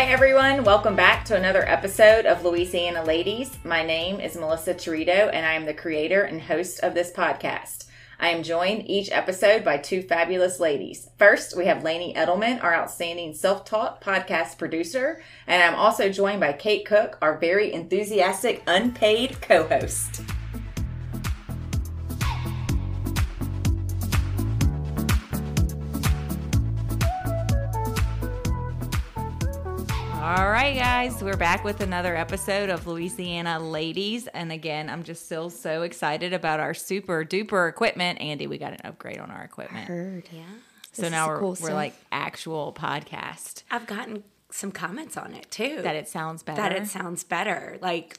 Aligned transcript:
Hi, 0.00 0.06
everyone. 0.06 0.64
Welcome 0.64 0.96
back 0.96 1.26
to 1.26 1.36
another 1.36 1.62
episode 1.68 2.24
of 2.24 2.42
Louisiana 2.42 3.04
Ladies. 3.04 3.58
My 3.64 3.84
name 3.84 4.18
is 4.18 4.34
Melissa 4.34 4.72
Torito, 4.72 5.28
and 5.30 5.44
I 5.44 5.52
am 5.52 5.66
the 5.66 5.74
creator 5.74 6.22
and 6.22 6.40
host 6.40 6.80
of 6.80 6.94
this 6.94 7.12
podcast. 7.12 7.84
I 8.18 8.28
am 8.28 8.42
joined 8.42 8.88
each 8.88 9.10
episode 9.12 9.62
by 9.62 9.76
two 9.76 10.00
fabulous 10.00 10.58
ladies. 10.58 11.10
First, 11.18 11.54
we 11.54 11.66
have 11.66 11.84
Lainey 11.84 12.14
Edelman, 12.14 12.64
our 12.64 12.74
outstanding 12.74 13.34
self 13.34 13.66
taught 13.66 14.00
podcast 14.00 14.56
producer, 14.56 15.20
and 15.46 15.62
I'm 15.62 15.78
also 15.78 16.08
joined 16.08 16.40
by 16.40 16.54
Kate 16.54 16.86
Cook, 16.86 17.18
our 17.20 17.36
very 17.36 17.70
enthusiastic 17.70 18.62
unpaid 18.66 19.42
co 19.42 19.68
host. 19.68 20.22
Right, 30.60 30.76
guys, 30.76 31.22
we're 31.22 31.38
back 31.38 31.64
with 31.64 31.80
another 31.80 32.14
episode 32.14 32.68
of 32.68 32.86
Louisiana 32.86 33.58
Ladies. 33.58 34.26
And 34.26 34.52
again, 34.52 34.90
I'm 34.90 35.04
just 35.04 35.24
still 35.24 35.48
so 35.48 35.84
excited 35.84 36.34
about 36.34 36.60
our 36.60 36.74
super 36.74 37.24
duper 37.24 37.66
equipment. 37.66 38.18
Andi, 38.18 38.46
we 38.46 38.58
got 38.58 38.74
an 38.74 38.80
upgrade 38.84 39.20
on 39.20 39.30
our 39.30 39.42
equipment. 39.42 39.88
Heard, 39.88 40.24
yeah. 40.30 40.42
So 40.92 41.08
now 41.08 41.28
we're, 41.28 41.38
cool 41.38 41.56
we're 41.62 41.72
like 41.72 41.94
actual 42.12 42.74
podcast. 42.78 43.62
I've 43.70 43.86
gotten 43.86 44.22
some 44.50 44.70
comments 44.70 45.16
on 45.16 45.32
it 45.32 45.50
too. 45.50 45.80
That 45.80 45.96
it 45.96 46.08
sounds 46.08 46.42
better. 46.42 46.60
That 46.60 46.72
it 46.72 46.86
sounds 46.88 47.24
better. 47.24 47.78
Like 47.80 48.18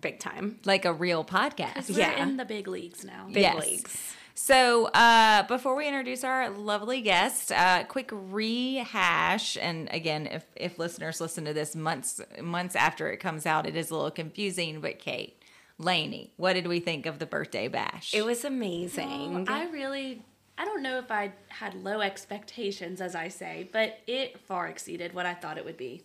big 0.00 0.20
time. 0.20 0.60
Like 0.64 0.86
a 0.86 0.92
real 0.92 1.22
podcast. 1.22 1.90
We're 1.90 1.98
yeah. 1.98 2.22
in 2.22 2.38
the 2.38 2.46
big 2.46 2.66
leagues 2.66 3.04
now. 3.04 3.26
Big 3.26 3.42
yes. 3.42 3.62
leagues. 3.62 4.14
So, 4.36 4.86
uh, 4.86 5.44
before 5.44 5.76
we 5.76 5.86
introduce 5.86 6.24
our 6.24 6.50
lovely 6.50 7.00
guest, 7.00 7.52
uh, 7.52 7.84
quick 7.84 8.10
rehash. 8.12 9.56
And 9.56 9.88
again, 9.92 10.26
if, 10.26 10.44
if 10.56 10.76
listeners 10.76 11.20
listen 11.20 11.44
to 11.44 11.52
this 11.52 11.76
months 11.76 12.20
months 12.42 12.74
after 12.74 13.10
it 13.10 13.18
comes 13.18 13.46
out, 13.46 13.64
it 13.64 13.76
is 13.76 13.90
a 13.90 13.94
little 13.94 14.10
confusing. 14.10 14.80
But 14.80 14.98
Kate, 14.98 15.40
Lainey, 15.78 16.32
what 16.36 16.54
did 16.54 16.66
we 16.66 16.80
think 16.80 17.06
of 17.06 17.20
the 17.20 17.26
birthday 17.26 17.68
bash? 17.68 18.12
It 18.12 18.24
was 18.24 18.44
amazing. 18.44 19.44
Well, 19.44 19.44
I 19.46 19.66
really, 19.66 20.22
I 20.58 20.64
don't 20.64 20.82
know 20.82 20.98
if 20.98 21.12
I 21.12 21.32
had 21.48 21.74
low 21.74 22.00
expectations, 22.00 23.00
as 23.00 23.14
I 23.14 23.28
say, 23.28 23.68
but 23.72 24.00
it 24.08 24.40
far 24.40 24.66
exceeded 24.66 25.14
what 25.14 25.26
I 25.26 25.34
thought 25.34 25.58
it 25.58 25.64
would 25.64 25.76
be. 25.76 26.02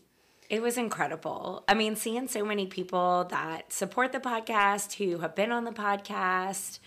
It 0.52 0.61
was 0.61 0.77
incredible. 0.77 1.64
I 1.67 1.73
mean, 1.73 1.95
seeing 1.95 2.27
so 2.27 2.45
many 2.45 2.67
people 2.67 3.25
that 3.31 3.73
support 3.73 4.11
the 4.11 4.19
podcast, 4.19 4.93
who 4.93 5.19
have 5.19 5.36
been 5.36 5.52
on 5.52 5.64
the 5.64 5.71
podcast 5.71 6.80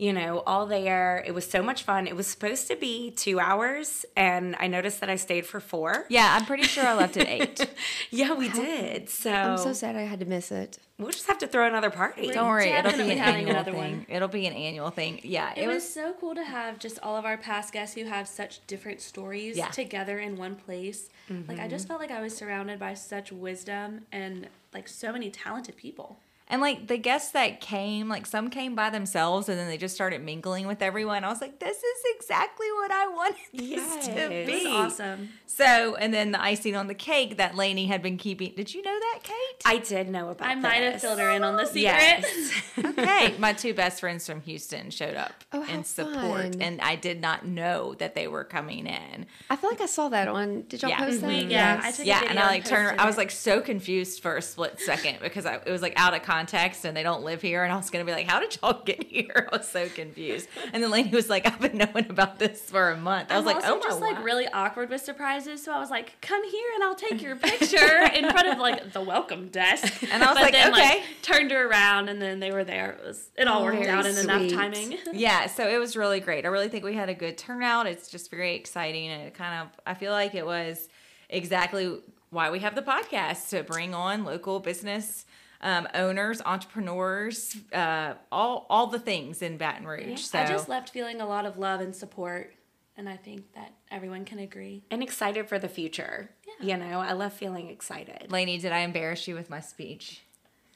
you 0.00 0.14
know, 0.14 0.42
all 0.46 0.64
there. 0.64 1.22
It 1.26 1.34
was 1.34 1.46
so 1.46 1.62
much 1.62 1.82
fun. 1.82 2.06
It 2.06 2.16
was 2.16 2.26
supposed 2.26 2.68
to 2.68 2.76
be 2.76 3.10
two 3.10 3.38
hours, 3.38 4.06
and 4.16 4.56
I 4.58 4.66
noticed 4.66 5.00
that 5.00 5.10
I 5.10 5.16
stayed 5.16 5.44
for 5.44 5.60
four. 5.60 6.06
Yeah, 6.08 6.38
I'm 6.38 6.46
pretty 6.46 6.62
sure 6.62 6.86
I 6.86 6.94
left 6.94 7.18
at 7.18 7.28
eight. 7.28 7.66
yeah, 8.10 8.32
we 8.32 8.48
did. 8.48 9.10
So 9.10 9.30
I'm 9.30 9.58
so 9.58 9.74
sad 9.74 9.96
I 9.96 10.02
had 10.02 10.20
to 10.20 10.26
miss 10.26 10.50
it. 10.50 10.78
We'll 10.98 11.10
just 11.10 11.26
have 11.26 11.36
to 11.38 11.46
throw 11.46 11.66
another 11.66 11.90
party. 11.90 12.30
Don't 12.30 12.48
worry, 12.48 12.68
it'll 12.70 12.92
be 12.92 13.10
an 13.12 13.18
annual 13.18 13.62
thing. 13.62 13.74
One. 13.74 14.06
It'll 14.08 14.28
be 14.28 14.46
an 14.46 14.54
annual 14.54 14.90
thing. 14.90 15.20
Yeah, 15.22 15.52
it, 15.52 15.64
it 15.64 15.66
was, 15.66 15.76
was, 15.76 15.92
so 15.92 16.14
cool 16.18 16.34
to 16.34 16.44
have 16.44 16.78
just 16.78 16.98
all 17.02 17.16
of 17.16 17.26
our 17.26 17.36
past 17.36 17.74
guests 17.74 17.94
who 17.94 18.04
have 18.04 18.26
such 18.26 18.66
different 18.66 19.02
stories 19.02 19.58
yeah. 19.58 19.68
together 19.68 20.18
in 20.18 20.36
one 20.36 20.56
place. 20.56 21.10
Mm-hmm. 21.30 21.50
Like 21.50 21.60
I 21.60 21.68
just 21.68 21.86
felt 21.86 22.00
like 22.00 22.10
I 22.10 22.22
was 22.22 22.34
surrounded 22.34 22.78
by 22.78 22.94
such 22.94 23.32
wisdom 23.32 24.06
and 24.12 24.48
like 24.72 24.88
so 24.88 25.12
many 25.12 25.30
talented 25.30 25.76
people. 25.76 26.20
And 26.50 26.60
like 26.60 26.88
the 26.88 26.98
guests 26.98 27.30
that 27.30 27.60
came, 27.60 28.08
like 28.08 28.26
some 28.26 28.50
came 28.50 28.74
by 28.74 28.90
themselves 28.90 29.48
and 29.48 29.56
then 29.56 29.68
they 29.68 29.78
just 29.78 29.94
started 29.94 30.20
mingling 30.20 30.66
with 30.66 30.82
everyone. 30.82 31.22
I 31.22 31.28
was 31.28 31.40
like, 31.40 31.60
this 31.60 31.76
is 31.76 32.02
exactly 32.16 32.66
what 32.72 32.90
I 32.90 33.06
wanted 33.06 33.36
yes, 33.52 34.06
this 34.06 34.14
to 34.16 34.28
be. 34.28 34.66
awesome. 34.66 35.28
So, 35.46 35.94
and 35.94 36.12
then 36.12 36.32
the 36.32 36.42
icing 36.42 36.74
on 36.74 36.88
the 36.88 36.94
cake 36.94 37.36
that 37.36 37.54
Lainey 37.54 37.86
had 37.86 38.02
been 38.02 38.16
keeping. 38.16 38.52
Did 38.56 38.74
you 38.74 38.82
know 38.82 38.98
that, 38.98 39.20
Kate? 39.22 39.62
I 39.64 39.78
did 39.78 40.08
know 40.08 40.30
about 40.30 40.38
that. 40.38 40.48
I 40.48 40.54
this. 40.56 40.62
might 40.62 40.82
have 40.82 41.00
filled 41.00 41.20
her 41.20 41.30
in 41.30 41.44
on 41.44 41.56
the 41.56 41.66
secret. 41.66 41.84
Yes. 41.84 42.62
okay. 42.84 43.34
My 43.38 43.52
two 43.52 43.72
best 43.72 44.00
friends 44.00 44.26
from 44.26 44.40
Houston 44.40 44.90
showed 44.90 45.14
up 45.14 45.44
oh, 45.52 45.64
in 45.68 45.84
support. 45.84 46.54
Fun. 46.54 46.60
And 46.60 46.80
I 46.80 46.96
did 46.96 47.20
not 47.20 47.46
know 47.46 47.94
that 47.94 48.16
they 48.16 48.26
were 48.26 48.42
coming 48.42 48.88
in. 48.88 49.26
I 49.48 49.54
feel 49.54 49.70
like 49.70 49.80
I 49.80 49.86
saw 49.86 50.08
that 50.08 50.26
on, 50.26 50.64
did 50.68 50.82
y'all 50.82 50.90
yeah. 50.90 50.98
post 50.98 51.20
that? 51.20 51.30
Mm-hmm. 51.30 51.50
Yeah. 51.50 51.74
Yes. 51.76 51.84
I 51.84 51.90
took 51.92 52.06
yeah. 52.06 52.24
and 52.28 52.38
I 52.40 52.46
like 52.46 52.64
turned, 52.64 53.00
I 53.00 53.06
was 53.06 53.16
like 53.16 53.30
so 53.30 53.60
confused 53.60 54.20
for 54.20 54.36
a 54.36 54.42
split 54.42 54.80
second 54.80 55.18
because 55.20 55.46
I, 55.46 55.56
it 55.56 55.70
was 55.70 55.82
like 55.82 55.92
out 55.94 56.12
of 56.12 56.22
context 56.22 56.39
and 56.84 56.96
they 56.96 57.02
don't 57.02 57.22
live 57.22 57.42
here. 57.42 57.64
And 57.64 57.72
I 57.72 57.76
was 57.76 57.90
going 57.90 58.04
to 58.04 58.10
be 58.10 58.14
like, 58.14 58.26
how 58.26 58.40
did 58.40 58.56
y'all 58.60 58.82
get 58.84 59.04
here? 59.04 59.48
I 59.52 59.58
was 59.58 59.68
so 59.68 59.88
confused. 59.88 60.48
And 60.72 60.82
the 60.82 60.88
lady 60.88 61.10
was 61.10 61.28
like, 61.28 61.46
I've 61.46 61.60
been 61.60 61.78
knowing 61.78 62.10
about 62.10 62.38
this 62.38 62.62
for 62.62 62.90
a 62.90 62.96
month. 62.96 63.30
I 63.30 63.38
was 63.38 63.46
I'm 63.46 63.54
like, 63.56 63.64
oh 63.66 63.76
my 63.76 63.82
just 63.82 64.00
like 64.00 64.24
really 64.24 64.48
awkward 64.48 64.90
with 64.90 65.02
surprises. 65.02 65.62
So 65.62 65.72
I 65.72 65.78
was 65.78 65.90
like, 65.90 66.20
come 66.20 66.42
here 66.48 66.68
and 66.74 66.84
I'll 66.84 66.94
take 66.94 67.22
your 67.22 67.36
picture 67.36 68.02
in 68.14 68.30
front 68.30 68.48
of 68.48 68.58
like 68.58 68.92
the 68.92 69.00
welcome 69.00 69.48
desk. 69.48 70.02
And 70.10 70.24
I 70.24 70.28
was 70.28 70.36
but 70.36 70.42
like, 70.42 70.52
then, 70.52 70.72
okay. 70.72 70.82
Like, 70.82 71.02
turned 71.22 71.50
her 71.52 71.68
around 71.68 72.08
and 72.08 72.20
then 72.20 72.40
they 72.40 72.50
were 72.50 72.64
there. 72.64 72.92
It 72.92 73.06
was 73.06 73.28
it 73.36 73.46
all 73.46 73.62
oh, 73.62 73.64
worked 73.64 73.86
out 73.86 74.06
in 74.06 74.14
sweet. 74.14 74.24
enough 74.24 74.50
timing. 74.50 74.98
yeah, 75.12 75.46
so 75.46 75.68
it 75.68 75.78
was 75.78 75.96
really 75.96 76.18
great. 76.18 76.44
I 76.44 76.48
really 76.48 76.68
think 76.68 76.84
we 76.84 76.94
had 76.94 77.08
a 77.08 77.14
good 77.14 77.38
turnout. 77.38 77.86
It's 77.86 78.10
just 78.10 78.30
very 78.30 78.56
exciting 78.56 79.08
and 79.08 79.22
it 79.22 79.34
kind 79.34 79.62
of 79.62 79.68
I 79.86 79.94
feel 79.94 80.10
like 80.10 80.34
it 80.34 80.44
was 80.44 80.88
exactly 81.28 82.00
why 82.30 82.50
we 82.50 82.60
have 82.60 82.74
the 82.74 82.82
podcast 82.82 83.48
to 83.50 83.62
bring 83.62 83.94
on 83.94 84.24
local 84.24 84.60
business 84.60 85.26
um, 85.62 85.88
owners, 85.94 86.40
entrepreneurs, 86.44 87.56
uh, 87.72 88.14
all 88.32 88.66
all 88.70 88.86
the 88.86 88.98
things 88.98 89.42
in 89.42 89.56
Baton 89.56 89.86
Rouge. 89.86 90.06
Yeah, 90.06 90.16
so 90.16 90.38
I 90.38 90.46
just 90.46 90.68
left 90.68 90.90
feeling 90.90 91.20
a 91.20 91.26
lot 91.26 91.46
of 91.46 91.58
love 91.58 91.80
and 91.80 91.94
support, 91.94 92.54
and 92.96 93.08
I 93.08 93.16
think 93.16 93.52
that 93.54 93.74
everyone 93.90 94.24
can 94.24 94.38
agree. 94.38 94.84
And 94.90 95.02
excited 95.02 95.48
for 95.48 95.58
the 95.58 95.68
future. 95.68 96.30
Yeah. 96.60 96.76
You 96.76 96.84
know, 96.84 97.00
I 97.00 97.12
love 97.12 97.32
feeling 97.32 97.68
excited. 97.68 98.30
Lainey, 98.30 98.58
did 98.58 98.72
I 98.72 98.80
embarrass 98.80 99.28
you 99.28 99.34
with 99.34 99.50
my 99.50 99.60
speech? 99.60 100.22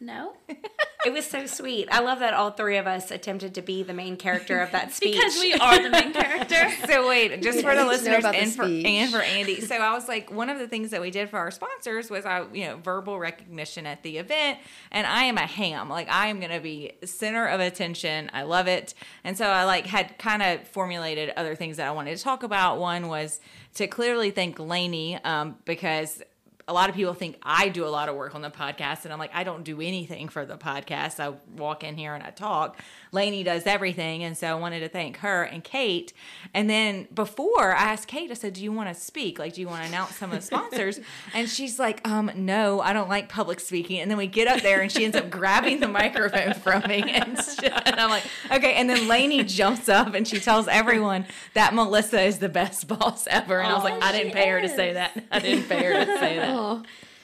No. 0.01 0.33
it 1.07 1.13
was 1.13 1.25
so 1.25 1.47
sweet. 1.47 1.89
I 1.91 2.01
love 2.01 2.19
that 2.19 2.35
all 2.35 2.51
three 2.51 2.77
of 2.77 2.87
us 2.87 3.11
attempted 3.11 3.55
to 3.55 3.63
be 3.63 3.83
the 3.83 3.95
main 3.95 4.17
character 4.17 4.61
of 4.61 4.73
that 4.73 4.93
speech. 4.95 5.15
because 5.15 5.39
we 5.41 5.55
are 5.55 5.83
the 5.83 5.91
main 5.91 6.13
character. 6.13 6.71
so 6.87 7.09
wait, 7.09 7.41
just 7.43 7.63
for 7.63 7.75
the 7.75 7.85
listeners 7.87 8.25
and 8.25 8.35
the 8.35 8.51
for 8.51 8.65
and 8.65 9.11
for 9.11 9.21
Andi. 9.21 9.63
So 9.63 9.77
I 9.77 9.93
was 9.95 10.09
like, 10.09 10.31
one 10.33 10.51
of 10.51 10.59
the 10.59 10.67
things 10.69 10.91
that 10.91 11.01
we 11.01 11.11
did 11.11 11.31
for 11.31 11.39
our 11.39 11.51
sponsors 11.51 12.11
was 12.11 12.27
I, 12.27 12.45
you 12.53 12.65
know, 12.67 12.77
verbal 12.77 13.19
recognition 13.19 13.87
at 13.87 14.03
the 14.03 14.19
event. 14.19 14.59
And 14.91 15.07
I 15.07 15.25
am 15.25 15.39
a 15.39 15.47
ham. 15.47 15.89
Like 15.89 16.11
I 16.11 16.27
am 16.27 16.41
gonna 16.41 16.61
be 16.61 16.93
center 17.05 17.47
of 17.47 17.61
attention. 17.61 18.31
I 18.33 18.43
love 18.43 18.67
it. 18.67 18.95
And 19.23 19.39
so 19.39 19.47
I 19.47 19.65
like 19.65 19.87
had 19.87 20.19
kind 20.19 20.43
of 20.43 20.67
formulated 20.69 21.33
other 21.37 21.55
things 21.55 21.77
that 21.79 21.87
I 21.87 21.93
wanted 21.93 22.17
to 22.17 22.23
talk 22.23 22.43
about. 22.43 22.79
One 22.79 23.09
was 23.09 23.41
to 23.75 23.87
clearly 23.87 24.31
thank 24.31 24.59
Lainey 24.59 25.23
um, 25.25 25.57
because 25.65 26.23
a 26.67 26.73
lot 26.73 26.89
of 26.89 26.95
people 26.95 27.13
think 27.13 27.37
I 27.43 27.69
do 27.69 27.85
a 27.85 27.89
lot 27.89 28.09
of 28.09 28.17
work 28.17 28.35
on 28.35 28.41
the 28.41 28.51
podcast, 28.51 29.05
and 29.05 29.13
I'm 29.13 29.19
like, 29.19 29.35
I 29.35 29.45
don't 29.45 29.65
do 29.65 29.81
anything 29.81 30.29
for 30.29 30.47
the 30.47 30.57
podcast. 30.57 31.21
I 31.21 31.35
walk 31.57 31.85
in 31.85 31.97
here 31.97 32.15
and 32.15 32.23
I 32.23 32.31
talk. 32.31 32.81
Lainey 33.13 33.43
does 33.43 33.67
everything, 33.67 34.25
and 34.25 34.37
so 34.37 34.47
I 34.47 34.55
wanted 34.55 34.81
to 34.81 34.89
thank 34.89 35.19
her 35.19 35.43
and 35.43 35.63
Kate. 35.63 36.13
And 36.55 36.69
then 36.71 37.07
before 37.15 37.73
I 37.73 37.93
asked 37.93 38.09
Kate, 38.09 38.31
I 38.31 38.35
said, 38.35 38.55
"Do 38.55 38.63
you 38.63 38.73
want 38.73 38.89
to 38.89 38.95
speak? 38.95 39.39
Like, 39.39 39.55
do 39.55 39.61
you 39.61 39.69
want 39.69 39.83
to 39.83 39.89
announce 39.89 40.17
some 40.17 40.31
of 40.31 40.37
the 40.37 40.43
sponsors?" 40.43 41.01
and 41.35 41.49
she's 41.49 41.79
like, 41.79 42.07
"Um, 42.09 42.31
no, 42.35 42.81
I 42.81 42.95
don't 42.95 43.11
like 43.11 43.29
public 43.29 43.61
speaking." 43.61 44.01
And 44.01 44.11
then 44.11 44.17
we 44.17 44.27
get 44.27 44.49
up 44.49 44.63
there, 44.63 44.81
and 44.81 44.91
she 44.91 45.05
ends 45.05 45.17
up 45.17 45.29
grabbing 45.29 45.81
the 45.81 45.89
microphone 45.89 46.55
from 46.55 46.83
me, 46.89 47.03
and, 47.09 47.39
and 47.39 48.01
I'm 48.01 48.09
like, 48.09 48.25
"Okay." 48.51 48.73
And 48.75 48.89
then 48.89 49.07
Lainey 49.07 49.45
jumps 49.45 49.89
up 49.91 50.15
and 50.15 50.27
she 50.27 50.41
tells 50.41 50.67
everyone 50.67 51.27
that 51.53 51.75
Melissa 51.75 52.23
is 52.23 52.39
the 52.39 52.49
best 52.49 52.89
boss 52.89 53.27
ever, 53.27 53.61
and 53.61 53.71
I 53.71 53.75
was 53.75 53.85
like, 53.85 54.03
"I 54.03 54.13
didn't 54.13 54.33
pay 54.33 54.49
her 54.49 54.63
to 54.63 54.69
say 54.69 54.95
that. 54.95 55.23
I 55.31 55.41
didn't 55.41 55.69
pay 55.69 55.85
her 55.85 56.05
to 56.05 56.19
say 56.19 56.39
that." 56.39 56.54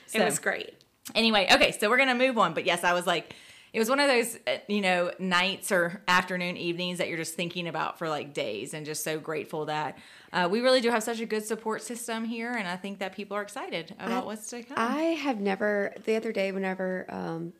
So, 0.07 0.21
it 0.21 0.25
was 0.25 0.39
great. 0.39 0.75
Anyway, 1.15 1.49
okay, 1.53 1.73
so 1.73 1.89
we're 1.89 1.99
gonna 1.99 2.15
move 2.15 2.39
on. 2.39 2.55
But 2.55 2.65
yes, 2.65 2.85
I 2.85 2.93
was 2.93 3.07
like, 3.07 3.35
it 3.73 3.79
was 3.79 3.89
one 3.89 4.01
of 4.01 4.09
those, 4.09 4.37
uh, 4.47 4.59
you 4.67 4.81
know, 4.81 5.13
nights 5.19 5.71
or 5.71 6.03
afternoon 6.09 6.57
evenings 6.57 6.99
that 6.99 7.09
you're 7.09 7.19
just 7.19 7.35
thinking 7.35 7.69
about 7.69 7.99
for 7.99 8.09
like 8.09 8.35
days, 8.35 8.75
and 8.75 8.85
just 8.85 9.05
so 9.05 9.19
grateful 9.19 9.67
that 9.67 9.99
uh, 10.33 10.49
we 10.51 10.61
really 10.61 10.81
do 10.81 10.91
have 10.91 11.03
such 11.03 11.21
a 11.21 11.27
good 11.27 11.45
support 11.45 11.83
system 11.83 12.25
here, 12.25 12.53
and 12.53 12.67
I 12.67 12.77
think 12.77 12.99
that 12.99 13.15
people 13.15 13.37
are 13.37 13.43
excited 13.43 13.95
about 13.99 14.25
I, 14.25 14.27
what's 14.27 14.51
to 14.51 14.63
come. 14.63 14.77
I 14.77 15.03
have 15.03 15.41
never. 15.41 15.95
The 16.05 16.17
other 16.17 16.33
day, 16.33 16.53
whenever 16.53 17.07
um, 17.09 17.53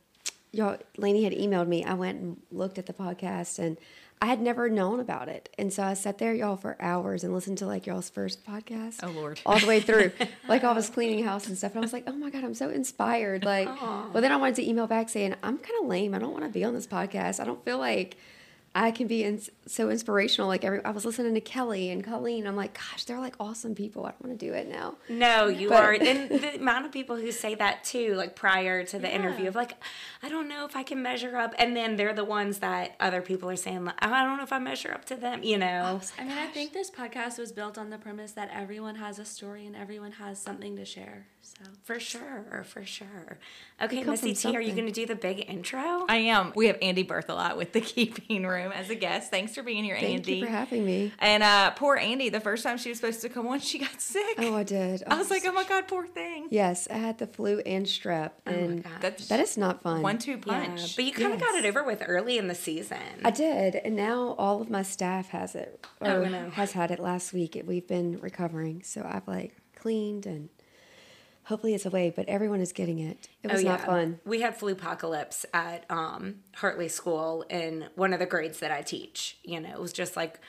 y'all, 0.53 0.79
Lainey 0.97 1.25
had 1.25 1.33
emailed 1.33 1.69
me, 1.69 1.85
I 1.85 1.95
went 1.95 2.21
and 2.21 2.41
looked 2.51 2.79
at 2.79 2.87
the 2.87 2.93
podcast 2.93 3.59
and 3.59 3.77
I 4.23 4.27
had 4.27 4.41
never 4.43 4.69
known 4.69 5.01
about 5.01 5.29
it. 5.29 5.49
And 5.59 5.73
so 5.73 5.83
I 5.83 5.95
sat 5.95 6.19
there, 6.19 6.35
y'all, 6.35 6.57
for 6.57 6.77
hours 6.79 7.25
and 7.25 7.33
listened 7.33 7.57
to 7.59 7.67
like 7.67 7.87
y'all's 7.87 8.11
first 8.11 8.45
podcast. 8.47 9.01
Oh, 9.03 9.09
Lord. 9.09 9.41
All 9.47 9.59
the 9.59 9.67
way 9.67 9.81
through. 9.81 10.13
like 10.49 10.63
I 10.63 10.73
was 10.73 10.91
cleaning 10.91 11.25
house 11.25 11.47
and 11.47 11.57
stuff. 11.57 11.73
And 11.73 11.79
I 11.79 11.81
was 11.81 11.95
like, 11.95 12.05
oh 12.07 12.13
my 12.13 12.29
God, 12.29 12.45
I'm 12.45 12.55
so 12.55 12.69
inspired. 12.69 13.45
Like, 13.45 13.69
Aww. 13.69 14.13
well, 14.13 14.21
then 14.21 14.31
I 14.31 14.37
wanted 14.37 14.57
to 14.57 14.69
email 14.69 14.87
back 14.87 15.09
saying, 15.09 15.37
I'm 15.43 15.57
kind 15.57 15.75
of 15.81 15.89
lame. 15.89 16.15
I 16.15 16.19
don't 16.19 16.33
want 16.33 16.45
to 16.45 16.51
be 16.51 16.65
on 16.65 16.75
this 16.75 16.87
podcast. 16.87 17.41
I 17.41 17.45
don't 17.45 17.65
feel 17.65 17.79
like 17.79 18.19
I 18.73 18.93
can 18.93 19.09
be 19.09 19.25
in, 19.25 19.41
so 19.67 19.91
inspirational. 19.91 20.47
Like 20.47 20.65
every, 20.65 20.85
I 20.85 20.91
was 20.91 21.05
listening 21.05 21.35
to 21.35 21.41
Kelly 21.41 21.91
and 21.91 22.05
Colleen. 22.05 22.47
I'm 22.47 22.55
like, 22.55 22.75
gosh, 22.75 23.03
they're 23.05 23.19
like 23.19 23.35
awesome 23.41 23.75
people. 23.75 24.03
I 24.07 24.13
want 24.23 24.39
to 24.39 24.47
do 24.47 24.53
it 24.53 24.69
now. 24.69 24.95
No, 25.09 25.49
you 25.49 25.69
But- 25.69 25.83
are. 25.85 25.93
And 25.93 26.31
the 26.31 26.55
amount 26.55 26.87
of 26.87 26.93
people 26.93 27.17
who 27.17 27.33
say 27.33 27.57
that 27.57 27.83
too, 27.83 28.15
like 28.15 28.37
prior 28.37 28.85
to 28.85 28.99
the 29.01 29.09
Yeah. 29.09 29.15
interview, 29.17 29.49
of 29.49 29.57
like, 29.57 29.73
I 30.23 30.29
don't 30.29 30.49
know 30.49 30.65
if 30.67 30.77
I 30.77 30.85
can 30.85 31.03
measure 31.03 31.37
up, 31.37 31.53
and 31.59 31.75
then 31.77 31.97
they're 31.97 32.13
the 32.15 32.25
ones 32.25 32.61
that 32.61 32.95
other 33.01 33.21
people 33.23 33.51
are 33.51 33.57
saying, 33.57 33.85
like, 33.87 33.97
I 33.99 34.23
don't 34.25 34.37
know 34.37 34.45
if 34.45 34.53
I 34.53 34.61
measure 34.61 34.93
up 34.93 35.05
to 35.07 35.17
them. 35.17 35.43
You 35.43 35.59
know. 35.59 36.01
Oh, 36.01 36.07
I 36.17 36.23
mean, 36.25 36.39
I 36.39 36.47
think 36.47 36.73
this 36.73 36.93
podcast 36.93 37.39
was 37.39 37.51
built 37.51 37.77
on 37.77 37.91
the 37.91 37.99
premise 37.99 38.33
that 38.33 38.51
everyone 38.55 38.95
has 38.97 39.19
a 39.19 39.25
story 39.25 39.67
and 39.67 39.75
everyone 39.75 40.13
has 40.13 40.39
something 40.39 40.77
to 40.77 40.85
share. 40.85 41.27
So 41.43 41.65
For 41.85 41.99
sure, 41.99 42.65
for 42.69 42.85
sure. 42.85 43.39
Okay, 43.83 44.03
come 44.03 44.11
Missy 44.13 44.35
from 44.35 44.53
T, 44.53 44.57
are 44.57 44.61
you 44.61 44.73
going 44.73 44.87
to 44.87 44.93
do 44.93 45.07
the 45.07 45.15
big 45.15 45.45
intro? 45.49 46.05
I 46.09 46.17
am. 46.17 46.53
We 46.55 46.67
have 46.67 46.79
Andi 46.81 47.07
Berthelot 47.07 47.57
with 47.57 47.73
the 47.73 47.81
Keeping 47.81 48.47
Room 48.47 48.73
as 48.73 48.89
a 48.91 48.95
guest. 48.95 49.31
Thanks 49.31 49.55
for 49.55 49.63
being 49.63 49.83
here, 49.85 49.97
Thank 49.99 50.25
Andi. 50.27 50.39
you 50.39 50.45
for 50.45 50.51
having 50.51 50.85
me. 50.85 51.13
and 51.19 51.43
uh, 51.43 51.71
poor 51.73 51.99
Andi, 51.99 52.31
the 52.31 52.41
first 52.41 52.63
time 52.63 52.77
she 52.79 52.91
was 52.91 52.99
supposed 52.99 53.23
to 53.23 53.29
come 53.31 53.47
on, 53.49 53.61
she 53.61 53.79
got 53.79 54.01
sick. 54.01 54.37
Oh, 54.39 54.55
I 54.55 54.63
did. 54.65 55.03
I 55.07 55.17
was 55.17 55.31
like, 55.31 55.43
oh 55.47 55.53
my 55.53 55.65
god, 55.65 55.89
poor 55.89 56.07
thing. 56.07 56.49
yes, 56.51 56.87
I 56.91 56.95
had 56.99 57.19
the 57.19 57.27
flu 57.27 57.61
and 57.61 57.85
strep, 57.87 58.33
and 58.47 58.85
gosh. 58.85 58.93
That's 59.01 59.29
that 59.29 59.41
is 59.41 59.57
not 59.57 59.83
fun. 59.83 60.03
one-two 60.03 60.33
Yeah, 60.47 60.67
punch. 60.67 60.95
but 60.97 61.05
you 61.05 61.13
kind 61.13 61.33
of 61.33 61.41
got 61.41 61.55
it 61.55 61.65
over 61.65 61.83
with 61.83 62.03
early 62.07 62.37
in 62.39 62.49
the 62.49 62.55
season. 62.55 62.99
I 63.25 63.31
did, 63.31 63.77
and 63.77 63.97
now 63.97 64.35
all 64.39 64.61
of 64.61 64.71
my 64.71 64.83
staff 64.83 65.29
has 65.31 65.55
it, 65.55 65.85
or 66.01 66.09
Oh, 66.09 66.25
no. 66.27 66.51
has 66.51 66.73
had 66.73 66.91
it 66.91 67.01
last 67.01 67.33
week. 67.33 67.61
We've 67.67 67.87
been 67.89 68.19
recovering, 68.21 68.83
so 68.83 69.07
I've 69.11 69.27
like 69.27 69.57
cleaned 69.75 70.27
and 70.27 70.49
hopefully 71.51 71.75
it's 71.75 71.85
away. 71.85 72.11
But 72.15 72.27
everyone 72.29 72.61
is 72.61 72.73
getting 72.73 72.99
it. 72.99 73.29
It 73.43 73.53
was 73.53 73.63
not 73.63 73.83
fun. 73.83 74.21
We 74.25 74.41
had 74.41 74.57
flu 74.57 74.73
apocalypse 74.73 75.45
at 75.53 75.85
um, 75.91 76.37
Hartley 76.57 76.89
School 76.89 77.45
in 77.51 77.89
one 77.97 78.15
of 78.15 78.19
the 78.21 78.27
grades 78.27 78.61
that 78.61 78.71
I 78.71 78.81
teach. 78.81 79.37
You 79.45 79.61
know, 79.61 79.71
it 79.71 79.81
was 79.81 79.93
just 79.93 80.17
like 80.17 80.41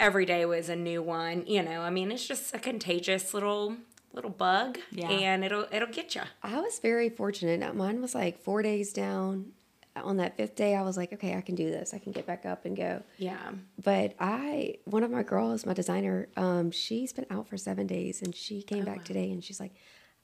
every 0.00 0.26
day 0.26 0.44
was 0.44 0.68
a 0.68 0.76
new 0.76 1.02
one. 1.02 1.46
You 1.46 1.62
know, 1.62 1.82
I 1.82 1.90
mean, 1.90 2.10
it's 2.10 2.26
just 2.26 2.52
a 2.54 2.58
contagious 2.58 3.32
little 3.32 3.76
little 4.12 4.30
bug, 4.30 4.78
Yeah. 4.90 5.10
and 5.10 5.44
it'll 5.44 5.66
it'll 5.70 5.88
get 5.92 6.14
you. 6.16 6.22
I 6.42 6.58
was 6.60 6.78
very 6.80 7.08
fortunate. 7.10 7.74
Mine 7.76 8.00
was 8.00 8.14
like 8.14 8.40
four 8.42 8.62
days 8.62 8.92
down. 8.92 9.52
On 9.96 10.16
that 10.18 10.36
fifth 10.36 10.54
day, 10.54 10.76
I 10.76 10.82
was 10.82 10.96
like, 10.96 11.12
okay, 11.14 11.34
I 11.36 11.40
can 11.40 11.56
do 11.56 11.70
this. 11.72 11.92
I 11.92 11.98
can 11.98 12.12
get 12.12 12.24
back 12.24 12.46
up 12.46 12.64
and 12.64 12.76
go. 12.76 13.02
Yeah, 13.16 13.50
But 13.82 14.14
I, 14.20 14.76
one 14.84 15.02
of 15.02 15.10
my 15.10 15.24
girls, 15.24 15.66
my 15.66 15.74
designer, 15.74 16.28
um, 16.36 16.70
she's 16.70 17.12
been 17.12 17.26
out 17.30 17.48
for 17.48 17.56
seven 17.56 17.88
days, 17.88 18.22
and 18.22 18.32
she 18.32 18.62
came 18.62 18.84
back 18.84 19.04
today, 19.04 19.28
and 19.32 19.42
she's 19.42 19.58
like, 19.58 19.72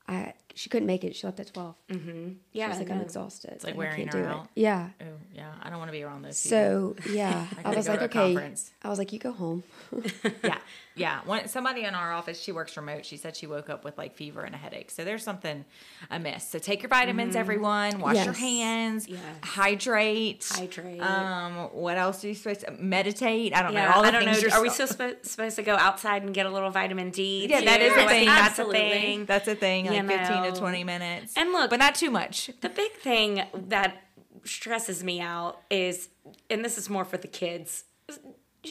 I, 0.08 0.34
she 0.54 0.68
couldn't 0.70 0.86
make 0.86 1.04
it. 1.04 1.14
She 1.16 1.26
left 1.26 1.40
at 1.40 1.52
12 1.52 1.74
Mm-hmm. 1.90 2.28
yeah. 2.52 2.64
She 2.66 2.68
was 2.70 2.78
like, 2.78 2.90
I'm 2.90 3.00
exhausted. 3.00 3.50
It's 3.52 3.64
like 3.64 3.76
wearing 3.76 3.96
can't 3.96 4.12
her 4.14 4.22
do 4.22 4.28
out. 4.28 4.44
it. 4.44 4.60
Yeah. 4.60 4.88
Oh 5.00 5.04
yeah, 5.34 5.52
I 5.62 5.68
don't 5.70 5.78
want 5.78 5.88
to 5.88 5.92
be 5.92 6.02
around 6.02 6.22
those. 6.22 6.40
people. 6.42 6.58
So 6.58 6.96
yeah, 7.10 7.46
I, 7.58 7.62
gotta 7.62 7.76
was 7.76 7.88
like, 7.88 8.02
okay. 8.02 8.34
conference. 8.34 8.72
I 8.82 8.88
was 8.88 8.98
like, 8.98 9.12
you 9.12 9.18
go 9.18 9.32
home. 9.32 9.62
yeah, 10.44 10.58
yeah. 10.96 11.20
One, 11.24 11.48
somebody 11.48 11.84
in 11.84 11.94
our 11.94 12.12
office, 12.12 12.40
she 12.40 12.52
works 12.52 12.76
remote. 12.76 13.04
She 13.04 13.16
said 13.16 13.36
she 13.36 13.46
woke 13.46 13.68
up 13.70 13.84
with 13.84 13.98
like 13.98 14.14
fever 14.16 14.42
and 14.42 14.54
a 14.54 14.58
headache. 14.58 14.90
So 14.90 15.04
there's 15.04 15.22
something 15.24 15.64
amiss. 16.10 16.46
So 16.48 16.58
take 16.58 16.82
your 16.82 16.88
vitamins, 16.90 17.36
everyone. 17.36 17.98
Wash 18.00 18.24
your 18.24 18.34
hands. 18.34 19.08
Yes. 19.08 19.20
Hydrate. 19.42 20.46
Hydrate. 20.50 21.00
Um, 21.00 21.54
what 21.72 21.96
else 21.96 22.24
are 22.24 22.28
you 22.28 22.34
supposed 22.34 22.60
to 22.60 22.70
meditate? 22.72 23.54
I 23.54 23.62
don't 23.62 23.74
know. 23.74 23.80
Yeah, 23.80 23.92
All 23.94 24.02
the 24.02 24.08
I 24.08 24.10
don't 24.10 24.24
know. 24.26 24.34
things 24.34 24.52
Are 24.52 24.62
we 24.62 24.68
still 24.70 24.86
supposed 24.86 25.56
to 25.56 25.62
go 25.62 25.74
outside 25.76 26.22
and 26.22 26.34
get 26.34 26.46
a 26.46 26.50
little 26.50 26.70
vitamin 26.70 27.10
D? 27.10 27.46
Yeah, 27.48 27.62
that 27.62 27.78
too? 27.78 27.84
is 27.86 27.92
a 27.92 28.02
I 28.02 28.06
thing. 28.06 28.24
think 28.26 28.26
That's 28.26 28.58
a 28.58 28.64
thing. 28.64 29.24
That's 29.24 29.48
a 29.48 29.54
thing. 29.54 29.86
Like 29.86 30.02
You 30.02 30.08
15 30.08 30.43
to 30.44 30.50
um, 30.52 30.56
20 30.56 30.84
minutes. 30.84 31.34
And 31.36 31.52
look- 31.52 31.70
but 31.70 31.78
not 31.78 31.94
too 31.94 32.10
much. 32.10 32.50
The 32.60 32.68
big 32.68 32.92
thing 32.92 33.42
that 33.54 33.96
stresses 34.44 35.02
me 35.02 35.20
out 35.20 35.60
is, 35.70 36.08
and 36.50 36.64
this 36.64 36.76
is 36.78 36.88
more 36.90 37.04
for 37.04 37.16
the 37.16 37.28
kids, 37.28 37.84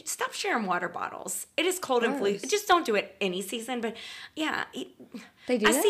stop 0.04 0.32
sharing 0.32 0.66
water 0.66 0.88
bottles. 0.88 1.46
It 1.56 1.66
is 1.66 1.78
cold 1.78 2.02
and 2.04 2.16
flu. 2.18 2.38
Just 2.38 2.66
don't 2.68 2.84
do 2.86 2.94
it 2.94 3.16
any 3.20 3.42
season. 3.42 3.80
But 3.80 3.96
yeah, 4.36 4.64
it- 4.72 4.88
They 5.46 5.58
do 5.58 5.66
I 5.68 5.72
that? 5.72 5.82
see 5.82 5.88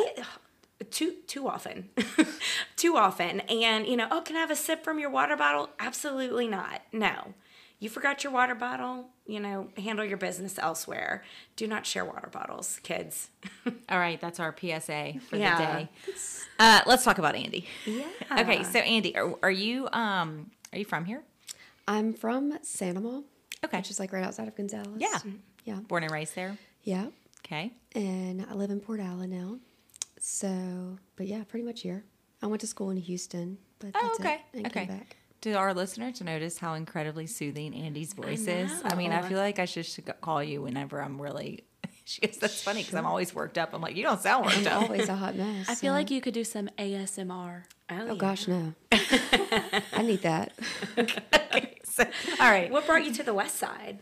it 0.80 0.90
too 0.90 1.14
too 1.26 1.48
often, 1.48 1.90
too 2.76 2.96
often. 2.96 3.40
And 3.42 3.86
you 3.86 3.96
know, 3.96 4.08
oh, 4.10 4.20
can 4.20 4.36
I 4.36 4.40
have 4.40 4.50
a 4.50 4.56
sip 4.56 4.82
from 4.84 4.98
your 4.98 5.10
water 5.10 5.36
bottle? 5.36 5.70
Absolutely 5.78 6.46
not. 6.48 6.82
No. 6.92 7.34
You 7.78 7.88
forgot 7.90 8.24
your 8.24 8.32
water 8.32 8.54
bottle, 8.54 9.08
you 9.26 9.40
know, 9.40 9.68
handle 9.76 10.04
your 10.04 10.18
business 10.18 10.58
elsewhere. 10.58 11.24
Do 11.56 11.66
not 11.66 11.86
share 11.86 12.04
water 12.04 12.28
bottles, 12.30 12.78
kids. 12.82 13.30
All 13.88 13.98
right, 13.98 14.20
that's 14.20 14.38
our 14.40 14.54
PSA 14.58 15.14
for 15.28 15.36
Yeah. 15.36 15.56
the 15.58 15.64
day. 15.84 15.88
Uh, 16.58 16.80
let's 16.86 17.04
talk 17.04 17.18
about 17.18 17.34
Andi. 17.34 17.64
Yeah. 17.86 18.06
Okay, 18.38 18.62
so 18.64 18.80
Andi, 18.80 19.16
are, 19.16 19.34
are 19.42 19.50
you 19.50 19.88
um 19.92 20.50
are 20.72 20.78
you 20.78 20.84
from 20.84 21.04
here? 21.04 21.22
I'm 21.88 22.12
from 22.14 22.58
St. 22.62 22.96
Amant, 22.96 23.24
Okay, 23.64 23.78
which 23.78 23.90
is 23.90 23.98
like 24.00 24.12
right 24.12 24.24
outside 24.24 24.48
of 24.48 24.56
Gonzales. 24.56 24.98
Yeah. 24.98 25.18
Yeah. 25.64 25.76
born 25.88 26.02
and 26.02 26.12
raised 26.12 26.34
there. 26.34 26.56
Yeah. 26.82 27.06
Okay. 27.44 27.72
And 27.94 28.44
I 28.50 28.54
live 28.54 28.70
in 28.70 28.80
Port 28.80 29.00
Allen 29.00 29.30
now. 29.30 29.58
So, 30.20 30.98
but 31.16 31.26
yeah, 31.26 31.44
pretty 31.44 31.64
much 31.64 31.82
here. 31.82 32.04
I 32.42 32.46
went 32.46 32.60
to 32.62 32.66
school 32.66 32.90
in 32.90 32.96
Houston, 32.98 33.58
but 33.78 33.92
that's 33.92 34.04
Oh, 34.04 34.16
okay. 34.20 34.34
it. 34.52 34.56
And 34.58 34.66
okay. 34.66 35.00
Came 35.44 35.56
our 35.58 35.74
listener 35.74 36.10
to 36.10 36.24
notice 36.24 36.56
how 36.56 36.72
incredibly 36.72 37.26
soothing 37.26 37.72
Andi's 37.74 38.14
voice 38.14 38.46
is? 38.46 38.72
I 38.82 38.94
mean, 38.94 39.12
I 39.12 39.20
feel 39.28 39.36
like 39.36 39.58
I 39.58 39.66
should, 39.66 39.84
should 39.84 40.10
call 40.22 40.42
you 40.42 40.62
whenever 40.62 41.02
I'm 41.02 41.20
really. 41.20 41.64
She 42.06 42.20
goes, 42.20 42.36
that's 42.36 42.62
funny 42.62 42.80
because 42.82 42.94
I'm 42.96 43.06
always 43.06 43.34
worked 43.34 43.56
up. 43.56 43.70
I'm 43.72 43.80
like, 43.80 43.96
you 43.96 44.02
don't 44.02 44.20
sound 44.20 44.44
worked 44.44 44.58
I'm 44.58 44.66
up. 44.66 44.82
always 44.82 45.08
a 45.08 45.14
hot 45.16 45.36
mess. 45.42 45.70
I 45.70 45.74
feel 45.74 45.94
like 45.94 46.10
you 46.10 46.20
could 46.20 46.34
do 46.34 46.44
some 46.44 46.68
ASMR. 46.78 47.62
Oh, 47.90 48.08
Oh 48.10 48.14
gosh, 48.14 48.46
no. 48.46 48.74
I 48.92 50.02
need 50.02 50.20
that. 50.20 50.52
So, 51.84 52.04
all 52.40 52.50
right. 52.50 52.70
What 52.70 52.84
brought 52.86 53.06
you 53.06 53.12
to 53.14 53.22
the 53.22 53.32
West 53.32 53.56
Side? 53.56 54.00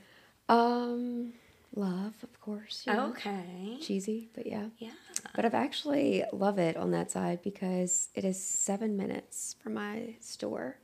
Um, 0.48 1.32
love, 1.76 2.14
of 2.24 2.40
course. 2.40 2.82
you 2.88 2.92
know. 2.92 3.06
Okay. 3.10 3.78
Cheesy, 3.80 4.30
but 4.34 4.46
yeah. 4.46 4.66
Yeah. 4.78 4.90
But 5.36 5.44
I've 5.44 5.54
actually 5.54 6.24
love 6.32 6.58
it 6.58 6.76
on 6.76 6.90
that 6.90 7.12
side 7.12 7.40
because 7.42 8.08
it 8.16 8.24
is 8.24 8.42
seven 8.44 8.96
minutes 8.96 9.54
from 9.62 9.74
my 9.74 10.16
store. 10.20 10.78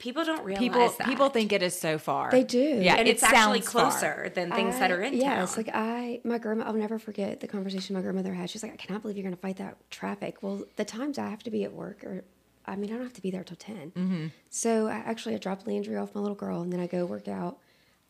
People 0.00 0.24
don't 0.24 0.44
realize 0.44 0.60
People 0.62 0.88
that. 0.98 1.06
people 1.06 1.28
think 1.28 1.52
it 1.52 1.62
is 1.62 1.78
so 1.78 1.98
far. 1.98 2.30
They 2.32 2.42
do. 2.42 2.58
Yeah, 2.58 2.96
and 2.96 3.06
it 3.06 3.12
it's 3.12 3.22
actually 3.22 3.60
sounds 3.60 3.72
far. 3.72 3.90
closer 3.90 4.32
than 4.34 4.50
things 4.50 4.78
that 4.80 4.90
are 4.90 5.00
in 5.02 5.14
yes, 5.14 5.54
town. 5.54 5.64
like 5.64 5.74
I, 5.74 6.20
my 6.24 6.38
grandma, 6.38 6.64
I'll 6.64 6.72
never 6.72 6.98
forget 6.98 7.40
the 7.40 7.46
conversation 7.46 7.94
my 7.94 8.02
grandmother 8.02 8.34
had. 8.34 8.50
She's 8.50 8.62
like, 8.62 8.72
I 8.72 8.76
cannot 8.76 9.02
believe 9.02 9.16
you're 9.16 9.24
going 9.24 9.36
to 9.36 9.40
fight 9.40 9.58
that 9.58 9.76
traffic. 9.90 10.42
Well, 10.42 10.64
the 10.76 10.84
times 10.84 11.18
I 11.18 11.28
have 11.28 11.42
to 11.44 11.50
be 11.50 11.62
at 11.64 11.72
work, 11.72 12.02
or 12.02 12.24
I 12.66 12.76
mean, 12.76 12.90
I 12.90 12.94
don't 12.94 13.04
have 13.04 13.12
to 13.12 13.22
be 13.22 13.30
there 13.30 13.44
till 13.44 13.56
10. 13.56 13.92
Mm-hmm. 13.94 14.26
So 14.48 14.88
I 14.88 14.94
actually 14.94 15.34
I 15.34 15.38
drop 15.38 15.66
Landry 15.66 15.96
off 15.96 16.14
my 16.14 16.20
little 16.20 16.34
girl, 16.34 16.62
and 16.62 16.72
then 16.72 16.80
I 16.80 16.86
go 16.86 17.04
work 17.06 17.28
out. 17.28 17.58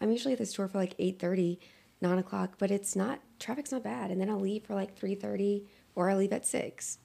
I'm 0.00 0.10
usually 0.10 0.32
at 0.32 0.38
the 0.38 0.46
store 0.46 0.68
for 0.68 0.78
like 0.78 0.96
8:30, 0.96 1.58
9 2.00 2.18
o'clock, 2.18 2.54
but 2.58 2.70
it's 2.70 2.94
not 2.96 3.20
traffic's 3.38 3.72
not 3.72 3.82
bad. 3.82 4.10
And 4.10 4.20
then 4.20 4.30
I'll 4.30 4.40
leave 4.40 4.64
for 4.64 4.74
like 4.74 4.98
3:30, 4.98 5.64
or 5.96 6.08
I 6.08 6.14
leave 6.14 6.32
at 6.32 6.46
six. 6.46 6.98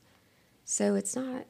So 0.63 0.95
it's 0.95 1.15
not. 1.15 1.45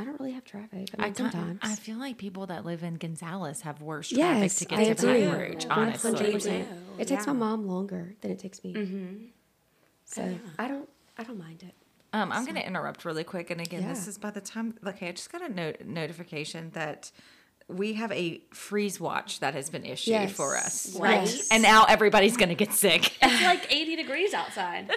I 0.00 0.04
don't 0.04 0.18
really 0.20 0.32
have 0.32 0.44
traffic. 0.44 0.88
I 0.98 1.02
mean, 1.02 1.10
I, 1.10 1.12
sometimes. 1.12 1.58
I 1.62 1.74
feel 1.74 1.98
like 1.98 2.16
people 2.18 2.46
that 2.46 2.64
live 2.64 2.82
in 2.82 2.94
Gonzales 2.94 3.60
have 3.62 3.80
worse 3.82 4.08
traffic 4.08 4.42
yes, 4.42 4.56
to 4.60 4.64
get 4.64 4.78
I 4.78 4.84
to 4.84 4.90
agree. 4.92 5.24
Baton 5.26 5.40
Rouge, 5.40 5.66
honestly. 5.68 6.12
100%. 6.12 6.42
do, 6.42 6.64
It 6.98 7.08
takes 7.08 7.26
yeah. 7.26 7.32
my 7.32 7.38
mom 7.38 7.66
longer 7.66 8.14
than 8.20 8.30
it 8.30 8.38
takes 8.38 8.62
me. 8.64 8.74
Mm-hmm. 8.74 9.14
So 10.04 10.38
I 10.58 10.68
don't. 10.68 10.88
I 11.18 11.22
don't 11.24 11.38
mind 11.38 11.62
it. 11.62 11.74
Um, 12.12 12.32
I'm 12.32 12.44
going 12.44 12.56
to 12.56 12.66
interrupt 12.66 13.04
really 13.04 13.22
quick. 13.24 13.50
And 13.50 13.60
again, 13.60 13.86
this 13.86 14.08
is 14.08 14.18
by 14.18 14.30
the 14.30 14.40
time, 14.40 14.74
okay, 14.84 15.08
I 15.08 15.12
just 15.12 15.30
got 15.30 15.42
a 15.42 15.48
note, 15.48 15.82
notification 15.84 16.70
that 16.72 17.12
we 17.68 17.92
have 17.92 18.10
a 18.10 18.40
freeze 18.52 18.98
watch 18.98 19.38
that 19.40 19.54
has 19.54 19.70
been 19.70 19.84
issued 19.84 20.10
Yes. 20.12 20.32
for 20.32 20.56
us. 20.56 20.96
Right? 20.98 21.20
Yes. 21.22 21.48
And 21.52 21.62
now 21.62 21.84
everybody's 21.84 22.36
going 22.36 22.48
to 22.48 22.56
get 22.56 22.72
sick. 22.72 23.16
It's 23.22 23.42
like 23.44 23.72
80 23.72 23.94
degrees 23.96 24.34
outside. 24.34 24.90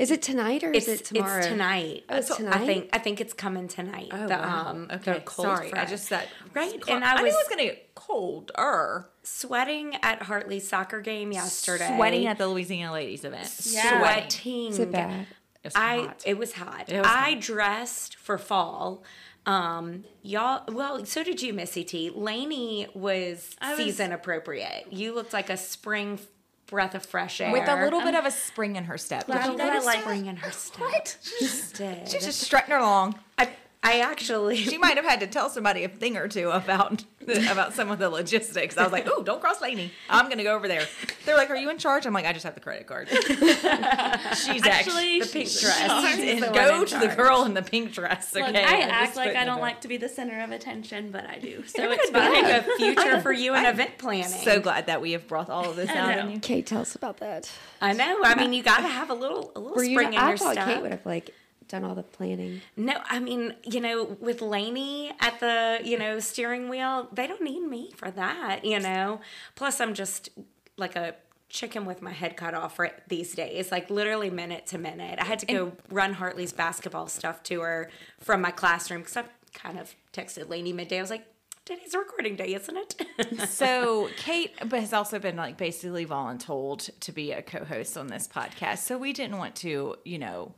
Is 0.00 0.10
it 0.10 0.22
tonight 0.22 0.64
or 0.64 0.72
it's, 0.72 0.88
is 0.88 1.00
it 1.00 1.04
tomorrow? 1.04 1.38
it's 1.38 1.46
tonight. 1.46 2.04
Oh, 2.08 2.16
it's 2.16 2.28
So 2.36 2.48
I 2.48 2.64
think 2.64 2.88
I 2.92 2.98
think 2.98 3.20
it's 3.20 3.32
coming 3.34 3.68
tonight. 3.68 4.08
Oh, 4.12 4.26
the, 4.26 4.34
wow. 4.34 4.66
um, 4.68 4.88
okay. 4.90 5.12
the 5.12 5.20
cold 5.20 5.46
Sorry. 5.46 5.72
I 5.74 5.84
just 5.84 6.06
said, 6.06 6.26
Right, 6.54 6.72
and 6.88 7.04
I 7.04 7.16
knew 7.18 7.24
was- 7.24 7.34
it 7.34 7.36
was 7.36 7.48
going 7.48 7.58
to 7.58 7.64
get 7.74 7.94
colder. 7.94 9.08
sweating 9.22 9.96
at 10.02 10.22
Hartley's 10.22 10.66
soccer 10.68 11.00
game 11.00 11.32
yesterday. 11.32 11.94
Sweating 11.96 12.26
at 12.26 12.38
the 12.38 12.48
Louisiana 12.48 12.92
ladies 12.92 13.24
event. 13.24 13.50
Yeah. 13.64 13.98
Sweating. 14.00 14.70
Is 14.72 14.78
it 14.78 14.90
bad? 14.90 15.26
It's 15.62 15.76
I 15.76 15.98
hot. 15.98 16.22
it 16.24 16.38
was 16.38 16.52
hot. 16.54 16.88
It 16.88 16.98
was 16.98 17.06
I 17.06 17.32
hot. 17.32 17.40
dressed 17.40 18.16
for 18.16 18.38
fall. 18.38 19.04
Um, 19.46 20.04
y'all. 20.22 20.64
Well, 20.68 21.04
so 21.04 21.22
did 21.22 21.42
you, 21.42 21.52
Missy 21.52 21.84
T. 21.84 22.10
Lainey 22.10 22.86
was, 22.94 23.54
was- 23.60 23.76
season 23.76 24.12
appropriate. 24.12 24.86
You 24.90 25.14
looked 25.14 25.32
like 25.34 25.50
a 25.50 25.56
spring 25.58 26.14
f- 26.14 26.26
breath 26.70 26.94
of 26.94 27.04
fresh 27.04 27.40
air 27.40 27.52
With 27.52 27.68
a 27.68 27.84
little 27.84 28.00
bit 28.00 28.14
um, 28.14 28.20
of 28.20 28.26
a 28.26 28.30
spring 28.30 28.76
in 28.76 28.84
her 28.84 28.96
step. 28.96 29.26
Did 29.26 29.32
Glad 29.32 29.50
you 29.50 29.56
that 29.58 29.72
I 29.72 29.78
like 29.80 29.96
that? 29.96 30.04
spring 30.04 30.26
in 30.26 30.36
her 30.36 30.50
step. 30.52 30.80
What? 30.80 31.18
Just 31.40 31.74
did. 31.74 32.08
She's 32.08 32.24
just 32.24 32.40
strutting 32.40 32.72
along. 32.74 33.18
I, 33.36 33.50
I 33.82 34.00
actually. 34.00 34.56
She 34.56 34.76
might 34.76 34.96
have 34.96 35.06
had 35.06 35.20
to 35.20 35.26
tell 35.26 35.48
somebody 35.48 35.84
a 35.84 35.88
thing 35.88 36.18
or 36.18 36.28
two 36.28 36.50
about 36.50 37.02
about 37.50 37.72
some 37.72 37.90
of 37.90 37.98
the 37.98 38.10
logistics. 38.10 38.76
I 38.76 38.82
was 38.82 38.92
like, 38.92 39.06
"Oh, 39.10 39.22
don't 39.22 39.40
cross 39.40 39.62
Lainey. 39.62 39.90
I'm 40.10 40.28
gonna 40.28 40.42
go 40.42 40.54
over 40.54 40.68
there." 40.68 40.86
They're 41.24 41.36
like, 41.36 41.48
"Are 41.48 41.56
you 41.56 41.70
in 41.70 41.78
charge?" 41.78 42.04
I'm 42.04 42.12
like, 42.12 42.26
"I 42.26 42.34
just 42.34 42.44
have 42.44 42.54
the 42.54 42.60
credit 42.60 42.86
card." 42.86 43.08
She's 43.10 44.66
actually 44.66 45.20
the 45.20 45.28
pink 45.32 45.48
dress. 45.50 46.14
She's 46.14 46.40
the 46.40 46.46
one 46.46 46.54
go 46.54 46.80
in 46.82 46.86
to 46.88 46.98
the 46.98 47.08
girl 47.14 47.44
in 47.44 47.54
the 47.54 47.62
pink 47.62 47.92
dress. 47.92 48.34
Okay, 48.36 48.44
Look, 48.46 48.54
I 48.56 48.82
I'm 48.82 48.90
act 48.90 49.16
like 49.16 49.34
I 49.34 49.44
don't 49.44 49.60
like 49.60 49.80
to 49.82 49.88
be 49.88 49.96
the 49.96 50.08
center 50.08 50.40
of 50.42 50.50
attention, 50.50 51.10
but 51.10 51.26
I 51.26 51.38
do. 51.38 51.64
So 51.66 51.82
It 51.84 51.92
it's 51.92 52.04
could 52.06 52.14
like 52.14 52.44
fine. 52.44 52.54
a 52.54 52.76
future 52.76 53.20
for 53.22 53.32
you 53.32 53.54
in 53.54 53.64
event 53.66 53.96
planning. 53.98 54.24
So 54.28 54.60
glad 54.60 54.86
that 54.86 55.00
we 55.00 55.12
have 55.12 55.26
brought 55.26 55.48
all 55.48 55.70
of 55.70 55.76
this 55.76 55.88
out 55.90 56.16
know. 56.16 56.22
in 56.26 56.30
you. 56.32 56.38
Kate, 56.40 56.66
tell 56.66 56.82
us 56.82 56.94
about 56.94 57.18
that. 57.18 57.50
I 57.80 57.92
know. 57.94 58.20
I 58.24 58.34
mean, 58.34 58.52
you 58.52 58.62
got 58.62 58.80
to 58.80 58.88
have 58.88 59.08
a 59.10 59.14
little, 59.14 59.52
a 59.56 59.60
little 59.60 59.76
Were 59.76 59.84
you? 59.84 59.94
spring 59.96 60.12
in 60.12 60.18
I 60.20 60.28
your 60.30 60.38
thought 60.38 60.52
step. 60.52 60.66
Kate 60.66 60.82
would 60.82 60.90
have 60.90 61.06
like 61.06 61.30
done 61.70 61.84
all 61.84 61.94
the 61.94 62.02
planning. 62.02 62.60
No, 62.76 63.00
I 63.06 63.20
mean, 63.20 63.54
you 63.64 63.80
know, 63.80 64.16
with 64.20 64.40
Lainey 64.42 65.12
at 65.20 65.40
the, 65.40 65.80
you 65.82 65.98
know, 65.98 66.20
steering 66.20 66.68
wheel, 66.68 67.08
they 67.12 67.26
don't 67.26 67.42
need 67.42 67.60
me 67.60 67.92
for 67.96 68.10
that, 68.10 68.64
you 68.64 68.80
know. 68.80 69.20
Plus, 69.54 69.80
I'm 69.80 69.94
just 69.94 70.30
like 70.76 70.96
a 70.96 71.14
chicken 71.48 71.84
with 71.84 72.00
my 72.00 72.12
head 72.12 72.36
cut 72.36 72.54
off 72.54 72.78
right 72.78 72.94
these 73.08 73.34
days, 73.34 73.72
like 73.72 73.90
literally 73.90 74.30
minute 74.30 74.66
to 74.68 74.78
minute. 74.78 75.18
I 75.20 75.24
had 75.24 75.40
to 75.40 75.46
go 75.46 75.72
run 75.90 76.14
Hartley's 76.14 76.52
basketball 76.52 77.08
stuff 77.08 77.42
to 77.44 77.60
her 77.60 77.90
from 78.20 78.40
my 78.40 78.50
classroom 78.50 79.00
because 79.02 79.16
I 79.16 79.24
kind 79.52 79.78
of 79.78 79.94
texted 80.12 80.48
Lainey 80.48 80.72
midday. 80.72 80.98
I 80.98 81.00
was 81.02 81.10
like, 81.10 81.26
today's 81.64 81.94
a 81.94 81.98
recording 81.98 82.36
day, 82.36 82.54
isn't 82.54 82.76
it? 82.76 83.46
So 83.48 84.08
Kate 84.16 84.52
has 84.70 84.92
also 84.92 85.18
been 85.18 85.36
like 85.36 85.56
basically 85.56 86.06
voluntold 86.06 86.88
to 87.00 87.12
be 87.12 87.32
a 87.32 87.42
co-host 87.42 87.96
on 87.98 88.06
this 88.06 88.26
podcast. 88.26 88.78
So 88.78 88.96
we 88.96 89.12
didn't 89.12 89.36
want 89.36 89.54
to, 89.56 89.96
you 90.04 90.18
know, 90.18 90.54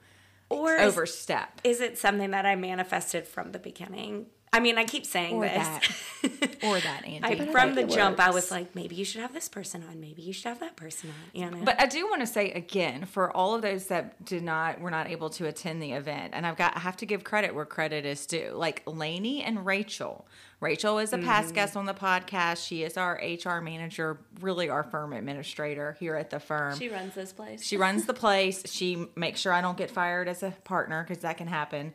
or 0.53 0.75
is, 0.77 0.95
overstep. 0.95 1.61
is 1.65 1.81
it 1.81 1.99
something 1.99 2.31
that 2.33 2.47
I 2.47 2.57
manifested 2.57 3.27
from 3.27 3.53
the 3.53 3.59
beginning? 3.59 4.27
I 4.53 4.61
mean, 4.61 4.77
I 4.77 4.85
keep 4.85 5.07
saying 5.07 5.37
Or 5.37 5.49
this. 5.49 5.79
that. 6.63 6.69
Or 6.69 6.81
that, 6.81 7.05
Andi. 7.05 7.25
I, 7.25 7.47
from 7.47 7.75
the 7.75 7.83
it 7.83 7.91
jump, 7.91 8.21
I 8.21 8.31
was 8.31 8.51
like, 8.51 8.75
maybe 8.75 8.95
you 8.95 9.05
should 9.05 9.21
have 9.21 9.33
this 9.33 9.49
person 9.49 9.85
on. 9.89 10.01
Maybe 10.01 10.23
you 10.23 10.33
should 10.33 10.47
have 10.47 10.61
that 10.61 10.77
person 10.77 11.11
on. 11.11 11.41
You 11.41 11.51
know, 11.51 11.65
But 11.65 11.81
I 11.81 11.87
do 11.87 12.07
want 12.07 12.21
to 12.21 12.27
say 12.27 12.53
again 12.53 13.05
for 13.05 13.35
all 13.37 13.55
of 13.55 13.63
those 13.63 13.87
that 13.87 14.25
did 14.25 14.43
not 14.43 14.81
were 14.81 14.91
not 14.91 15.09
able 15.11 15.31
to 15.31 15.47
attend 15.47 15.83
the 15.83 15.93
event, 15.93 16.33
and 16.35 16.47
I've 16.47 16.57
got 16.57 16.77
I 16.77 16.81
have 16.81 16.97
to 16.99 17.07
give 17.07 17.25
credit 17.25 17.55
where 17.55 17.65
credit 17.65 18.07
is 18.07 18.27
due. 18.27 18.53
Like 18.55 18.83
Lainey 18.87 19.43
and 19.43 19.67
Rachel. 19.67 20.27
Rachel 20.63 21.01
is 21.01 21.13
a 21.13 21.19
past 21.19 21.47
mm-hmm. 21.47 21.55
guest 21.57 21.77
on 21.77 21.87
the 21.87 21.93
podcast. 21.93 22.65
She 22.65 22.85
is 22.85 22.97
our 22.97 23.21
HR 23.21 23.61
manager, 23.61 24.21
really 24.41 24.69
our 24.69 24.85
firm 24.85 25.13
administrator 25.13 25.97
here 25.99 26.15
at 26.15 26.31
the 26.31 26.39
firm. 26.39 26.79
She 26.79 26.89
runs 26.89 27.17
this 27.17 27.33
place. 27.33 27.65
She 27.65 27.77
runs 27.77 28.07
the 28.07 28.15
place. 28.15 28.63
She 28.71 29.09
makes 29.17 29.41
sure 29.41 29.53
I 29.53 29.61
don't 29.61 29.77
get 29.77 29.91
fired 29.91 30.29
as 30.29 30.45
a 30.45 30.53
partner 30.63 31.03
because 31.03 31.25
that 31.25 31.37
can 31.37 31.49
happen. 31.49 31.93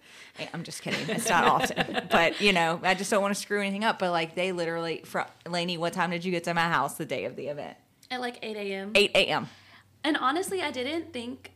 I'm 0.53 0.63
just 0.63 0.81
kidding. 0.81 0.99
It's 1.07 1.29
not 1.29 1.45
often, 1.45 2.07
but 2.11 2.41
you 2.41 2.51
know, 2.51 2.81
I 2.83 2.93
just 2.93 3.09
don't 3.09 3.21
want 3.21 3.33
to 3.33 3.39
screw 3.39 3.61
anything 3.61 3.85
up. 3.85 3.99
But 3.99 4.11
like 4.11 4.35
they 4.35 4.51
literally, 4.57 5.01
fr 5.05 5.19
Lainey, 5.47 5.77
what 5.77 5.93
time 5.93 6.09
did 6.11 6.25
you 6.25 6.31
get 6.31 6.43
to 6.45 6.53
my 6.53 6.67
house 6.67 6.95
the 6.95 7.05
day 7.05 7.23
of 7.25 7.35
the 7.37 7.47
event? 7.47 7.77
at 8.11 8.19
like 8.21 8.39
8 8.41 8.55
a.m. 8.57 8.91
8 8.95 9.11
a.m. 9.15 9.47
And 10.03 10.15
honestly, 10.17 10.61
I 10.61 10.71
didn't 10.71 11.11
think, 11.11 11.51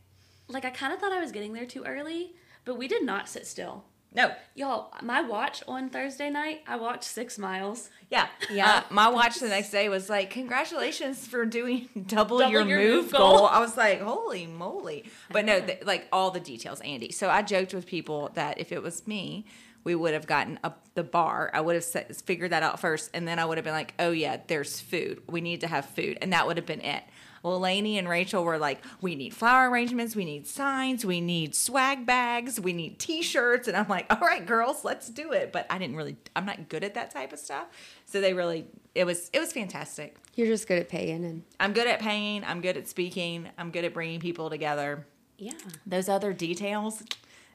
like, 0.50 0.65
I 0.65 0.70
kind 0.70 0.91
of 0.93 1.00
thought 1.00 1.13
I 1.13 1.22
was 1.22 1.31
getting 1.31 1.53
there 1.53 1.65
too 1.65 1.84
early, 1.86 2.34
but 2.65 2.75
we 2.77 2.88
did 2.89 3.03
not 3.05 3.29
sit 3.29 3.48
still. 3.48 3.86
No, 4.13 4.31
Y'all, 4.55 4.91
my 5.01 5.22
watch 5.22 5.63
on 5.70 5.89
Thursday 5.89 6.29
night, 6.29 6.63
I 6.67 6.75
walked 6.75 7.05
six 7.05 7.38
miles. 7.38 7.89
Yeah, 8.10 8.27
Yeah. 8.51 8.70
Uh, 8.70 8.81
my 8.93 9.08
watch 9.08 9.39
the 9.39 9.48
next 9.48 9.70
day 9.72 9.88
was 9.88 10.10
like, 10.10 10.31
"Congratulations 10.31 11.25
for 11.25 11.46
doing 11.46 11.88
double, 12.08 12.39
Double 12.39 12.51
your, 12.51 12.67
your 12.67 12.79
move, 12.79 13.03
move 13.05 13.12
goal. 13.13 13.38
goal. 13.38 13.48
I 13.48 13.62
was 13.62 13.77
like, 13.77 14.01
"Holy 14.01 14.46
moly!" 14.48 15.05
But 15.31 15.46
no, 15.46 15.62
th- 15.65 15.86
like 15.86 16.10
all 16.12 16.29
the 16.31 16.41
details, 16.41 16.81
Andi. 16.81 17.13
So 17.13 17.29
I 17.29 17.41
joked 17.41 17.74
with 17.74 17.86
people 17.86 18.31
that 18.34 18.60
if 18.60 18.74
it 18.74 18.84
was 18.84 19.08
me, 19.08 19.46
we 19.84 19.96
would 19.96 20.14
have 20.14 20.28
gotten 20.28 20.60
up 20.64 20.86
the 20.94 21.04
bar. 21.04 21.50
I 21.54 21.62
would 21.62 21.76
have 21.76 21.84
set, 21.84 22.16
figured 22.26 22.52
that 22.52 22.64
out 22.64 22.80
first, 22.80 23.10
and 23.14 23.28
then 23.28 23.40
I 23.40 23.46
would 23.46 23.58
have 23.58 23.66
been 23.66 23.74
like, 23.74 23.94
"Oh 24.00 24.12
yeah, 24.12 24.38
there's 24.48 24.80
food. 24.80 25.22
We 25.28 25.42
need 25.42 25.62
to 25.62 25.68
have 25.68 25.86
food," 25.86 26.18
and 26.22 26.34
that 26.34 26.48
would 26.48 26.58
have 26.58 26.66
been 26.66 26.82
it. 26.82 27.04
Well, 27.44 27.60
Lainey 27.60 27.98
and 27.98 28.08
Rachel 28.08 28.44
were 28.44 28.60
like, 28.60 28.84
we 29.02 29.16
need 29.16 29.34
flower 29.34 29.68
arrangements, 29.68 30.16
we 30.16 30.26
need 30.26 30.46
signs, 30.46 31.04
we 31.04 31.22
need 31.22 31.56
swag 31.56 32.06
bags, 32.06 32.60
we 32.60 32.72
need 32.72 33.00
t-shirts. 33.00 33.68
And 33.68 33.76
I'm 33.76 33.88
like, 33.88 34.06
all 34.14 34.20
right, 34.20 34.46
girls, 34.46 34.86
let's 34.86 35.10
do 35.10 35.32
it. 35.32 35.52
But 35.52 35.66
I 35.68 35.80
didn't 35.80 35.96
really, 35.96 36.18
I'm 36.36 36.46
not 36.46 36.70
good 36.70 36.84
at 36.84 36.94
that 36.94 37.10
type 37.10 37.34
of 37.34 37.40
stuff. 37.40 37.66
So 38.06 38.22
they 38.22 38.36
really, 38.36 38.68
it 38.94 39.06
was, 39.06 39.32
it 39.34 39.40
was 39.40 39.52
fantastic. 39.54 40.18
You're 40.36 40.46
just 40.46 40.68
good 40.68 40.78
at 40.78 40.88
paying 40.88 41.26
and 41.26 41.42
I'm 41.60 41.74
good 41.74 41.88
at 41.88 42.00
paying. 42.00 42.44
I'm 42.44 42.62
good 42.62 42.78
at 42.78 42.88
speaking. 42.88 43.50
I'm 43.58 43.72
good 43.72 43.86
at 43.86 43.94
bringing 43.96 44.20
people 44.20 44.52
together. 44.52 45.08
yeah. 45.40 45.54
Those 45.88 46.10
other 46.10 46.34
details, 46.34 47.02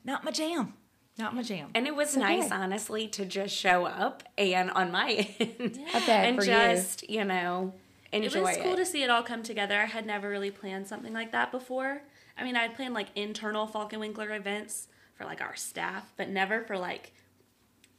not 0.05 0.25
my 0.25 0.33
jam. 0.33 0.75
Not 1.19 1.35
my 1.35 1.43
jam. 1.43 1.71
And 1.75 1.87
it 1.87 1.97
was 1.97 2.17
nice, 2.17 2.51
honestly, 2.51 3.09
to 3.09 3.25
just 3.25 3.55
show 3.55 3.87
up 3.87 4.23
and 4.37 4.71
on 4.71 4.93
my 4.93 5.29
end, 5.41 5.79
I 5.95 6.01
bet 6.07 6.27
and 6.27 6.37
for 6.37 6.45
you. 6.45 6.51
just 6.51 7.09
you 7.09 7.25
know 7.25 7.73
enjoy 8.13 8.39
it 8.39 8.43
was 8.43 8.57
cool 8.59 8.75
it. 8.75 8.77
to 8.77 8.87
see 8.87 9.03
it 9.03 9.11
all 9.11 9.23
come 9.23 9.43
together. 9.43 9.79
I 9.81 9.87
had 9.87 10.07
never 10.07 10.29
really 10.29 10.51
planned 10.51 10.87
something 10.87 11.13
like 11.15 11.33
that 11.33 11.51
before. 11.51 12.03
I 12.39 12.45
mean, 12.45 12.57
I'd 12.57 12.75
planned 12.75 12.95
like 12.95 13.09
internal 13.15 13.67
Faulk 13.67 13.93
& 13.93 13.99
Winkler 13.99 14.35
events 14.35 14.89
for 15.15 15.25
like 15.25 15.41
our 15.41 15.57
staff, 15.57 16.13
but 16.19 16.29
never 16.29 16.63
for 16.63 16.77
like 16.77 17.13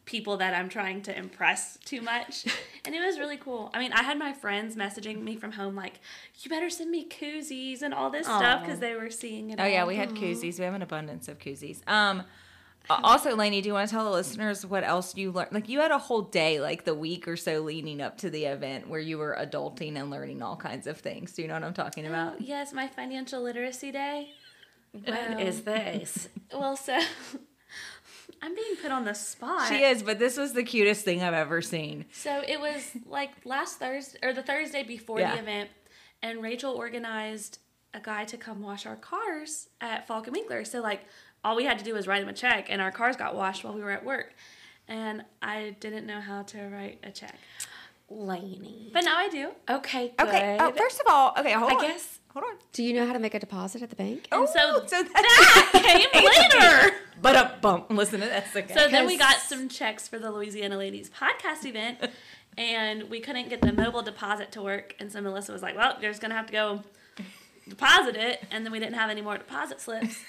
people 0.06 0.38
that 0.38 0.54
I'm 0.54 0.70
trying 0.70 1.02
to 1.04 1.18
impress 1.18 1.78
too 1.84 2.02
much. 2.02 2.46
and 2.86 2.94
it 2.94 3.00
was 3.04 3.18
really 3.20 3.38
cool. 3.38 3.72
I 3.74 3.80
mean, 3.80 3.94
I 3.94 4.04
had 4.04 4.18
my 4.20 4.32
friends 4.34 4.76
messaging 4.76 5.22
me 5.24 5.36
from 5.36 5.54
home 5.54 5.76
like, 5.76 6.00
"You 6.40 6.50
better 6.50 6.70
send 6.70 6.92
me 6.92 7.08
koozies 7.08 7.82
and 7.82 7.94
all 7.94 8.10
this 8.10 8.28
stuff 8.28 8.62
because 8.62 8.80
they 8.80 8.96
were 8.96 9.10
seeing 9.10 9.50
it." 9.50 9.60
Oh 9.60 9.66
yeah, 9.66 9.86
we 9.86 9.96
had 9.96 10.12
koozies. 10.12 10.60
We 10.60 10.66
have 10.66 10.76
an 10.76 10.82
abundance 10.84 11.28
of 11.28 11.40
koozies. 11.40 11.88
Um, 11.88 12.20
a- 12.20 12.26
Uh, 12.90 13.00
also, 13.04 13.36
Lainey, 13.36 13.62
do 13.62 13.68
you 13.68 13.74
want 13.74 13.90
to 13.90 13.94
tell 13.96 14.06
the 14.06 14.12
listeners 14.12 14.66
what 14.66 14.84
else 14.84 15.16
you 15.16 15.32
learned? 15.32 15.52
Like 15.52 15.70
you 15.70 15.80
had 15.80 15.92
a 15.92 15.98
whole 15.98 16.22
day, 16.22 16.60
like 16.60 16.86
the 16.86 16.96
week 16.96 17.28
or 17.28 17.36
so 17.36 17.62
leading 17.62 18.02
up 18.02 18.18
to 18.20 18.30
the 18.30 18.46
event, 18.46 18.88
where 18.88 19.00
you 19.00 19.18
were 19.18 19.38
adulting 19.40 19.98
and 19.98 20.10
learning 20.10 20.42
all 20.42 20.56
kinds 20.56 20.88
of 20.88 20.98
things. 20.98 21.34
Do 21.34 21.42
you 21.42 21.48
know 21.48 21.56
what 21.56 21.64
I'm 21.64 21.74
talking 21.74 22.06
oh, 22.06 22.10
about? 22.10 22.42
Yes, 22.42 22.74
my 22.74 22.88
financial 22.88 23.42
literacy 23.42 23.92
day. 23.92 24.30
What 25.04 25.42
is 25.42 25.62
this? 25.62 26.30
Well, 26.52 26.76
so 26.76 26.98
I'm 28.42 28.56
being 28.56 28.76
put 28.82 28.92
on 28.92 29.06
the 29.06 29.14
spot. 29.14 29.68
She 29.68 29.84
is, 29.84 30.02
but 30.02 30.18
this 30.18 30.38
was 30.38 30.54
the 30.54 30.64
cutest 30.64 31.04
thing 31.04 31.22
I've 31.22 31.34
ever 31.34 31.62
seen. 31.62 32.06
So 32.12 32.42
it 32.48 32.60
was 32.60 32.92
like 33.06 33.32
last 33.46 33.80
Thursday 33.80 34.18
or 34.24 34.34
the 34.34 34.42
Thursday 34.42 34.84
before 34.84 35.20
Yeah. 35.20 35.36
the 35.36 35.42
event, 35.42 35.70
and 36.24 36.42
Rachel 36.42 36.74
organized 36.74 37.60
a 37.94 38.00
guy 38.00 38.26
to 38.26 38.38
come 38.38 38.62
wash 38.62 38.86
our 38.86 38.96
cars 38.96 39.70
at 39.82 40.08
Faulk 40.08 40.28
& 40.28 40.32
Winkler. 40.32 40.66
So 40.66 40.82
like 40.82 41.06
all 41.48 41.56
we 41.56 41.64
had 41.64 41.80
to 41.80 41.86
do 41.86 41.94
was 41.94 42.08
write 42.08 42.22
him 42.22 42.28
a 42.30 42.34
check, 42.34 42.68
and 42.70 42.82
our 42.82 42.92
cars 42.92 43.16
got 43.16 43.36
washed 43.36 43.64
while 43.64 43.74
we 43.74 43.82
were 43.82 43.92
at 43.92 44.04
work. 44.04 44.34
And 44.90 45.24
I 45.42 45.76
didn't 45.80 46.06
know 46.06 46.20
how 46.22 46.44
to 46.44 46.68
write 46.70 47.00
a 47.04 47.12
check, 47.12 47.38
Lainey. 48.10 48.90
but 48.94 49.04
now 49.04 49.18
I 49.18 49.28
do. 49.30 49.50
Okay, 49.70 50.14
good. 50.18 50.28
Okay. 50.28 50.58
Oh, 50.60 50.72
first 50.72 51.00
of 51.00 51.06
all, 51.10 51.34
okay, 51.38 51.54
hold 51.54 51.72
I 51.72 51.76
on. 51.76 51.82
guess- 51.82 52.14
Hold 52.34 52.46
on. 52.52 52.58
Do 52.72 52.84
you 52.84 52.94
know 52.94 53.08
how 53.08 53.14
to 53.14 53.20
make 53.20 53.34
a 53.34 53.40
deposit 53.40 53.82
at 53.82 53.90
the 53.90 53.96
bank? 53.96 54.28
And 54.32 54.48
so 54.48 54.86
so 54.86 55.02
that 55.02 55.70
came 56.12 56.24
later. 56.24 56.96
But 57.20 57.36
a 57.36 57.58
bump. 57.62 57.90
Listen 57.90 58.20
to 58.20 58.28
this. 58.28 58.56
Okay. 58.56 58.72
So 58.76 58.88
then 58.90 59.08
we 59.08 59.18
got 59.18 59.38
some 59.38 59.68
checks 59.70 60.08
for 60.08 60.20
the 60.20 60.30
Louisiana 60.32 60.78
Ladies 60.78 61.10
podcast 61.10 61.66
event, 61.66 61.98
and 62.58 63.10
we 63.10 63.22
couldn't 63.22 63.50
get 63.50 63.62
the 63.62 63.74
mobile 63.74 64.04
deposit 64.04 64.52
to 64.52 64.62
work. 64.62 64.96
And 65.00 65.12
so 65.12 65.20
Melissa 65.20 65.52
was 65.52 65.64
like, 65.64 65.76
"Well, 65.76 65.98
you're 66.00 66.12
just 66.12 66.22
gonna 66.22 66.36
have 66.36 66.46
to 66.46 66.52
go 66.54 66.84
deposit 67.68 68.16
it." 68.16 68.44
And 68.52 68.64
then 68.64 68.72
we 68.72 68.78
didn't 68.80 68.96
have 68.96 69.10
any 69.10 69.22
more 69.22 69.38
deposit 69.40 69.82
slips, 69.82 70.20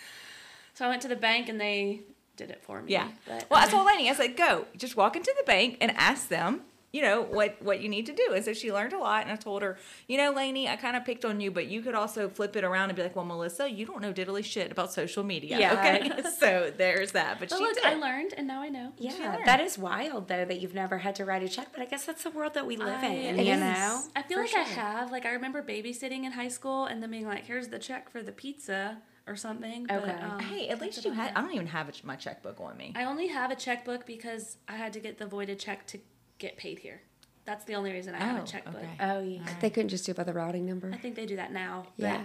so 0.78 0.86
I 0.86 0.88
went 0.90 1.02
to 1.02 1.08
the 1.08 1.16
bank 1.16 1.48
and 1.48 1.60
they 1.60 2.02
did 2.36 2.50
it 2.50 2.62
for 2.62 2.80
me. 2.80 2.92
Yeah. 2.92 3.08
But, 3.26 3.48
well, 3.50 3.58
I 3.58 3.64
um, 3.64 3.70
told 3.70 3.86
Lainey, 3.88 4.08
I 4.08 4.12
said, 4.14 4.36
go, 4.36 4.66
just 4.76 4.96
walk 4.96 5.16
into 5.16 5.34
the 5.36 5.42
bank 5.42 5.76
and 5.80 5.90
ask 5.96 6.28
them, 6.28 6.60
you 6.92 7.02
know, 7.02 7.20
what 7.22 7.60
what 7.60 7.80
you 7.80 7.88
need 7.88 8.06
to 8.06 8.14
do. 8.14 8.32
And 8.32 8.44
so 8.44 8.52
she 8.52 8.72
learned 8.72 8.92
a 8.92 8.98
lot. 8.98 9.24
And 9.24 9.32
I 9.32 9.34
told 9.34 9.62
her, 9.62 9.76
you 10.06 10.16
know, 10.16 10.30
Lainey, 10.32 10.68
I 10.68 10.76
kind 10.76 10.96
of 10.96 11.04
picked 11.04 11.24
on 11.24 11.40
you, 11.40 11.50
but 11.50 11.66
you 11.66 11.82
could 11.82 11.96
also 11.96 12.28
flip 12.28 12.54
it 12.54 12.62
around 12.62 12.90
and 12.90 12.96
be 12.96 13.02
like, 13.02 13.16
well, 13.16 13.24
Melissa, 13.24 13.68
you 13.68 13.84
don't 13.86 14.00
know 14.00 14.12
diddly 14.12 14.44
shit 14.44 14.70
about 14.70 14.92
social 14.92 15.24
media. 15.24 15.58
Yeah. 15.58 15.72
Okay. 15.72 16.22
so 16.38 16.72
there's 16.74 17.10
that. 17.10 17.40
But, 17.40 17.48
But 17.50 17.58
she 17.58 17.64
look, 17.64 17.74
did. 17.74 17.84
I 17.84 17.94
learned, 17.94 18.34
and 18.36 18.46
now 18.46 18.62
I 18.62 18.68
know. 18.68 18.92
Yeah, 18.98 19.36
that 19.46 19.60
is 19.60 19.76
wild 19.76 20.28
though 20.28 20.44
that 20.44 20.60
you've 20.60 20.74
never 20.76 20.98
had 20.98 21.16
to 21.16 21.24
write 21.24 21.42
a 21.42 21.48
check, 21.48 21.68
but 21.72 21.82
I 21.82 21.86
guess 21.86 22.04
that's 22.06 22.22
the 22.22 22.30
world 22.30 22.54
that 22.54 22.66
we 22.66 22.76
live 22.76 23.02
I- 23.02 23.06
in, 23.08 23.40
It 23.40 23.46
you 23.46 23.54
is. 23.54 23.60
know. 23.60 24.02
I 24.14 24.22
feel 24.22 24.38
For 24.38 24.44
like 24.44 24.54
I 24.54 24.60
have. 24.60 25.10
Like 25.10 25.26
I 25.26 25.32
remember 25.32 25.60
babysitting 25.60 26.22
in 26.24 26.30
high 26.32 26.48
school, 26.48 26.84
and 26.86 27.02
then 27.02 27.10
being 27.10 27.26
like, 27.26 27.44
"Here's 27.46 27.66
the 27.68 27.80
check 27.80 28.08
for 28.10 28.22
the 28.22 28.32
pizza" 28.32 28.98
or 29.28 29.36
something. 29.36 29.86
But, 29.86 30.02
Okay. 30.02 30.12
um, 30.12 30.38
hey, 30.40 30.68
at 30.68 30.80
least 30.80 31.04
you 31.04 31.12
had, 31.12 31.30
it. 31.30 31.36
I 31.36 31.42
don't 31.42 31.54
even 31.54 31.66
have 31.68 31.92
my 32.04 32.16
checkbook 32.16 32.60
on 32.60 32.76
me. 32.76 32.92
I 32.96 33.04
only 33.04 33.28
have 33.28 33.50
a 33.50 33.56
checkbook 33.56 34.06
because 34.06 34.56
I 34.68 34.76
had 34.76 34.92
to 34.94 35.00
get 35.00 35.18
the 35.18 35.26
voided 35.26 35.58
check 35.58 35.86
to 35.88 35.98
get 36.38 36.56
paid 36.56 36.78
here. 36.78 37.02
That's 37.44 37.64
the 37.64 37.74
only 37.74 37.92
reason 37.92 38.14
I 38.14 38.18
have 38.18 38.40
Oh, 38.40 38.42
a 38.42 38.46
checkbook. 38.46 38.76
okay. 38.76 38.88
Oh 39.00 39.20
yeah. 39.20 39.40
They 39.60 39.70
couldn't 39.70 39.88
just 39.88 40.04
do 40.06 40.10
it 40.12 40.16
by 40.16 40.24
the 40.24 40.32
routing 40.34 40.66
number. 40.66 40.90
I 40.92 40.98
think 40.98 41.14
they 41.14 41.26
do 41.26 41.36
that 41.36 41.52
now. 41.52 41.86
Yeah. 41.96 42.22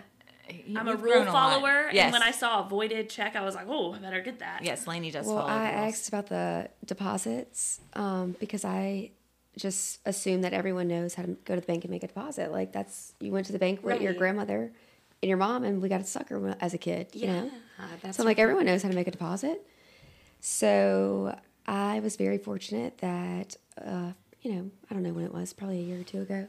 You- 0.49 0.77
I'm 0.77 0.89
a 0.89 0.95
rule 0.97 1.13
grown 1.13 1.25
lot. 1.27 1.31
follower, 1.53 1.89
Yes. 1.93 2.03
and 2.05 2.11
when 2.13 2.21
I 2.21 2.31
saw 2.31 2.65
a 2.65 2.67
voided 2.67 3.09
check, 3.09 3.37
I 3.37 3.41
was 3.45 3.55
like, 3.55 3.65
"Oh, 3.69 3.93
I 3.93 3.99
better 3.99 4.19
get 4.19 4.39
that." 4.39 4.61
Yes, 4.61 4.85
Lainey 4.85 5.09
does 5.09 5.25
Well, 5.25 5.37
follow 5.37 5.49
I 5.49 5.71
rules. 5.83 5.93
asked 5.93 6.07
about 6.09 6.27
the 6.27 6.69
deposits 6.85 7.79
um, 7.93 8.35
because 8.41 8.65
I 8.65 9.11
just 9.55 9.99
assume 10.05 10.41
that 10.41 10.51
everyone 10.51 10.89
knows 10.89 11.13
how 11.13 11.23
to 11.23 11.29
go 11.45 11.55
to 11.55 11.61
the 11.61 11.67
bank 11.67 11.85
and 11.85 11.91
make 11.91 12.03
a 12.03 12.07
deposit. 12.07 12.51
Like 12.51 12.73
that's 12.73 13.13
you 13.21 13.31
went 13.31 13.45
to 13.45 13.53
the 13.53 13.59
bank 13.59 13.83
with 13.83 14.01
your 14.01 14.13
grandmother 14.13 14.73
and 15.23 15.29
your 15.29 15.37
mom, 15.37 15.63
and 15.63 15.81
we 15.81 15.89
got 15.89 16.01
a 16.01 16.05
sucker 16.05 16.55
as 16.59 16.73
a 16.73 16.77
kid. 16.77 17.07
You 17.13 17.27
know, 17.27 17.51
that's 18.01 18.17
so 18.17 18.23
I'm 18.23 18.27
like 18.27 18.39
everyone 18.39 18.65
knows 18.65 18.83
how 18.83 18.89
to 18.89 18.95
make 18.95 19.07
a 19.07 19.11
deposit. 19.11 19.65
So 20.39 21.37
I 21.65 21.99
was 22.01 22.15
very 22.17 22.37
fortunate 22.37 22.97
that 22.99 23.55
uh, 23.83 24.11
you 24.41 24.53
know, 24.53 24.69
I 24.89 24.93
don't 24.93 25.03
know 25.03 25.13
when 25.13 25.23
it 25.25 25.33
was, 25.33 25.53
probably 25.53 25.79
a 25.79 25.83
year 25.83 26.01
or 26.01 26.03
two 26.03 26.21
ago. 26.21 26.47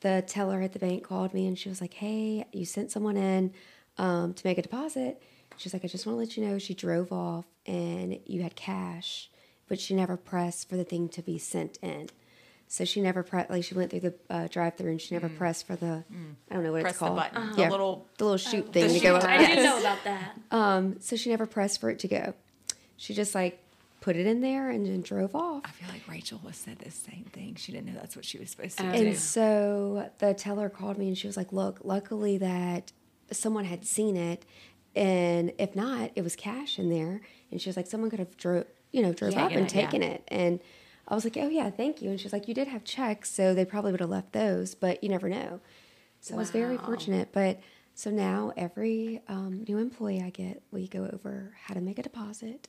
The 0.00 0.24
teller 0.26 0.62
at 0.62 0.72
the 0.72 0.78
bank 0.78 1.02
called 1.04 1.34
me 1.34 1.46
and 1.46 1.58
she 1.58 1.68
was 1.68 1.80
like, 1.80 1.94
"Hey, 1.94 2.46
you 2.52 2.64
sent 2.64 2.90
someone 2.90 3.16
in 3.16 3.52
um, 3.98 4.32
to 4.34 4.46
make 4.46 4.58
a 4.58 4.62
deposit." 4.62 5.22
She's 5.56 5.72
like, 5.72 5.84
"I 5.84 5.88
just 5.88 6.06
want 6.06 6.14
to 6.16 6.20
let 6.20 6.36
you 6.36 6.46
know 6.46 6.58
she 6.58 6.72
drove 6.74 7.12
off 7.12 7.44
and 7.66 8.18
you 8.26 8.42
had 8.42 8.56
cash, 8.56 9.30
but 9.68 9.78
she 9.78 9.94
never 9.94 10.16
pressed 10.16 10.68
for 10.68 10.76
the 10.76 10.84
thing 10.84 11.08
to 11.10 11.22
be 11.22 11.38
sent 11.38 11.78
in." 11.82 12.08
So 12.70 12.84
she 12.84 13.00
never 13.00 13.22
pressed, 13.22 13.48
like 13.50 13.64
she 13.64 13.74
went 13.74 13.90
through 13.90 14.00
the 14.00 14.14
uh, 14.28 14.46
drive-through 14.48 14.90
and 14.90 15.00
she 15.00 15.14
never 15.14 15.30
pressed 15.30 15.66
for 15.66 15.74
the, 15.74 16.04
I 16.50 16.54
don't 16.54 16.62
know 16.62 16.72
what 16.72 16.82
Press 16.82 16.92
it's 16.92 16.98
the 17.00 17.06
called, 17.06 17.16
button. 17.16 17.52
The 17.52 17.62
yeah, 17.62 17.70
little- 17.70 18.06
the 18.18 18.24
little 18.24 18.36
shoot 18.36 18.72
thing 18.74 18.88
the 18.88 18.94
to 18.94 19.00
go. 19.00 19.18
shoot. 19.18 19.24
up. 19.24 19.30
I 19.30 19.38
didn't 19.38 19.64
know 19.64 19.80
about 19.80 20.04
that. 20.04 20.38
Um, 20.50 20.96
so 21.00 21.16
she 21.16 21.30
never 21.30 21.46
pressed 21.46 21.80
for 21.80 21.88
it 21.88 21.98
to 22.00 22.08
go. 22.08 22.34
She 22.98 23.14
just 23.14 23.34
like 23.34 23.58
put 24.02 24.16
it 24.16 24.26
in 24.26 24.42
there 24.42 24.68
and 24.70 24.84
then 24.84 25.00
drove 25.00 25.34
off. 25.34 25.62
I 25.64 25.70
feel 25.70 25.88
like 25.88 26.06
Rachel 26.06 26.40
was 26.44 26.56
said 26.56 26.78
the 26.80 26.90
same 26.90 27.24
thing. 27.32 27.54
She 27.56 27.72
didn't 27.72 27.86
know 27.86 27.94
that's 27.98 28.14
what 28.16 28.24
she 28.26 28.38
was 28.38 28.50
supposed 28.50 28.76
to 28.78 28.86
Oh. 28.88 28.92
do. 28.92 28.98
And 29.06 29.16
so 29.16 30.10
the 30.18 30.34
teller 30.34 30.68
called 30.68 30.98
me 30.98 31.08
and 31.08 31.16
she 31.16 31.26
was 31.26 31.36
like, 31.38 31.52
"Look, 31.54 31.80
luckily 31.84 32.36
that 32.38 32.92
someone 33.32 33.64
had 33.64 33.86
seen 33.86 34.16
it, 34.16 34.44
and 34.94 35.52
if 35.58 35.74
not, 35.74 36.10
it 36.16 36.22
was 36.22 36.36
cash 36.36 36.78
in 36.78 36.90
there." 36.90 37.22
And 37.50 37.60
she 37.62 37.68
was 37.70 37.76
like, 37.78 37.86
"Someone 37.86 38.10
could 38.10 38.18
have 38.18 38.36
drove, 38.36 38.66
you 38.92 39.00
know, 39.02 39.12
drove 39.14 39.34
up 39.36 39.48
Taken 39.48 39.58
and 39.62 39.66
it, 39.66 39.74
yeah. 39.74 39.80
taken 39.82 40.02
it." 40.02 40.22
And 40.28 40.60
I 41.08 41.14
was 41.14 41.24
like, 41.24 41.36
"Oh 41.36 41.48
yeah, 41.48 41.70
thank 41.70 42.02
you." 42.02 42.10
And 42.10 42.20
she's 42.20 42.32
like, 42.32 42.46
"You 42.46 42.54
did 42.54 42.68
have 42.68 42.84
checks, 42.84 43.30
so 43.30 43.54
they 43.54 43.64
probably 43.64 43.92
would 43.92 44.00
have 44.00 44.10
left 44.10 44.32
those, 44.32 44.74
but 44.74 45.02
you 45.02 45.08
never 45.08 45.28
know." 45.28 45.60
So 46.20 46.34
I 46.34 46.38
was 46.38 46.50
very 46.50 46.76
fortunate. 46.76 47.30
But 47.32 47.60
so 47.94 48.10
now 48.10 48.52
every 48.56 49.22
um, 49.28 49.64
new 49.66 49.78
employee 49.78 50.22
I 50.22 50.30
get, 50.30 50.62
we 50.70 50.86
go 50.86 51.08
over 51.12 51.54
how 51.64 51.74
to 51.74 51.80
make 51.80 51.98
a 51.98 52.02
deposit, 52.02 52.68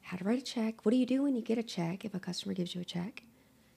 how 0.00 0.16
to 0.16 0.24
write 0.24 0.38
a 0.38 0.42
check. 0.42 0.84
What 0.84 0.92
do 0.92 0.96
you 0.96 1.06
do 1.06 1.22
when 1.22 1.34
you 1.34 1.42
get 1.42 1.58
a 1.58 1.62
check 1.62 2.04
if 2.04 2.14
a 2.14 2.20
customer 2.20 2.54
gives 2.54 2.74
you 2.74 2.80
a 2.80 2.84
check? 2.84 3.22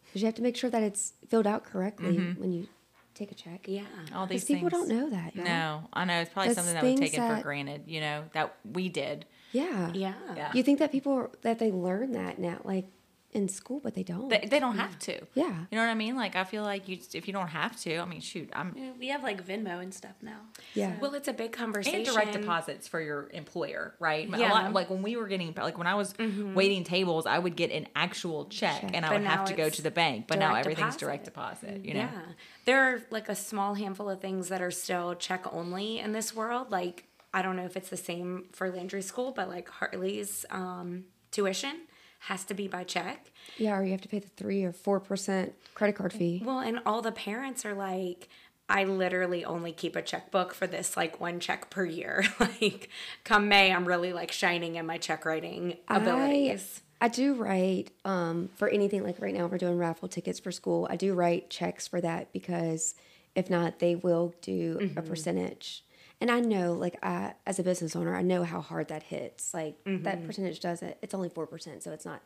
Because 0.05 0.21
you 0.21 0.25
have 0.25 0.35
to 0.35 0.41
make 0.41 0.55
sure 0.57 0.69
that 0.69 0.81
it's 0.81 1.13
filled 1.27 1.45
out 1.45 1.63
correctly 1.63 2.17
when 2.37 2.51
you 2.51 2.67
take 3.13 3.31
a 3.31 3.35
check. 3.35 3.67
Yeah. 3.67 3.83
All 4.15 4.25
these 4.25 4.45
people 4.45 4.69
things. 4.69 4.87
don't 4.87 4.97
know 4.97 5.09
that. 5.09 5.35
y'all. 5.35 5.45
No, 5.45 5.89
I 5.93 6.05
know 6.05 6.21
it's 6.21 6.31
probably 6.31 6.53
That's 6.53 6.57
something 6.57 6.73
that 6.73 6.83
was 6.83 6.99
things 6.99 7.11
taken 7.11 7.35
for 7.37 7.43
granted. 7.43 7.83
You 7.85 8.01
know 8.01 8.23
that 8.33 8.55
we 8.63 8.89
did. 8.89 9.25
Yeah. 9.51 9.91
Yeah. 9.93 10.13
Yeah. 10.35 10.51
You 10.53 10.63
think 10.63 10.79
that 10.79 10.91
people 10.91 11.31
that 11.41 11.59
they 11.59 11.71
learn 11.71 12.13
that 12.13 12.39
now, 12.39 12.59
like 12.63 12.85
in 13.31 13.47
school, 13.47 13.79
but 13.83 13.93
they 13.93 14.01
don't. 14.01 14.27
They, 14.29 14.47
they 14.49 14.59
don't 14.59 14.77
have 14.77 14.97
to. 14.97 15.13
Yeah. 15.35 15.45
You 15.69 15.77
know 15.77 15.83
what 15.83 15.89
I 15.89 15.93
mean? 15.93 16.15
Like 16.15 16.35
I 16.35 16.43
feel 16.43 16.63
like 16.63 16.87
you 16.87 16.97
if 17.13 17.27
you 17.27 17.33
don't 17.33 17.49
have 17.49 17.79
to. 17.81 17.97
I 17.97 18.05
mean, 18.05 18.21
shoot, 18.21 18.49
I'm 18.53 18.73
Yeah, 18.75 18.91
We 18.99 19.09
have 19.09 19.21
like 19.21 19.45
Venmo 19.45 19.81
and 19.81 19.93
stuff 19.93 20.15
now. 20.21 20.39
Yeah. 20.73 20.95
Well, 20.99 21.13
it's 21.13 21.27
a 21.27 21.33
big 21.33 21.51
conversation. 21.51 21.99
and 21.99 22.07
direct 22.07 22.33
deposits 22.33 22.87
for 22.87 22.99
your 22.99 23.29
employer, 23.33 23.93
right? 23.99 24.27
A 24.33 24.37
Yeah. 24.37 24.51
lot- 24.51 24.73
like 24.73 24.89
when 24.89 25.03
we 25.03 25.15
were 25.15 25.27
getting, 25.27 25.53
like 25.55 25.77
when 25.77 25.85
I 25.85 25.93
was 25.93 26.15
waiting 26.17 26.83
tables, 26.83 27.27
I 27.27 27.37
would 27.37 27.55
get 27.55 27.69
an 27.71 27.87
actual 27.95 28.45
check, 28.45 28.81
Check. 28.81 28.91
and 28.95 29.05
I 29.05 29.09
But 29.09 29.19
would 29.19 29.27
have 29.27 29.45
to 29.45 29.53
go 29.53 29.69
to 29.69 29.81
the 29.81 29.91
bank. 29.91 30.25
But 30.27 30.39
now 30.39 30.55
everything's 30.55 30.95
deposit. 30.95 30.99
direct 30.99 31.25
deposit. 31.25 31.85
You 31.85 31.93
know, 31.93 31.99
Yeah. 31.99 32.21
There 32.65 32.81
are 32.95 33.01
like 33.11 33.29
a 33.29 33.35
small 33.35 33.75
handful 33.75 34.09
of 34.09 34.21
things 34.21 34.49
that 34.49 34.61
are 34.61 34.71
still 34.71 35.13
check 35.15 35.45
only 35.53 35.99
in 35.99 36.13
this 36.13 36.35
world. 36.35 36.71
Like, 36.71 37.05
I 37.31 37.43
don't 37.43 37.55
know 37.55 37.65
if 37.65 37.77
it's 37.77 37.89
the 37.89 37.97
same 37.97 38.45
for 38.53 38.71
Landry 38.71 39.03
School, 39.03 39.31
but 39.31 39.49
like 39.49 39.69
Hartley's 39.69 40.45
um, 40.49 41.03
tuition 41.31 41.81
has 42.23 42.43
to 42.45 42.53
be 42.53 42.67
by 42.67 42.83
check. 42.83 43.31
yeah, 43.57 43.77
or 43.77 43.83
you 43.83 43.91
have 43.91 44.01
to 44.01 44.09
pay 44.09 44.19
the 44.19 44.27
three 44.29 44.63
or 44.63 44.71
four 44.71 44.99
percent 44.99 45.53
credit 45.73 45.93
card 45.95 46.13
fee. 46.13 46.41
Well, 46.45 46.59
and 46.59 46.79
all 46.85 47.01
the 47.01 47.11
parents 47.11 47.65
are 47.65 47.73
like, 47.73 48.27
I 48.67 48.83
literally 48.83 49.43
only 49.45 49.71
keep 49.71 49.95
a 49.95 50.01
checkbook 50.01 50.53
for 50.53 50.67
this 50.67 50.95
like 50.97 51.19
one 51.19 51.39
check 51.39 51.69
per 51.69 51.85
year. 51.85 52.23
like, 52.39 52.89
come 53.23 53.47
May, 53.47 53.73
I'm 53.73 53.85
really 53.85 54.13
like 54.13 54.31
shining 54.31 54.75
in 54.75 54.85
my 54.85 54.97
check 54.97 55.25
writing 55.25 55.77
abilities. 55.87 56.81
I, 57.01 57.05
I 57.05 57.07
do 57.07 57.33
write 57.33 57.91
um, 58.05 58.49
for 58.55 58.67
anything 58.67 59.03
like 59.03 59.19
right 59.21 59.33
now 59.33 59.47
we're 59.47 59.57
doing 59.57 59.77
raffle 59.77 60.07
tickets 60.09 60.39
for 60.39 60.51
school. 60.51 60.87
I 60.89 60.97
do 60.97 61.13
write 61.13 61.49
checks 61.49 61.87
for 61.87 62.01
that 62.01 62.31
because 62.33 62.95
if 63.35 63.49
not, 63.49 63.79
they 63.79 63.95
will 63.95 64.33
do 64.41 64.77
Mm-hmm. 64.81 64.99
a 64.99 65.01
percentage. 65.01 65.83
And 66.21 66.29
I 66.29 66.39
know, 66.41 66.73
like, 66.73 66.97
I, 67.01 67.33
as 67.45 67.59
a 67.59 67.63
business 67.63 67.95
owner, 67.95 68.13
I 68.15 68.21
know 68.21 68.43
how 68.43 68.59
hard 68.61 68.89
that 68.89 69.03
hits. 69.03 69.53
Like 69.53 69.83
Mm-hmm. 69.85 70.03
that 70.03 70.25
percentage 70.25 70.59
does 70.59 70.81
it. 70.81 70.97
It's 71.01 71.13
only 71.13 71.29
four 71.29 71.47
percent, 71.47 71.81
so 71.83 71.91
it's 71.91 72.05
not. 72.05 72.21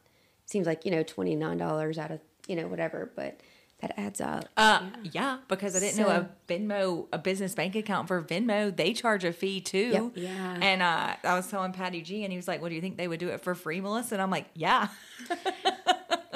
Seems 0.45 0.65
like 0.67 0.83
you 0.85 0.91
know 0.91 1.03
twenty 1.03 1.35
nine 1.35 1.57
dollars 1.57 1.97
out 1.97 2.12
of 2.12 2.19
you 2.47 2.55
know 2.55 2.67
whatever, 2.67 3.12
but 3.15 3.39
that 3.81 3.93
adds 4.00 4.19
up. 4.21 4.45
Uh, 4.57 4.81
yeah. 5.12 5.39
because 5.50 5.75
I 5.75 5.79
didn't 5.79 5.97
know 5.97 6.07
a 6.09 6.29
Venmo, 6.47 7.07
a 7.12 7.17
business 7.17 7.53
bank 7.53 7.75
account 7.75 8.07
for 8.07 8.21
Venmo, 8.21 8.73
they 8.75 8.93
charge 8.93 9.25
a 9.25 9.33
fee 9.33 9.59
too. 9.62 9.89
Yep. 9.91 10.12
Yeah. 10.15 10.57
And 10.62 10.81
uh, 10.81 11.15
I 11.23 11.35
was 11.35 11.47
telling 11.47 11.71
Patty 11.73 12.01
G, 12.01 12.23
and 12.23 12.31
he 12.31 12.38
was 12.38 12.47
like, 12.47 12.62
"What 12.62 12.69
do 12.69 12.75
you 12.75 12.81
think 12.81 12.97
they 12.97 13.07
would 13.07 13.19
do 13.19 13.29
it 13.29 13.41
for 13.41 13.53
free, 13.55 13.79
Melissa?" 13.81 14.15
And 14.15 14.21
I'm 14.21 14.31
like, 14.31 14.47
"Yeah." 14.55 14.88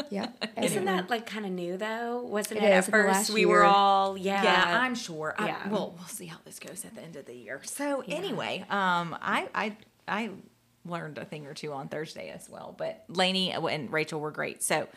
yeah, 0.09 0.29
Isn't 0.61 0.85
that 0.85 1.09
like 1.09 1.25
kind 1.25 1.45
of 1.45 1.51
new 1.51 1.77
though? 1.77 2.21
Wasn't 2.21 2.59
It 2.59 2.63
it, 2.63 2.77
is, 2.77 2.87
at 2.87 2.91
first? 2.91 3.07
last 3.13 3.29
We 3.31 3.45
were 3.45 3.63
all 3.63 4.17
yeah. 4.17 4.43
Yeah, 4.43 4.79
I'm 4.81 4.95
sure. 4.95 5.35
I, 5.37 5.47
yeah. 5.47 5.69
Well, 5.69 5.93
we'll 5.97 6.07
see 6.07 6.25
how 6.25 6.37
this 6.45 6.59
goes 6.59 6.85
at 6.85 6.95
the 6.95 7.01
end 7.01 7.15
of 7.15 7.25
the 7.25 7.35
year. 7.35 7.61
So 7.63 8.03
anyway, 8.07 8.61
um, 8.69 9.17
I 9.21 9.47
I 9.53 9.77
I 10.07 10.29
learned 10.85 11.17
a 11.17 11.25
thing 11.25 11.45
or 11.47 11.53
two 11.53 11.73
on 11.73 11.87
Thursday 11.89 12.29
as 12.29 12.49
well. 12.49 12.73
But 12.77 13.03
Lainey 13.09 13.51
and 13.51 13.91
Rachel 13.91 14.19
were 14.19 14.31
great. 14.31 14.63
So. 14.63 14.87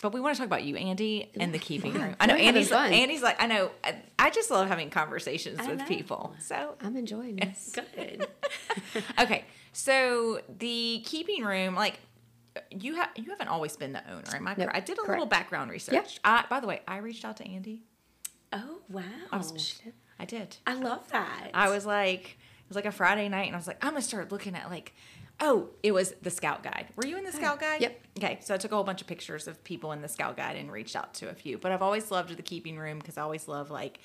But 0.00 0.12
we 0.12 0.20
want 0.20 0.34
to 0.34 0.38
talk 0.40 0.46
about 0.48 0.64
you, 0.64 0.74
Andi, 0.74 1.28
and 1.38 1.54
the 1.54 1.60
keeping 1.60 1.92
room. 1.94 2.16
I 2.20 2.26
know 2.26 2.34
Andi's. 2.34 2.70
fun. 2.70 2.90
Andi's 2.90 3.22
like 3.22 3.40
I 3.40 3.46
know. 3.46 3.70
I, 3.84 4.02
I 4.18 4.30
just 4.30 4.50
love 4.50 4.66
having 4.66 4.90
conversations 4.90 5.60
I 5.60 5.68
with 5.68 5.78
know. 5.78 5.84
people. 5.86 6.34
So 6.40 6.74
I'm 6.80 6.96
enjoying 6.96 7.36
this. 7.36 7.72
good. 7.72 8.26
okay, 9.20 9.44
so 9.72 10.40
the 10.58 11.02
keeping 11.06 11.44
room, 11.44 11.76
like 11.76 12.00
you 12.70 12.94
have, 12.96 13.10
you 13.16 13.30
haven't 13.30 13.48
always 13.48 13.76
been 13.76 13.92
the 13.92 14.02
owner. 14.10 14.34
Am 14.34 14.46
I 14.46 14.54
Nope. 14.56 14.70
I 14.72 14.80
did 14.80 14.94
a 14.98 15.02
correct. 15.02 15.08
little 15.10 15.26
background 15.26 15.70
research. 15.70 15.94
Yep. 15.94 16.08
I, 16.24 16.44
by 16.48 16.60
the 16.60 16.66
way, 16.66 16.80
I 16.86 16.98
reached 16.98 17.24
out 17.24 17.36
to 17.38 17.44
Andi. 17.44 17.80
Oh 18.52 18.78
wow. 18.88 19.02
I 19.30 19.36
was, 19.38 19.80
I 20.18 20.24
did. 20.24 20.56
I 20.66 20.74
love 20.74 21.08
that. 21.12 21.50
I 21.54 21.70
was 21.70 21.86
like, 21.86 22.24
it 22.24 22.68
was 22.68 22.76
like 22.76 22.84
a 22.86 22.92
Friday 22.92 23.28
night, 23.28 23.46
and 23.46 23.54
I 23.54 23.58
was 23.58 23.66
like, 23.66 23.82
I'm 23.84 23.92
gonna 23.92 24.02
start 24.02 24.30
looking 24.30 24.54
at 24.54 24.68
like, 24.70 24.92
oh, 25.40 25.70
it 25.82 25.92
was 25.92 26.12
the 26.20 26.30
Scout 26.30 26.62
Guide. 26.62 26.88
Were 26.96 27.06
you 27.06 27.16
in 27.16 27.24
the 27.24 27.32
Scout 27.32 27.58
Guide? 27.60 27.80
Yep. 27.80 28.00
Okay, 28.18 28.38
so 28.42 28.54
I 28.54 28.58
took 28.58 28.70
a 28.72 28.74
whole 28.74 28.84
bunch 28.84 29.00
of 29.00 29.06
pictures 29.06 29.48
of 29.48 29.64
people 29.64 29.92
in 29.92 30.02
the 30.02 30.08
Scout 30.08 30.36
Guide 30.36 30.56
and 30.56 30.70
reached 30.70 30.94
out 30.94 31.14
to 31.14 31.30
a 31.30 31.34
few. 31.34 31.56
But 31.56 31.72
I've 31.72 31.80
always 31.82 32.10
loved 32.10 32.36
the 32.36 32.42
keeping 32.42 32.78
room 32.78 32.98
because 32.98 33.16
I 33.16 33.22
always 33.22 33.48
love 33.48 33.70
like. 33.70 33.98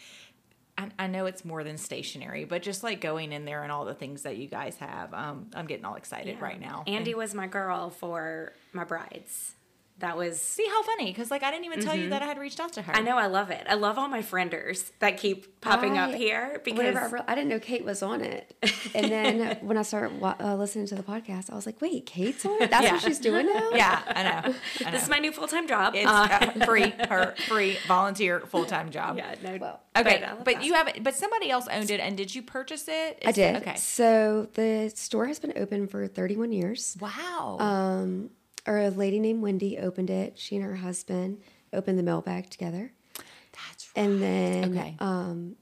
I, 0.77 0.89
I 0.99 1.07
know 1.07 1.25
it's 1.25 1.43
more 1.43 1.63
than 1.63 1.77
stationary, 1.77 2.45
but 2.45 2.61
just 2.61 2.83
like 2.83 3.01
going 3.01 3.31
in 3.31 3.45
there 3.45 3.63
and 3.63 3.71
all 3.71 3.85
the 3.85 3.95
things 3.95 4.21
that 4.23 4.37
you 4.37 4.47
guys 4.47 4.75
have, 4.77 5.13
um, 5.13 5.47
I'm 5.55 5.65
getting 5.65 5.85
all 5.85 5.95
excited 5.95 6.39
right 6.39 6.59
now. 6.59 6.83
Andi 6.87 7.07
And 7.07 7.15
was 7.15 7.33
my 7.33 7.47
girl 7.47 7.89
for 7.89 8.53
my 8.73 8.83
brides. 8.83 9.55
That 9.99 10.15
was 10.15 10.39
see 10.39 10.65
how 10.67 10.83
funny 10.83 11.05
because 11.05 11.31
like 11.31 11.41
I 11.41 11.49
didn't 11.49 11.65
even 11.65 11.81
tell 11.81 11.95
you 11.95 12.09
that 12.09 12.21
I 12.21 12.25
had 12.25 12.37
reached 12.37 12.59
out 12.59 12.73
to 12.73 12.83
her. 12.83 12.95
I 12.95 13.01
know 13.01 13.17
I 13.17 13.25
love 13.25 13.49
it. 13.49 13.65
I 13.67 13.73
love 13.73 13.97
all 13.97 14.07
my 14.07 14.21
frienders 14.21 14.91
that 14.99 15.17
keep 15.17 15.59
popping 15.59 15.97
up 15.97 16.13
here 16.13 16.61
because 16.63 16.95
I, 16.95 17.07
re- 17.07 17.21
I 17.27 17.33
didn't 17.33 17.49
know 17.49 17.59
Kate 17.59 17.83
was 17.83 18.03
on 18.03 18.21
it, 18.21 18.55
and 18.93 19.11
then 19.11 19.57
when 19.61 19.75
I 19.75 19.81
started 19.81 20.21
wa- 20.21 20.35
uh, 20.39 20.55
listening 20.55 20.85
to 20.87 20.95
the 20.95 21.01
podcast, 21.03 21.51
I 21.51 21.55
was 21.55 21.65
like, 21.65 21.81
"Wait, 21.81 22.05
Kate's 22.05 22.45
on 22.45 22.61
it? 22.61 22.69
That's 22.69 22.83
Yeah. 22.83 22.91
what 22.93 23.01
she's 23.01 23.19
doing 23.19 23.47
now." 23.47 23.69
Yeah, 23.75 24.01
I 24.07 24.23
know. 24.23 24.29
I 24.29 24.83
know. 24.85 24.91
this 24.91 25.03
is 25.03 25.09
my 25.09 25.17
new 25.17 25.31
full 25.31 25.47
time 25.47 25.67
job. 25.67 25.95
it's 25.95 26.05
Uh, 26.09 26.65
free, 26.65 26.93
her 27.09 27.33
free 27.47 27.77
volunteer 27.87 28.41
full 28.41 28.65
time 28.65 28.91
job. 28.91 29.17
yeah, 29.17 29.33
no. 29.43 29.57
Well, 29.59 29.79
Okay, 29.97 30.23
I 30.23 30.29
love 30.33 30.43
but 30.43 30.63
you 30.63 30.73
haven't. 30.75 31.03
But 31.03 31.15
somebody 31.15 31.49
else 31.49 31.67
owned 31.71 31.89
it, 31.89 31.99
and 31.99 32.15
did 32.15 32.35
you 32.35 32.43
purchase 32.43 32.87
it? 32.87 33.23
I 33.25 33.29
Is- 33.29 33.35
did. 33.35 33.55
Okay. 33.57 33.75
So 33.77 34.47
the 34.53 34.91
store 34.93 35.25
has 35.25 35.39
been 35.39 35.53
open 35.55 35.87
for 35.87 36.07
31 36.07 36.51
years. 36.51 36.95
Wow. 37.01 37.57
Um, 37.59 38.29
or 38.67 38.77
a 38.79 38.89
lady 38.89 39.19
named 39.19 39.41
Wendy 39.41 39.77
opened 39.77 40.09
it. 40.09 40.37
She 40.37 40.55
and 40.57 40.65
her 40.65 40.75
husband 40.75 41.39
opened 41.73 41.97
the 41.97 42.03
mailbag 42.03 42.49
together, 42.49 42.91
That's 43.15 43.89
right. 43.95 44.03
and 44.03 44.21
then 44.21 44.77
Okay. 44.77 44.95
um, 44.99 45.55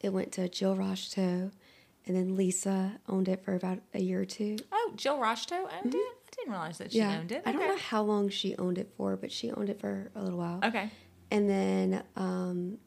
it 0.00 0.10
went 0.12 0.32
to 0.32 0.48
Jill 0.48 0.76
Roshto, 0.76 1.50
and 2.06 2.16
then 2.16 2.36
Lisa 2.36 2.98
owned 3.08 3.28
it 3.28 3.44
for 3.44 3.54
about 3.54 3.78
a 3.94 4.00
year 4.00 4.20
or 4.20 4.24
two. 4.24 4.56
Oh, 4.72 4.92
Jill 4.96 5.18
Roshto 5.18 5.62
owned 5.62 5.94
it. 5.94 5.98
I 5.98 6.36
didn't 6.36 6.52
realize 6.52 6.78
that 6.78 6.92
she 6.92 7.00
owned 7.02 7.32
it. 7.32 7.42
I 7.46 7.52
don't 7.52 7.66
know 7.66 7.76
how 7.76 8.02
long 8.02 8.28
she 8.28 8.56
owned 8.56 8.78
it 8.78 8.92
for, 8.96 9.16
but 9.16 9.30
she 9.32 9.50
owned 9.50 9.68
it 9.68 9.80
for 9.80 10.10
a 10.14 10.22
little 10.22 10.38
while. 10.38 10.60
Okay. 10.64 10.90
And 11.30 11.48
then 11.48 12.02
um, 12.16 12.78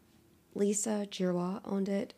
Lisa 0.55 1.07
Jirwa 1.09 1.61
owned 1.65 1.89
it. 1.89 2.13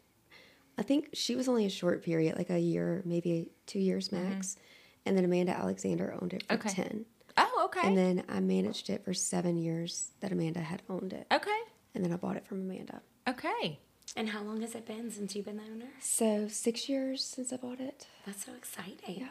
I 0.77 0.81
think 0.83 1.09
she 1.13 1.35
was 1.35 1.47
only 1.47 1.65
a 1.65 1.69
short 1.69 2.03
period, 2.03 2.37
like 2.37 2.49
a 2.49 2.59
year, 2.59 3.01
maybe 3.05 3.49
two 3.65 3.79
years 3.79 4.11
max. 4.11 4.57
And 5.05 5.17
then 5.17 5.23
Amanda 5.25 5.53
Alexander 5.57 6.15
owned 6.21 6.33
it 6.33 6.43
for 6.47 6.55
Mm-hmm. 6.57 6.67
Okay. 6.67 6.83
10. 6.89 7.05
Oh, 7.37 7.63
okay. 7.65 7.87
And 7.87 7.97
then 7.97 8.23
I 8.29 8.39
managed 8.39 8.89
it 8.89 9.03
for 9.03 9.13
seven 9.13 9.57
years 9.57 10.11
that 10.21 10.31
Amanda 10.31 10.59
had 10.61 10.81
owned 10.89 11.13
it. 11.13 11.27
okay. 11.31 11.59
And 11.93 12.03
then 12.03 12.11
I 12.11 12.17
bought 12.17 12.35
it 12.35 12.45
from 12.45 12.61
Amanda. 12.61 13.01
Okay. 13.27 13.79
And 14.17 14.29
how 14.29 14.41
long 14.43 14.61
has 14.61 14.75
it 14.75 14.85
been 14.85 15.09
since 15.11 15.35
you've 15.35 15.45
been 15.45 15.57
the 15.57 15.63
owner? 15.63 15.87
So 15.99 16.47
six 16.49 16.87
years 16.89 17.23
since 17.23 17.51
I 17.53 17.57
bought 17.57 17.79
it. 17.79 18.07
That's 18.25 18.45
so 18.45 18.53
exciting. 18.53 19.19
Yeah. 19.19 19.27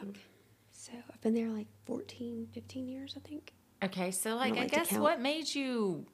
So 0.71 0.91
I've 1.11 1.21
been 1.21 1.33
there 1.33 1.49
like 1.49 1.67
14, 1.85 2.47
15 2.53 2.87
years, 2.87 3.15
I 3.17 3.27
think. 3.27 3.53
Okay. 3.83 4.11
So, 4.11 4.35
like, 4.35 4.49
don't 4.49 4.57
I, 4.57 4.61
like 4.61 4.71
to 4.71 4.77
guess 4.77 4.93
what 4.93 5.19
made 5.21 5.53
you 5.55 6.05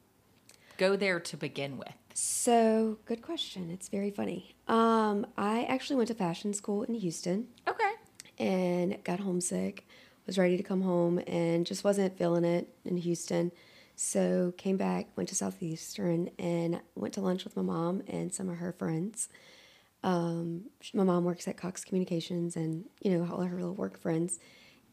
go 0.77 0.95
there 0.95 1.19
to 1.19 1.37
begin 1.37 1.77
with? 1.77 1.93
So 2.13 2.97
good 3.05 3.21
question. 3.21 3.69
It's 3.71 3.87
very 3.89 4.11
funny. 4.11 4.55
Um, 4.67 5.25
I 5.37 5.63
actually 5.63 5.95
went 5.97 6.07
to 6.09 6.13
fashion 6.15 6.53
school 6.53 6.83
in 6.83 6.93
Houston. 6.95 7.47
Okay. 7.67 7.91
and 8.39 9.01
got 9.03 9.19
homesick. 9.21 9.87
Was 10.27 10.37
ready 10.37 10.55
to 10.57 10.63
come 10.63 10.81
home 10.81 11.19
and 11.27 11.65
just 11.65 11.83
wasn't 11.83 12.17
feeling 12.17 12.45
it 12.45 12.69
in 12.85 12.97
Houston. 12.97 13.51
So 13.95 14.53
came 14.57 14.77
back, 14.77 15.07
went 15.15 15.29
to 15.29 15.35
Southeastern, 15.35 16.29
and 16.39 16.79
went 16.95 17.13
to 17.15 17.21
lunch 17.21 17.43
with 17.43 17.55
my 17.55 17.63
mom 17.63 18.01
and 18.07 18.33
some 18.33 18.47
of 18.49 18.57
her 18.57 18.71
friends. 18.71 19.29
Um, 20.03 20.65
my 20.93 21.03
mom 21.03 21.25
works 21.25 21.47
at 21.47 21.57
Cox 21.57 21.83
Communications, 21.83 22.55
and 22.55 22.85
you 23.01 23.11
know 23.17 23.27
all 23.31 23.41
her 23.41 23.55
little 23.55 23.75
work 23.75 23.99
friends. 23.99 24.39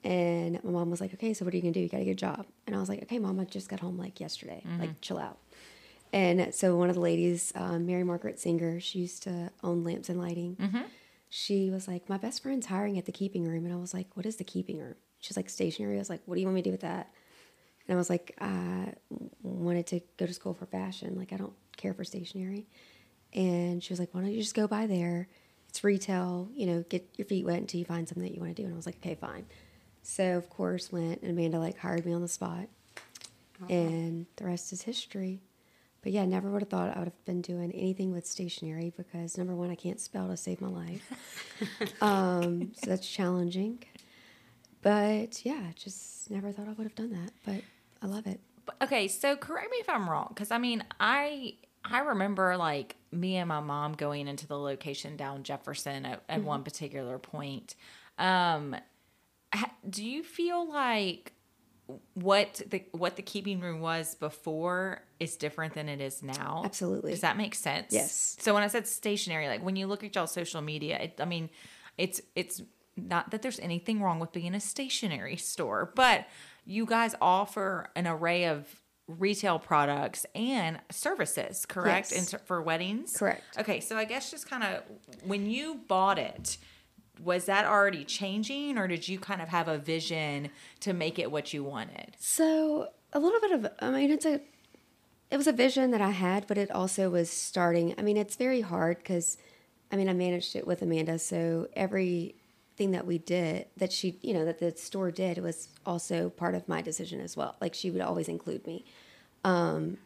And 0.04 0.62
my 0.62 0.70
mom 0.70 0.90
was 0.90 1.00
like, 1.00 1.12
"Okay, 1.14 1.34
so 1.34 1.44
what 1.44 1.52
are 1.54 1.56
you 1.56 1.62
gonna 1.62 1.72
do? 1.72 1.80
You 1.80 1.88
gotta 1.88 2.04
get 2.04 2.12
a 2.12 2.14
job." 2.14 2.46
And 2.66 2.74
I 2.76 2.80
was 2.80 2.88
like, 2.88 3.02
"Okay, 3.04 3.18
mom, 3.18 3.38
I 3.40 3.44
just 3.44 3.68
got 3.68 3.80
home 3.80 3.96
like 3.98 4.20
yesterday. 4.20 4.62
Like, 4.78 5.00
chill 5.00 5.18
out." 5.18 5.38
And 6.12 6.54
so 6.54 6.76
one 6.76 6.88
of 6.88 6.94
the 6.94 7.00
ladies, 7.02 7.52
um, 7.54 7.84
Mary 7.86 8.02
Margaret 8.04 8.38
Singer, 8.38 8.80
she 8.80 8.98
used 9.00 9.22
to 9.24 9.50
own 9.62 9.84
Lamps 9.84 10.08
and 10.08 10.18
Lighting. 10.18 10.56
She 11.30 11.70
was 11.70 11.86
like, 11.88 12.08
"My 12.08 12.16
best 12.16 12.42
friend's 12.42 12.66
hiring 12.66 12.96
at 12.98 13.04
the 13.06 13.12
Keeping 13.12 13.44
Room," 13.44 13.64
and 13.66 13.74
I 13.74 13.76
was 13.76 13.92
like, 13.92 14.16
"What 14.16 14.24
is 14.26 14.36
the 14.36 14.44
Keeping 14.44 14.78
Room?" 14.78 14.94
She's 15.20 15.36
like, 15.36 15.50
"Stationery." 15.50 15.96
I 15.96 15.98
was 15.98 16.10
like, 16.10 16.22
"What 16.26 16.34
do 16.36 16.40
you 16.40 16.46
want 16.46 16.56
me 16.56 16.62
to 16.62 16.68
do 16.68 16.72
with 16.72 16.82
that?" 16.82 17.12
And 17.86 17.94
I 17.94 17.98
was 17.98 18.10
like, 18.10 18.34
"I 18.40 18.94
wanted 19.42 19.86
to 19.88 20.00
go 20.16 20.26
to 20.26 20.32
school 20.34 20.54
for 20.54 20.66
fashion. 20.66 21.16
Like, 21.16 21.32
I 21.32 21.36
don't 21.36 21.54
care 21.76 21.94
for 21.94 22.04
stationery." 22.04 22.66
And 23.32 23.82
she 23.82 23.92
was 23.92 24.00
like, 24.00 24.14
"Why 24.14 24.20
don't 24.20 24.32
you 24.32 24.40
just 24.40 24.54
go 24.54 24.66
by 24.66 24.86
there? 24.86 25.28
It's 25.68 25.82
retail. 25.84 26.48
You 26.54 26.66
know, 26.66 26.84
get 26.88 27.08
your 27.16 27.26
feet 27.26 27.44
wet 27.44 27.58
until 27.58 27.78
you 27.78 27.84
find 27.86 28.08
something 28.08 28.24
that 28.24 28.34
you 28.34 28.40
want 28.40 28.54
to 28.56 28.62
do." 28.62 28.66
And 28.66 28.74
I 28.74 28.76
was 28.76 28.86
like, 28.86 28.96
"Okay, 28.96 29.14
fine." 29.14 29.46
So 30.02 30.36
of 30.36 30.48
course 30.48 30.90
went, 30.92 31.22
and 31.22 31.30
Amanda 31.32 31.58
like 31.58 31.78
hired 31.78 32.06
me 32.06 32.12
on 32.12 32.22
the 32.22 32.28
spot, 32.28 32.68
and 33.68 34.26
the 34.36 34.44
rest 34.46 34.72
is 34.72 34.82
history. 34.82 35.42
But 36.02 36.12
yeah, 36.12 36.24
never 36.24 36.48
would 36.50 36.62
have 36.62 36.70
thought 36.70 36.94
I 36.94 36.98
would 37.00 37.08
have 37.08 37.24
been 37.24 37.42
doing 37.42 37.72
anything 37.72 38.12
with 38.12 38.24
stationery 38.24 38.92
because 38.96 39.36
number 39.36 39.54
one, 39.54 39.68
I 39.70 39.74
can't 39.74 40.00
spell 40.00 40.28
to 40.28 40.36
save 40.36 40.60
my 40.60 40.68
life. 40.68 41.12
um, 42.00 42.70
so 42.74 42.88
that's 42.90 43.06
challenging. 43.06 43.82
But 44.82 45.44
yeah, 45.44 45.60
just 45.74 46.30
never 46.30 46.52
thought 46.52 46.68
I 46.68 46.72
would 46.72 46.84
have 46.84 46.94
done 46.94 47.12
that. 47.12 47.32
But 47.44 47.62
I 48.02 48.06
love 48.06 48.26
it. 48.26 48.40
Okay, 48.82 49.08
so 49.08 49.34
correct 49.34 49.70
me 49.70 49.78
if 49.78 49.88
I'm 49.88 50.08
wrong, 50.08 50.28
because 50.28 50.50
I 50.50 50.58
mean, 50.58 50.84
I 51.00 51.54
I 51.84 52.00
remember 52.00 52.56
like 52.56 52.96
me 53.10 53.36
and 53.36 53.48
my 53.48 53.60
mom 53.60 53.94
going 53.94 54.28
into 54.28 54.46
the 54.46 54.58
location 54.58 55.16
down 55.16 55.42
Jefferson 55.42 56.04
at, 56.04 56.22
at 56.28 56.42
one 56.42 56.62
particular 56.62 57.18
point. 57.18 57.74
Um, 58.18 58.76
do 59.88 60.04
you 60.04 60.22
feel 60.22 60.70
like 60.70 61.32
what 62.14 62.60
the 62.68 62.84
what 62.92 63.16
the 63.16 63.22
keeping 63.22 63.60
room 63.60 63.80
was 63.80 64.14
before 64.16 65.02
is 65.18 65.36
different 65.36 65.74
than 65.74 65.88
it 65.88 66.00
is 66.00 66.22
now? 66.22 66.62
Absolutely. 66.64 67.12
Does 67.12 67.22
that 67.22 67.36
make 67.36 67.54
sense? 67.54 67.92
Yes. 67.92 68.36
So 68.40 68.52
when 68.52 68.62
I 68.62 68.66
said 68.66 68.86
stationary, 68.86 69.48
like 69.48 69.62
when 69.62 69.76
you 69.76 69.86
look 69.86 70.04
at 70.04 70.14
y'all 70.14 70.26
social 70.26 70.60
media, 70.60 70.98
it, 70.98 71.20
I 71.20 71.24
mean, 71.24 71.48
it's 71.96 72.20
it's 72.36 72.60
not 72.98 73.30
that 73.30 73.42
there's 73.42 73.60
anything 73.60 74.02
wrong 74.02 74.18
with 74.18 74.32
being 74.32 74.54
a 74.54 74.60
stationary 74.60 75.36
store, 75.36 75.92
but 75.94 76.26
you 76.64 76.84
guys 76.84 77.14
offer 77.20 77.90
an 77.96 78.06
array 78.06 78.44
of 78.46 78.82
retail 79.06 79.58
products 79.58 80.26
and 80.34 80.78
services, 80.90 81.64
correct? 81.64 82.12
Yes. 82.12 82.34
For 82.44 82.60
weddings, 82.60 83.16
Correct. 83.16 83.42
Okay, 83.58 83.80
so 83.80 83.96
I 83.96 84.04
guess 84.04 84.30
just 84.30 84.48
kind 84.48 84.62
of 84.62 84.82
when 85.24 85.50
you 85.50 85.80
bought 85.88 86.18
it, 86.18 86.58
was 87.22 87.46
that 87.46 87.64
already 87.64 88.04
changing, 88.04 88.78
or 88.78 88.86
did 88.86 89.08
you 89.08 89.18
kind 89.18 89.42
of 89.42 89.48
have 89.48 89.66
a 89.66 89.78
vision 89.78 90.50
to 90.80 90.92
make 90.92 91.18
it 91.18 91.30
what 91.30 91.52
you 91.52 91.64
wanted? 91.64 92.16
So 92.18 92.88
a 93.12 93.18
little 93.18 93.40
bit 93.40 93.52
of 93.52 93.72
I 93.80 93.90
mean 93.90 94.10
it's 94.10 94.26
a 94.26 94.40
it 95.30 95.36
was 95.36 95.46
a 95.46 95.52
vision 95.52 95.90
that 95.90 96.00
I 96.00 96.10
had, 96.10 96.46
but 96.46 96.56
it 96.56 96.70
also 96.70 97.10
was 97.10 97.30
starting. 97.30 97.94
I 97.98 98.02
mean, 98.02 98.16
it's 98.16 98.36
very 98.36 98.60
hard 98.60 98.98
because 98.98 99.36
I 99.90 99.96
mean 99.96 100.08
I 100.08 100.12
managed 100.12 100.54
it 100.56 100.66
with 100.66 100.82
Amanda, 100.82 101.18
so 101.18 101.66
everything 102.78 102.92
that 102.92 103.06
we 103.06 103.18
did 103.18 103.66
that 103.76 103.92
she 103.92 104.16
you 104.22 104.32
know 104.32 104.44
that 104.44 104.60
the 104.60 104.70
store 104.76 105.10
did 105.10 105.38
was 105.38 105.68
also 105.84 106.30
part 106.30 106.54
of 106.54 106.68
my 106.68 106.80
decision 106.80 107.20
as 107.20 107.36
well. 107.36 107.56
Like 107.60 107.74
she 107.74 107.90
would 107.90 108.00
always 108.00 108.28
include 108.28 108.64
me. 108.68 108.84
Um, 109.42 109.98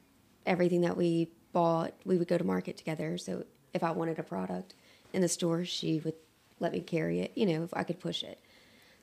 everything 0.46 0.80
that 0.80 0.96
we 0.96 1.28
bought, 1.52 1.92
we 2.06 2.16
would 2.16 2.28
go 2.28 2.38
to 2.38 2.44
market 2.44 2.78
together. 2.78 3.18
So 3.18 3.44
if 3.74 3.82
I 3.82 3.90
wanted 3.90 4.18
a 4.18 4.22
product 4.22 4.74
in 5.12 5.20
the 5.20 5.28
store, 5.28 5.66
she 5.66 6.00
would 6.02 6.14
let 6.61 6.72
me 6.72 6.80
carry 6.80 7.20
it. 7.20 7.32
You 7.35 7.44
know, 7.44 7.62
if 7.62 7.74
I 7.74 7.82
could 7.82 8.00
push 8.00 8.22
it. 8.22 8.40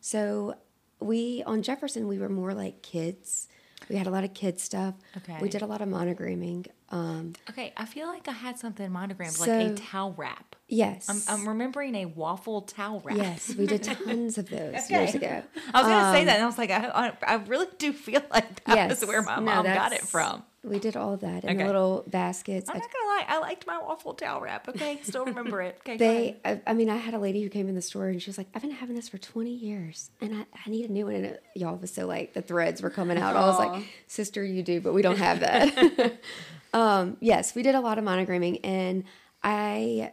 So 0.01 0.55
we 0.99 1.43
on 1.45 1.61
Jefferson 1.61 2.07
we 2.07 2.17
were 2.17 2.29
more 2.29 2.55
like 2.55 2.81
kids. 2.81 3.49
We 3.89 3.95
had 3.95 4.07
a 4.07 4.11
lot 4.11 4.23
of 4.23 4.33
kid 4.33 4.59
stuff. 4.59 4.95
Okay. 5.17 5.37
We 5.41 5.49
did 5.49 5.61
a 5.61 5.65
lot 5.65 5.81
of 5.81 5.87
monogramming. 5.89 6.67
Um, 6.89 7.33
Okay, 7.49 7.71
I 7.77 7.85
feel 7.85 8.07
like 8.07 8.27
I 8.27 8.31
had 8.31 8.57
something 8.59 8.91
monogrammed, 8.91 9.39
like 9.39 9.49
a 9.49 9.73
towel 9.75 10.13
wrap. 10.17 10.55
yes. 10.67 11.07
I'm, 11.09 11.21
I'm 11.41 11.47
remembering 11.47 11.95
a 11.95 12.05
waffle 12.05 12.61
towel 12.63 12.99
wrap. 13.03 13.17
yes, 13.17 13.53
we 13.55 13.65
did 13.67 13.83
tons 14.05 14.37
of 14.39 14.49
those 14.49 14.89
years 14.89 15.13
ago. 15.15 15.43
I 15.73 15.81
was 15.81 15.87
gonna 15.87 16.13
say 16.17 16.25
that, 16.25 16.35
and 16.35 16.43
I 16.43 16.45
was 16.47 16.57
like, 16.57 16.71
I, 16.71 16.87
I, 16.87 17.13
I 17.27 17.35
really 17.45 17.67
do 17.77 17.93
feel 17.93 18.21
like 18.31 18.63
that 18.65 18.75
yes. 18.75 18.99
was 19.01 19.07
where 19.07 19.21
my 19.21 19.35
No, 19.35 19.41
mom 19.41 19.65
got 19.65 19.93
it 19.93 20.01
from. 20.01 20.43
We 20.63 20.77
did 20.79 20.97
all 20.97 21.13
of 21.13 21.21
that 21.21 21.45
in 21.45 21.55
the 21.55 21.63
Okay. 21.63 21.65
little 21.65 22.03
baskets. 22.07 22.69
I'm 22.69 22.77
not 22.77 22.89
gonna 22.91 23.05
lie, 23.07 23.25
I 23.27 23.39
liked 23.39 23.65
my 23.65 23.79
waffle 23.79 24.13
towel 24.13 24.41
wrap. 24.41 24.67
Okay, 24.67 24.99
still 25.03 25.25
remember 25.25 25.61
it. 25.61 25.77
Okay, 25.81 25.97
they. 25.97 26.37
I, 26.43 26.61
I 26.67 26.73
mean, 26.73 26.89
I 26.89 26.97
had 26.97 27.13
a 27.13 27.19
lady 27.19 27.41
who 27.41 27.49
came 27.49 27.69
in 27.69 27.75
the 27.75 27.81
store 27.81 28.07
and 28.09 28.21
she 28.21 28.29
was 28.29 28.37
like, 28.37 28.47
"I've 28.53 28.61
been 28.61 28.71
having 28.71 28.95
this 28.95 29.07
for 29.07 29.17
20 29.17 29.49
years, 29.49 30.11
and 30.19 30.35
I, 30.35 30.45
I 30.65 30.69
need 30.69 30.89
a 30.89 30.91
new 30.91 31.05
one." 31.05 31.15
And 31.15 31.25
it, 31.27 31.43
y'all 31.55 31.77
was 31.77 31.93
so 31.93 32.05
like 32.07 32.33
the 32.33 32.41
threads 32.41 32.81
were 32.81 32.89
coming 32.89 33.17
out. 33.17 33.37
I 33.37 33.45
was 33.45 33.57
like, 33.57 33.73
"Sister, 34.07 34.43
you 34.43 34.61
do, 34.61 34.81
but 34.81 34.93
we 34.93 35.01
don't 35.01 35.17
have 35.17 35.39
that." 35.39 36.19
um, 36.73 37.15
yes, 37.21 37.55
we 37.55 37.63
did 37.63 37.75
a 37.75 37.79
lot 37.81 37.97
of 37.97 38.03
monogramming, 38.03 38.59
and 38.63 39.05
I 39.41 40.11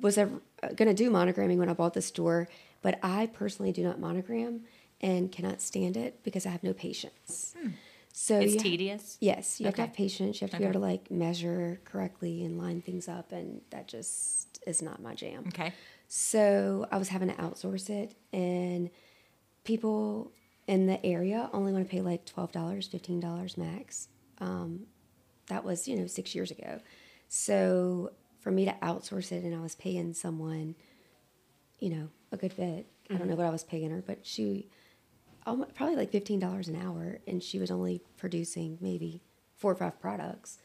was 0.00 0.16
a, 0.16 0.30
gonna 0.76 0.94
do 0.94 1.10
monogramming 1.10 1.56
when 1.56 1.68
I 1.68 1.72
bought 1.72 1.94
the 1.94 2.02
store, 2.02 2.48
but 2.82 3.00
I 3.02 3.26
personally 3.26 3.72
do 3.72 3.82
not 3.82 3.98
monogram 3.98 4.60
and 5.00 5.30
cannot 5.30 5.60
stand 5.60 5.96
it 5.96 6.22
because 6.22 6.46
I 6.46 6.50
have 6.50 6.62
no 6.62 6.72
patience. 6.72 7.54
So 8.18 8.40
it's 8.40 8.56
tedious. 8.56 9.18
Yes, 9.20 9.60
you 9.60 9.66
have 9.66 9.74
to 9.74 9.82
Okay. 9.82 9.88
have 9.88 9.94
patience. 9.94 10.40
You 10.40 10.46
have 10.46 10.52
to 10.52 10.56
be 10.56 10.64
able 10.64 10.72
to 10.72 10.78
like 10.78 11.10
measure 11.10 11.82
correctly 11.84 12.42
and 12.44 12.56
line 12.56 12.80
things 12.80 13.08
up, 13.08 13.30
and 13.30 13.60
that 13.68 13.88
just 13.88 14.58
is 14.66 14.80
not 14.80 15.02
my 15.02 15.14
jam. 15.14 15.44
Okay. 15.48 15.70
So 16.08 16.86
I 16.90 16.96
was 16.96 17.08
having 17.08 17.28
to 17.28 17.34
outsource 17.34 17.90
it, 17.90 18.14
and 18.32 18.88
people 19.64 20.32
in 20.66 20.86
the 20.86 21.04
area 21.04 21.50
only 21.52 21.74
want 21.74 21.84
to 21.84 21.90
pay 21.90 22.00
like 22.00 22.24
twelve 22.24 22.52
dollars, 22.52 22.86
fifteen 22.86 23.20
dollars 23.20 23.58
max. 23.58 24.08
Um, 24.38 24.86
that 25.48 25.62
was 25.62 25.86
you 25.86 25.96
know 25.96 26.06
six 26.06 26.34
years 26.34 26.50
ago. 26.50 26.80
So 27.28 28.12
for 28.40 28.50
me 28.50 28.64
to 28.64 28.72
outsource 28.80 29.30
it, 29.30 29.44
and 29.44 29.54
I 29.54 29.60
was 29.60 29.74
paying 29.74 30.14
someone, 30.14 30.74
you 31.80 31.90
know, 31.90 32.08
a 32.32 32.38
good 32.38 32.56
bit. 32.56 32.86
I 33.10 33.18
don't 33.18 33.28
know 33.28 33.34
what 33.36 33.44
I 33.46 33.50
was 33.50 33.62
paying 33.62 33.90
her, 33.90 34.02
but 34.06 34.24
she 34.24 34.70
probably 35.74 35.96
like 35.96 36.10
fifteen 36.10 36.38
dollars 36.38 36.68
an 36.68 36.76
hour, 36.76 37.20
and 37.26 37.42
she 37.42 37.58
was 37.58 37.70
only 37.70 38.02
producing 38.16 38.78
maybe 38.80 39.22
four 39.56 39.72
or 39.72 39.76
five 39.76 40.00
products. 40.00 40.58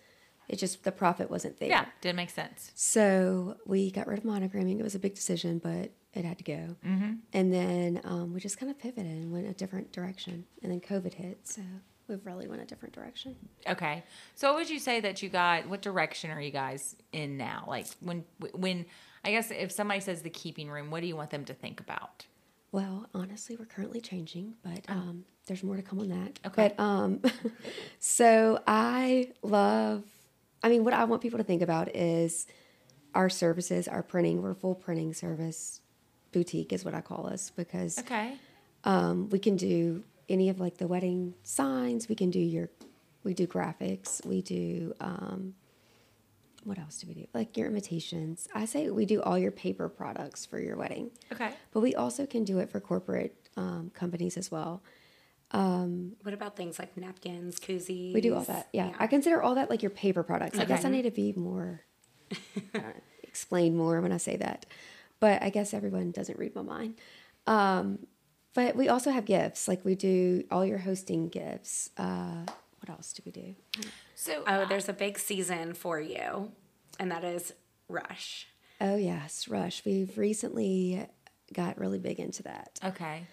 It 0.50 0.58
just 0.60 0.84
the 0.84 0.92
profit 0.92 1.30
wasn't 1.30 1.60
there. 1.60 1.70
Yeah, 1.70 1.86
didn't 2.02 2.18
make 2.18 2.30
sense. 2.30 2.72
So 2.76 3.56
we 3.66 3.92
got 3.92 4.08
rid 4.08 4.20
of 4.20 4.26
monogramming. 4.26 4.80
It 4.80 4.84
was 4.84 4.96
a 4.96 5.00
big 5.00 5.16
decision, 5.16 5.60
but 5.60 5.92
it 6.14 6.26
had 6.26 6.38
to 6.40 6.44
go. 6.44 6.76
Mm-hmm. 6.86 7.14
And 7.32 7.54
then 7.54 8.02
um, 8.04 8.34
we 8.34 8.42
just 8.42 8.58
kind 8.58 8.70
of 8.70 8.78
pivoted 8.78 9.06
and 9.06 9.32
went 9.32 9.48
a 9.48 9.54
different 9.54 9.94
direction. 9.94 10.46
And 10.62 10.72
then 10.72 10.82
COVID 10.82 11.14
hit, 11.14 11.40
so 11.44 11.62
we 12.08 12.16
really 12.24 12.48
went 12.48 12.62
a 12.62 12.66
different 12.66 12.94
direction. 12.94 13.36
Okay. 13.68 14.04
So 14.36 14.50
what 14.50 14.58
would 14.58 14.70
you 14.70 14.80
say 14.80 15.00
that 15.00 15.22
you 15.22 15.30
got? 15.30 15.70
What 15.70 15.82
direction 15.82 16.32
are 16.32 16.42
you 16.42 16.52
guys 16.52 16.96
in 17.14 17.38
now? 17.38 17.64
Like 17.68 17.88
when 18.02 18.26
when 18.54 18.86
I 19.24 19.32
guess 19.32 19.52
if 19.52 19.72
somebody 19.72 20.02
says 20.02 20.22
the 20.22 20.30
keeping 20.30 20.70
room, 20.70 20.92
what 20.92 21.02
do 21.02 21.08
you 21.08 21.16
want 21.16 21.30
them 21.30 21.46
to 21.46 21.54
think 21.54 21.80
about? 21.80 22.26
Well, 22.72 23.08
honestly, 23.14 23.58
we're 23.58 23.66
currently 23.66 24.00
changing, 24.00 24.54
but 24.64 24.86
um, 24.88 25.26
there's 25.46 25.62
more 25.64 25.76
to 25.76 25.82
come 25.82 26.00
on 26.00 26.10
that. 26.10 26.40
Okay. 26.46 26.74
But 26.78 26.82
um, 26.82 27.22
so 28.00 28.62
I 28.68 29.32
love. 29.42 30.04
I 30.64 30.70
mean, 30.70 30.84
what 30.84 30.94
I 30.94 31.04
want 31.06 31.22
people 31.22 31.38
to 31.40 31.44
think 31.44 31.62
about 31.62 31.94
is 31.96 32.46
our 33.16 33.30
services, 33.30 33.88
our 33.88 34.04
printing. 34.04 34.42
We're 34.42 34.54
full 34.54 34.76
printing 34.76 35.14
service 35.14 35.82
boutique, 36.32 36.72
is 36.72 36.86
what 36.86 36.94
I 36.94 37.02
call 37.02 37.28
us, 37.28 37.50
because 37.50 38.00
Okay. 38.00 38.36
um, 38.86 39.28
we 39.30 39.40
can 39.40 39.58
do 39.58 40.04
any 40.30 40.48
of 40.50 40.60
like 40.60 40.78
the 40.78 40.88
wedding 40.88 41.34
signs. 41.44 42.08
We 42.08 42.16
can 42.16 42.30
do 42.30 42.40
your, 42.40 42.70
we 43.26 43.34
do 43.34 43.48
graphics. 43.48 44.26
We 44.26 44.42
do 44.42 44.94
um, 45.02 45.56
what 46.64 46.78
else 46.80 47.00
do 47.00 47.08
we 47.08 47.14
do? 47.14 47.26
Like 47.34 47.58
your 47.58 47.68
invitations. 47.68 48.48
I 48.54 48.66
say 48.66 48.90
we 48.90 49.06
do 49.06 49.22
all 49.22 49.38
your 49.38 49.52
paper 49.52 49.90
products 49.90 50.46
for 50.46 50.60
your 50.60 50.78
wedding, 50.78 51.12
Okay. 51.32 51.52
but 51.72 51.80
we 51.82 51.96
also 51.96 52.26
can 52.26 52.44
do 52.44 52.60
it 52.60 52.70
for 52.70 52.80
corporate 52.80 53.50
um, 53.58 53.92
companies 53.94 54.38
as 54.38 54.52
well. 54.52 54.84
What 56.24 56.34
about 56.34 56.56
things 56.56 56.80
like 56.80 56.96
napkins, 56.96 57.60
koozies? 57.60 58.14
We 58.14 58.22
do 58.22 58.36
all 58.36 58.44
that. 58.44 58.70
Yeah, 58.72 58.92
I 59.00 59.08
consider 59.08 59.42
all 59.42 59.56
that 59.56 59.70
like 59.70 59.82
your 59.82 59.90
paper 59.90 60.24
products. 60.24 60.58
I 60.58 60.66
guess 60.66 60.86
I 60.86 60.90
need 60.90 61.02
to 61.04 61.12
be 61.12 61.34
more, 61.34 61.82
know, 62.74 62.84
explain 63.24 63.76
more 63.76 64.00
when 64.02 64.12
I 64.12 64.18
say 64.18 64.38
that. 64.38 64.66
But 65.20 65.42
I 65.44 65.50
guess 65.50 65.74
everyone 65.74 66.12
doesn't 66.12 66.40
read 66.40 66.56
my 66.56 66.62
mind. 66.62 66.96
Um, 67.48 68.00
but 68.54 68.76
we 68.76 68.88
also 68.90 69.12
have 69.12 69.26
gifts. 69.26 69.68
Like 69.68 69.84
we 69.84 69.96
do 69.96 70.44
all 70.52 70.66
your 70.66 70.78
hosting 70.80 71.28
gifts. 71.28 71.90
Uh, 71.98 72.46
what 72.82 72.90
else 72.90 73.14
do 73.14 73.22
we 73.26 73.32
do? 73.32 73.56
So 74.16 74.44
Oh, 74.48 74.66
there's 74.68 74.90
a 74.90 74.94
big 74.94 75.18
season 75.20 75.74
for 75.74 76.00
you, 76.00 76.52
and 77.00 77.12
that 77.12 77.24
is 77.24 77.54
Rush. 77.88 78.48
Oh 78.80 78.96
yes, 78.96 79.48
Rush. 79.48 79.84
We've 79.86 80.18
recently 80.18 81.06
got 81.54 81.78
really 81.78 82.00
big 82.00 82.20
into 82.20 82.44
that. 82.44 82.80
Okay. 82.84 83.24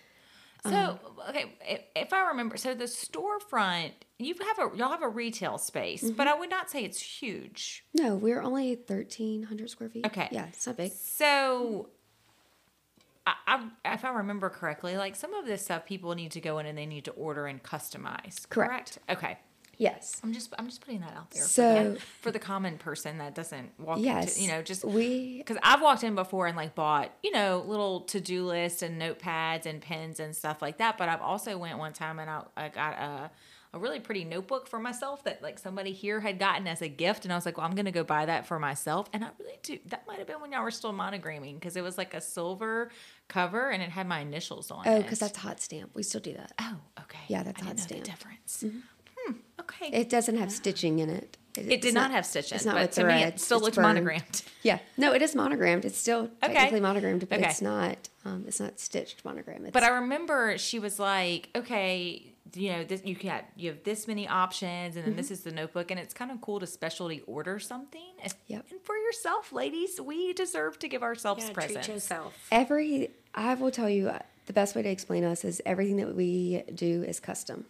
So 0.65 0.99
okay, 1.31 1.55
if, 1.67 1.81
if 1.97 2.13
I 2.13 2.27
remember, 2.29 2.57
so 2.59 2.75
the 2.75 2.85
storefront, 2.85 3.93
you 4.19 4.35
have 4.41 4.59
a 4.59 4.77
y'all 4.77 4.91
have 4.91 5.03
a 5.03 5.09
retail 5.09 5.57
space, 5.57 6.03
Mm-hmm. 6.03 6.17
but 6.17 6.27
I 6.27 6.35
would 6.39 6.51
not 6.51 6.69
say 6.69 6.85
it's 6.85 7.01
huge. 7.01 7.85
No, 7.95 8.17
we're 8.17 8.43
only 8.43 8.75
thirteen 8.75 9.45
hundred 9.45 9.71
square 9.71 9.89
feet. 9.89 10.05
Okay. 10.05 10.29
Yeah, 10.31 10.47
it's 10.49 10.67
not 10.67 10.77
big. 10.77 10.93
So, 10.93 11.89
I, 13.47 13.67
I, 13.85 13.93
if 13.95 14.05
I 14.05 14.11
remember 14.11 14.49
correctly, 14.51 14.97
like 14.97 15.17
some 15.17 15.35
of 15.35 15.45
this 15.47 15.63
stuff, 15.63 15.85
people 15.87 16.15
need 16.15 16.33
to 16.33 16.41
go 16.41 16.59
in 16.59 16.67
and 16.67 16.77
they 16.79 16.87
need 16.87 17.05
to 17.07 17.11
order 17.13 17.47
and 17.47 17.63
customize. 17.63 18.49
Correct. 18.49 18.99
Okay. 19.11 19.39
Yes. 19.77 20.21
I'm 20.25 20.33
just 20.33 20.53
I'm 20.59 20.67
just 20.67 20.81
putting 20.81 21.03
that 21.03 21.15
out 21.17 21.31
there 21.31 21.43
So- 21.45 21.77
for, 21.77 21.91
the, 21.91 22.01
for 22.23 22.31
the 22.33 22.39
common 22.41 22.79
person 22.79 23.19
that 23.19 23.35
doesn't 23.37 23.79
walk 23.79 23.99
Yes. 24.01 24.37
into 24.37 24.43
you 24.43 24.49
know 24.57 24.61
just 24.63 24.85
we 24.85 25.39
because 25.39 25.57
I've 25.63 25.81
walked 25.81 26.03
in 26.03 26.17
before 26.17 26.49
and 26.49 26.57
like 26.57 26.75
bought 26.75 27.13
you 27.23 27.31
know 27.31 27.63
little 27.65 28.01
to 28.07 28.21
do 28.21 28.45
lists 28.45 28.83
and 28.83 29.01
notepads 29.01 29.67
and 29.67 29.81
pens 29.81 30.19
and 30.19 30.35
stuff 30.35 30.61
like 30.63 30.79
that. 30.79 30.99
But 30.99 31.09
I've 31.09 31.21
also 31.23 31.57
went 31.57 31.79
one 31.79 31.93
time 31.93 32.19
and 32.19 32.29
I, 32.29 32.43
I 32.57 32.69
got 32.71 32.95
a 32.99 33.31
a 33.75 33.79
really 33.79 34.01
pretty 34.01 34.25
notebook 34.25 34.67
for 34.67 34.79
myself 34.79 35.25
that 35.25 35.43
like 35.43 35.59
somebody 35.59 35.93
here 35.93 36.21
had 36.21 36.39
gotten 36.39 36.67
as 36.67 36.81
a 36.81 36.89
gift 36.89 37.25
and 37.25 37.33
I 37.33 37.37
was 37.37 37.45
like, 37.47 37.59
well, 37.59 37.67
I'm 37.67 37.75
gonna 37.75 37.93
go 37.93 38.03
buy 38.05 38.27
that 38.27 38.47
for 38.47 38.59
myself. 38.59 39.09
And 39.13 39.25
I 39.25 39.29
really 39.39 39.59
do. 39.63 39.79
That 39.87 40.07
might 40.07 40.19
have 40.19 40.27
been 40.27 40.41
when 40.41 40.53
y'all 40.53 40.63
were 40.63 40.71
still 40.71 40.93
monogramming 40.93 41.55
because 41.55 41.77
it 41.77 41.83
was 41.83 41.99
like 41.99 42.15
a 42.15 42.21
silver 42.21 42.91
cover 43.29 43.71
and 43.71 43.83
it 43.83 43.91
had 43.91 44.07
my 44.09 44.21
initials 44.21 44.71
on 44.71 44.85
oh, 44.87 44.97
it. 44.97 45.03
because 45.03 45.19
that's 45.19 45.37
hot 45.39 45.61
stamp. 45.61 45.91
We 45.95 46.03
still 46.03 46.21
do 46.21 46.33
that. 46.35 46.53
oh 46.61 46.77
okay 47.03 47.19
Yeah, 47.29 47.43
that's 47.43 47.61
I 47.63 47.67
hot 47.67 47.77
didn't 47.77 47.91
know 47.91 47.97
the 47.99 48.05
stamp. 48.05 48.19
difference. 48.19 48.65
Hmm. 49.27 49.33
Okay. 49.61 49.89
It 49.93 50.09
doesn't 50.09 50.37
have 50.39 50.51
stitching 50.51 51.01
in 51.01 51.11
it. 51.11 51.37
It 51.57 51.73
it's 51.73 51.83
did 51.87 51.95
not, 51.95 52.13
have 52.13 52.25
stitching, 52.25 52.55
It's 52.57 52.65
not 52.65 52.77
but 52.77 52.93
to 52.93 53.05
me 53.05 53.23
it 53.25 53.41
still 53.41 53.57
It's 53.59 53.65
looked 53.65 53.77
burned. 53.77 53.89
monogrammed. 53.89 54.43
Yeah, 54.63 54.79
no, 54.97 55.13
it 55.13 55.23
is 55.23 55.35
monogrammed. 55.35 55.85
It's 55.85 55.99
still 55.99 56.31
Okay. 56.43 56.53
technically 56.55 56.81
monogrammed, 56.81 57.29
but 57.29 57.39
Okay. 57.41 57.49
it's 57.49 57.61
not. 57.61 58.09
Um, 58.25 58.45
it's 58.47 58.61
not 58.61 58.79
stitched 58.79 59.25
monogram. 59.25 59.65
It's, 59.65 59.73
But 59.73 59.83
I 59.83 59.89
remember 59.89 60.57
she 60.57 60.79
was 60.79 60.99
like, 61.01 61.49
okay, 61.57 62.33
you 62.55 62.73
know, 62.73 62.85
this 62.85 63.03
you 63.05 63.15
got 63.15 63.45
you 63.57 63.71
have 63.71 63.85
this 63.85 64.07
many 64.09 64.27
options, 64.29 64.97
and 64.97 65.05
then 65.05 65.17
this 65.17 65.31
is 65.31 65.43
the 65.43 65.51
notebook, 65.53 65.91
and 65.91 65.99
it's 66.01 66.15
kind 66.15 66.31
of 66.31 66.41
cool 66.41 66.61
to 66.61 66.67
specialty 66.67 67.23
order 67.27 67.59
something. 67.59 68.13
And- 68.23 68.35
Yep. 68.47 68.67
And 68.71 68.81
for 68.83 68.97
yourself, 68.97 69.53
ladies, 69.53 70.01
we 70.01 70.33
deserve 70.33 70.79
to 70.79 70.89
give 70.89 71.03
ourselves 71.03 71.45
Yeah, 71.47 71.53
presents. 71.53 71.87
treat 71.87 71.95
yourself. 71.95 72.49
every. 72.51 73.11
I 73.35 73.55
will 73.55 73.71
tell 73.71 73.91
you 73.91 74.09
uh, 74.09 74.21
the 74.47 74.53
best 74.55 74.75
way 74.75 74.83
to 74.83 74.89
explain 74.89 75.23
us 75.25 75.45
is 75.45 75.61
everything 75.67 75.97
that 75.97 76.15
we 76.17 76.63
do 76.75 77.03
is 77.03 77.21
custom. 77.21 77.67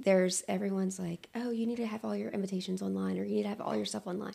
There's 0.00 0.44
everyone's 0.46 0.98
like, 0.98 1.28
oh, 1.34 1.50
you 1.50 1.66
need 1.66 1.76
to 1.78 1.86
have 1.86 2.04
all 2.04 2.14
your 2.14 2.30
invitations 2.30 2.82
online, 2.82 3.18
or 3.18 3.24
you 3.24 3.36
need 3.36 3.42
to 3.44 3.48
have 3.48 3.60
all 3.60 3.74
your 3.74 3.84
stuff 3.86 4.06
online. 4.06 4.34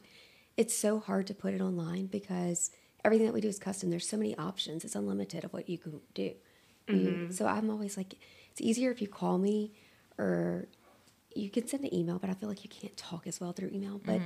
It's 0.57 0.75
so 0.75 0.99
hard 0.99 1.27
to 1.27 1.33
put 1.33 1.53
it 1.53 1.61
online 1.61 2.07
because 2.07 2.69
everything 3.05 3.27
that 3.27 3.33
we 3.33 3.41
do 3.41 3.47
is 3.47 3.59
custom. 3.59 3.89
There's 3.89 4.07
so 4.07 4.17
many 4.17 4.37
options. 4.37 4.83
It's 4.83 4.95
unlimited 4.95 5.43
of 5.45 5.53
what 5.53 5.69
you 5.69 5.77
can 5.77 6.01
do. 6.13 6.33
You- 6.89 7.31
so 7.31 7.45
I'm 7.47 7.69
always 7.69 7.95
like, 7.95 8.15
it's 8.53 8.61
easier 8.61 8.91
if 8.91 9.01
you 9.01 9.07
call 9.07 9.39
me, 9.39 9.71
or 10.19 10.67
you 11.35 11.49
can 11.49 11.67
send 11.67 11.83
an 11.83 11.93
email, 11.93 12.19
but 12.19 12.29
I 12.29 12.33
feel 12.33 12.47
like 12.47 12.63
you 12.63 12.69
can't 12.69 12.95
talk 12.95 13.25
as 13.25 13.41
well 13.41 13.51
through 13.51 13.71
email. 13.73 13.99
But 14.05 14.21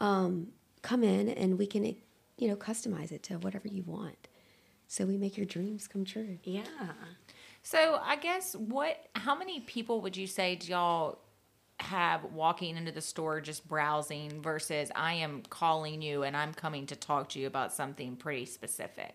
um, 0.00 0.48
come 0.82 1.02
in 1.02 1.30
and 1.30 1.58
we 1.58 1.66
can, 1.66 1.96
you 2.36 2.48
know, 2.48 2.56
customize 2.56 3.10
it 3.10 3.22
to 3.24 3.38
whatever 3.38 3.68
you 3.68 3.82
want. 3.84 4.28
So 4.86 5.06
we 5.06 5.16
make 5.16 5.38
your 5.38 5.46
dreams 5.46 5.88
come 5.88 6.04
true. 6.04 6.38
Yeah. 6.44 6.62
So 7.62 8.00
I 8.04 8.16
guess 8.16 8.54
what? 8.54 9.08
How 9.14 9.34
many 9.34 9.60
people 9.60 10.02
would 10.02 10.14
you 10.14 10.26
say 10.26 10.56
do 10.56 10.68
y'all 10.68 11.18
have 11.78 12.24
walking 12.24 12.76
into 12.76 12.92
the 12.92 13.00
store 13.00 13.40
just 13.40 13.66
browsing 13.66 14.42
versus 14.42 14.90
I 14.94 15.14
am 15.14 15.42
calling 15.48 16.02
you 16.02 16.24
and 16.24 16.36
I'm 16.36 16.52
coming 16.52 16.84
to 16.86 16.96
talk 16.96 17.30
to 17.30 17.38
you 17.38 17.46
about 17.46 17.72
something 17.72 18.16
pretty 18.16 18.44
specific? 18.44 19.14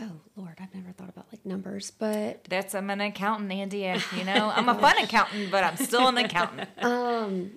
Oh 0.00 0.10
Lord, 0.36 0.58
I've 0.60 0.74
never 0.74 0.90
thought 0.92 1.08
about 1.08 1.26
like 1.30 1.46
numbers, 1.46 1.90
but 1.92 2.44
That's 2.44 2.74
I'm 2.74 2.90
an 2.90 3.00
accountant, 3.00 3.50
Andi. 3.50 4.18
You 4.18 4.24
know, 4.24 4.52
I'm 4.54 4.68
a 4.68 4.74
fun 4.74 4.98
accountant, 4.98 5.50
but 5.50 5.62
I'm 5.64 5.76
still 5.76 6.08
an 6.08 6.18
accountant. 6.18 6.68
Um, 6.82 7.52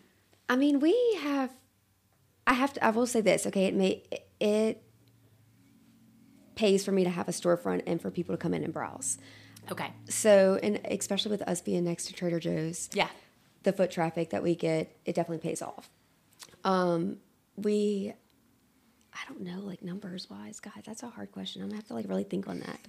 I 0.49 0.55
mean, 0.55 0.79
we 0.79 0.95
have. 1.21 1.51
I 2.45 2.53
have 2.53 2.73
to. 2.73 2.85
I 2.85 2.91
will 2.91 3.07
say 3.07 3.21
this. 3.21 3.45
Okay, 3.47 3.65
it 3.65 3.73
may 3.75 4.03
it 4.39 4.81
pays 6.55 6.85
for 6.85 6.91
me 6.91 7.03
to 7.03 7.09
have 7.09 7.27
a 7.27 7.31
storefront 7.31 7.83
and 7.85 8.01
for 8.01 8.09
people 8.11 8.33
to 8.33 8.37
come 8.41 8.53
in 8.53 8.63
and 8.63 8.73
browse. 8.73 9.17
Okay. 9.71 9.91
So, 10.09 10.59
and 10.63 10.79
especially 10.85 11.31
with 11.31 11.41
us 11.43 11.61
being 11.61 11.83
next 11.83 12.05
to 12.05 12.13
Trader 12.13 12.39
Joe's, 12.39 12.89
Yeah. 12.93 13.09
the 13.63 13.73
foot 13.73 13.91
traffic 13.91 14.29
that 14.31 14.41
we 14.41 14.55
get, 14.55 14.95
it 15.05 15.13
definitely 15.13 15.47
pays 15.47 15.61
off. 15.61 15.89
Um, 16.63 17.17
we, 17.57 18.13
I 19.19 19.31
don't 19.31 19.41
know, 19.41 19.59
like 19.61 19.81
numbers 19.81 20.29
wise, 20.29 20.59
guys, 20.59 20.83
that's 20.85 21.03
a 21.03 21.09
hard 21.09 21.31
question. 21.31 21.61
I'm 21.61 21.69
gonna 21.69 21.77
have 21.77 21.87
to 21.87 21.93
like 21.93 22.07
really 22.07 22.23
think 22.23 22.47
on 22.47 22.59
that. 22.59 22.79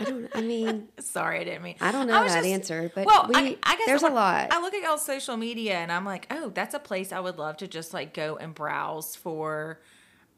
I 0.00 0.04
don't. 0.04 0.28
I 0.34 0.40
mean, 0.40 0.88
Sorry, 1.00 1.40
I 1.40 1.44
didn't 1.44 1.62
mean. 1.62 1.76
I 1.80 1.92
don't 1.92 2.06
know 2.06 2.22
was 2.22 2.32
that 2.32 2.44
answer, 2.44 2.90
but 2.94 3.06
well, 3.06 3.26
we- 3.28 3.34
I, 3.34 3.56
I 3.62 3.76
guess 3.76 3.86
there's 3.86 4.02
a 4.02 4.08
lot. 4.08 4.52
I 4.52 4.60
look 4.60 4.72
at 4.74 4.82
y'all's 4.82 5.04
social 5.04 5.36
media 5.36 5.74
and 5.74 5.90
I'm 5.92 6.04
like, 6.04 6.26
oh, 6.30 6.50
that's 6.50 6.74
a 6.74 6.78
place 6.78 7.12
I 7.12 7.20
would 7.20 7.38
love 7.38 7.58
to 7.58 7.68
just 7.68 7.92
like 7.92 8.14
go 8.14 8.36
and 8.36 8.54
browse 8.54 9.16
for. 9.16 9.80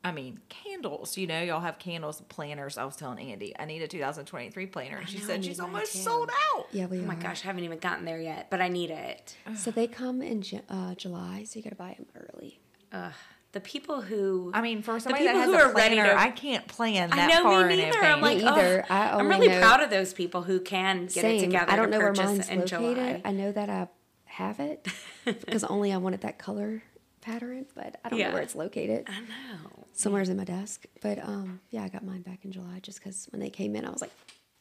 I 0.05 0.11
mean, 0.11 0.41
candles. 0.49 1.17
You 1.17 1.29
know, 1.29 1.41
y'all 1.43 1.61
have 1.61 1.79
candles, 1.79 2.21
planners. 2.23 2.77
I 2.77 2.85
was 2.85 2.97
telling 2.97 3.25
Andi, 3.25 3.53
I 3.57 3.67
need 3.67 3.83
a 3.83 3.87
2023 3.87 4.67
planner, 4.67 4.97
and 4.97 5.09
she 5.09 5.19
know, 5.19 5.25
said 5.27 5.45
she's 5.45 5.61
almost 5.61 5.93
sold 5.93 6.29
out. 6.57 6.67
yeah, 6.73 6.87
we 6.87 6.99
Oh 6.99 7.03
my 7.03 7.15
gosh, 7.15 7.45
I 7.45 7.47
haven't 7.47 7.63
even 7.63 7.79
gotten 7.79 8.05
there 8.05 8.21
yet, 8.21 8.51
but 8.51 8.61
I 8.61 8.67
need 8.67 8.91
it. 8.91 9.37
So 9.55 9.71
they 9.71 9.87
come 9.87 10.21
in 10.21 10.43
uh, 10.69 10.97
July, 10.97 11.45
so 11.45 11.57
you 11.59 11.63
got 11.63 11.71
to 11.71 11.77
buy 11.77 11.95
them 11.97 12.07
early. 12.17 12.59
Ugh. 12.93 13.13
The 13.53 13.61
people 13.61 14.01
who 14.01 14.51
I 14.55 14.63
mean, 14.63 14.81
for 14.83 14.99
somebody 14.99 15.25
that 15.27 15.35
people 15.35 15.53
has 15.53 15.61
who 15.63 15.69
a 15.69 15.71
are 15.71 15.75
ready 15.75 15.97
to- 15.97 16.19
I 16.19 16.31
can't 16.31 16.67
plan 16.67 17.11
that 17.11 17.19
I 17.19 17.27
know 17.35 17.43
far 17.43 17.67
me 17.67 17.75
in 17.75 17.79
neither. 17.81 17.99
advance. 17.99 18.15
I'm 18.17 18.21
like, 18.23 18.39
Me 18.39 18.45
either. 18.45 18.81
ugh. 18.81 18.87
I 18.91 19.19
I'm 19.19 19.29
really 19.29 19.49
know- 19.49 19.61
proud 19.61 19.83
of 19.83 19.91
those 19.91 20.15
people 20.15 20.43
who 20.43 20.59
can 20.61 21.07
get 21.07 21.25
it 21.25 21.41
together. 21.41 21.71
I 21.71 21.77
don't 21.77 21.91
to 21.91 21.91
know 21.93 21.99
where 21.99 22.13
mine's 22.15 22.49
in 22.49 22.61
located. 22.61 22.69
July. 22.97 23.23
I 23.25 23.31
know 23.33 23.53
that 23.53 23.69
I 23.69 23.89
have 24.25 24.59
it 24.61 24.89
because 25.27 25.65
only 25.65 25.93
I 25.93 25.99
wanted 25.99 26.23
that 26.23 26.39
color 26.39 26.83
pattern, 27.21 27.67
but 27.75 28.01
I 28.05 28.09
don't 28.09 28.19
Yeah. 28.19 28.29
know 28.29 28.35
where 28.35 28.43
it's 28.43 28.55
located. 28.57 29.07
I 29.09 29.21
know. 29.21 29.85
Somewhere's 29.93 30.31
in 30.31 30.39
my 30.39 30.45
desk. 30.45 30.87
But 31.03 31.19
um, 31.23 31.61
yeah, 31.71 31.85
I 31.85 31.89
got 31.89 32.03
mine 32.05 32.23
back 32.23 32.45
in 32.47 32.53
July 32.53 32.79
just 32.81 33.01
because 33.01 33.27
when 33.33 33.41
they 33.41 33.51
came 33.51 33.77
in, 33.77 33.85
I 33.85 33.91
was 33.91 34.01
like, 34.01 34.13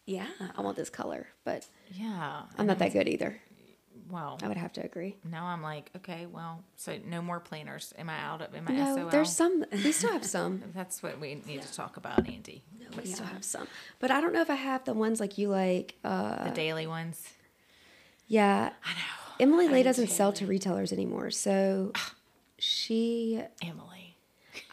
Yeah. 0.06 0.28
I 0.58 0.62
want 0.62 0.76
this 0.76 0.90
color. 0.90 1.28
But 1.46 1.66
yeah. 1.94 2.42
I'm 2.58 2.68
not 2.68 2.78
that 2.80 2.92
good 2.92 3.08
either. 3.08 3.40
Well, 4.12 4.38
I 4.44 4.48
would 4.48 4.58
have 4.58 4.74
to 4.74 4.84
agree. 4.84 5.16
now 5.24 5.46
I'm 5.46 5.62
like, 5.62 5.90
okay, 5.98 6.26
well, 6.26 6.64
so 6.76 6.98
no 7.08 7.22
more 7.22 7.40
planners. 7.40 7.94
Am 7.98 8.10
I 8.10 8.20
out 8.20 8.42
of? 8.42 8.54
Am 8.54 8.68
I 8.68 8.72
No, 8.74 8.96
SOL? 8.98 9.10
there's 9.10 9.32
some. 9.32 9.64
We 9.72 9.92
still 9.94 10.12
have 10.12 10.26
some. 10.26 10.62
That's 10.76 11.02
what 11.02 11.20
we 11.20 11.36
need 11.48 11.62
to 11.62 11.74
talk 11.74 11.98
about, 11.98 12.24
Andi. 12.26 12.62
No, 12.80 12.88
We 12.98 13.06
still 13.06 13.26
have 13.28 13.44
some. 13.46 13.68
But 14.00 14.12
I 14.12 14.20
don't 14.22 14.34
know 14.34 14.42
if 14.42 14.50
I 14.50 14.56
have 14.56 14.84
the 14.86 14.94
ones 14.94 15.20
like 15.20 15.38
you 15.38 15.48
like. 15.50 15.96
Uh, 16.04 16.44
The 16.50 16.52
daily 16.52 16.88
ones. 16.88 17.24
yeah. 18.28 18.72
I 18.84 18.90
know. 18.94 19.36
Emily 19.40 19.68
Ley 19.70 19.82
doesn't 19.82 20.10
sell 20.10 20.32
to 20.34 20.46
retailers 20.46 20.92
anymore, 20.94 21.32
so 21.32 21.94
she. 22.60 23.42
Emily. 23.64 23.88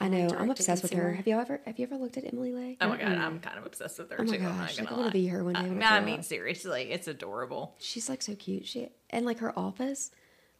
I 0.01 0.09
know. 0.09 0.29
I'm 0.37 0.51
obsessed 0.51 0.83
with 0.83 0.93
her. 0.93 1.13
Have 1.15 1.27
you 1.27 1.39
ever 1.39 1.61
have 1.67 1.79
you 1.79 1.87
ever 1.87 1.97
looked 1.97 2.17
at 2.17 2.25
Emily 2.33 2.53
Ley? 2.53 2.77
Oh 2.81 2.89
my 2.89 2.97
god, 2.97 3.13
I'm 3.19 3.39
kind 3.41 3.59
of 3.59 3.67
obsessed 3.67 3.99
with 3.99 4.11
her 4.11 4.17
Oh 4.21 4.25
my 4.25 4.37
too. 4.37 4.45
I'm 4.45 4.57
gosh, 4.59 4.59
not 4.59 4.79
like, 4.79 4.89
gonna 4.89 4.91
I 4.91 4.99
wanna 5.01 5.11
be 5.13 5.27
her 5.29 5.45
one 5.45 5.55
day 5.55 5.61
Uh, 5.61 5.65
I 5.65 5.69
no, 5.69 5.87
I 5.87 6.01
mean 6.01 6.21
up. 6.21 6.25
seriously, 6.25 6.91
it's 6.91 7.09
adorable. 7.09 7.75
She's 7.79 8.09
like 8.09 8.23
so 8.23 8.35
cute. 8.35 8.67
She 8.67 8.89
and 9.11 9.25
like 9.27 9.39
her 9.39 9.57
office, 9.59 10.11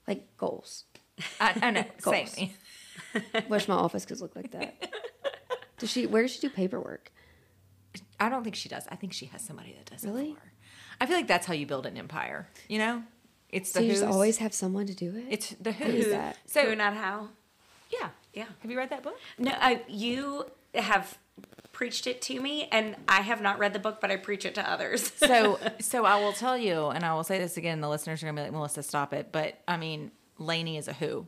like 0.07 0.37
goals. 0.37 0.85
I, 1.41 1.59
I 1.63 1.71
know. 1.73 1.85
Goals. 2.03 2.31
Same. 2.31 2.51
Wish 3.49 3.67
my 3.69 3.75
office 3.75 4.05
could 4.07 4.21
look 4.21 4.37
like 4.37 4.53
that. 4.53 4.93
Does 5.79 5.91
she? 5.91 6.07
Where 6.07 6.23
does 6.23 6.33
she 6.33 6.41
do 6.41 6.51
paperwork? 6.51 7.11
I 8.21 8.29
don't 8.29 8.43
think 8.45 8.57
she 8.57 8.69
does. 8.69 8.85
I 8.89 8.97
think 8.97 9.13
she 9.13 9.27
has 9.27 9.41
somebody 9.43 9.73
that 9.75 9.91
does 9.91 10.05
Really? 10.05 10.31
it 10.31 10.35
for 10.35 10.41
her. 10.41 10.53
I 11.01 11.07
feel 11.07 11.17
like 11.17 11.29
that's 11.29 11.47
how 11.47 11.55
you 11.55 11.67
build 11.67 11.87
an 11.87 11.97
empire. 11.97 12.49
You 12.69 12.79
know, 12.79 13.03
it's 13.49 13.71
the 13.73 13.79
So 13.79 13.85
you 13.85 13.91
just 13.91 14.05
Who's. 14.05 14.13
always 14.13 14.37
have 14.39 14.53
someone 14.53 14.87
to 14.87 14.95
do 14.95 15.15
it. 15.17 15.25
It's 15.31 15.51
the 15.61 15.73
What 15.73 15.89
is 15.91 16.05
Who's. 16.05 16.13
that? 16.13 16.37
So 16.47 16.67
Who, 16.67 16.77
not 16.77 16.95
how. 16.95 17.29
Yeah, 17.89 18.09
Yeah. 18.35 18.47
Have 18.61 18.71
you 18.71 18.77
read 18.77 18.91
that 18.91 19.03
book? 19.03 19.19
No, 19.39 19.53
I, 19.53 19.83
you 19.89 20.45
have 20.75 21.19
preached 21.73 22.07
it 22.07 22.21
to 22.23 22.41
me, 22.41 22.69
and 22.73 22.97
I 23.07 23.21
have 23.21 23.41
not 23.41 23.59
read 23.59 23.73
the 23.73 23.79
book, 23.79 24.01
but 24.01 24.11
I 24.11 24.17
preach 24.17 24.45
it 24.45 24.55
to 24.57 24.71
others. 24.71 25.13
so 25.17 25.59
so 25.81 26.05
I 26.05 26.21
will 26.21 26.33
tell 26.33 26.59
you, 26.59 26.87
and 26.89 27.05
I 27.05 27.15
will 27.15 27.25
say 27.25 27.39
this 27.39 27.57
again. 27.57 27.81
The 27.81 27.89
listeners 27.89 28.23
are 28.23 28.27
gonna 28.27 28.37
be 28.37 28.43
like, 28.43 28.53
Melissa, 28.53 28.83
stop 28.83 29.13
it. 29.13 29.31
But 29.33 29.61
I 29.67 29.77
mean, 29.77 30.11
Lainey 30.39 30.77
is 30.77 30.89
a 30.89 30.93
who, 30.93 31.27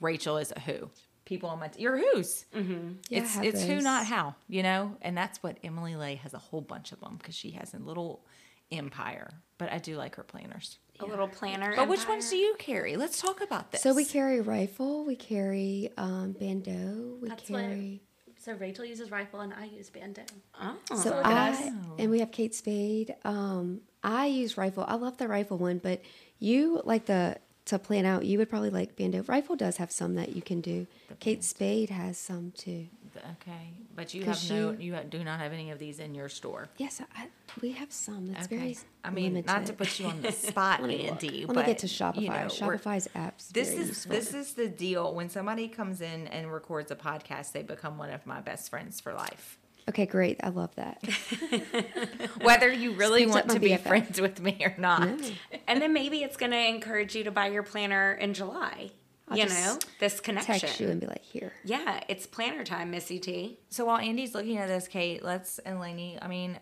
Rachel 0.00 0.36
is 0.38 0.52
a 0.54 0.60
who. 0.60 0.90
People 1.24 1.48
on 1.48 1.58
my 1.58 1.68
t- 1.68 1.80
you're 1.80 1.96
who's. 1.96 2.44
Mm-hmm. 2.54 2.88
Yeah, 3.08 3.20
it's 3.20 3.34
have 3.36 3.44
it's 3.44 3.62
who, 3.62 3.80
not 3.80 4.04
how. 4.04 4.34
You 4.48 4.62
know, 4.62 4.96
and 5.00 5.16
that's 5.16 5.42
what 5.42 5.58
Emily 5.64 5.96
Ley 5.96 6.16
has 6.16 6.34
a 6.34 6.38
whole 6.38 6.60
bunch 6.60 6.92
of 6.92 7.00
them 7.00 7.16
because 7.16 7.34
she 7.34 7.52
has 7.52 7.72
a 7.72 7.78
little 7.78 8.26
empire. 8.70 9.30
But 9.56 9.72
I 9.72 9.78
do 9.78 9.96
like 9.96 10.16
her 10.16 10.24
planners. 10.24 10.78
A 11.00 11.04
little 11.06 11.28
planner. 11.28 11.74
But 11.74 11.88
which 11.88 12.06
ones 12.08 12.30
do 12.30 12.36
you 12.36 12.54
carry? 12.58 12.96
Let's 12.96 13.20
talk 13.20 13.40
about 13.42 13.72
this. 13.72 13.82
So 13.82 13.94
we 13.94 14.04
carry 14.04 14.40
rifle, 14.40 15.04
we 15.04 15.16
carry 15.16 15.90
um, 15.96 16.32
bando, 16.38 17.16
we 17.20 17.28
That's 17.28 17.48
what- 17.50 17.60
carry. 17.62 18.00
So 18.38 18.52
Rachel 18.52 18.84
uses 18.84 19.10
rifle 19.10 19.40
and 19.40 19.54
I 19.54 19.64
use 19.64 19.88
bando. 19.88 20.22
Oh. 20.60 20.76
So 20.96 21.10
look 21.16 21.24
I 21.24 21.50
us. 21.52 21.62
and 21.98 22.10
we 22.10 22.18
have 22.20 22.30
Kate 22.30 22.54
Spade. 22.54 23.16
Um, 23.24 23.80
I 24.02 24.26
use 24.26 24.58
rifle. 24.58 24.84
I 24.86 24.96
love 24.96 25.16
the 25.16 25.28
rifle 25.28 25.56
one, 25.56 25.78
but 25.78 26.02
you 26.38 26.82
like 26.84 27.06
the 27.06 27.38
to 27.66 27.78
plan 27.78 28.04
out, 28.04 28.24
you 28.26 28.38
would 28.38 28.50
probably 28.50 28.70
like 28.70 28.94
Bando. 28.96 29.22
Rifle 29.22 29.56
does 29.56 29.78
have 29.78 29.90
some 29.90 30.14
that 30.16 30.36
you 30.36 30.42
can 30.42 30.60
do. 30.60 30.86
Kate 31.20 31.42
Spade 31.42 31.90
has 31.90 32.18
some 32.18 32.52
too. 32.56 32.86
Okay, 33.16 33.70
but 33.94 34.12
you 34.12 34.24
have 34.24 34.50
no, 34.50 34.72
you 34.72 34.96
do 35.08 35.22
not 35.22 35.38
have 35.38 35.52
any 35.52 35.70
of 35.70 35.78
these 35.78 36.00
in 36.00 36.14
your 36.16 36.28
store. 36.28 36.68
Yes, 36.78 37.00
I, 37.16 37.28
we 37.62 37.70
have 37.72 37.92
some. 37.92 38.26
That's 38.32 38.46
Okay. 38.46 38.56
very. 38.56 38.78
I 39.04 39.10
mean, 39.10 39.42
not 39.46 39.66
to 39.66 39.72
put 39.72 39.98
you 40.00 40.06
on 40.06 40.20
the 40.20 40.32
spot, 40.50 40.80
Let 40.82 40.88
me 40.88 41.08
look. 41.08 41.20
Andi, 41.20 41.46
Let 41.46 41.54
but 41.54 41.56
me 41.58 41.66
get 41.66 41.78
to 41.78 41.86
Shopify. 41.86 42.16
you 42.22 42.28
know, 42.28 42.34
Shopify's 42.48 43.08
apps. 43.14 43.48
This 43.50 43.72
is 43.72 43.88
useful. 43.88 44.12
this 44.12 44.34
is 44.34 44.54
the 44.54 44.68
deal. 44.68 45.14
When 45.14 45.28
somebody 45.30 45.68
comes 45.68 46.00
in 46.00 46.26
and 46.26 46.52
records 46.52 46.90
a 46.90 46.96
podcast, 46.96 47.52
they 47.52 47.62
become 47.62 47.98
one 47.98 48.10
of 48.10 48.26
my 48.26 48.40
best 48.40 48.68
friends 48.68 49.00
for 49.00 49.14
life. 49.14 49.58
Okay, 49.88 50.06
great. 50.06 50.40
I 50.42 50.48
love 50.48 50.74
that. 50.76 50.98
Whether 52.42 52.72
you 52.72 52.92
really 52.96 53.22
Speaks 53.22 53.34
want 53.34 53.50
to 53.50 53.60
be 53.60 53.70
BFF. 53.70 53.80
friends 53.80 54.20
with 54.20 54.40
me 54.40 54.56
or 54.64 54.74
not. 54.78 55.02
No. 55.06 55.18
And 55.66 55.80
then 55.82 55.92
maybe 55.92 56.22
it's 56.22 56.36
going 56.36 56.52
to 56.52 56.58
encourage 56.58 57.14
you 57.14 57.24
to 57.24 57.30
buy 57.30 57.48
your 57.48 57.62
planner 57.62 58.12
in 58.14 58.34
July. 58.34 58.90
I'll 59.28 59.38
you 59.38 59.44
just 59.44 59.64
know, 59.64 59.78
this 60.00 60.20
connection. 60.20 60.58
Text 60.58 60.80
you 60.80 60.88
and 60.88 61.00
be 61.00 61.06
like, 61.06 61.22
here. 61.22 61.52
Yeah, 61.64 62.00
it's 62.08 62.26
planner 62.26 62.62
time, 62.64 62.90
Missy 62.90 63.18
T. 63.18 63.58
So 63.70 63.86
while 63.86 63.98
Andi's 63.98 64.34
looking 64.34 64.58
at 64.58 64.68
this, 64.68 64.86
Kate, 64.86 65.22
let's 65.24 65.58
and 65.60 65.80
Lainey, 65.80 66.18
I 66.20 66.28
mean, 66.28 66.58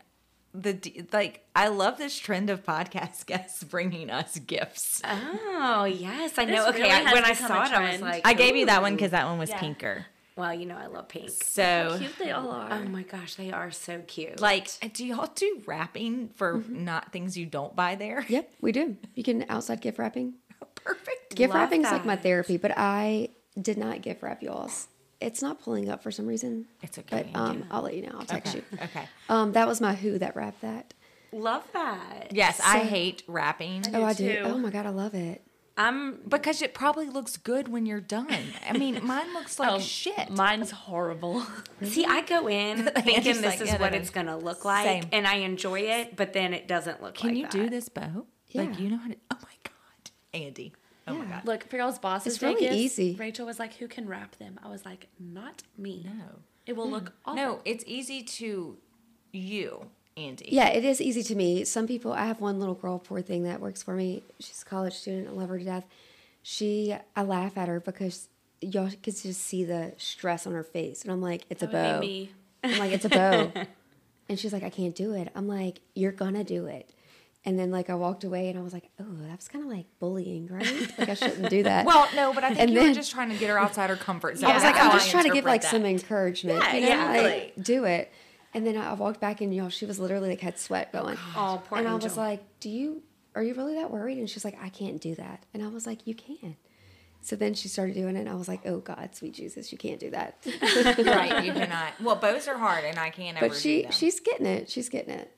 the 0.55 0.79
like, 1.13 1.45
I 1.57 1.69
love 1.69 1.99
this 1.99 2.17
trend 2.19 2.51
of 2.51 2.63
podcast 2.63 3.27
guests 3.27 3.65
bringing 3.65 4.11
us 4.11 4.39
gifts. 4.39 5.01
Oh, 5.05 5.85
yes. 5.85 6.39
I 6.39 6.45
know. 6.45 6.67
This 6.67 6.75
okay, 6.75 6.83
really 6.83 7.07
I, 7.07 7.13
when 7.13 7.25
I 7.25 7.33
saw 7.33 7.47
it, 7.65 7.73
I 7.73 7.81
was 7.81 7.89
trend. 7.91 8.03
like, 8.03 8.27
I 8.27 8.35
gave 8.35 8.55
you 8.55 8.67
that 8.67 8.81
one 8.83 8.95
because 8.95 9.11
that 9.11 9.27
one 9.27 9.39
was 9.39 9.49
Yeah. 9.51 9.59
pinker. 9.59 10.07
Well, 10.37 10.55
you 10.55 10.65
know, 10.67 10.77
I 10.77 10.87
love 10.87 11.09
pink. 11.09 11.31
So, 11.31 11.97
Cute 11.99 12.19
they 12.19 12.31
all 12.31 12.51
are. 12.51 12.73
Oh 12.73 12.89
my 12.89 13.03
gosh, 13.03 13.35
they 13.35 13.53
are 13.53 13.71
so 13.71 14.01
cute. 14.07 14.41
like, 14.41 14.69
do 14.95 15.05
y'all 15.07 15.31
do 15.35 15.61
wrapping 15.67 16.31
for 16.37 16.65
not 16.69 17.13
things 17.13 17.37
you 17.37 17.47
don't 17.47 17.77
buy 17.77 17.95
there? 17.97 18.25
Yep, 18.29 18.51
we 18.63 18.73
do. 18.73 18.97
You 19.15 19.23
can 19.23 19.45
outside 19.51 19.81
gift 19.83 19.99
wrapping. 19.99 20.35
Perfect. 20.75 21.35
Gift 21.37 21.51
Love 21.53 21.61
wrapping 21.61 21.85
is 21.85 21.91
like 21.93 22.07
my 22.07 22.17
therapy, 22.17 22.57
but 22.57 22.73
I 22.77 23.29
did 23.61 23.77
not 23.77 24.01
gift 24.01 24.23
wrap 24.23 24.43
y'all's. 24.43 24.89
It's 25.21 25.43
not 25.43 25.61
pulling 25.63 25.89
up 25.91 26.03
for 26.03 26.11
some 26.11 26.27
reason. 26.27 26.67
It's 26.83 26.99
okay, 26.99 27.29
But 27.33 27.39
um, 27.39 27.65
I'll 27.71 27.83
let 27.83 27.95
you 27.95 28.03
know. 28.03 28.17
I'll 28.19 28.25
text 28.25 28.55
Okay. 28.55 28.65
you. 28.73 28.79
Okay. 28.85 29.09
Um, 29.29 29.53
that 29.53 29.69
was 29.69 29.81
my 29.81 29.95
who 29.95 30.19
that 30.19 30.35
wrapped 30.35 30.63
that. 30.63 30.95
love 31.31 31.63
that. 31.75 32.29
Yes, 32.33 32.61
I 32.65 32.81
hate 32.85 33.23
wrapping 33.29 33.85
Oh, 33.95 34.03
I 34.03 34.15
do. 34.15 34.41
Oh 34.45 34.59
my 34.59 34.71
god, 34.71 34.87
I 34.87 34.91
love 34.91 35.15
it. 35.15 35.43
I'm 35.77 36.21
because 36.29 36.61
it 36.61 36.75
probably 36.75 37.09
looks 37.09 37.37
good 37.37 37.69
when 37.69 37.87
you're 37.87 38.01
done. 38.01 38.29
I 38.69 38.77
mean, 38.77 39.01
mine 39.07 39.33
looks 39.33 39.59
like 39.59 39.71
Oh, 39.71 39.79
shit. 39.79 40.29
Mine's 40.31 40.71
horrible. 40.71 41.47
see. 41.83 42.05
I 42.05 42.21
go 42.23 42.47
in 42.49 42.85
thinking 42.97 43.41
this 43.41 43.43
like, 43.45 43.61
is 43.63 43.69
yeah, 43.69 43.81
what 43.81 43.95
it's 43.95 44.15
no. 44.15 44.23
gonna 44.23 44.39
look 44.39 44.65
like, 44.67 44.85
Same. 44.85 45.05
and 45.13 45.27
I 45.27 45.37
enjoy 45.37 45.81
it. 45.81 46.15
But 46.17 46.33
then 46.35 46.53
it 46.53 46.69
doesn't 46.69 47.03
look. 47.03 47.15
Can 47.15 47.31
like 47.31 47.39
you 47.39 47.49
do 47.49 47.71
this 47.71 47.89
bow? 47.89 48.27
Yeah. 48.49 48.63
Like 48.63 48.79
you 48.79 48.91
know 48.91 48.99
how 48.99 49.09
to? 49.09 49.17
Oh 49.31 49.39
my 49.43 49.55
god, 49.65 50.11
Andi. 50.35 50.73
Oh 51.09 51.15
my 51.15 51.25
god. 51.25 51.45
Look, 51.47 51.65
for 51.69 51.77
y'all's 51.79 51.99
bosses, 51.99 52.35
It's 52.35 52.43
really 52.43 52.61
Vegas, 52.67 52.77
easy. 52.77 53.17
Rachel 53.19 53.47
was 53.47 53.59
like, 53.59 53.75
"Who 53.75 53.89
can 53.89 54.07
wrap 54.07 54.37
them?" 54.37 54.61
I 54.63 54.69
was 54.69 54.85
like, 54.85 55.09
"Not 55.19 55.63
me. 55.79 56.03
No. 56.05 56.41
It 56.67 56.77
will 56.77 56.89
look 56.91 57.13
awful." 57.25 57.37
No, 57.37 57.61
it's 57.65 57.83
easy 57.87 58.23
to 58.23 58.77
you, 59.33 59.87
Andi. 60.17 60.45
Yeah, 60.49 60.69
it 60.69 60.85
is 60.85 61.01
easy 61.01 61.23
to 61.23 61.35
me. 61.35 61.65
Some 61.65 61.87
people, 61.87 62.13
I 62.13 62.27
have 62.27 62.41
one 62.41 62.59
little 62.61 62.75
girl, 62.75 62.99
poor 62.99 63.23
thing, 63.23 63.45
that 63.45 63.61
works 63.61 63.83
for 63.83 63.95
me. 63.95 64.23
She's 64.41 64.63
a 64.63 64.65
college 64.65 64.95
student. 64.95 65.29
I 65.29 65.31
love 65.33 65.49
her 65.49 65.59
to 65.59 65.65
death. 65.65 65.85
She, 66.43 66.95
I 67.17 67.23
laugh 67.23 67.57
at 67.57 67.69
her 67.69 67.81
because 67.81 68.29
y'all 68.61 68.89
could 69.03 69.17
just 69.17 69.41
see 69.41 69.65
the 69.65 69.93
stress 69.97 70.47
on 70.47 70.53
her 70.53 70.65
face, 70.65 71.03
and 71.03 71.13
I'm 71.13 71.23
like, 71.23 71.45
it's 71.51 71.63
a 71.63 71.69
oh, 71.69 71.71
That 71.73 71.93
would 71.95 72.01
bow. 72.01 72.07
me. 72.07 72.31
I'm 72.65 72.79
like, 72.79 72.93
it's 72.93 73.05
a 73.05 73.09
bow. 73.09 73.53
and 74.29 74.39
she's 74.39 74.53
like, 74.53 74.63
I 74.63 74.71
can't 74.71 74.95
do 74.95 75.15
it. 75.15 75.31
I'm 75.35 75.49
like, 75.49 75.81
you're 75.95 76.13
gonna 76.13 76.45
do 76.45 76.67
it. 76.67 76.91
And 77.45 77.59
then 77.59 77.73
like 77.73 77.91
I 77.91 77.95
walked 77.97 78.23
away 78.23 78.49
and 78.51 78.57
I 78.59 78.63
was 78.63 78.73
like, 78.73 78.89
oh, 79.01 79.17
that's 79.29 79.49
kind 79.49 79.65
of 79.65 79.71
like 79.71 79.87
bullying, 79.99 80.47
right? 80.47 80.97
Like 80.97 81.09
I 81.09 81.15
shouldn't 81.15 81.51
do 81.51 81.65
that. 81.65 81.85
Well, 81.93 82.09
no, 82.15 82.33
but 82.33 82.45
I 82.45 82.49
think 82.51 82.61
And 82.61 82.71
you 82.71 82.79
then- 82.79 82.89
were 82.91 82.95
just 82.95 83.11
trying 83.11 83.31
to 83.31 83.37
get 83.37 83.51
her 83.51 83.59
outside 83.59 83.91
her 83.91 83.97
comfort 83.97 84.39
zone. 84.39 84.51
I 84.51 84.55
was 84.55 84.63
like, 84.63 84.77
I'm 84.77 84.93
just 84.93 85.11
trying 85.11 85.25
to 85.25 85.31
give 85.31 85.45
like 85.45 85.63
that. 85.63 85.71
some 85.73 85.85
encouragement. 85.85 86.61
Yeah, 86.61 86.75
you 86.75 86.81
know, 86.83 87.13
yeah. 87.15 87.21
like 87.23 87.55
do 87.61 87.83
it. 87.85 88.13
And 88.55 88.67
then 88.67 88.77
I 88.77 88.93
walked 88.95 89.21
back 89.21 89.41
and 89.41 89.55
y'all, 89.55 89.71
she 89.71 89.87
was 89.87 89.99
literally 89.99 90.31
like 90.31 90.41
had 90.41 90.59
sweat 90.59 90.93
going. 90.93 91.17
Oh, 91.35 91.63
poor 91.67 91.79
and 91.79 91.89
I 91.89 91.95
was 91.95 92.17
like, 92.17 92.43
do 92.61 92.69
you, 92.69 93.03
are 93.35 93.43
you 93.43 93.55
really 93.55 93.75
that 93.75 93.91
worried? 93.91 94.19
And 94.19 94.29
she's 94.29 94.45
like, 94.45 94.59
I 94.63 94.69
can't 94.69 95.01
do 95.01 95.15
that. 95.15 95.45
And 95.55 95.63
I 95.63 95.69
was 95.69 95.87
like, 95.87 96.07
you 96.07 96.15
can. 96.15 96.57
So 97.23 97.37
then 97.37 97.55
she 97.55 97.69
started 97.69 97.95
doing 97.95 98.17
it, 98.17 98.21
and 98.21 98.29
I 98.29 98.35
was 98.35 98.49
like, 98.49 98.67
"Oh 98.67 98.81
God, 98.81 99.15
sweet 99.15 99.33
Jesus, 99.35 99.71
you 99.71 99.79
can't 99.79 100.01
do 100.01 100.11
that." 100.11 100.45
right, 100.99 101.45
you 101.45 101.53
cannot. 101.53 101.93
Well, 102.01 102.17
bows 102.17 102.49
are 102.49 102.59
hard, 102.59 102.85
and 102.85 102.99
I 102.99 103.11
can't 103.11 103.37
ever. 103.37 103.49
but 103.49 103.57
she, 103.57 103.77
do 103.77 103.83
them. 103.85 103.93
she's 103.93 104.19
getting 104.19 104.47
it. 104.47 104.69
She's 104.69 104.89
getting 104.89 105.15
it. 105.15 105.31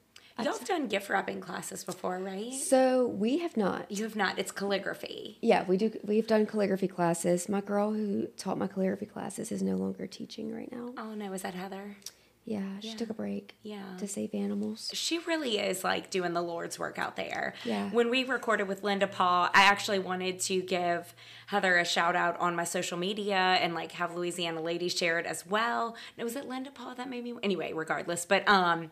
Y'all 0.43 0.55
have 0.59 0.65
done 0.67 0.89
gift 0.89 1.11
wrapping 1.11 1.41
classes 1.41 1.85
before, 1.85 2.19
right? 2.19 2.55
So 2.55 3.07
we 3.07 3.39
have 3.41 3.57
not. 3.57 3.91
You 3.91 4.05
have 4.05 4.17
not. 4.17 4.39
It's 4.39 4.51
calligraphy. 4.51 5.37
Yeah, 5.43 5.65
we 5.67 5.77
do. 5.77 5.93
We've 6.03 6.27
done 6.27 6.47
calligraphy 6.47 6.89
classes. 6.89 7.51
My 7.51 7.61
girl 7.61 7.93
who 7.93 8.29
taught 8.39 8.57
my 8.57 8.67
calligraphy 8.67 9.07
classes 9.07 9.53
is 9.53 9.63
no 9.63 9.77
longer 9.77 10.07
teaching 10.07 10.55
right 10.55 10.73
now. 10.73 10.95
Oh 10.97 11.15
no, 11.15 11.35
is 11.35 11.43
that 11.43 11.53
Heather? 11.55 11.99
Yeah, 12.47 12.81
she 12.81 12.95
took 12.95 13.09
a 13.09 13.15
break. 13.15 13.55
Yeah. 13.63 13.97
to 13.99 14.07
save 14.07 14.35
animals. 14.35 14.91
She 14.93 15.19
really 15.21 15.59
is 15.59 15.83
like 15.83 16.11
doing 16.11 16.35
the 16.35 16.43
Lord's 16.43 16.79
work 16.79 16.99
out 16.99 17.17
there. 17.17 17.55
Yeah. 17.65 17.89
When 17.91 18.11
we 18.11 18.25
recorded 18.25 18.69
with 18.69 18.83
Linda 18.83 19.07
Paul, 19.07 19.49
I 19.55 19.63
actually 19.63 19.99
wanted 19.99 20.41
to 20.41 20.61
give 20.61 21.15
Heather 21.47 21.79
a 21.79 21.85
shout 21.85 22.15
out 22.17 22.39
on 22.39 22.55
my 22.55 22.65
social 22.65 22.99
media 22.99 23.37
and 23.37 23.75
like 23.75 23.93
have 23.93 24.15
Louisiana 24.15 24.61
ladies 24.61 24.95
share 24.95 25.19
it 25.19 25.27
as 25.27 25.47
well. 25.47 25.97
No, 26.19 26.25
was 26.25 26.37
it 26.37 26.47
Linda 26.47 26.71
Paul 26.71 26.95
that 26.97 27.09
made 27.09 27.25
me? 27.25 27.35
Anyway, 27.43 27.73
regardless, 27.73 28.27
but 28.27 28.47
um, 28.47 28.91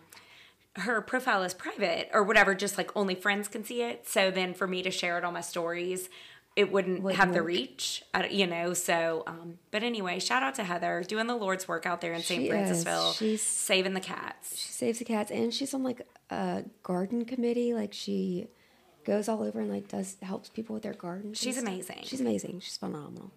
her 0.77 1.03
profile 1.03 1.43
is 1.43 1.53
private 1.53 2.09
or 2.15 2.23
whatever, 2.23 2.55
just 2.55 2.79
like 2.79 2.91
only 2.97 3.15
friends 3.15 3.49
can 3.49 3.65
see 3.65 3.83
it. 3.83 4.09
So 4.09 4.31
then 4.31 4.55
for 4.55 4.67
me 4.67 4.83
to 4.83 4.91
share 4.91 5.19
it 5.19 5.25
on 5.25 5.35
my 5.35 5.43
stories, 5.43 6.09
it 6.55 6.71
wouldn't, 6.71 7.03
Wouldn't 7.03 7.19
have 7.21 7.33
the 7.33 7.43
reach, 7.43 8.03
you 8.31 8.47
know. 8.47 8.75
So, 8.75 9.23
um, 9.27 9.59
but 9.71 9.83
anyway, 9.83 10.19
shout 10.19 10.43
out 10.43 10.55
to 10.57 10.65
Heather 10.65 11.03
doing 11.07 11.27
the 11.27 11.35
Lord's 11.37 11.67
work 11.67 11.87
out 11.87 12.01
there 12.01 12.13
in 12.13 12.21
St. 12.23 12.51
Francisville, 12.51 13.15
She's- 13.17 13.41
saving 13.43 13.95
the 13.95 14.01
cats. 14.01 14.57
She 14.59 14.69
saves 14.73 14.99
the 14.99 15.05
cats, 15.05 15.31
and 15.31 15.53
she's 15.53 15.73
on 15.73 15.83
like 15.83 16.03
a 16.31 16.65
garden 16.83 17.25
committee. 17.25 17.73
Like 17.75 17.93
she 17.93 18.49
goes 19.05 19.29
all 19.29 19.43
over 19.43 19.61
and 19.61 19.71
like 19.71 19.89
does 19.89 20.17
helps 20.23 20.49
people 20.49 20.75
with 20.75 20.83
their 20.83 20.93
gardens. 20.95 21.39
She's 21.39 21.57
amazing. 21.59 22.01
She's 22.03 22.21
amazing. 22.21 22.61
She's 22.61 22.77
phenomenal. 22.77 23.33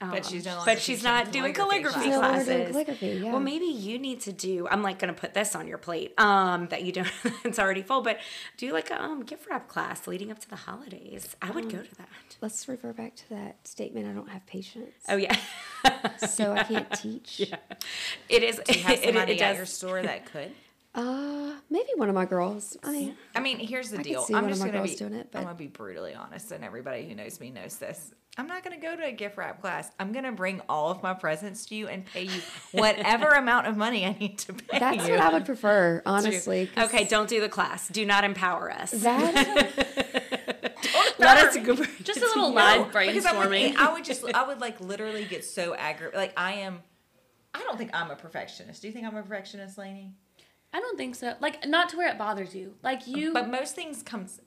But 0.00 0.24
she's 0.24 0.46
no 0.46 0.52
Um, 0.52 0.56
longer 0.58 0.72
but 0.72 0.80
she's 0.80 1.02
not 1.02 1.30
doing 1.30 1.52
calligraphy 1.52 1.92
calligraphy 1.94 2.04
She's 2.10 2.14
no 2.14 2.20
classes. 2.20 2.46
doing 2.46 2.66
calligraphy, 2.72 3.06
yeah. 3.22 3.30
Well, 3.32 3.40
maybe 3.40 3.66
you 3.66 3.98
need 3.98 4.20
to 4.22 4.32
do. 4.32 4.66
I'm 4.70 4.82
like 4.82 4.98
going 4.98 5.12
to 5.14 5.20
put 5.20 5.34
this 5.34 5.54
on 5.54 5.66
your 5.68 5.76
plate. 5.76 6.18
Um, 6.18 6.68
that 6.68 6.84
you 6.84 6.92
don't. 6.92 7.08
it's 7.44 7.58
already 7.58 7.82
full, 7.82 8.00
but 8.00 8.18
do 8.56 8.72
like 8.72 8.90
a 8.90 9.02
um 9.02 9.24
gift 9.24 9.46
wrap 9.50 9.68
class 9.68 10.06
leading 10.06 10.30
up 10.30 10.38
to 10.38 10.48
the 10.48 10.56
holidays. 10.56 11.36
I 11.42 11.50
would 11.50 11.68
go 11.70 11.82
to 11.82 11.94
that. 11.96 12.08
Let's 12.40 12.66
refer 12.66 12.94
back 12.94 13.14
to 13.16 13.28
that 13.30 13.68
statement. 13.68 14.08
I 14.08 14.12
don't 14.12 14.30
have 14.30 14.46
patience, 14.46 14.94
Oh 15.08 15.16
yeah, 15.16 15.36
so 16.26 16.52
I 16.54 16.62
can't 16.62 16.90
teach. 16.96 17.40
it 18.30 18.42
is. 18.42 18.58
Do 18.64 18.72
you 18.78 18.84
have 18.84 18.92
it, 18.98 19.04
somebody 19.04 19.32
it 19.32 19.40
at 19.42 19.48
does. 19.50 19.56
your 19.58 19.66
store 19.66 20.00
that 20.02 20.24
could? 20.32 20.50
Uh, 20.92 21.52
maybe 21.70 21.88
one 21.96 22.08
of 22.08 22.14
my 22.16 22.24
girls. 22.24 22.76
I 22.82 22.90
mean, 22.90 23.16
I 23.34 23.40
mean, 23.40 23.58
here's 23.58 23.90
the 23.90 24.00
I 24.00 24.02
deal. 24.02 24.24
I'm 24.28 24.42
one 24.44 24.48
just 24.48 24.64
gonna 24.64 24.82
be. 24.82 24.94
doing 24.96 25.14
it, 25.14 25.28
I'm 25.34 25.44
gonna 25.44 25.54
be 25.54 25.68
brutally 25.68 26.14
honest, 26.14 26.50
and 26.50 26.64
everybody 26.64 27.08
who 27.08 27.14
knows 27.14 27.38
me 27.38 27.50
knows 27.50 27.76
this. 27.76 28.12
I'm 28.36 28.46
not 28.48 28.64
gonna 28.64 28.78
go 28.80 28.96
to 28.96 29.04
a 29.04 29.12
gift 29.12 29.36
wrap 29.36 29.60
class. 29.60 29.90
I'm 30.00 30.12
gonna 30.12 30.32
bring 30.32 30.60
all 30.68 30.90
of 30.90 31.02
my 31.02 31.14
presents 31.14 31.66
to 31.66 31.74
you 31.76 31.86
and 31.88 32.04
pay 32.06 32.22
you 32.24 32.40
whatever 32.72 33.28
amount 33.28 33.66
of 33.68 33.76
money 33.76 34.04
I 34.04 34.16
need 34.18 34.38
to 34.40 34.52
pay 34.52 34.78
that's 34.80 35.06
you. 35.06 35.12
what 35.12 35.20
I 35.20 35.32
would 35.32 35.44
prefer, 35.46 36.02
honestly. 36.06 36.68
Okay, 36.76 37.04
don't 37.04 37.28
do 37.28 37.40
the 37.40 37.48
class. 37.48 37.86
Do 37.88 38.04
not 38.04 38.24
empower 38.24 38.72
us. 38.72 38.90
That 38.90 39.70
Let 41.18 41.46
us 41.46 41.56
go. 41.58 41.74
Just 42.02 42.20
a 42.20 42.26
little 42.26 42.48
No, 42.50 42.54
live 42.54 42.86
because 42.92 43.26
I 43.26 43.36
would, 43.38 43.48
brainstorming. 43.48 43.76
I 43.76 43.92
would 43.92 44.04
just, 44.04 44.24
I 44.34 44.46
would 44.46 44.60
like 44.60 44.80
literally 44.80 45.24
get 45.24 45.44
so 45.44 45.74
aggravated. 45.74 46.16
Like 46.18 46.32
I 46.36 46.54
am. 46.54 46.80
I 47.52 47.60
don't 47.60 47.76
think 47.76 47.90
I'm 47.94 48.10
a 48.10 48.16
perfectionist. 48.16 48.80
Do 48.82 48.88
you 48.88 48.94
think 48.94 49.06
I'm 49.06 49.16
a 49.16 49.22
perfectionist, 49.22 49.76
Lainey? 49.76 50.14
I 50.72 50.80
don't 50.80 50.96
think 50.96 51.14
so. 51.16 51.34
Like, 51.40 51.66
not 51.66 51.88
to 51.90 51.96
where 51.96 52.08
it 52.08 52.16
bothers 52.18 52.54
you. 52.54 52.74
Like 52.82 53.06
you. 53.06 53.32
But 53.32 53.50
most 53.50 53.74
things 53.74 54.02
comes. 54.02 54.40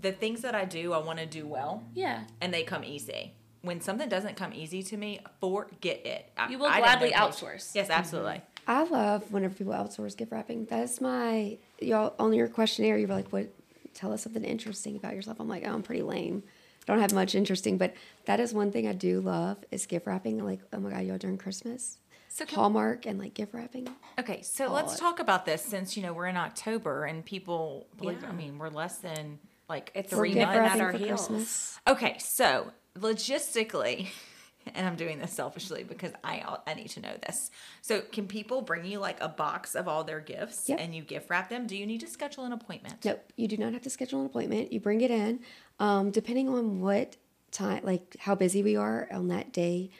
The 0.00 0.12
things 0.12 0.42
that 0.42 0.54
I 0.54 0.64
do, 0.64 0.92
I 0.92 0.98
want 0.98 1.18
to 1.20 1.26
do 1.26 1.46
well. 1.46 1.84
yeah. 1.94 2.24
and 2.40 2.52
they 2.52 2.64
come 2.64 2.82
easy. 2.84 3.34
When 3.62 3.80
something 3.80 4.08
doesn't 4.08 4.36
come 4.36 4.52
easy 4.54 4.82
to 4.84 4.96
me, 4.96 5.20
forget 5.40 6.06
it. 6.06 6.30
I- 6.36 6.48
You 6.48 6.58
will 6.58 6.66
I 6.66 6.78
gladly 6.78 7.10
outsource. 7.10 7.74
Yes, 7.74 7.88
mm-hmm. 7.88 7.92
absolutely. 7.92 8.42
I 8.66 8.84
love 8.84 9.32
whenever 9.32 9.54
people 9.54 9.72
outsource 9.72 10.16
gift 10.16 10.30
wrapping. 10.30 10.66
That's 10.66 11.00
my 11.00 11.58
y'all 11.80 12.14
on 12.18 12.32
your 12.34 12.48
questionnaire. 12.48 12.98
You 12.98 13.06
were 13.06 13.14
like, 13.14 13.30
"What? 13.32 13.48
Tell 13.94 14.12
us 14.12 14.22
something 14.22 14.44
interesting 14.44 14.94
about 14.96 15.14
yourself." 15.14 15.40
I'm 15.40 15.48
like, 15.48 15.64
"Oh, 15.66 15.72
I'm 15.72 15.82
pretty 15.82 16.02
lame. 16.02 16.42
I 16.86 16.92
don't 16.92 17.00
have 17.00 17.12
much 17.14 17.34
interesting." 17.34 17.78
But 17.78 17.94
that 18.26 18.40
is 18.40 18.52
one 18.52 18.70
thing 18.70 18.86
I 18.86 18.92
do 18.92 19.20
love 19.20 19.56
is 19.70 19.86
gift 19.86 20.06
wrapping. 20.06 20.44
Like, 20.44 20.60
oh 20.72 20.80
my 20.80 20.90
god, 20.90 21.04
y'all 21.06 21.16
during 21.18 21.38
Christmas, 21.38 21.98
So 22.38 22.54
Hallmark 22.54 23.04
and 23.06 23.18
like 23.18 23.34
gift 23.34 23.52
wrapping. 23.52 23.88
Okay, 24.18 24.42
so 24.42 24.66
Oh, 24.68 24.72
let's 24.72 24.94
it- 24.94 24.98
talk 25.00 25.18
about 25.18 25.44
this 25.44 25.60
since 25.62 25.96
you 25.96 26.02
know 26.04 26.12
we're 26.12 26.26
in 26.26 26.36
October 26.36 27.04
and 27.04 27.24
people 27.24 27.88
believe. 27.96 28.22
I 28.24 28.32
mean, 28.32 28.58
we're 28.58 28.68
less 28.70 28.98
than 28.98 29.38
like 29.68 29.90
It's 29.94 30.10
three 30.10 30.34
months. 30.34 30.56
wrapping 30.56 30.80
our 30.80 30.92
heels. 30.92 31.26
Christmas. 31.26 31.80
Okay, 31.88 32.16
so 32.18 32.70
logistically, 32.96 34.08
and 34.74 34.86
I'm 34.86 34.96
doing 34.96 35.18
this 35.18 35.32
selfishly 35.32 35.82
because 35.84 36.12
I 36.22 36.58
I 36.66 36.74
need 36.74 36.90
to 36.90 37.00
know 37.00 37.16
this. 37.26 37.50
So, 37.82 38.00
can 38.00 38.26
people 38.28 38.62
bring 38.62 38.84
you 38.84 38.98
like 39.00 39.20
a 39.20 39.28
box 39.28 39.74
of 39.74 39.88
all 39.88 40.04
their 40.04 40.20
gifts 40.20 40.68
Yep. 40.68 40.78
and 40.80 40.94
you 40.94 41.02
gift 41.02 41.30
wrap 41.30 41.48
them? 41.48 41.66
Do 41.66 41.76
you 41.76 41.86
need 41.86 42.00
to 42.00 42.06
schedule 42.06 42.44
an 42.44 42.52
appointment? 42.52 43.04
Nope, 43.04 43.32
you 43.36 43.48
do 43.48 43.56
not 43.56 43.72
have 43.72 43.82
to 43.82 43.90
schedule 43.90 44.20
an 44.20 44.26
appointment. 44.26 44.72
You 44.72 44.80
bring 44.80 45.00
it 45.00 45.10
in. 45.10 45.40
Um, 45.80 46.10
depending 46.10 46.48
on 46.48 46.80
what 46.80 47.16
time, 47.50 47.80
like 47.84 48.16
how 48.20 48.34
busy 48.34 48.62
we 48.62 48.76
are 48.76 49.08
on 49.12 49.28
that 49.28 49.52
day, 49.52 49.90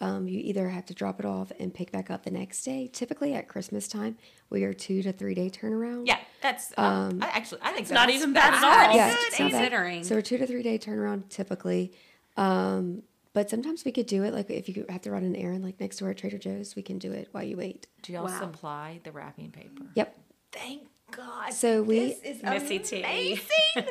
um, 0.00 0.28
you 0.28 0.38
either 0.40 0.68
have 0.68 0.86
to 0.86 0.94
drop 0.94 1.18
it 1.18 1.26
off 1.26 1.50
and 1.58 1.72
pick 1.74 1.90
back 1.90 2.10
up 2.10 2.24
the 2.24 2.30
next 2.30 2.62
day. 2.62 2.88
Typically 2.92 3.34
at 3.34 3.48
Christmas 3.48 3.88
time, 3.88 4.16
we 4.50 4.64
are 4.64 4.72
two 4.72 5.02
to 5.02 5.12
three 5.12 5.34
day 5.34 5.50
turnaround. 5.50 6.06
Yeah, 6.06 6.18
that's 6.40 6.72
um, 6.76 7.18
I 7.22 7.26
actually 7.28 7.60
I 7.62 7.68
think 7.70 7.82
it's 7.82 7.90
not 7.90 8.10
even 8.10 8.32
bad 8.32 8.54
that's 8.54 8.64
at 8.64 8.88
all. 8.90 8.96
Yeah, 8.96 9.10
good, 9.10 9.18
it's 9.26 9.38
not 9.40 9.50
bad. 9.52 10.06
So 10.06 10.14
we're 10.14 10.22
two 10.22 10.38
to 10.38 10.46
three 10.46 10.62
day 10.62 10.78
turnaround 10.78 11.28
typically. 11.28 11.92
Um, 12.36 13.02
but 13.32 13.50
sometimes 13.50 13.84
we 13.84 13.92
could 13.92 14.06
do 14.06 14.22
it 14.24 14.32
like 14.32 14.48
if 14.50 14.68
you 14.68 14.84
have 14.88 15.02
to 15.02 15.10
run 15.10 15.22
an 15.24 15.36
errand 15.36 15.62
like 15.64 15.80
next 15.80 15.98
door 15.98 16.10
at 16.10 16.18
Trader 16.18 16.38
Joe's, 16.38 16.74
we 16.76 16.82
can 16.82 16.98
do 16.98 17.12
it 17.12 17.28
while 17.32 17.44
you 17.44 17.56
wait. 17.56 17.86
Do 18.02 18.12
y'all 18.12 18.24
Wow. 18.24 18.38
supply 18.40 19.00
the 19.04 19.12
wrapping 19.12 19.50
paper? 19.50 19.84
Yep. 19.94 20.16
Thank 20.52 20.82
God. 21.10 21.52
So 21.52 21.82
we- 21.82 22.14
this 22.14 22.20
is 22.36 22.42
Missy 22.42 22.78
T. 22.78 23.02
amazing. 23.02 23.42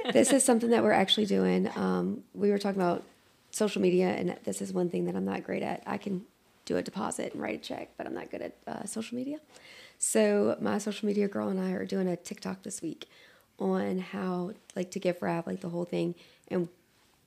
this 0.14 0.32
is 0.34 0.44
something 0.44 0.70
that 0.72 0.84
we're 0.84 0.92
actually 0.92 1.26
doing. 1.28 1.70
Um, 1.76 2.24
we 2.34 2.50
were 2.50 2.58
talking 2.58 2.82
about 2.82 3.04
social 3.52 3.82
media, 3.82 4.10
and 4.10 4.38
this 4.44 4.62
is 4.62 4.74
one 4.74 4.90
thing 4.90 5.06
that 5.06 5.16
I'm 5.16 5.26
not 5.26 5.44
great 5.44 5.64
at. 5.64 5.84
I 5.86 5.98
can 5.98 6.26
do 6.66 6.78
a 6.78 6.82
deposit 6.82 7.34
and 7.34 7.42
write 7.42 7.56
a 7.56 7.62
check, 7.62 7.92
but 7.98 8.06
I'm 8.06 8.14
not 8.14 8.30
good 8.30 8.42
at 8.42 8.56
uh, 8.68 8.86
social 8.86 9.18
media. 9.18 9.40
So 9.98 10.58
my 10.62 10.78
social 10.78 11.08
media 11.08 11.28
girl 11.28 11.48
and 11.48 11.60
I 11.60 11.72
are 11.72 11.86
doing 11.86 12.08
a 12.08 12.16
TikTok 12.16 12.64
this 12.64 12.82
week 12.82 13.08
on 13.58 14.00
how 14.00 14.52
like 14.76 14.92
to 14.92 15.00
gift 15.00 15.22
wrap, 15.22 15.48
like 15.48 15.62
the 15.62 15.70
whole 15.70 15.86
thing, 15.86 16.14
and 16.50 16.70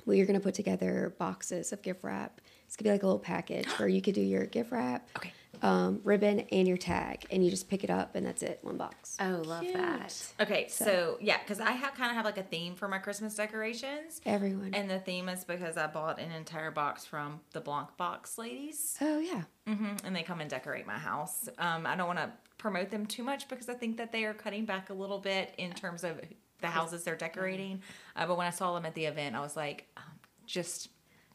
we 0.07 0.21
are 0.21 0.27
going 0.27 0.39
to 0.39 0.43
put 0.43 0.55
together 0.55 1.15
boxes 1.19 1.73
of 1.73 1.83
gift 1.83 2.05
wrap. 2.05 2.41
It's 2.71 2.77
gonna 2.77 2.91
be 2.91 2.93
like 2.93 3.03
a 3.03 3.07
little 3.07 3.19
package 3.19 3.67
where 3.81 3.89
you 3.89 4.01
could 4.01 4.15
do 4.15 4.21
your 4.21 4.47
gift 4.47 4.71
wrap, 4.71 5.09
Okay. 5.17 5.33
um, 5.61 6.01
ribbon, 6.05 6.39
and 6.53 6.69
your 6.69 6.77
tag, 6.77 7.27
and 7.33 7.45
you 7.45 7.51
just 7.51 7.69
pick 7.69 7.83
it 7.83 7.91
up, 7.91 8.15
and 8.15 8.25
that's 8.25 8.45
it, 8.45 8.61
one 8.63 8.77
box. 8.77 9.17
Oh, 9.21 9.43
love 9.45 9.65
that. 9.73 10.15
Okay, 10.39 10.69
so, 10.69 11.19
yeah, 11.21 11.39
because 11.39 11.59
I 11.59 11.73
have 11.73 11.95
kind 11.95 12.11
of 12.11 12.15
have 12.17 12.25
like 12.25 12.39
a 12.39 12.45
theme 12.45 12.77
for 12.77 12.87
my 12.87 12.99
Christmas 12.99 13.35
decorations. 13.35 14.21
Everyone. 14.25 14.73
And 14.73 14.89
the 14.89 15.01
theme 15.01 15.29
is 15.29 15.43
because 15.45 15.77
I 15.77 15.89
bought 15.89 16.21
an 16.21 16.31
entire 16.31 16.71
box 16.71 17.05
from 17.05 17.41
the 17.55 17.61
Blanc 17.61 17.89
Box 17.97 18.39
ladies. 18.39 18.97
oh 19.01 19.19
yeah. 19.19 19.43
hmm 19.67 19.97
and 20.05 20.15
they 20.15 20.23
come 20.23 20.41
and 20.41 20.49
decorate 20.49 20.87
my 20.87 20.97
house. 20.97 21.49
Um, 21.59 21.89
I 21.89 21.97
don't 21.97 22.07
want 22.07 22.21
to 22.21 22.31
promote 22.57 22.91
them 22.91 23.05
too 23.05 23.25
much 23.25 23.49
because 23.49 23.69
I 23.69 23.75
think 23.75 23.97
that 23.97 24.13
they 24.13 24.25
are 24.27 24.33
cutting 24.35 24.65
back 24.65 24.91
a 24.91 24.95
little 24.95 25.19
bit 25.19 25.55
in 25.59 25.73
terms 25.73 26.05
of 26.05 26.21
the 26.61 26.69
houses 26.69 27.03
they're 27.03 27.17
decorating. 27.17 27.83
Uh, 28.15 28.29
but 28.29 28.39
when 28.39 28.47
I 28.47 28.51
saw 28.51 28.75
them 28.77 28.87
at 28.87 28.95
the 28.95 29.07
event, 29.07 29.35
I 29.35 29.41
was 29.41 29.57
like, 29.57 29.89
um, 29.97 30.05
just, 30.47 30.89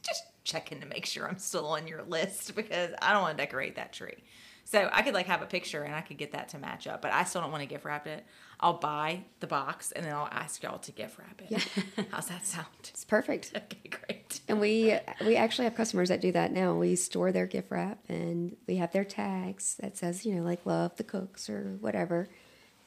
just 0.05 0.23
checking 0.43 0.79
to 0.81 0.85
make 0.85 1.05
sure 1.05 1.27
I'm 1.27 1.37
still 1.39 1.67
on 1.67 1.87
your 1.87 2.03
list 2.03 2.55
because 2.55 2.91
I 3.01 3.13
don't 3.13 3.21
want 3.21 3.37
to 3.37 3.43
decorate 3.43 3.75
that 3.75 3.93
tree. 3.93 4.23
So 4.67 4.89
I 4.91 5.03
could 5.03 5.13
like 5.13 5.27
have 5.27 5.43
a 5.43 5.45
picture 5.45 5.83
and 5.83 5.93
I 5.93 6.01
could 6.01 6.17
get 6.17 6.31
that 6.31 6.49
to 6.49 6.57
match 6.57 6.87
up, 6.87 7.01
but 7.01 7.13
I 7.13 7.23
still 7.23 7.41
don't 7.41 7.51
want 7.51 7.61
to 7.61 7.67
gift 7.67 7.85
wrap 7.85 8.07
it. 8.07 8.25
I'll 8.59 8.73
buy 8.73 9.25
the 9.39 9.45
box 9.47 9.91
and 9.91 10.03
then 10.03 10.13
I'll 10.13 10.29
ask 10.31 10.63
y'all 10.63 10.79
to 10.79 10.91
gift 10.91 11.19
wrap 11.19 11.39
it. 11.41 11.51
Yeah. 11.51 12.05
How's 12.11 12.27
that 12.29 12.47
sound? 12.47 12.65
It's 12.89 13.05
perfect. 13.05 13.51
Okay, 13.65 13.89
great. 13.89 14.39
And 14.47 14.59
we 14.59 14.97
we 15.23 15.35
actually 15.35 15.65
have 15.65 15.75
customers 15.75 16.09
that 16.09 16.19
do 16.21 16.31
that 16.31 16.51
now. 16.51 16.73
We 16.75 16.95
store 16.95 17.31
their 17.31 17.45
gift 17.45 17.69
wrap 17.69 17.99
and 18.09 18.55
we 18.67 18.77
have 18.77 18.91
their 18.91 19.03
tags 19.03 19.75
that 19.81 19.97
says, 19.97 20.25
you 20.25 20.33
know, 20.35 20.41
like 20.41 20.65
love 20.65 20.95
the 20.97 21.03
cooks 21.03 21.47
or 21.49 21.77
whatever. 21.79 22.27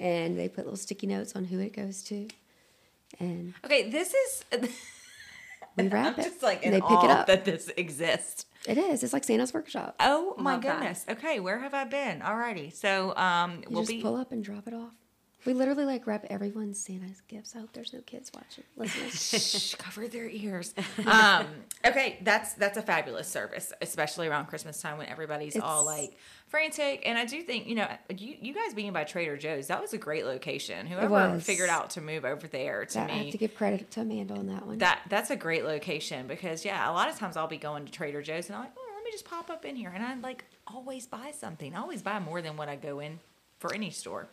And 0.01 0.37
they 0.39 0.49
put 0.49 0.65
little 0.65 0.77
sticky 0.77 1.07
notes 1.07 1.35
on 1.37 1.45
who 1.45 1.61
it 1.61 1.73
goes 1.75 2.03
to. 2.05 2.29
And 3.21 3.55
Okay, 3.65 3.89
this 3.89 4.15
is. 4.15 4.45
we 5.79 5.89
wrap 5.93 6.15
I'm 6.15 6.21
it. 6.21 6.25
just 6.29 6.43
like 6.43 6.65
and 6.65 6.75
they 6.75 6.81
pick 6.81 7.05
it 7.05 7.11
up. 7.11 7.27
that 7.27 7.45
this 7.45 7.71
exists. 7.77 8.47
It 8.67 8.77
is. 8.77 9.03
It's 9.03 9.13
like 9.13 9.25
Santa's 9.25 9.55
workshop. 9.55 9.97
Oh 10.01 10.35
my 10.39 10.55
Love 10.55 10.63
that. 10.63 10.79
goodness. 10.81 11.05
Okay, 11.09 11.41
where 11.41 11.59
have 11.61 11.75
I 11.75 11.85
been? 11.85 12.21
Alrighty. 12.21 12.73
So 12.73 13.15
um 13.17 13.59
You 13.63 13.65
we'll 13.71 13.83
just 13.83 13.93
be 13.93 14.03
pull 14.03 14.17
up 14.17 14.33
and 14.33 14.43
drop 14.45 14.67
it 14.67 14.75
off. 14.75 14.93
We 15.45 15.55
literally 15.55 15.85
like 15.85 16.07
wrap 16.07 16.27
everyone's 16.29 16.79
Santa's 16.81 17.23
gifts. 17.29 17.55
I 17.57 17.61
hope 17.61 17.73
there's 17.73 17.93
no 17.93 18.01
kids 18.01 18.31
watching. 18.35 18.65
Listening. 18.77 19.11
Shh, 19.11 19.75
cover 19.77 20.09
their 20.09 20.29
ears. 20.29 20.75
Um 21.07 21.47
okay, 21.87 22.19
that's 22.23 22.55
that's 22.55 22.77
a 22.77 22.83
fabulous 22.83 23.29
service, 23.29 23.73
especially 23.81 24.27
around 24.27 24.47
Christmas 24.47 24.81
time 24.83 24.99
when 24.99 25.09
everybody's 25.09 25.57
all 25.59 25.85
like 25.85 26.17
frantic. 26.49 27.03
And 27.07 27.17
I 27.17 27.25
do 27.25 27.43
think, 27.43 27.67
you 27.67 27.75
know, 27.77 27.89
you, 28.15 28.37
you 28.41 28.53
guys 28.55 28.75
being 28.75 28.93
by 28.93 29.05
Trader 29.05 29.37
Joe's, 29.37 29.69
that 29.69 29.81
was 29.81 29.93
a 29.93 29.99
great 29.99 30.25
location. 30.27 30.87
Whoever 30.87 31.39
figured 31.41 31.69
out 31.71 31.91
to 31.91 32.01
move 32.01 32.25
over 32.25 32.47
there 32.49 32.85
to 32.87 32.95
that, 32.95 33.11
I 33.11 33.15
me. 33.15 33.23
have 33.25 33.33
to 33.33 33.39
give 33.39 33.55
credit 33.55 33.91
to 33.93 34.01
Amanda 34.01 34.35
on 34.35 34.47
that 34.49 34.67
one. 34.67 34.79
that 34.79 35.03
that's 35.09 35.31
a 35.31 35.37
great 35.37 35.65
location 35.65 36.27
because 36.27 36.65
yeah, 36.65 36.91
a 36.91 36.93
lot 36.93 37.09
of 37.09 37.17
times 37.17 37.37
I'll 37.37 37.47
be 37.47 37.59
going 37.59 37.85
to 37.87 37.93
Trader 37.93 38.23
Joe's 38.23 38.49
and 38.49 38.57
I'm 38.57 38.63
like, 38.65 38.73
oh, 38.77 38.93
let 38.97 39.05
me 39.05 39.11
just 39.13 39.25
pop 39.25 39.49
up 39.51 39.65
in 39.65 39.77
here, 39.77 39.93
and 39.95 40.05
I 40.05 40.15
like 40.17 40.45
always 40.67 41.07
buy 41.07 41.33
something. 41.37 41.75
I 41.75 41.81
always 41.81 42.03
buy 42.03 42.19
more 42.19 42.43
than 42.43 42.57
what 42.57 42.69
I 42.69 42.77
go 42.77 42.99
in 43.01 43.21
for 43.59 43.73
any 43.73 43.91
store. 43.91 44.29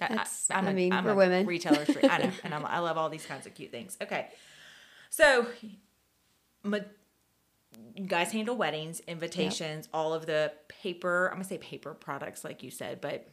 I- 0.00 0.08
That's- 0.08 0.50
I 0.50 0.60
a- 0.60 0.72
mean, 0.72 0.92
I'm 0.92 1.04
we're 1.04 1.14
women. 1.14 1.46
retailer. 1.46 1.84
for- 1.84 2.04
I 2.04 2.18
know, 2.18 2.30
and 2.44 2.54
I'm, 2.54 2.64
I 2.66 2.78
love 2.80 2.96
all 2.98 3.08
these 3.08 3.26
kinds 3.26 3.46
of 3.46 3.54
cute 3.54 3.70
things. 3.70 3.96
Okay, 4.02 4.28
so. 5.10 5.46
Ma- 6.62 6.78
you 7.96 8.06
guys 8.06 8.30
handle 8.32 8.56
weddings, 8.56 9.00
invitations, 9.08 9.88
all 9.92 10.14
of 10.14 10.26
the 10.26 10.52
paper. 10.68 11.26
I'm 11.28 11.34
gonna 11.34 11.44
say 11.44 11.58
paper 11.58 11.92
products, 11.92 12.44
like 12.44 12.62
you 12.62 12.70
said, 12.70 13.00
but 13.00 13.28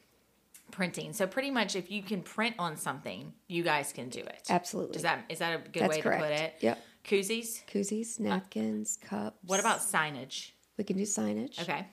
printing. 0.71 1.13
So 1.13 1.27
pretty 1.27 1.51
much, 1.51 1.75
if 1.75 1.91
you 1.91 2.01
can 2.01 2.21
print 2.21 2.55
on 2.57 2.75
something, 2.75 3.33
you 3.47 3.63
guys 3.63 3.93
can 3.93 4.09
do 4.09 4.19
it. 4.19 4.41
Absolutely. 4.49 4.93
Does 4.93 5.03
that 5.03 5.25
is 5.29 5.39
that 5.39 5.53
a 5.53 5.69
good 5.69 5.83
That's 5.83 5.89
way 5.95 6.01
to 6.01 6.09
put 6.17 6.31
it? 6.31 6.55
Yep. 6.61 6.83
Koozies. 7.05 7.65
Koozies, 7.67 8.19
napkins, 8.19 8.97
cups. 9.01 9.37
What 9.45 9.59
about 9.59 9.79
signage? 9.79 10.51
We 10.77 10.83
can 10.83 10.97
do 10.97 11.03
signage. 11.03 11.61
Okay. 11.61 11.85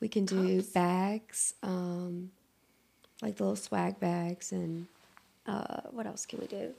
We 0.00 0.08
can 0.08 0.26
do 0.26 0.62
bags, 0.74 1.54
um, 1.62 2.30
like 3.22 3.36
the 3.36 3.42
little 3.44 3.56
swag 3.56 3.98
bags, 4.00 4.52
and 4.52 4.86
uh, 5.46 5.80
what 5.90 6.06
else 6.06 6.26
can 6.26 6.38
we 6.40 6.46
do? 6.46 6.72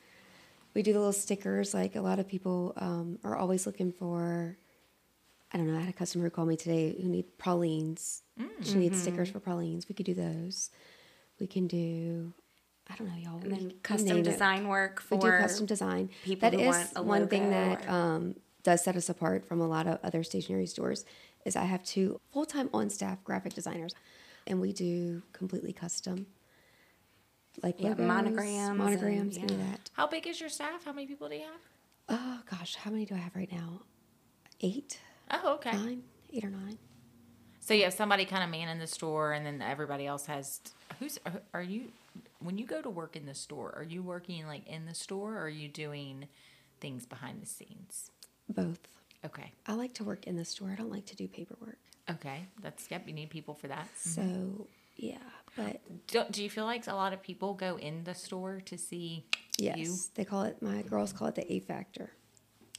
We 0.74 0.84
do 0.84 0.94
the 0.94 1.00
little 1.00 1.14
stickers. 1.14 1.74
Like 1.74 1.96
a 1.96 2.02
lot 2.02 2.20
of 2.20 2.28
people 2.28 2.74
um, 2.78 3.20
are 3.24 3.36
always 3.36 3.66
looking 3.66 3.92
for. 3.92 4.58
I 5.52 5.58
don't 5.58 5.72
know. 5.72 5.78
I 5.78 5.82
had 5.82 5.90
a 5.90 5.98
customer 5.98 6.26
who 6.26 6.30
called 6.30 6.50
me 6.50 6.58
today 6.58 6.96
who 7.02 7.08
need 7.08 7.38
pralines. 7.38 8.22
She 8.62 8.76
needs 8.76 9.02
stickers 9.02 9.30
for 9.30 9.40
pralines. 9.40 9.88
We 9.90 9.96
could 9.96 10.06
do 10.06 10.14
those. 10.14 10.70
We 11.40 11.48
can 11.48 11.68
do. 11.68 12.34
I 12.90 12.96
don't 12.96 13.08
know, 13.08 13.16
y'all. 13.18 13.42
And 13.42 13.52
then 13.52 13.74
custom 13.82 14.08
name 14.08 14.18
it. 14.20 14.24
design 14.24 14.68
work 14.68 15.02
for 15.02 15.16
We 15.16 15.22
do 15.22 15.32
custom 15.32 15.66
design. 15.66 16.10
people 16.24 16.50
That 16.50 16.60
is 16.60 16.90
one 16.98 17.28
thing 17.28 17.50
that 17.50 17.86
or- 17.86 17.90
um, 17.92 18.36
does 18.64 18.84
set 18.84 18.96
us 18.96 19.10
apart 19.10 19.46
from 19.46 19.62
a 19.62 19.68
lot 19.68 19.88
of 19.88 20.00
other 20.04 20.24
stationery 20.24 20.68
stores. 20.68 21.06
Is 21.46 21.56
I 21.56 21.64
have 21.64 21.84
two 21.84 22.20
full 22.32 22.46
time 22.46 22.70
on 22.74 22.90
staff 22.90 23.24
graphic 23.24 23.54
designers, 23.54 23.94
and 24.48 24.60
we 24.62 24.74
do 24.74 25.22
completely 25.34 25.74
custom, 25.74 26.26
like 27.62 27.80
Yeah, 27.80 27.90
logos, 27.90 28.08
monograms 28.08 28.70
and- 28.70 28.78
monograms, 28.78 29.38
any 29.38 29.46
of 29.54 29.60
yeah. 29.60 29.66
that. 29.72 29.90
How 29.94 30.08
big 30.08 30.26
is 30.28 30.40
your 30.40 30.50
staff? 30.50 30.86
How 30.86 30.94
many 30.94 31.08
people 31.08 31.30
do 31.30 31.36
you 31.36 31.42
have? 31.44 31.62
Oh 32.10 32.40
gosh, 32.50 32.76
how 32.76 32.90
many 32.92 33.06
do 33.06 33.14
I 33.16 33.18
have 33.20 33.36
right 33.36 33.52
now? 33.52 33.82
Eight, 34.62 35.00
Oh, 35.30 35.56
okay. 35.56 35.72
nine, 35.74 36.04
eight 36.34 36.44
or 36.44 36.50
nine. 36.50 36.78
So 37.60 37.74
you 37.74 37.84
have 37.84 37.94
somebody 37.94 38.24
kind 38.26 38.44
of 38.44 38.50
manning 38.50 38.80
the 38.80 38.88
store, 38.88 39.34
and 39.34 39.46
then 39.46 39.62
everybody 39.62 40.08
else 40.08 40.26
has. 40.28 40.62
Who's 41.00 41.20
are 41.54 41.62
you? 41.62 41.92
When 42.40 42.58
you 42.58 42.66
go 42.66 42.82
to 42.82 42.90
work 42.90 43.16
in 43.18 43.26
the 43.26 43.34
store, 43.36 43.74
are 43.76 43.84
you 43.84 44.02
working 44.02 44.48
like 44.48 44.66
in 44.68 44.86
the 44.86 44.94
store, 44.96 45.36
or 45.36 45.42
are 45.44 45.50
you 45.50 45.68
doing 45.68 46.28
things 46.80 47.06
behind 47.06 47.42
the 47.42 47.46
scenes? 47.46 48.10
Both. 48.48 48.80
Okay. 49.26 49.52
I 49.68 49.74
like 49.74 49.94
to 49.96 50.06
work 50.06 50.26
in 50.28 50.38
the 50.38 50.46
store. 50.46 50.70
I 50.72 50.76
don't 50.76 50.92
like 50.92 51.06
to 51.08 51.16
do 51.16 51.28
paperwork. 51.28 51.78
Okay. 52.10 52.46
That's 52.62 52.90
yep. 52.90 53.08
You 53.08 53.14
need 53.14 53.30
people 53.30 53.54
for 53.54 53.68
that. 53.68 53.88
So 53.98 54.22
mm-hmm. 54.22 54.64
yeah, 54.96 55.18
but 55.56 55.82
Do, 56.08 56.24
do 56.32 56.44
you 56.44 56.50
feel 56.50 56.66
like 56.66 56.88
a 56.88 56.94
lot 56.96 57.14
of 57.14 57.22
people 57.22 57.54
go 57.54 57.78
in 57.78 58.04
the 58.04 58.14
store 58.16 58.62
to 58.66 58.78
see 58.78 59.26
yes, 59.58 59.78
you? 59.78 59.96
they 60.16 60.26
call 60.26 60.44
it. 60.44 60.62
My 60.62 60.82
girls 60.84 61.12
call 61.14 61.28
it 61.28 61.36
the 61.36 61.52
A 61.52 61.60
factor. 61.60 62.12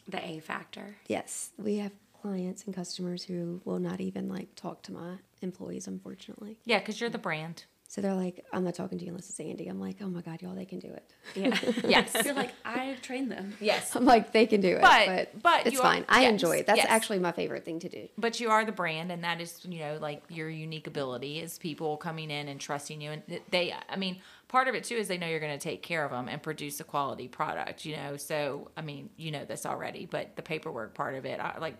the 0.08 0.24
A 0.26 0.40
factor. 0.40 0.96
Yes, 1.08 1.50
we 1.58 1.76
have 1.76 1.92
clients 2.22 2.64
and 2.64 2.74
customers 2.74 3.22
who 3.24 3.60
will 3.64 3.78
not 3.78 4.00
even 4.00 4.28
like 4.28 4.54
talk 4.56 4.82
to 4.82 4.92
my 4.92 5.16
employees, 5.42 5.86
unfortunately. 5.86 6.58
Yeah, 6.64 6.78
because 6.80 7.00
you're 7.00 7.10
the 7.10 7.18
brand. 7.18 7.64
So 7.91 8.03
they're 8.03 8.12
like, 8.14 8.45
I'm 8.53 8.64
not 8.64 8.74
talking 8.74 8.99
to 8.99 9.05
you 9.05 9.11
unless 9.12 9.30
it's 9.30 9.39
Andi. 9.39 9.66
I'm 9.70 9.80
like, 9.80 9.97
oh 10.03 10.09
my 10.09 10.20
God, 10.20 10.43
y'all, 10.43 10.55
they 10.55 10.66
can 10.66 10.78
do 10.78 10.89
it. 10.89 11.11
Yeah. 11.34 11.59
Yes. 11.89 12.14
You're 12.22 12.34
like, 12.34 12.53
I've 12.62 13.01
trained 13.01 13.30
them. 13.32 13.55
yes. 13.61 13.97
I'm 13.97 14.05
like, 14.05 14.30
they 14.32 14.45
can 14.45 14.61
do 14.61 14.76
it. 14.76 14.82
But- 14.82 15.07
But, 15.07 15.43
but 15.43 15.66
it's 15.66 15.72
you 15.74 15.80
are- 15.80 15.84
fine. 15.84 16.05
I 16.07 16.22
yes, 16.22 16.30
enjoy 16.32 16.57
it. 16.59 16.66
That's 16.66 16.76
yes. 16.76 16.86
actually 16.91 17.18
my 17.18 17.32
favorite 17.32 17.64
thing 17.64 17.80
to 17.80 17.89
do. 17.89 18.07
but 18.18 18.41
you 18.41 18.51
are 18.51 18.64
the 18.66 18.72
brand 18.72 19.11
and 19.11 19.24
that 19.24 19.41
is 19.41 19.61
you 19.64 19.78
know 19.80 19.97
like 20.03 20.22
your 20.28 20.51
unique 20.51 20.86
ability 20.86 21.39
is 21.41 21.57
people 21.59 21.97
coming 21.97 22.30
in 22.30 22.47
and 22.49 22.61
trusting 22.61 23.01
you 23.01 23.11
and 23.11 23.22
they 23.51 23.74
i 23.89 23.97
mean 23.97 24.18
part 24.49 24.68
of 24.68 24.74
it 24.74 24.84
too 24.84 24.95
is 24.97 25.09
they 25.09 25.16
know 25.18 25.26
you're 25.26 25.41
going 25.41 25.59
to 25.59 25.62
take 25.62 25.82
care 25.82 26.05
of 26.05 26.11
them 26.11 26.28
and 26.28 26.43
produce 26.43 26.78
a 26.80 26.84
quality 26.84 27.26
product 27.28 27.84
you 27.86 27.97
know 27.97 28.16
so 28.16 28.70
i 28.76 28.82
mean 28.82 29.09
you 29.16 29.30
know 29.30 29.45
this 29.45 29.64
already 29.66 30.07
but 30.07 30.34
the 30.36 30.43
paperwork 30.43 30.95
part 30.95 31.14
of 31.14 31.24
it 31.24 31.41
I, 31.41 31.59
like 31.59 31.76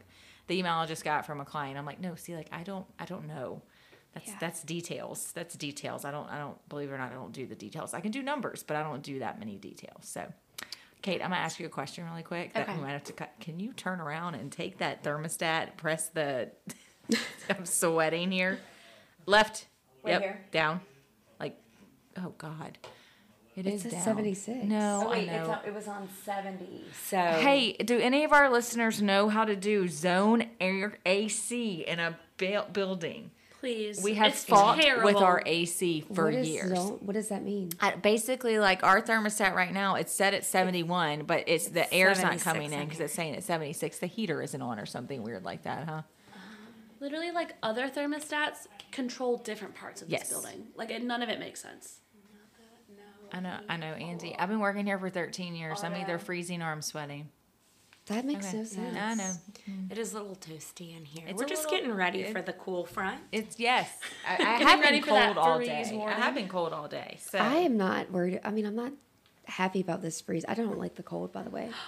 the 0.47 0.57
email 0.59 0.75
i 0.75 0.87
just 0.87 1.05
got 1.05 1.27
from 1.27 1.41
a 1.41 1.45
client 1.45 1.77
i'm 1.79 1.87
like 1.87 2.01
no 2.01 2.15
see 2.15 2.35
like 2.35 2.49
i 2.53 2.63
don't 2.63 2.87
i 2.99 3.05
don't 3.05 3.27
know 3.27 3.61
that's 4.19 4.29
Yeah. 4.29 4.37
that's 4.41 4.63
details 4.63 5.33
that's 5.33 5.55
details 5.57 6.05
i 6.05 6.11
don't 6.11 6.29
i 6.31 6.39
don't 6.39 6.57
believe 6.69 6.91
it 6.91 6.93
or 6.95 6.99
not 6.99 7.11
i 7.13 7.15
don't 7.15 7.33
do 7.33 7.47
the 7.47 7.55
details 7.55 7.95
i 7.95 8.01
can 8.01 8.11
do 8.11 8.23
numbers 8.23 8.63
but 8.63 8.77
i 8.77 8.83
don't 8.83 9.03
do 9.03 9.19
that 9.21 9.39
many 9.39 9.57
details 9.57 10.03
so 10.03 10.33
Kate, 11.01 11.23
I'm 11.23 11.31
gonna 11.31 11.41
ask 11.41 11.61
you 11.61 11.67
a 11.67 11.69
question 11.71 12.05
really 12.05 12.25
quick. 12.25 12.55
That 12.55 12.69
Okay. 12.69 12.75
we 12.77 12.83
might 12.83 12.91
have 12.91 13.05
to 13.05 13.13
cut. 13.13 13.31
Can 13.39 13.61
you 13.61 13.73
turn 13.73 14.01
around 14.01 14.35
and 14.35 14.51
take 14.51 14.79
that 14.79 15.05
thermostat, 15.05 15.77
press 15.77 16.09
the 16.09 16.51
I'm 17.49 17.65
sweating 17.65 18.33
here. 18.33 18.59
Left. 19.25 19.67
Right 20.03 20.11
yep. 20.15 20.21
here? 20.23 20.41
Down. 20.51 20.81
Like, 21.39 21.57
oh 22.17 22.35
God. 22.37 22.79
It 23.55 23.65
It's 23.69 23.85
is 23.85 23.93
down. 23.93 24.03
76. 24.03 24.65
No, 24.65 25.05
Oh, 25.07 25.11
wait, 25.11 25.29
I 25.31 25.37
know. 25.39 25.51
on, 25.53 25.59
it 25.67 25.73
was 25.73 25.87
on 25.87 26.09
70. 26.25 26.67
So 27.07 27.17
Hey, 27.17 27.75
do 27.75 27.97
any 27.99 28.25
of 28.25 28.33
our 28.33 28.51
listeners 28.51 29.01
know 29.01 29.29
how 29.29 29.45
to 29.45 29.55
do 29.55 29.87
zone 29.87 30.47
air 30.61 30.99
AC 31.07 31.85
in 31.87 32.01
a 32.01 32.19
building? 32.73 33.31
Please. 33.61 34.01
We 34.03 34.15
have 34.15 34.29
it's 34.33 34.45
fought 34.45 34.79
with 35.03 35.17
our 35.17 35.43
AC 35.45 36.03
for 36.15 36.27
what 36.27 36.35
is 36.35 36.49
years. 36.49 36.79
zone- 36.79 36.99
what 37.01 37.15
does 37.15 37.29
that 37.29 37.43
mean? 37.43 37.71
I- 37.81 37.97
basically, 37.97 38.59
like 38.61 38.85
our 38.85 39.03
thermostat 39.03 39.53
right 39.55 39.73
now, 39.73 39.97
it's 39.97 40.13
set 40.13 40.33
at 40.33 40.45
71, 40.45 41.25
but 41.25 41.45
it's 41.49 41.69
the 41.69 41.93
air's 41.93 42.23
not 42.23 42.39
coming 42.39 42.73
in 42.73 42.81
in 42.81 42.85
because 42.87 43.01
it's 43.01 43.15
saying 43.15 43.35
it's 43.35 43.47
76. 43.47 43.99
The 43.99 44.07
heater 44.07 44.41
isn't 44.43 44.63
on 44.63 44.79
or 44.79 44.87
something 44.87 45.23
weird 45.25 45.45
like 45.45 45.65
that, 45.65 45.89
huh? 45.89 46.03
Literally, 47.01 47.31
like 47.33 47.55
other 47.63 47.89
thermostats 47.89 48.67
control 48.93 49.39
different 49.39 49.75
parts 49.75 50.03
of 50.03 50.09
Yes. 50.09 50.29
this 50.29 50.31
building. 50.31 50.69
Like, 50.77 50.91
it, 50.91 51.03
none 51.03 51.23
of 51.23 51.29
it 51.29 51.39
makes 51.41 51.61
sense. 51.61 52.01
I 53.33 53.41
know, 53.41 53.59
I 53.69 53.77
know, 53.77 53.93
Angie. 53.93 54.35
I've 54.39 54.49
been 54.49 54.59
working 54.61 54.87
here 54.87 54.99
for 54.99 55.11
13 55.11 55.55
years. 55.55 55.81
Oh, 55.83 55.87
I'm 55.87 55.95
either 55.97 56.19
freezing 56.19 56.63
or 56.63 56.67
I'm 56.73 56.81
sweating. 56.81 57.29
That 58.09 58.25
makes 58.25 58.47
Okay. 58.49 58.59
no 58.59 58.65
sense. 58.65 58.97
I 58.99 59.15
know. 59.15 59.33
it 59.91 59.99
is 59.99 60.13
a 60.13 60.21
little 60.21 60.37
toasty 60.37 60.97
in 60.97 61.05
here. 61.05 61.25
It's 61.29 61.39
We're 61.39 61.47
just 61.47 61.65
little- 61.65 61.79
getting 61.79 61.95
ready 61.95 62.21
it- 62.23 62.33
for 62.33 62.43
the 62.43 62.53
cool 62.55 62.85
front. 62.87 63.21
It's 63.33 63.59
yes. 63.59 63.91
I, 64.27 64.35
I 64.65 64.71
have 64.71 64.83
been 64.83 65.03
cold 65.03 65.39
all 65.39 65.57
freeze 65.57 65.69
day. 65.91 66.03
I 66.07 66.11
have 66.13 66.35
been 66.35 66.49
cold 66.49 66.73
all 66.73 66.89
day. 66.89 67.19
So 67.21 67.39
I 67.39 67.57
am 67.57 67.77
not 67.77 68.11
worried. 68.11 68.41
I 68.45 68.51
mean, 68.51 68.67
I'm 68.67 68.77
not 68.77 68.93
happy 69.47 69.81
about 69.81 70.03
this 70.03 70.21
freeze. 70.21 70.45
I 70.49 70.55
don't 70.55 70.79
like 70.79 70.95
the 70.97 71.03
cold, 71.03 71.33
by 71.33 71.43
the 71.43 71.51
way. 71.51 71.71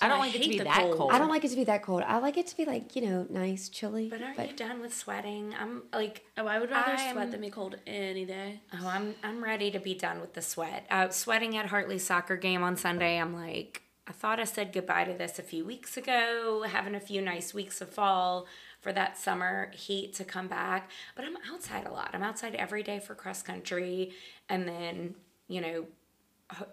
I 0.00 0.08
don't 0.08 0.16
I 0.16 0.20
like 0.20 0.34
it 0.34 0.42
to 0.42 0.48
be 0.48 0.58
that 0.58 0.74
cold. 0.74 0.96
cold. 0.96 1.12
I 1.12 1.18
don't 1.18 1.28
like 1.28 1.44
it 1.44 1.48
to 1.50 1.56
be 1.56 1.64
that 1.64 1.82
cold. 1.82 2.02
I 2.02 2.16
like 2.18 2.38
it 2.38 2.46
to 2.46 2.56
be 2.56 2.64
like 2.64 2.96
you 2.96 3.02
know 3.02 3.26
nice, 3.28 3.68
chilly. 3.68 4.08
But 4.08 4.22
aren't 4.22 4.50
you 4.50 4.56
done 4.56 4.80
with 4.80 4.94
sweating? 4.96 5.54
I'm 5.60 5.82
like, 5.92 6.24
Oh, 6.38 6.46
I 6.46 6.58
would 6.60 6.70
rather 6.70 6.92
I'm- 6.92 7.12
sweat 7.14 7.30
than 7.30 7.42
be 7.42 7.50
cold 7.50 7.76
any 7.86 8.24
day. 8.24 8.60
oh, 8.72 8.86
I'm 8.88 9.14
I'm 9.22 9.44
ready 9.44 9.70
to 9.70 9.78
be 9.78 9.94
done 9.94 10.20
with 10.22 10.32
the 10.32 10.40
sweat. 10.40 10.86
Uh, 10.90 11.10
sweating 11.10 11.56
at 11.58 11.66
Hartley 11.66 11.98
soccer 11.98 12.36
game 12.36 12.62
on 12.62 12.76
Sunday. 12.78 13.18
I'm 13.18 13.34
like, 13.34 13.82
I 14.12 14.14
thought 14.14 14.38
I 14.38 14.44
said 14.44 14.74
goodbye 14.74 15.04
to 15.04 15.14
this 15.14 15.38
a 15.38 15.42
few 15.42 15.64
weeks 15.64 15.96
ago. 15.96 16.66
Having 16.68 16.94
a 16.96 17.00
few 17.00 17.22
nice 17.22 17.54
weeks 17.54 17.80
of 17.80 17.88
fall 17.88 18.46
for 18.82 18.92
that 18.92 19.16
summer 19.16 19.70
heat 19.74 20.12
to 20.16 20.24
come 20.24 20.48
back. 20.48 20.90
But 21.16 21.24
I'm 21.24 21.38
outside 21.50 21.86
a 21.86 21.90
lot. 21.90 22.10
I'm 22.12 22.22
outside 22.22 22.54
every 22.54 22.82
day 22.82 22.98
for 22.98 23.14
cross 23.14 23.42
country, 23.42 24.12
and 24.50 24.68
then 24.68 25.14
you 25.48 25.62
know 25.62 25.86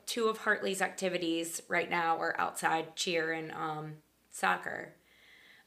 two 0.06 0.28
of 0.28 0.40
Hartley's 0.40 0.82
activities 0.82 1.62
right 1.70 1.90
now 1.90 2.18
are 2.18 2.38
outside 2.38 2.98
cheer 2.98 3.32
and 3.32 3.54
um, 3.54 3.94
soccer. 4.32 4.96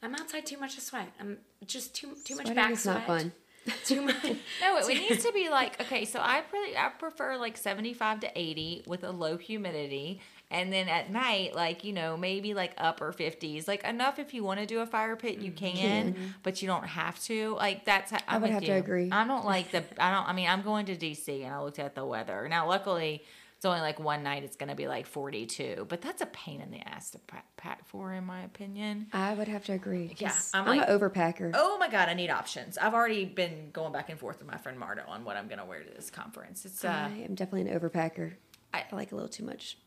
I'm 0.03 0.13
outside 0.13 0.45
too 0.45 0.59
much 0.59 0.75
to 0.75 0.81
sweat. 0.81 1.11
I'm 1.19 1.39
just 1.65 1.95
too 1.95 2.09
too 2.23 2.35
much 2.35 2.45
Sweating 2.45 2.53
back 2.53 2.71
is 2.73 2.83
sweat. 2.83 2.97
not 2.99 3.07
fun. 3.07 3.31
Too 3.85 4.01
much. 4.01 4.15
No, 4.61 4.77
it, 4.77 4.89
it 4.89 5.09
needs 5.09 5.23
to 5.23 5.31
be 5.31 5.49
like 5.59 5.81
okay. 5.81 6.05
So 6.05 6.19
I 6.19 6.43
really 6.51 6.77
I 6.77 6.89
prefer 6.89 7.37
like 7.37 7.57
seventy 7.57 7.93
five 7.95 8.19
to 8.19 8.39
eighty 8.39 8.83
with 8.85 9.03
a 9.05 9.11
low 9.11 9.37
humidity, 9.37 10.19
and 10.53 10.71
then 10.71 10.87
at 10.87 11.11
night, 11.11 11.55
like 11.55 11.83
you 11.83 11.91
know 11.93 12.15
maybe 12.15 12.53
like 12.53 12.73
upper 12.77 13.11
fifties, 13.11 13.67
like 13.67 13.83
enough 13.83 14.19
if 14.19 14.33
you 14.33 14.43
want 14.43 14.59
to 14.59 14.65
do 14.65 14.79
a 14.79 14.85
fire 14.85 15.15
pit, 15.15 15.39
you 15.39 15.51
can, 15.51 16.15
but 16.43 16.61
you 16.61 16.67
don't 16.67 16.85
have 16.85 17.19
to. 17.23 17.55
Like 17.55 17.85
that's 17.85 18.11
how, 18.11 18.19
I'm 18.27 18.41
would 18.41 18.47
with 18.47 18.53
have 18.53 18.63
to 18.63 18.71
agree. 18.71 19.09
I 19.11 19.25
don't 19.27 19.45
like 19.45 19.71
the 19.71 19.83
I 19.97 20.11
don't. 20.11 20.27
I 20.27 20.33
mean 20.33 20.47
I'm 20.49 20.61
going 20.61 20.85
to 20.85 20.95
DC 20.95 21.43
and 21.43 21.53
I 21.53 21.59
looked 21.61 21.79
at 21.79 21.95
the 21.95 22.05
weather. 22.05 22.47
Now 22.49 22.67
luckily. 22.67 23.23
It's 23.55 23.65
only 23.69 23.79
like 23.79 23.97
one 23.97 24.23
night. 24.23 24.43
It's 24.43 24.57
going 24.57 24.67
to 24.67 24.75
be 24.75 24.89
like 24.89 25.05
42, 25.05 25.85
but 25.87 26.01
that's 26.01 26.21
a 26.21 26.25
pain 26.25 26.59
in 26.59 26.69
the 26.69 26.85
ass 26.85 27.11
to 27.11 27.19
pack, 27.55 27.85
for, 27.85 28.11
in 28.11 28.25
my 28.25 28.41
opinion. 28.41 29.07
I 29.13 29.33
would 29.35 29.47
have 29.47 29.63
to 29.67 29.71
agree. 29.71 30.13
Yeah, 30.17 30.33
I'm 30.53 30.67
I'm, 30.67 30.77
like- 30.79 30.89
an 30.89 30.99
overpacker. 30.99 31.51
Oh 31.53 31.77
my 31.77 31.87
god, 31.89 32.09
I 32.09 32.13
need 32.13 32.29
options. 32.29 32.77
I've 32.77 32.93
already 32.93 33.23
been 33.23 33.69
going 33.71 33.93
back 33.93 34.09
and 34.09 34.19
forth 34.19 34.39
with 34.39 34.47
my 34.51 34.57
friend 34.57 34.77
Marta 34.77 35.05
on 35.07 35.23
what 35.23 35.37
I'm 35.37 35.47
gonna 35.47 35.63
wear 35.65 35.81
to 35.81 35.89
this 35.95 36.11
conference. 36.11 36.65
It's 36.65 36.83
uh, 36.83 36.89
I 36.89 37.19
am 37.23 37.35
definitely 37.35 37.71
an 37.71 37.79
overpacker. 37.79 38.33
I- 38.73 38.83
I, 38.91 38.93
like 38.93 39.13
a 39.13 39.15
little 39.15 39.29
too 39.29 39.45
much. 39.45 39.77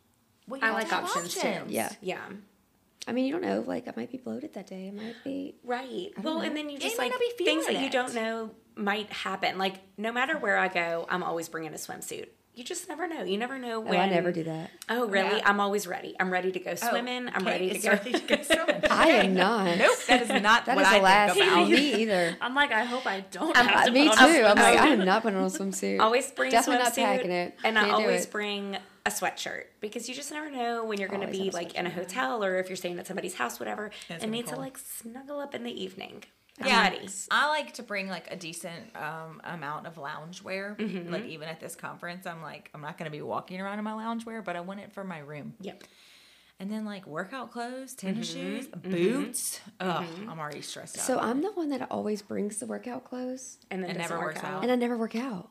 Well, 0.49 0.61
I 0.63 0.71
like 0.71 0.89
to 0.89 0.95
have 0.95 1.05
options, 1.05 1.35
too. 1.35 1.49
Yeah. 1.69 1.91
Yeah. 2.01 2.21
I 3.09 3.13
mean, 3.13 3.25
you 3.27 3.33
don't 3.33 3.43
know. 3.43 3.63
Like, 3.67 3.87
I 3.87 3.93
might 3.97 4.11
be 4.11 4.19
bloated 4.19 4.55
that 4.55 4.67
day. 4.67 4.89
I 4.89 4.91
might 4.91 5.15
be. 5.23 5.55
Right. 5.65 6.11
Well, 6.23 6.37
know. 6.37 6.41
and 6.41 6.57
then 6.57 6.69
you 6.69 6.75
You 6.75 6.81
just 6.81 6.99
might 6.99 7.05
like 7.05 7.13
not 7.13 7.21
be 7.21 7.45
things 7.45 7.65
that 7.67 7.73
feeling 7.73 7.85
you 7.85 7.91
don't 7.91 8.15
know 8.15 8.51
might 8.75 9.11
happen. 9.13 9.59
Like 9.59 9.77
no 9.97 10.11
matter 10.13 10.37
where 10.39 10.59
I 10.59 10.69
go, 10.69 11.07
I'm 11.09 11.23
always 11.23 11.49
bringing 11.49 11.73
a 11.73 11.77
swimsuit. 11.77 12.29
You 12.55 12.65
just 12.65 12.89
never 12.89 13.07
know. 13.07 13.23
You 13.23 13.37
never 13.39 13.59
know 13.59 13.77
Oh, 13.77 13.81
when. 13.81 14.01
I 14.01 14.09
never 14.09 14.33
do 14.33 14.43
that. 14.45 14.71
Oh, 14.89 15.07
really? 15.07 15.37
Yeah. 15.37 15.43
I'm 15.45 15.61
always 15.61 15.87
ready. 15.87 16.17
I'm 16.19 16.33
ready 16.33 16.51
to 16.53 16.59
go 16.59 16.71
oh, 16.73 16.75
swimming. 16.75 17.29
I'm 17.33 17.45
ready 17.45 17.69
to 17.71 17.79
go. 17.79 17.91
ready 17.91 18.13
to 18.13 18.19
go 18.37 18.43
swimming. 18.43 18.83
I 18.91 19.09
am 19.09 19.35
not. 19.45 19.77
Nope, 19.79 19.97
that 20.09 20.23
is 20.23 20.43
not 20.43 20.65
That 20.67 20.75
what 20.75 20.83
is 20.83 20.89
I 20.89 20.97
the 20.99 21.05
last 21.05 21.35
think 21.35 21.45
for 21.45 21.53
about. 21.53 21.69
me 21.71 21.95
either. 22.03 22.37
I'm 22.41 22.55
like, 22.55 22.73
I 22.73 22.85
hope 22.85 23.07
I 23.07 23.21
don't 23.31 23.55
I'm- 23.57 23.67
have 23.67 23.85
to 23.87 23.91
Me 23.93 24.05
too. 24.05 24.11
on 24.11 24.19
a 24.31 24.43
I'm 24.49 24.57
like. 24.57 24.79
I 24.79 24.87
am 24.89 25.05
not 25.05 25.23
putting 25.23 25.39
on 25.39 25.45
a 25.45 25.49
swimsuit. 25.51 26.01
always 26.01 26.31
bring 26.33 26.51
Definitely 26.51 26.81
a 26.81 26.85
not 26.85 26.93
swimsuit, 26.95 27.05
packing 27.05 27.31
it. 27.31 27.59
and 27.63 27.79
I 27.79 27.85
Can't 27.85 27.99
do 27.99 28.03
always 28.05 28.25
it. 28.25 28.33
bring 28.33 28.79
a 29.07 29.11
sweatshirt 29.11 29.65
because 29.81 30.09
you 30.09 30.15
just 30.15 30.31
never 30.33 30.51
know 30.51 30.85
when 30.85 30.99
you're 30.99 31.09
going 31.09 31.21
to 31.21 31.27
be 31.33 31.51
like 31.51 31.75
in 31.75 31.87
a 31.87 31.91
hotel 31.91 32.43
or 32.45 32.59
if 32.59 32.69
you're 32.69 32.77
staying 32.77 32.99
at 32.99 33.07
somebody's 33.07 33.35
house, 33.35 33.59
whatever, 33.61 33.87
It's 33.87 34.11
and 34.11 34.21
gonna 34.21 34.33
need 34.33 34.47
to 34.49 34.57
like 34.57 34.77
snuggle 34.77 35.39
up 35.41 35.55
in 35.55 35.63
the 35.65 35.71
evening. 35.83 36.25
I'm 36.61 36.67
Yeah, 36.69 36.83
ready. 36.83 37.09
I 37.31 37.49
like 37.49 37.75
to 37.75 37.83
bring 37.83 38.09
like 38.09 38.31
a 38.33 38.37
decent 38.37 38.97
um, 38.97 39.41
amount 39.45 39.87
of 39.87 39.95
loungewear. 39.97 40.77
Mm-hmm. 40.77 41.13
Like 41.13 41.27
even 41.27 41.49
at 41.49 41.61
this 41.61 41.77
conference, 41.77 42.27
I'm 42.27 42.43
like, 42.43 42.71
I'm 42.75 42.81
not 42.81 42.99
going 42.99 43.11
to 43.11 43.17
be 43.17 43.23
walking 43.23 43.61
around 43.61 43.79
in 43.79 43.85
my 43.85 43.93
loungewear, 43.93 44.43
but 44.45 44.57
I 44.57 44.61
want 44.61 44.81
it 44.81 44.93
for 44.93 45.05
my 45.05 45.19
room. 45.19 45.55
Yep. 45.61 45.85
And 46.59 46.73
then 46.73 46.87
like 46.87 47.07
workout 47.07 47.53
clothes, 47.53 47.93
tennis 47.95 48.35
Mm-hmm. 48.35 48.57
shoes, 48.57 48.67
boots. 48.69 49.61
Ugh, 49.81 50.07
I'm 50.27 50.39
already 50.41 50.63
stressed 50.63 50.97
out. 50.99 51.05
So 51.05 51.19
I'm 51.19 51.43
the 51.43 51.53
one 51.53 51.69
that 51.69 51.87
always 51.91 52.23
brings 52.23 52.57
the 52.59 52.65
workout 52.67 53.05
clothes, 53.05 53.59
And 53.71 53.83
then 53.85 53.91
It 53.91 53.99
never 53.99 54.17
work 54.17 54.27
works 54.35 54.39
out. 54.39 54.45
out. 54.55 54.63
and 54.63 54.73
I 54.73 54.77
never 54.77 54.97
work 54.97 55.15
out. 55.15 55.51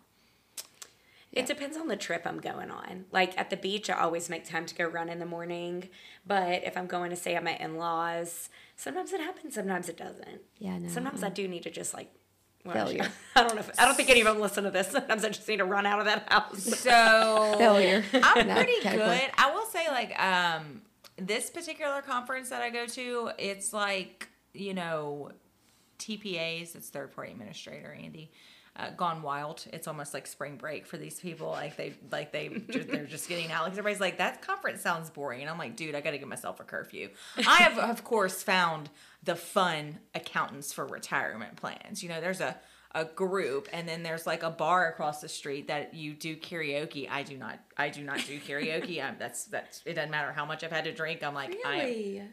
It 1.35 1.45
depends 1.45 1.75
on 1.77 1.87
the 1.89 1.97
trip 1.97 2.21
I'm 2.25 2.39
going 2.39 2.71
on. 2.71 3.05
Like 3.11 3.37
at 3.37 3.49
the 3.49 3.57
beach, 3.57 3.89
I 3.89 3.95
always 3.99 4.29
make 4.29 4.47
time 4.47 4.65
to 4.65 4.73
go 4.75 4.85
run 4.85 5.09
in 5.09 5.19
the 5.19 5.25
morning. 5.25 5.89
But 6.25 6.63
if 6.63 6.77
I'm 6.77 6.87
going 6.87 7.09
to 7.09 7.15
stay 7.17 7.35
at 7.35 7.43
my 7.43 7.55
in 7.57 7.75
laws, 7.77 8.49
sometimes 8.77 9.11
it 9.13 9.19
happens, 9.19 9.53
sometimes 9.55 9.89
it 9.89 9.97
doesn't. 9.97 10.41
Yeah, 10.59 10.77
no. 10.77 10.87
Sometimes 10.89 11.23
I 11.23 11.29
do 11.29 11.47
need 11.47 11.63
to 11.63 11.69
just 11.69 11.93
like. 11.93 12.09
well, 12.63 12.73
Failure. 12.87 13.09
I 13.35 13.43
don't 13.43 13.55
know. 13.55 13.59
If, 13.59 13.71
I 13.77 13.83
don't 13.85 13.95
think 13.95 14.09
any 14.09 14.21
of 14.21 14.27
them 14.27 14.39
listen 14.39 14.63
to 14.63 14.71
this. 14.71 14.87
Sometimes 14.87 15.25
I 15.25 15.29
just 15.29 15.47
need 15.47 15.57
to 15.57 15.65
run 15.65 15.85
out 15.85 15.99
of 15.99 16.05
that 16.05 16.25
house. 16.31 16.63
So 16.79 17.55
Failure. 17.57 18.03
I'm 18.13 18.47
No, 18.47 18.55
pretty 18.55 18.79
category. 18.81 19.17
good. 19.19 19.31
I 19.37 19.51
will 19.53 19.65
say, 19.65 19.87
like, 19.89 20.17
um, 20.23 20.81
this 21.17 21.49
particular 21.49 22.01
conference 22.01 22.49
that 22.49 22.61
I 22.61 22.69
go 22.69 22.85
to, 22.87 23.31
it's 23.37 23.73
like, 23.73 24.29
you 24.53 24.73
know, 24.73 25.31
TPAs, 25.99 26.75
it's 26.75 26.89
third 26.89 27.13
party 27.15 27.31
administrator, 27.31 27.95
Andi. 27.97 28.29
Uh, 28.77 28.89
gone 28.89 29.21
wild. 29.21 29.65
It's 29.71 29.87
almost 29.87 30.13
like 30.13 30.27
spring 30.27 30.57
break 30.57 30.85
for 30.85 30.97
these 30.97 31.17
people. 31.19 31.47
Like 31.47 31.77
they, 31.77 31.93
like 32.11 32.33
they, 32.33 32.49
just, 32.69 32.89
they're 32.89 33.05
just 33.05 33.29
getting 33.29 33.49
out. 33.49 33.63
Like 33.63 33.71
everybody's 33.71 34.01
like, 34.01 34.17
that 34.17 34.41
conference 34.41 34.81
sounds 34.81 35.09
boring, 35.09 35.39
and 35.39 35.49
I'm 35.49 35.57
like, 35.57 35.77
dude, 35.77 35.95
I 35.95 36.01
got 36.01 36.11
to 36.11 36.17
give 36.17 36.27
myself 36.27 36.59
a 36.59 36.63
curfew. 36.65 37.09
I 37.37 37.57
have, 37.57 37.77
of 37.77 38.03
course, 38.03 38.43
found 38.43 38.89
the 39.23 39.35
fun 39.35 39.99
accountants 40.13 40.73
for 40.73 40.85
retirement 40.85 41.55
plans. 41.55 42.03
You 42.03 42.09
know, 42.09 42.19
there's 42.19 42.41
a 42.41 42.57
a 42.91 43.03
group 43.03 43.67
and 43.73 43.89
then 43.89 44.03
there's 44.03 44.25
like 44.25 44.41
a 44.41 44.49
bar 44.49 44.87
across 44.87 45.19
the 45.19 45.27
street 45.27 45.67
that 45.67 45.93
you 45.93 46.13
do 46.13 46.33
karaoke 46.37 47.09
i 47.11 47.23
do 47.23 47.35
not 47.35 47.59
i 47.75 47.89
do 47.89 48.01
not 48.01 48.25
do 48.25 48.39
karaoke 48.39 49.03
i'm 49.03 49.17
that's 49.19 49.43
that's 49.45 49.81
it 49.85 49.95
doesn't 49.95 50.11
matter 50.11 50.31
how 50.31 50.45
much 50.45 50.63
i've 50.63 50.71
had 50.71 50.85
to 50.85 50.93
drink 50.93 51.21
i'm 51.21 51.33
like 51.33 51.57
I 51.65 51.73
am, 51.73 51.79
Really? 51.79 52.23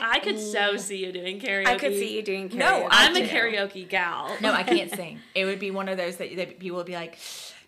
I 0.00 0.18
could 0.20 0.38
so 0.38 0.76
see 0.76 1.04
you 1.04 1.12
doing 1.12 1.40
karaoke. 1.40 1.66
I 1.66 1.76
could 1.78 1.92
see 1.92 2.16
you 2.16 2.22
doing 2.22 2.48
karaoke. 2.48 2.54
No, 2.58 2.88
I'm 2.90 3.14
a 3.16 3.20
karaoke 3.20 3.88
gal. 3.88 4.36
no 4.40 4.52
i 4.52 4.62
can't 4.62 4.90
sing 5.00 5.20
it 5.34 5.44
would 5.44 5.58
be 5.58 5.70
one 5.70 5.88
of 5.88 5.96
those 5.96 6.16
that, 6.16 6.34
that 6.36 6.58
people 6.58 6.76
would 6.78 6.86
be 6.86 6.94
like 6.94 7.18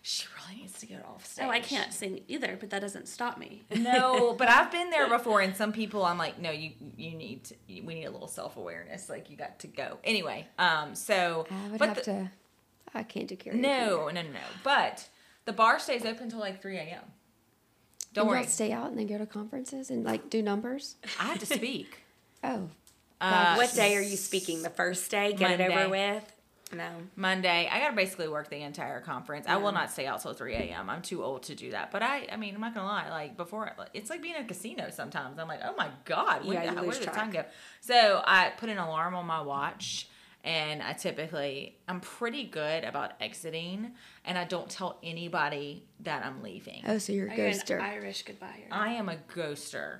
she 0.03 0.25
really 0.35 0.61
needs 0.63 0.79
to 0.79 0.85
get 0.87 1.05
off 1.05 1.25
stage 1.27 1.45
Oh, 1.45 1.49
I 1.51 1.59
can't 1.59 1.93
sing 1.93 2.21
either, 2.27 2.57
but 2.59 2.71
that 2.71 2.79
doesn't 2.81 3.07
stop 3.07 3.37
me. 3.37 3.61
no 3.75 4.33
but 4.37 4.47
i've 4.49 4.71
been 4.71 4.89
there 4.89 5.07
before 5.07 5.41
and 5.41 5.55
some 5.55 5.71
people 5.71 6.03
i'm 6.05 6.17
like 6.17 6.39
no 6.39 6.49
you 6.51 6.71
you 6.97 7.11
need 7.15 7.43
to 7.45 7.55
we 7.67 7.93
need 7.93 8.05
a 8.05 8.11
little 8.11 8.27
self-awareness 8.27 9.09
like 9.09 9.29
you 9.29 9.37
got 9.37 9.59
to 9.59 9.67
go 9.67 9.97
anyway 10.03 10.47
um 10.57 10.95
so 10.95 11.45
I 11.51 11.69
would 11.69 11.79
but 11.79 11.87
have 11.89 11.97
the- 11.97 12.03
to. 12.03 12.31
I 12.93 13.03
can't 13.03 13.27
do 13.27 13.35
karaoke. 13.35 13.55
no 13.61 14.09
no 14.09 14.21
no 14.21 14.29
no 14.31 14.39
but 14.63 15.07
the 15.45 15.53
bar 15.53 15.79
stays 15.79 16.03
open 16.05 16.23
until 16.23 16.39
like 16.39 16.61
3 16.61 16.77
a.m 16.77 17.03
don't 18.13 18.25
Don't 18.25 18.27
worry 18.27 18.41
y'all 18.41 18.49
stay 18.49 18.71
out 18.71 18.87
and 18.89 18.97
then 18.97 19.07
go 19.07 19.17
to 19.17 19.25
conferences 19.25 19.89
and 19.89 20.03
like 20.03 20.29
do 20.29 20.41
numbers. 20.41 20.95
i 21.19 21.23
have 21.25 21.39
to 21.39 21.45
speak 21.45 22.03
Oh, 22.43 22.69
Uh, 23.21 23.53
What 23.55 23.71
day 23.75 23.95
are 23.95 24.01
you 24.01 24.17
speaking? 24.17 24.63
The 24.63 24.69
first 24.71 25.09
day? 25.11 25.33
Get 25.33 25.59
it 25.59 25.71
over 25.71 25.89
with? 25.89 26.23
No. 26.73 26.89
Monday. 27.15 27.69
I 27.71 27.79
gotta 27.79 27.95
basically 27.95 28.27
work 28.29 28.49
the 28.49 28.61
entire 28.63 29.01
conference. 29.01 29.45
I 29.47 29.57
will 29.57 29.73
not 29.73 29.91
stay 29.91 30.07
out 30.07 30.21
till 30.21 30.33
three 30.33 30.55
a.m. 30.55 30.89
I'm 30.89 31.01
too 31.01 31.21
old 31.23 31.43
to 31.43 31.55
do 31.55 31.71
that. 31.71 31.91
But 31.91 32.01
I, 32.01 32.27
I 32.31 32.37
mean, 32.37 32.55
I'm 32.55 32.61
not 32.61 32.73
gonna 32.73 32.87
lie. 32.87 33.09
Like 33.09 33.35
before, 33.37 33.75
it's 33.93 34.09
like 34.09 34.21
being 34.23 34.35
in 34.35 34.43
a 34.43 34.47
casino. 34.47 34.89
Sometimes 34.89 35.37
I'm 35.37 35.47
like, 35.49 35.59
oh 35.63 35.75
my 35.77 35.89
god, 36.05 36.45
when 36.45 36.53
Yeah, 36.53 36.63
you 36.63 36.69
the, 36.71 36.75
where 36.77 36.85
lose 36.85 36.99
did 36.99 37.09
the 37.09 37.11
time 37.11 37.29
go? 37.29 37.43
So 37.81 38.23
I 38.25 38.51
put 38.57 38.69
an 38.69 38.77
alarm 38.77 39.13
on 39.15 39.25
my 39.27 39.41
watch, 39.41 40.07
and 40.43 40.81
I 40.81 40.93
typically 40.93 41.77
I'm 41.87 41.99
pretty 41.99 42.45
good 42.45 42.83
about 42.83 43.13
exiting, 43.21 43.91
and 44.25 44.37
I 44.37 44.43
don't 44.43 44.69
tell 44.69 44.97
anybody 45.03 45.85
that 46.01 46.25
I'm 46.25 46.41
leaving. 46.41 46.83
oh, 46.87 46.97
so 46.97 47.13
you're 47.13 47.27
a 47.27 47.35
You're 47.35 47.47
an 47.47 47.53
ghoster. 47.53 47.81
Irish 47.81 48.23
goodbye. 48.23 48.63
I 48.71 48.93
am 48.93 49.09
a 49.09 49.17
ghoster. 49.33 49.99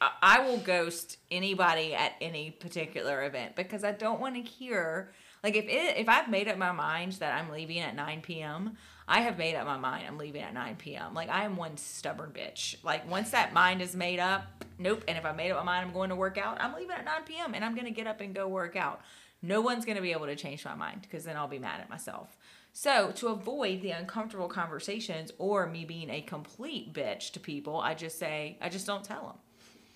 I, 0.00 0.10
I 0.22 0.40
will 0.40 0.58
ghost 0.58 1.18
anybody 1.30 1.94
at 1.94 2.12
any 2.20 2.50
particular 2.50 3.24
event 3.24 3.56
because 3.56 3.84
I 3.84 3.92
don't 3.92 4.20
want 4.20 4.34
to 4.36 4.42
hear 4.42 5.12
like 5.44 5.56
if 5.56 5.66
it, 5.66 5.98
if 5.98 6.08
I've 6.08 6.30
made 6.30 6.48
up 6.48 6.56
my 6.56 6.72
mind 6.72 7.12
that 7.14 7.34
I'm 7.34 7.50
leaving 7.50 7.78
at 7.78 7.94
9 7.94 8.22
p.m. 8.22 8.76
I 9.06 9.20
have 9.20 9.36
made 9.36 9.54
up 9.54 9.66
my 9.66 9.76
mind. 9.76 10.06
I'm 10.08 10.16
leaving 10.16 10.40
at 10.40 10.54
9 10.54 10.76
p.m. 10.76 11.12
Like 11.12 11.28
I 11.28 11.44
am 11.44 11.56
one 11.56 11.76
stubborn 11.76 12.30
bitch. 12.32 12.82
Like 12.82 13.08
once 13.08 13.30
that 13.32 13.52
mind 13.52 13.82
is 13.82 13.94
made 13.94 14.18
up, 14.18 14.64
nope. 14.78 15.04
And 15.06 15.18
if 15.18 15.26
I 15.26 15.32
made 15.32 15.50
up 15.50 15.58
my 15.58 15.64
mind, 15.64 15.86
I'm 15.86 15.92
going 15.92 16.08
to 16.08 16.16
work 16.16 16.38
out. 16.38 16.56
I'm 16.62 16.74
leaving 16.74 16.96
at 16.96 17.04
9 17.04 17.14
p.m. 17.26 17.52
and 17.52 17.62
I'm 17.62 17.74
going 17.74 17.84
to 17.84 17.90
get 17.90 18.06
up 18.06 18.22
and 18.22 18.34
go 18.34 18.48
work 18.48 18.74
out. 18.74 19.02
No 19.44 19.60
one's 19.60 19.84
going 19.84 19.96
to 19.96 20.02
be 20.02 20.12
able 20.12 20.26
to 20.26 20.36
change 20.36 20.64
my 20.64 20.74
mind 20.74 21.02
because 21.02 21.24
then 21.24 21.36
I'll 21.36 21.48
be 21.48 21.58
mad 21.58 21.80
at 21.80 21.90
myself. 21.90 22.36
So 22.72 23.12
to 23.16 23.28
avoid 23.28 23.82
the 23.82 23.90
uncomfortable 23.90 24.48
conversations 24.48 25.30
or 25.38 25.66
me 25.66 25.84
being 25.84 26.10
a 26.10 26.22
complete 26.22 26.92
bitch 26.92 27.30
to 27.32 27.40
people, 27.40 27.78
I 27.78 27.94
just 27.94 28.18
say 28.18 28.58
I 28.60 28.68
just 28.68 28.86
don't 28.86 29.04
tell 29.04 29.22
them. 29.22 29.36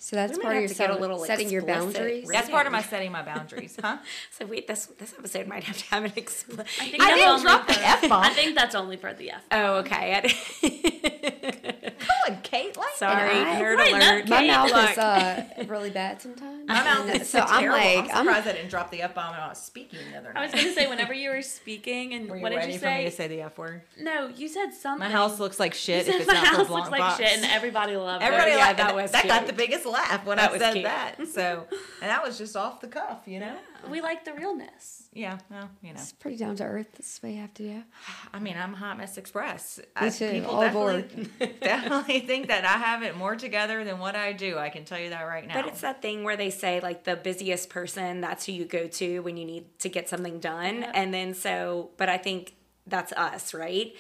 So 0.01 0.15
that's 0.15 0.39
part 0.39 0.57
of 0.57 0.63
have 0.63 0.63
your 0.63 0.69
to 0.69 0.75
get 0.75 0.85
a 0.85 0.93
setting, 0.93 1.01
little 1.01 1.19
setting 1.25 1.51
your 1.51 1.63
boundaries. 1.63 2.29
That's 2.29 2.49
part 2.49 2.67
of 2.67 2.73
my 2.73 2.83
setting 2.83 3.11
my 3.11 3.23
boundaries, 3.23 3.77
huh? 3.83 3.99
So 4.31 4.47
wait, 4.47 4.69
this 4.69 4.87
this 4.99 5.13
episode 5.19 5.49
might 5.49 5.65
have 5.65 5.77
to 5.77 5.85
have 5.87 6.05
an 6.05 6.13
expl- 6.13 6.61
I 6.61 6.65
think 6.89 7.03
I 7.03 7.09
that's 7.09 7.15
didn't 7.17 7.31
only 7.31 7.43
drop 7.43 7.67
the 7.67 7.87
F-bomb. 7.87 8.23
I 8.23 8.31
think 8.31 8.55
that's 8.55 8.77
only 8.77 8.97
for 8.97 9.13
the 9.13 9.33
F. 9.33 9.43
Oh, 9.51 9.75
okay. 9.79 10.23
I 12.29 12.31
didn't- 12.31 12.37
on, 12.39 12.43
Kate. 12.43 12.77
Like 12.77 12.87
Sorry, 12.97 13.31
And 13.39 13.49
I- 13.49 13.61
nerd 13.61 13.77
Right, 13.77 13.93
alert. 13.93 14.29
not 14.29 14.29
My 14.29 14.37
Kate, 14.41 14.47
mouth 14.49 14.71
Look. 14.73 14.91
is 14.91 14.99
uh, 14.99 15.45
really 15.67 15.91
bad 15.91 16.21
sometimes. 16.23 16.67
My 16.69 16.85
mouth 16.85 17.15
is 17.15 17.29
so 17.31 17.41
I'm 17.41 17.67
like, 17.69 17.99
I'm 17.99 18.11
I'm, 18.11 18.25
surprised 18.27 18.49
I 18.49 18.53
didn't 18.53 18.71
drop 18.71 18.91
the 18.91 19.03
F 19.03 19.15
bomb 19.15 19.31
when 19.33 19.41
I 19.41 19.49
was 19.49 19.59
speaking 19.59 19.99
the 20.13 20.19
other 20.19 20.33
night. 20.33 20.37
I 20.41 20.43
was 20.45 20.53
gonna 20.53 20.75
say 20.75 20.87
whenever 20.89 21.13
you 21.15 21.31
were 21.31 21.43
speaking 21.43 22.15
and 22.15 22.29
Were 22.29 22.37
you 22.37 22.43
what 22.43 22.51
did 22.51 22.57
ready 22.57 22.73
you 22.75 22.79
for 22.79 22.87
me 22.87 22.93
say? 22.93 23.05
to 23.05 23.11
say 23.11 23.29
the 23.29 23.43
F 23.43 23.57
word? 23.59 23.83
No, 23.99 24.29
you 24.29 24.49
said 24.49 24.73
something. 24.75 25.07
My 25.07 25.11
house 25.13 25.39
looks 25.41 25.59
like 25.59 25.73
You 25.73 25.79
shit 25.79 26.07
said 26.07 26.15
if 26.17 26.21
it's 26.23 26.29
my 26.29 26.35
not 26.35 26.47
house 26.47 26.57
blunt 26.69 26.71
looks 26.71 26.91
like 26.91 27.01
box. 27.01 27.17
shit, 27.19 27.37
and 27.37 27.45
everybody 27.47 27.97
loved 27.97 28.23
Everybody 28.23 28.51
it. 28.53 28.55
yeah, 28.55 28.61
laughed. 28.67 28.77
that 28.79 28.87
That, 28.89 28.95
was 28.97 29.11
that 29.13 29.27
got 29.27 29.47
the 29.47 29.53
biggest 29.53 29.87
laugh 29.87 30.25
when 30.27 30.37
That 30.37 30.53
I 30.53 30.59
said 30.59 30.73
cute. 30.75 30.85
that. 30.85 31.15
So, 31.33 31.67
and 32.03 32.11
that 32.11 32.23
was 32.23 32.37
just 32.39 32.57
off 32.57 32.81
the 32.81 32.89
cuff, 32.89 33.21
you 33.27 33.41
know. 33.41 33.55
We 33.91 34.01
like 34.01 34.25
the 34.25 34.35
realness. 34.35 35.09
Yeah, 35.13 35.39
well, 35.51 35.71
you 35.83 35.93
know. 35.93 36.01
it's 36.01 36.13
pretty 36.13 36.37
down 36.37 36.57
to 36.57 36.65
earth. 36.65 36.89
This 36.97 37.21
way 37.23 37.35
you 37.35 37.41
have 37.41 37.55
to 37.55 37.63
do. 37.63 37.83
I 38.33 38.39
mean, 38.39 38.57
I'm 38.57 38.73
Hot 38.75 38.99
Mess 38.99 39.17
Express. 39.19 39.79
Me 39.79 39.85
uh, 39.97 40.05
I- 40.07 40.11
People 40.11 40.51
all 40.51 40.61
definitely, 40.61 41.29
definitely 41.61 42.21
think 42.21 42.49
that 42.49 42.65
I 42.65 42.79
have 42.79 43.03
it 43.03 43.17
more 43.17 43.37
together 43.37 43.85
than 43.85 43.99
what 43.99 44.17
I 44.17 44.33
do. 44.33 44.59
I 44.59 44.69
can 44.69 44.85
tell 44.85 44.99
you 44.99 45.11
that 45.11 45.23
right 45.23 45.47
now. 45.47 45.55
But 45.55 45.67
it's 45.67 45.81
that 45.81 46.03
thing 46.03 46.25
where 46.25 46.37
they 46.37 46.51
say 46.51 46.81
like 46.81 47.05
the 47.05 47.17
busiest 47.17 47.71
person, 47.71 48.21
that's 48.21 48.47
who 48.47 48.53
you 48.53 48.65
go 48.65 48.87
to 48.87 49.21
when 49.21 49.37
you 49.37 49.45
need 49.45 49.79
to 49.81 49.89
get 49.89 50.09
something 50.09 50.39
done. 50.41 50.83
And 50.83 51.13
then 51.15 51.35
so, 51.35 51.91
but 51.97 52.09
I 52.09 52.19
think 52.19 52.55
that's 52.87 53.13
us, 53.13 53.55
right? 53.55 53.95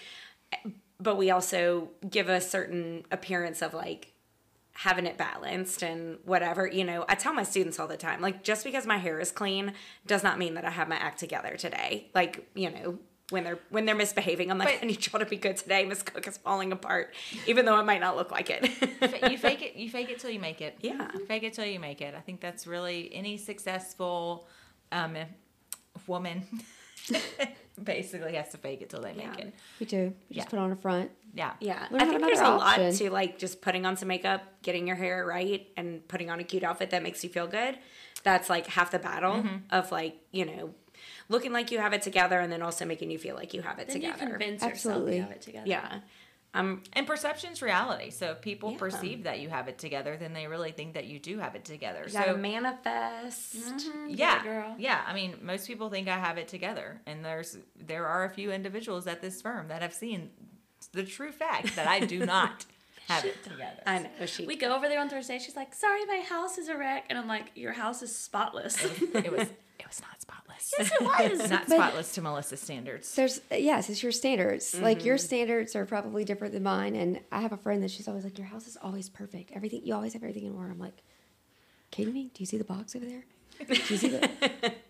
But 1.00 1.16
we 1.16 1.30
also 1.30 1.90
give 2.08 2.28
a 2.28 2.40
certain 2.40 3.04
appearance 3.12 3.62
of 3.62 3.72
like 3.74 4.12
having 4.82 5.06
it 5.06 5.16
balanced 5.18 5.82
and 5.82 6.18
whatever. 6.24 6.64
You 6.64 6.84
know, 6.84 7.04
I 7.08 7.16
tell 7.16 7.32
my 7.32 7.42
students 7.42 7.80
all 7.80 7.88
the 7.88 7.96
time, 7.96 8.20
like 8.20 8.44
just 8.44 8.62
because 8.64 8.86
my 8.86 8.96
hair 8.98 9.18
is 9.18 9.32
clean 9.32 9.72
does 10.06 10.22
not 10.22 10.38
mean 10.38 10.54
that 10.54 10.64
I 10.64 10.70
have 10.70 10.88
my 10.88 10.94
act 10.94 11.18
together 11.18 11.56
today. 11.56 12.08
Like, 12.14 12.48
you 12.54 12.70
know, 12.70 12.98
when 13.30 13.42
they're 13.42 13.58
when 13.70 13.86
they're 13.86 13.96
misbehaving, 13.96 14.52
I'm 14.52 14.56
like, 14.58 14.78
But- 14.78 14.84
I 14.84 14.86
need 14.86 15.04
y'all 15.04 15.18
to 15.18 15.26
be 15.26 15.36
good 15.36 15.56
today. 15.56 15.84
Miss 15.84 16.02
Cook 16.04 16.28
is 16.28 16.36
falling 16.38 16.70
apart, 16.70 17.12
even 17.48 17.64
though 17.64 17.76
it 17.80 17.86
might 17.86 18.00
not 18.00 18.14
look 18.16 18.30
like 18.30 18.50
it. 18.50 18.62
you 19.30 19.36
fake 19.36 19.62
it. 19.62 19.74
You 19.76 19.90
fake 19.90 20.10
it 20.10 20.20
till 20.20 20.30
you 20.30 20.38
make 20.38 20.60
it. 20.60 20.76
Yeah. 20.80 21.08
Fake 21.26 21.42
it 21.42 21.54
till 21.54 21.66
you 21.66 21.80
make 21.80 22.00
it. 22.00 22.14
I 22.16 22.20
think 22.20 22.40
that's 22.40 22.64
really 22.66 23.12
any 23.12 23.36
successful 23.36 24.46
um, 24.92 25.16
woman 26.06 26.44
basically 27.82 28.34
has 28.34 28.48
to 28.50 28.58
fake 28.58 28.82
it 28.82 28.90
till 28.90 29.00
they 29.00 29.12
make 29.12 29.38
it. 29.38 29.54
We 29.80 29.86
do. 29.86 30.12
We 30.28 30.36
just 30.36 30.46
Yeah. 30.46 30.50
put 30.50 30.58
on 30.58 30.72
a 30.72 30.76
front. 30.76 31.10
Yeah. 31.34 31.52
Yeah, 31.60 31.86
Learn 31.90 32.00
I 32.02 32.04
think 32.06 32.18
to 32.20 32.24
there's 32.26 32.38
a 32.38 32.42
another 32.44 32.56
lot 32.58 32.92
to 32.94 33.10
like 33.10 33.38
just 33.38 33.60
putting 33.60 33.86
on 33.86 33.96
some 33.96 34.08
makeup, 34.08 34.42
getting 34.62 34.86
your 34.86 34.96
hair 34.96 35.24
right, 35.26 35.68
and 35.76 36.06
putting 36.08 36.30
on 36.30 36.40
a 36.40 36.44
cute 36.44 36.64
outfit 36.64 36.90
that 36.90 37.02
makes 37.02 37.22
you 37.22 37.30
feel 37.30 37.46
good. 37.46 37.78
That's 38.24 38.50
like 38.50 38.66
half 38.66 38.90
the 38.90 38.98
battle 38.98 39.34
Mm-hmm. 39.34 39.56
of 39.70 39.92
like 39.92 40.16
you 40.32 40.44
know, 40.46 40.74
looking 41.28 41.52
like 41.52 41.70
you 41.70 41.78
have 41.78 41.92
it 41.92 42.02
together, 42.02 42.40
and 42.40 42.50
then 42.52 42.62
also 42.62 42.84
making 42.84 43.10
you 43.10 43.18
feel 43.18 43.36
like 43.36 43.54
you 43.54 43.62
have 43.62 43.78
it 43.78 43.88
Then 43.88 44.02
you 44.02 44.10
together. 44.12 44.30
convince 44.30 44.62
Absolutely. 44.62 45.16
yourself 45.16 45.16
you 45.16 45.22
have 45.22 45.30
it 45.32 45.42
together. 45.42 45.66
yeah, 45.68 46.00
um, 46.54 46.82
And 46.94 47.06
perception's 47.06 47.60
reality. 47.62 48.10
So 48.10 48.30
if 48.32 48.40
people 48.40 48.72
Yeah. 48.72 48.78
perceive 48.78 49.22
that 49.24 49.38
you 49.40 49.48
have 49.48 49.68
it 49.68 49.78
together, 49.78 50.16
then 50.16 50.32
they 50.32 50.46
really 50.46 50.72
think 50.72 50.94
that 50.94 51.04
you 51.06 51.18
do 51.18 51.38
have 51.38 51.54
it 51.54 51.64
together. 51.64 52.02
you 52.04 52.08
so 52.10 52.36
manifest. 52.36 53.56
yeah, 54.08 54.42
girl. 54.42 54.74
yeah. 54.78 55.02
I 55.06 55.14
mean, 55.14 55.38
most 55.42 55.66
people 55.66 55.90
think 55.90 56.08
I 56.08 56.18
have 56.18 56.38
it 56.38 56.48
together, 56.48 57.00
and 57.06 57.24
there's 57.24 57.56
there 57.76 58.06
are 58.06 58.24
a 58.24 58.30
few 58.30 58.50
individuals 58.52 59.06
at 59.06 59.20
this 59.20 59.40
firm 59.42 59.68
that 59.68 59.82
have 59.82 59.92
seen 59.94 60.30
the 60.92 61.04
true 61.04 61.32
fact 61.32 61.76
that 61.76 61.86
I 61.86 62.00
do 62.00 62.24
not 62.26 62.64
have 63.08 63.24
it 63.24 63.42
together. 63.42 63.82
I 63.86 64.00
know 64.00 64.26
she. 64.26 64.46
We 64.46 64.56
go 64.56 64.74
over 64.74 64.88
there 64.88 65.00
on 65.00 65.08
Thursday. 65.08 65.38
She's 65.38 65.56
like, 65.56 65.74
"Sorry, 65.74 66.04
my 66.06 66.22
house 66.28 66.58
is 66.58 66.68
a 66.68 66.76
wreck," 66.76 67.06
and 67.08 67.18
I'm 67.18 67.26
like, 67.26 67.50
"Your 67.54 67.72
house 67.72 68.02
is 68.02 68.14
spotless." 68.14 68.82
it 68.84 69.32
was 69.32 69.48
it 69.78 69.86
was 69.86 70.02
not 70.02 70.20
spotless. 70.20 70.74
yes, 70.78 70.92
it 71.00 71.40
was. 71.40 71.50
not 71.50 71.66
spotless 71.66 72.14
to 72.14 72.22
Melissa's 72.22 72.60
standards. 72.60 73.14
There's 73.14 73.40
yes, 73.50 73.88
it's 73.88 74.02
your 74.02 74.12
standards. 74.12 74.78
Like 74.78 75.04
your 75.04 75.16
mm-hmm. 75.16 75.24
standards 75.24 75.74
are 75.74 75.86
probably 75.86 76.24
different 76.24 76.52
than 76.52 76.62
mine. 76.62 76.94
And 76.94 77.20
I 77.32 77.40
have 77.40 77.52
a 77.52 77.56
friend 77.56 77.82
that 77.82 77.90
she's 77.90 78.08
always 78.08 78.24
like, 78.24 78.38
"Your 78.38 78.48
house 78.48 78.66
is 78.66 78.76
always 78.82 79.08
perfect. 79.08 79.52
Everything 79.54 79.82
you 79.84 79.94
always 79.94 80.12
have 80.12 80.22
everything 80.22 80.44
in 80.44 80.54
order." 80.54 80.70
I'm 80.70 80.78
like, 80.78 81.02
"Kidding 81.90 82.12
me? 82.14 82.30
Do 82.34 82.42
you 82.42 82.46
see 82.46 82.58
the 82.58 82.64
box 82.64 82.94
over 82.94 83.06
there? 83.06 83.24
Do 83.66 83.74
you 83.74 83.96
see 83.96 84.08
the? 84.08 84.74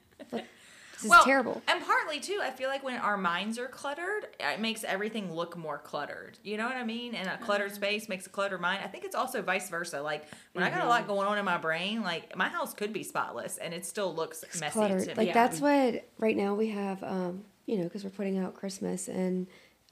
This 1.03 1.13
is 1.13 1.25
terrible." 1.25 1.63
And 1.69 1.85
partly 1.85 2.21
too, 2.21 2.41
I 2.43 2.51
feel 2.51 2.69
like 2.69 2.83
when 2.85 2.97
our 2.99 3.17
minds 3.17 3.59
are 3.59 3.69
cluttered, 3.69 4.27
it 4.41 4.61
makes 4.61 4.85
everything 4.85 5.33
look 5.33 5.57
more 5.57 5.79
cluttered. 5.79 6.39
You 6.43 6.57
know 6.57 6.67
what 6.67 6.77
I 6.77 6.85
mean? 6.85 7.15
And 7.15 7.29
a 7.29 7.37
cluttered 7.39 7.73
space 7.75 8.09
makes 8.09 8.27
a 8.27 8.31
cluttered 8.31 8.61
mind. 8.61 8.81
I 8.85 8.89
think 8.89 9.05
it's 9.05 9.15
also 9.15 9.43
vice 9.43 9.69
versa. 9.71 10.01
Like 10.03 10.27
when 10.53 10.65
I 10.65 10.71
got 10.71 10.85
a 10.85 10.89
lot 10.89 11.01
Mm-hmm. 11.03 11.09
going 11.11 11.29
on 11.29 11.39
in 11.39 11.45
my 11.45 11.59
brain, 11.59 12.03
like 12.03 12.37
my 12.37 12.49
house 12.49 12.75
could 12.75 12.93
be 12.93 13.03
spotless 13.03 13.57
and 13.59 13.73
it 13.73 13.87
still 13.87 14.15
looks 14.15 14.45
messy 14.61 14.73
cluttered. 14.73 15.01
to 15.03 15.09
me. 15.09 15.15
Like 15.15 15.27
Yeah. 15.29 15.35
that's 15.35 15.61
what 15.61 16.05
right 16.19 16.37
now 16.37 16.55
we 16.55 16.71
have. 16.71 17.03
Um, 17.03 17.45
you 17.67 17.77
know, 17.77 17.85
because 17.85 18.03
we're 18.05 18.11
putting 18.11 18.39
out 18.39 18.55
Christmas, 18.55 19.09
and 19.09 19.47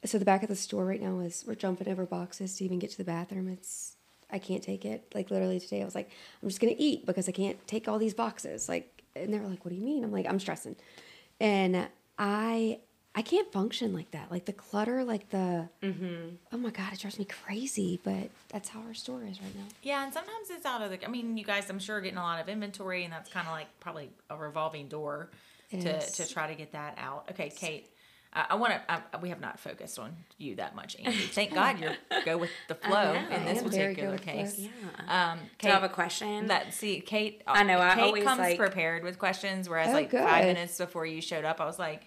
so 0.04 0.18
the 0.18 0.24
back 0.24 0.42
of 0.42 0.48
the 0.48 0.56
store 0.56 0.84
right 0.84 1.00
now 1.02 1.20
is 1.20 1.44
we're 1.46 1.54
jumping 1.54 1.88
over 1.88 2.06
boxes 2.06 2.56
to 2.56 2.64
even 2.64 2.78
get 2.78 2.90
to 2.90 2.96
the 2.96 3.04
bathroom. 3.04 3.48
It's 3.48 3.96
I 4.30 4.38
can't 4.38 4.62
take 4.62 4.84
it. 4.84 5.12
Like 5.14 5.30
literally 5.30 5.60
today, 5.60 5.82
I 5.82 5.84
was 5.84 5.94
like, 5.94 6.10
I'm 6.42 6.48
just 6.48 6.60
gonna 6.60 6.74
eat 6.78 7.06
because 7.06 7.28
I 7.28 7.32
can't 7.32 7.64
take 7.68 7.86
all 7.86 7.98
these 7.98 8.14
boxes. 8.14 8.68
Like, 8.68 8.95
and 9.22 9.32
they 9.34 9.38
were 9.38 9.48
like, 9.48 9.64
What 9.64 9.70
do 9.70 9.76
you 9.76 9.84
mean? 9.84 10.04
I'm 10.04 10.12
like, 10.12 10.26
I'm 10.28 10.40
stressing, 10.40 10.76
and 11.40 11.88
I. 12.18 12.80
I 13.18 13.22
can't 13.22 13.50
function 13.50 13.94
like 13.94 14.10
that. 14.10 14.30
Like 14.30 14.44
the 14.44 14.52
clutter, 14.52 15.02
like 15.02 15.30
the, 15.30 15.70
mm-hmm. 15.82 16.34
oh 16.52 16.58
my 16.58 16.68
God, 16.68 16.92
it 16.92 16.98
drives 17.00 17.18
me 17.18 17.24
crazy. 17.24 17.98
But 18.04 18.28
that's 18.50 18.68
how 18.68 18.80
our 18.80 18.92
store 18.92 19.22
is 19.22 19.40
right 19.40 19.56
now. 19.56 19.64
Yeah, 19.82 20.04
and 20.04 20.12
sometimes 20.12 20.50
it's 20.50 20.66
out 20.66 20.82
of 20.82 20.90
the. 20.90 21.02
I 21.02 21.08
mean, 21.08 21.38
you 21.38 21.42
guys, 21.42 21.70
I'm 21.70 21.78
sure, 21.78 21.96
are 21.96 22.00
getting 22.02 22.18
a 22.18 22.22
lot 22.22 22.42
of 22.42 22.48
inventory, 22.50 23.04
and 23.04 23.12
that's 23.14 23.30
kind 23.30 23.46
of 23.46 23.54
like 23.54 23.68
probably 23.80 24.10
a 24.28 24.36
revolving 24.36 24.88
door 24.88 25.30
It 25.70 25.80
to 25.80 25.96
is. 25.96 26.12
to 26.12 26.28
try 26.28 26.46
to 26.48 26.54
get 26.54 26.72
that 26.72 26.98
out. 26.98 27.30
Okay, 27.30 27.48
Kate. 27.48 27.88
I, 28.36 28.46
I 28.50 28.54
want 28.56 28.74
to. 28.74 29.18
We 29.20 29.30
have 29.30 29.40
not 29.40 29.58
focused 29.58 29.98
on 29.98 30.14
you 30.38 30.56
that 30.56 30.76
much, 30.76 30.96
Andi. 30.98 31.28
Thank 31.30 31.54
God 31.54 31.78
you're 31.80 31.96
go 32.24 32.36
with 32.36 32.50
the 32.68 32.74
flow 32.86 33.14
in 33.14 33.44
this 33.46 33.60
I 33.60 33.62
particular 33.64 34.10
good 34.18 34.22
case. 34.22 34.58
Yeah. 34.58 35.32
Um, 35.32 35.38
Do 35.38 35.44
Kate, 35.58 35.68
you 35.68 35.74
have 35.74 35.82
a 35.84 35.88
question? 35.88 36.46
that 36.48 36.74
see, 36.74 37.00
Kate. 37.00 37.42
I 37.46 37.62
know, 37.62 37.80
I 37.80 37.94
Kate 37.94 38.02
always, 38.02 38.24
comes 38.24 38.38
like- 38.40 38.58
prepared 38.58 39.02
with 39.02 39.18
questions, 39.18 39.68
whereas 39.68 39.88
Oh, 39.88 39.92
like 39.92 40.10
five 40.12 40.44
minutes 40.44 40.76
before 40.78 41.06
you 41.06 41.20
showed 41.22 41.44
up, 41.46 41.60
I 41.60 41.64
was 41.64 41.78
like, 41.78 42.02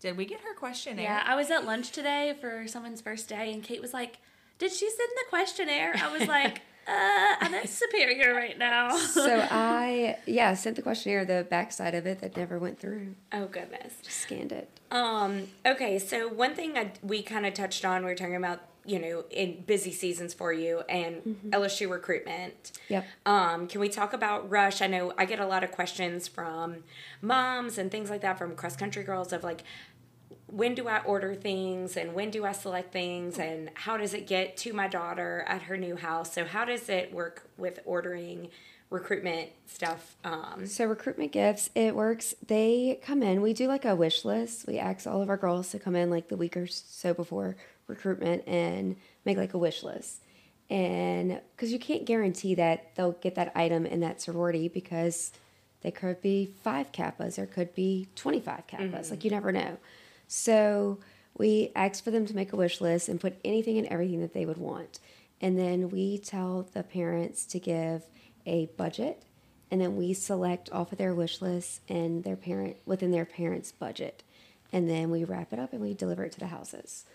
"Did 0.00 0.16
we 0.16 0.24
get 0.24 0.40
her 0.42 0.54
questionnaire?" 0.54 1.04
yeah, 1.04 1.22
I 1.26 1.34
was 1.34 1.50
at 1.50 1.64
lunch 1.64 1.90
today 1.90 2.36
for 2.40 2.66
someone's 2.68 3.00
first 3.00 3.28
day, 3.28 3.52
and 3.52 3.62
Kate 3.62 3.82
was 3.82 3.92
like, 3.92 4.18
"Did 4.58 4.70
she 4.72 4.88
send 4.88 5.10
the 5.16 5.24
questionnaire?" 5.30 5.94
I 6.00 6.16
was 6.16 6.28
like, 6.28 6.58
"Uh, 6.86 7.36
I'm 7.40 7.54
at 7.54 7.68
Superior 7.68 8.34
right 8.34 8.56
now." 8.56 8.96
So 8.96 9.46
I, 9.50 10.16
yeah, 10.26 10.54
sent 10.54 10.76
the 10.76 10.82
questionnaire, 10.82 11.24
the 11.24 11.44
backside 11.50 11.94
of 11.96 12.06
it 12.06 12.20
that 12.20 12.36
never 12.36 12.58
went 12.60 12.78
through. 12.78 13.14
oh 13.32 13.46
goodness. 13.46 13.94
Just 14.02 14.18
scanned 14.18 14.52
it. 14.52 14.68
Um, 14.92 15.48
okay, 15.64 15.98
so 15.98 16.28
one 16.28 16.54
thing 16.54 16.76
I, 16.76 16.92
we 17.02 17.22
kind 17.22 17.46
of 17.46 17.54
touched 17.54 17.84
on, 17.84 18.04
we 18.04 18.10
were 18.10 18.14
talking 18.14 18.36
about, 18.36 18.60
you 18.84 18.98
know, 18.98 19.24
in 19.30 19.62
busy 19.66 19.90
seasons 19.90 20.34
for 20.34 20.52
you 20.52 20.80
and 20.88 21.40
LSU 21.48 21.88
recruitment. 21.88 22.72
Yep. 22.88 23.06
Um, 23.24 23.66
can 23.68 23.80
we 23.80 23.88
talk 23.88 24.12
about 24.12 24.50
Rush? 24.50 24.82
I 24.82 24.88
know 24.88 25.14
I 25.16 25.24
get 25.24 25.40
a 25.40 25.46
lot 25.46 25.64
of 25.64 25.72
questions 25.72 26.28
from 26.28 26.84
moms 27.22 27.78
and 27.78 27.90
things 27.90 28.10
like 28.10 28.20
that 28.20 28.38
from 28.38 28.54
cross 28.54 28.76
country 28.76 29.02
girls 29.02 29.32
of 29.32 29.42
like, 29.42 29.62
when 30.46 30.74
do 30.74 30.86
I 30.86 30.98
order 31.04 31.34
things 31.34 31.96
and 31.96 32.12
when 32.12 32.30
do 32.30 32.44
I 32.44 32.52
select 32.52 32.92
things 32.92 33.38
and 33.38 33.70
how 33.72 33.96
does 33.96 34.12
it 34.12 34.26
get 34.26 34.58
to 34.58 34.74
my 34.74 34.88
daughter 34.88 35.42
at 35.48 35.62
her 35.62 35.78
new 35.78 35.96
house? 35.96 36.34
So 36.34 36.44
how 36.44 36.66
does 36.66 36.90
it 36.90 37.14
work 37.14 37.48
with 37.56 37.80
ordering 37.86 38.50
recruitment 38.92 39.50
stuff? 39.66 40.16
Um, 40.24 40.66
So 40.66 40.84
recruitment 40.84 41.32
gifts, 41.32 41.70
it 41.74 41.94
works. 41.96 42.34
They 42.46 43.00
come 43.02 43.22
in. 43.22 43.42
We 43.42 43.52
do 43.52 43.66
like 43.66 43.84
a 43.84 43.96
wish 43.96 44.24
list. 44.24 44.66
We 44.66 44.78
ask 44.78 45.06
all 45.06 45.22
of 45.22 45.28
our 45.28 45.36
girls 45.36 45.70
to 45.70 45.78
come 45.78 45.96
in 45.96 46.10
like 46.10 46.28
the 46.28 46.36
week 46.36 46.56
or 46.56 46.66
so 46.66 47.14
before 47.14 47.56
recruitment 47.86 48.46
and 48.46 48.96
make 49.24 49.36
like 49.36 49.54
a 49.54 49.58
wish 49.58 49.82
list. 49.82 50.22
And 50.70 51.40
because 51.56 51.72
you 51.72 51.78
can't 51.78 52.04
guarantee 52.04 52.54
that 52.54 52.94
they'll 52.94 53.12
get 53.12 53.34
that 53.34 53.52
item 53.54 53.84
in 53.84 54.00
that 54.00 54.20
sorority 54.20 54.68
because 54.68 55.32
they 55.82 55.90
could 55.90 56.20
be 56.22 56.54
five 56.62 56.92
kappas 56.92 57.38
or 57.38 57.46
could 57.46 57.74
be 57.74 58.08
25 58.14 58.66
kappas. 58.66 59.10
Like 59.10 59.24
you 59.24 59.30
never 59.30 59.52
know. 59.52 59.78
So 60.28 60.98
we 61.36 61.72
ask 61.74 62.02
for 62.04 62.10
them 62.10 62.24
to 62.26 62.34
make 62.36 62.52
a 62.52 62.56
wish 62.56 62.80
list 62.80 63.08
and 63.08 63.20
put 63.20 63.36
anything 63.44 63.78
and 63.78 63.86
everything 63.88 64.20
that 64.20 64.32
they 64.32 64.46
would 64.46 64.58
want. 64.58 64.98
And 65.40 65.58
then 65.58 65.90
we 65.90 66.18
tell 66.18 66.68
the 66.72 66.82
parents 66.84 67.44
to 67.46 67.58
give 67.58 68.04
a 68.46 68.66
budget 68.76 69.24
and 69.72 69.80
then 69.80 69.96
we 69.96 70.12
select 70.12 70.70
off 70.70 70.92
of 70.92 70.98
their 70.98 71.14
wish 71.14 71.40
list 71.40 71.80
and 71.88 72.24
their 72.24 72.36
parent 72.36 72.76
within 72.84 73.10
their 73.10 73.24
parents' 73.24 73.72
budget. 73.72 74.22
And 74.70 74.88
then 74.88 75.10
we 75.10 75.24
wrap 75.24 75.50
it 75.54 75.58
up 75.58 75.72
and 75.72 75.80
we 75.80 75.94
deliver 75.94 76.24
it 76.24 76.32
to 76.32 76.40
the 76.40 76.48
houses. 76.48 77.06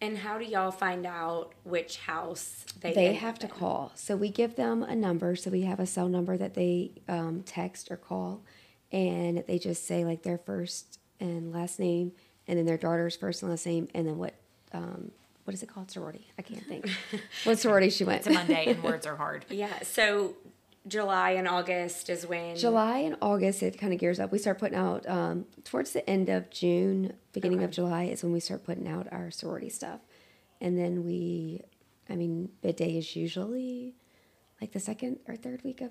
And 0.00 0.18
how 0.18 0.36
do 0.36 0.44
y'all 0.44 0.72
find 0.72 1.06
out 1.06 1.52
which 1.62 1.98
house 1.98 2.64
they 2.80 2.92
They 2.92 3.14
have 3.14 3.34
up 3.34 3.38
to 3.40 3.46
in? 3.46 3.52
call. 3.52 3.92
So 3.94 4.16
we 4.16 4.30
give 4.30 4.56
them 4.56 4.82
a 4.82 4.96
number. 4.96 5.36
So 5.36 5.48
we 5.48 5.62
have 5.62 5.78
a 5.78 5.86
cell 5.86 6.08
number 6.08 6.36
that 6.36 6.54
they 6.54 6.90
um, 7.08 7.44
text 7.46 7.88
or 7.88 7.96
call, 7.96 8.42
and 8.90 9.44
they 9.46 9.60
just 9.60 9.86
say 9.86 10.04
like 10.04 10.24
their 10.24 10.38
first 10.38 10.98
and 11.20 11.52
last 11.52 11.78
name, 11.78 12.10
and 12.48 12.58
then 12.58 12.66
their 12.66 12.76
daughter's 12.76 13.14
first 13.14 13.42
and 13.42 13.50
last 13.52 13.64
name, 13.64 13.86
and 13.94 14.08
then 14.08 14.18
what 14.18 14.34
um, 14.72 15.12
what 15.44 15.54
is 15.54 15.62
it 15.62 15.68
called? 15.68 15.88
Sorority. 15.92 16.26
I 16.36 16.42
can't 16.42 16.66
think. 16.66 16.90
what 17.44 17.60
sorority 17.60 17.90
she 17.90 18.02
went. 18.02 18.26
It's 18.26 18.26
a 18.26 18.32
Monday 18.40 18.72
and 18.72 18.82
words 18.82 19.06
are 19.06 19.16
hard. 19.16 19.44
Yeah. 19.50 19.82
So 19.82 20.34
July 20.86 21.30
and 21.32 21.46
August 21.46 22.10
is 22.10 22.26
when 22.26 22.56
July 22.56 22.98
and 22.98 23.16
August, 23.22 23.62
it 23.62 23.78
kind 23.78 23.92
of 23.92 24.00
gears 24.00 24.18
up. 24.18 24.32
We 24.32 24.38
start 24.38 24.58
putting 24.58 24.76
out 24.76 25.08
um, 25.08 25.46
towards 25.64 25.92
the 25.92 26.08
end 26.08 26.28
of 26.28 26.50
June, 26.50 27.12
beginning 27.32 27.62
of 27.62 27.70
July 27.70 28.04
is 28.04 28.22
when 28.22 28.32
we 28.32 28.40
start 28.40 28.64
putting 28.64 28.88
out 28.88 29.06
our 29.12 29.30
sorority 29.30 29.68
stuff. 29.68 30.00
And 30.60 30.76
then 30.76 31.04
we, 31.04 31.62
I 32.10 32.16
mean, 32.16 32.50
bid 32.62 32.76
day 32.76 32.98
is 32.98 33.14
usually 33.14 33.94
like 34.60 34.72
the 34.72 34.80
second 34.80 35.20
or 35.28 35.36
third 35.36 35.62
week 35.62 35.80
of 35.80 35.90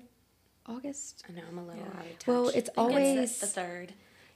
August. 0.66 1.24
I 1.28 1.32
know 1.32 1.42
I'm 1.48 1.58
a 1.58 1.64
little 1.66 1.82
out 1.82 2.06
of 2.06 2.18
touch. 2.18 2.26
Well, 2.26 2.48
it's 2.48 2.70
always 2.76 3.18
it's 3.18 3.38
the, 3.40 3.46
the 3.46 3.52
third. 3.52 3.94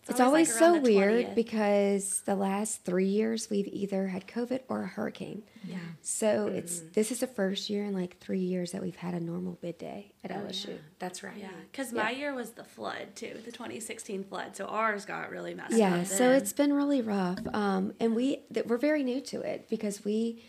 It's 0.09 0.21
always, 0.21 0.49
like, 0.51 0.59
so 0.59 0.79
weird 0.81 1.27
20th. 1.27 1.35
because 1.35 2.21
the 2.23 2.35
last 2.37 2.85
three 2.85 3.07
years 3.09 3.51
we've 3.51 3.67
either 3.69 4.07
had 4.09 4.27
COVID 4.29 4.61
or 4.69 4.83
a 4.83 4.87
hurricane. 4.87 5.43
Yeah. 5.65 5.79
So 6.03 6.47
it's 6.47 6.81
this 6.93 7.11
is 7.11 7.21
the 7.21 7.27
first 7.27 7.69
year 7.69 7.85
in 7.85 7.93
like 7.93 8.19
three 8.19 8.39
years 8.41 8.73
that 8.73 8.83
we've 8.83 8.95
had 8.97 9.15
a 9.15 9.21
normal 9.21 9.59
bid 9.61 9.79
day 9.79 10.13
at 10.23 10.31
Oh, 10.31 10.35
LSU. 10.47 10.69
yeah, 10.69 10.75
that's 11.01 11.23
right. 11.25 11.37
Yeah, 11.39 11.49
because 11.73 11.93
my 11.93 12.11
year 12.11 12.35
was 12.35 12.51
the 12.53 12.63
flood 12.65 13.17
too, 13.17 13.37
the 13.45 13.51
2016 13.51 14.25
flood. 14.25 14.55
So 14.57 14.67
ours 14.67 15.05
got 15.05 15.31
really 15.31 15.55
messed 15.55 15.73
up. 15.73 15.79
Yeah, 15.79 16.05
so 16.05 16.31
it's 16.31 16.53
been 16.53 16.73
really 16.73 17.03
rough, 17.03 17.41
um, 17.53 17.93
and 17.99 18.15
we 18.15 18.43
that 18.53 18.69
we're 18.69 18.77
very 18.79 19.03
new 19.03 19.21
to 19.23 19.41
it 19.41 19.69
because 19.69 20.05
we 20.05 20.43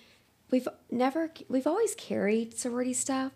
we've 0.51 0.67
never 0.91 1.31
we've 1.49 1.67
always 1.67 1.95
carried 1.95 2.55
sorority 2.57 2.93
stuff 2.93 3.31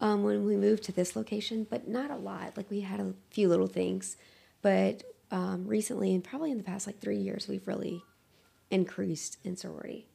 um, 0.00 0.22
when 0.22 0.44
we 0.46 0.56
moved 0.56 0.84
to 0.84 0.92
this 0.92 1.16
location, 1.16 1.66
but 1.68 1.88
not 1.88 2.10
a 2.10 2.16
lot. 2.16 2.56
Like 2.56 2.70
we 2.70 2.82
had 2.82 3.00
a 3.00 3.12
few 3.30 3.48
little 3.48 3.66
things, 3.66 4.16
but 4.62 5.02
um, 5.34 5.66
recently 5.66 6.14
and 6.14 6.22
probably 6.22 6.52
in 6.52 6.58
the 6.58 6.64
past 6.64 6.86
like 6.86 7.00
three 7.00 7.18
years, 7.18 7.48
we've 7.48 7.66
really 7.66 8.02
increased 8.70 9.38
in 9.42 9.56
sorority. 9.56 10.06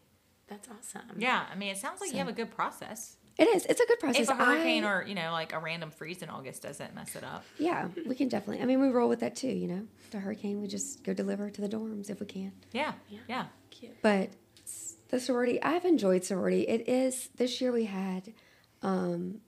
That's 0.47 0.67
awesome. 0.70 1.17
Yeah, 1.17 1.45
I 1.51 1.55
mean, 1.55 1.70
it 1.70 1.78
sounds 1.78 1.99
like 2.01 2.11
you 2.11 2.17
have 2.20 2.30
a 2.30 2.34
good 2.34 2.51
process. 2.51 3.17
It 3.38 3.47
is. 3.49 3.65
It's 3.65 3.80
a 3.82 3.86
good 3.86 3.99
process. 3.99 4.24
If 4.24 4.30
a 4.30 4.36
hurricane 4.36 4.84
I- 4.86 4.89
or 4.89 5.05
you 5.05 5.15
know, 5.15 5.32
like 5.32 5.53
a 5.53 5.59
random 5.59 5.91
freeze 5.91 6.22
in 6.22 6.30
August 6.30 6.61
doesn't 6.63 6.95
mess 6.95 7.15
it 7.15 7.24
up. 7.24 7.43
yeah, 7.57 7.89
we 8.07 8.15
can 8.15 8.30
definitely. 8.30 8.63
I 8.63 8.65
mean, 8.65 8.80
we 8.82 8.88
roll 8.88 9.09
with 9.09 9.20
that 9.20 9.36
too. 9.36 9.49
You 9.49 9.67
know, 9.67 9.88
the 10.11 10.20
hurricane, 10.20 10.61
we 10.61 10.67
just 10.67 11.03
go 11.03 11.13
deliver 11.13 11.49
to 11.49 11.61
the 11.61 11.70
dorms 11.70 12.09
if 12.09 12.20
we 12.22 12.26
can. 12.26 12.53
Yeah, 12.72 12.93
yeah. 13.28 13.45
cute. 13.70 14.01
But 14.01 14.30
the 15.09 15.20
sorority, 15.20 15.61
I've 15.61 15.86
enjoyed 15.86 16.24
sorority. 16.24 16.61
It 16.61 16.88
is 16.88 17.30
this 17.36 17.59
year 17.59 17.72
we 17.72 17.86
had, 17.86 18.34
um, 18.82 19.41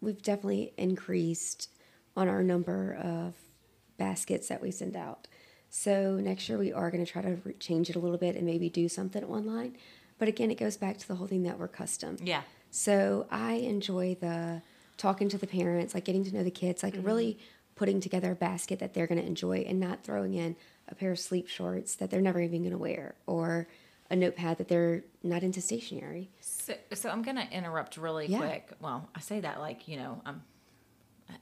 we've 0.00 0.22
definitely 0.22 0.72
increased 0.76 1.70
on 2.16 2.28
our 2.28 2.42
number 2.42 2.94
of 2.94 3.34
baskets 3.96 4.48
that 4.48 4.62
we 4.62 4.70
send 4.70 4.96
out. 4.96 5.28
So 5.70 6.16
next 6.16 6.48
year 6.48 6.58
we 6.58 6.72
are 6.72 6.90
going 6.90 7.04
to 7.04 7.10
try 7.10 7.22
to 7.22 7.38
re- 7.44 7.54
change 7.54 7.88
it 7.88 7.96
a 7.96 7.98
little 7.98 8.18
bit 8.18 8.36
and 8.36 8.44
maybe 8.44 8.68
do 8.68 8.88
something 8.88 9.24
online. 9.24 9.76
But 10.18 10.28
again, 10.28 10.50
it 10.50 10.58
goes 10.58 10.76
back 10.76 10.98
to 10.98 11.08
the 11.08 11.14
whole 11.14 11.26
thing 11.26 11.42
that 11.44 11.58
we're 11.58 11.68
custom. 11.68 12.16
Yeah. 12.22 12.42
So 12.70 13.26
I 13.30 13.54
enjoy 13.54 14.16
the 14.20 14.62
talking 14.96 15.28
to 15.30 15.38
the 15.38 15.46
parents, 15.46 15.94
like 15.94 16.04
getting 16.04 16.24
to 16.24 16.34
know 16.34 16.44
the 16.44 16.50
kids, 16.50 16.82
like 16.82 16.94
mm-hmm. 16.94 17.06
really 17.06 17.38
putting 17.74 18.00
together 18.00 18.32
a 18.32 18.36
basket 18.36 18.78
that 18.80 18.94
they're 18.94 19.06
going 19.06 19.20
to 19.20 19.26
enjoy 19.26 19.64
and 19.66 19.80
not 19.80 20.04
throwing 20.04 20.34
in 20.34 20.56
a 20.88 20.94
pair 20.94 21.10
of 21.10 21.18
sleep 21.18 21.48
shorts 21.48 21.96
that 21.96 22.10
they're 22.10 22.20
never 22.20 22.40
even 22.40 22.60
going 22.60 22.72
to 22.72 22.78
wear 22.78 23.14
or 23.26 23.66
a 24.12 24.16
notepad 24.16 24.58
that 24.58 24.68
they're 24.68 25.02
not 25.22 25.42
into 25.42 25.60
stationery. 25.62 26.30
So, 26.40 26.74
so 26.92 27.08
I'm 27.08 27.22
gonna 27.22 27.48
interrupt 27.50 27.96
really 27.96 28.26
Yeah. 28.26 28.38
quick. 28.38 28.70
Well, 28.78 29.08
I 29.14 29.20
say 29.20 29.40
that 29.40 29.58
like 29.58 29.88
you 29.88 29.96
know 29.96 30.20
I'm 30.26 30.42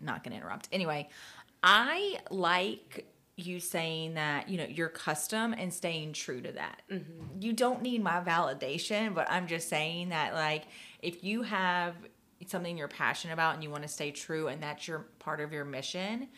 not 0.00 0.22
gonna 0.22 0.36
interrupt. 0.36 0.68
Anyway, 0.70 1.08
I 1.62 2.18
like 2.30 3.06
you 3.36 3.58
saying 3.58 4.14
that 4.14 4.48
you 4.48 4.58
know 4.58 4.66
you're 4.68 4.88
custom 4.88 5.54
and 5.56 5.72
staying 5.72 6.12
true 6.12 6.40
to 6.40 6.52
that. 6.52 6.82
Mm-hmm. 6.90 7.40
You 7.40 7.52
don't 7.52 7.82
need 7.82 8.02
my 8.02 8.20
validation, 8.20 9.14
but 9.14 9.30
I'm 9.30 9.46
just 9.46 9.68
saying 9.68 10.10
that 10.10 10.34
like 10.34 10.64
if 11.00 11.24
you 11.24 11.42
have 11.42 11.94
something 12.46 12.76
you're 12.76 12.88
passionate 12.88 13.34
about 13.34 13.54
and 13.54 13.62
you 13.62 13.70
want 13.70 13.82
to 13.82 13.88
stay 13.88 14.10
true 14.10 14.48
and 14.48 14.62
that's 14.62 14.88
your 14.88 15.06
part 15.18 15.40
of 15.40 15.52
your 15.52 15.64
mission 15.64 16.28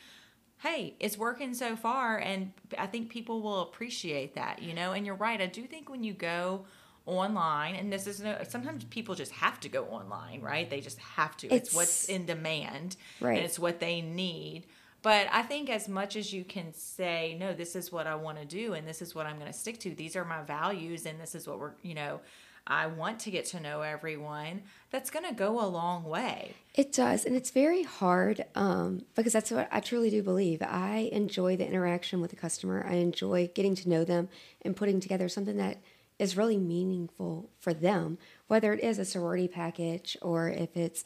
hey, 0.62 0.95
it's 1.01 1.18
working 1.18 1.55
so 1.55 1.75
far, 1.75 2.18
and 2.18 2.53
I 2.79 2.87
think 2.87 3.11
people 3.11 3.43
will 3.43 3.62
appreciate 3.62 4.37
that, 4.37 4.62
you 4.62 4.75
know. 4.75 4.93
And 4.93 5.05
you're 5.05 5.16
right. 5.16 5.41
I 5.41 5.47
do 5.47 5.64
think 5.64 5.91
when 5.91 6.05
you 6.05 6.12
go 6.12 6.66
online, 7.05 7.75
and 7.75 7.93
this 7.93 8.07
is 8.07 8.20
no, 8.20 8.39
sometimes 8.49 8.85
people 8.85 9.16
just 9.16 9.33
have 9.33 9.59
to 9.61 9.68
go 9.68 9.87
online, 9.87 10.41
right? 10.41 10.70
They 10.70 10.81
just 10.81 10.99
have 10.99 11.37
to. 11.39 11.49
It's, 11.49 11.68
It's- 11.70 11.75
what's 11.75 12.05
in 12.09 12.27
demand, 12.27 12.97
Right. 13.20 13.37
And 13.37 13.45
it's 13.45 13.59
what 13.59 13.81
they 13.81 14.01
need. 14.01 14.66
But 15.03 15.26
I 15.32 15.42
think 15.42 15.68
as 15.68 15.88
much 15.88 16.14
as 16.14 16.32
you 16.32 16.44
can 16.44 16.72
say, 16.72 17.36
no, 17.38 17.53
this 17.53 17.74
is 17.74 17.90
what 17.90 18.07
I 18.07 18.14
want 18.14 18.38
to 18.38 18.44
do, 18.44 18.74
and 18.74 18.86
this 18.86 19.03
is 19.03 19.14
what 19.14 19.26
I'm 19.26 19.36
going 19.36 19.50
to 19.50 19.59
stick 19.59 19.78
to. 19.80 19.94
These 19.94 20.14
are 20.14 20.24
my 20.24 20.42
values, 20.42 21.07
and 21.07 21.20
this 21.20 21.34
is 21.34 21.46
what 21.46 21.59
we're, 21.59 21.72
you 21.82 21.94
know. 21.94 22.20
I 22.64 22.86
want 22.86 23.18
to 23.20 23.32
get 23.32 23.46
to 23.46 23.61
know 23.61 23.80
everyone. 23.80 24.62
That's 24.90 25.11
going 25.11 25.24
to 25.24 25.34
go 25.34 25.61
a 25.61 25.66
long 25.66 26.05
way. 26.05 26.55
It 26.74 26.92
does, 26.92 27.24
and 27.24 27.34
it's 27.34 27.50
very 27.50 27.82
hard 27.82 28.44
um, 28.55 29.03
because 29.16 29.32
that's 29.32 29.50
what 29.50 29.68
I 29.72 29.80
truly 29.80 30.11
do 30.11 30.22
believe. 30.22 30.62
I 30.62 31.11
enjoy 31.11 31.57
the 31.57 31.66
interaction 31.66 32.20
with 32.20 32.30
the 32.30 32.36
customer. 32.36 32.86
I 32.88 32.94
enjoy 32.94 33.50
getting 33.53 33.74
to 33.74 33.88
know 33.88 34.05
them 34.05 34.28
and 34.64 34.76
putting 34.76 35.00
together 35.00 35.28
something 35.28 35.57
that 35.57 35.78
is 36.20 36.36
really 36.36 36.57
meaningful 36.57 37.50
for 37.59 37.74
them, 37.74 38.18
whether 38.46 38.72
it 38.72 38.80
is 38.80 39.00
a 39.00 39.05
sorority 39.05 39.48
package 39.48 40.16
or 40.22 40.48
if 40.48 40.76
it's 40.76 41.03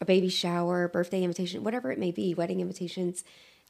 a 0.00 0.04
baby 0.04 0.28
shower, 0.28 0.88
birthday 0.88 1.22
invitation, 1.22 1.64
whatever 1.64 1.90
it 1.90 1.98
may 1.98 2.10
be, 2.10 2.34
wedding 2.34 2.60
invitations, 2.60 3.24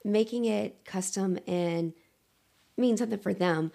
making 0.04 0.44
it 0.44 0.84
custom 0.84 1.38
and 1.46 1.92
mean 2.76 2.96
something 2.96 3.18
for 3.18 3.34
them. 3.34 3.72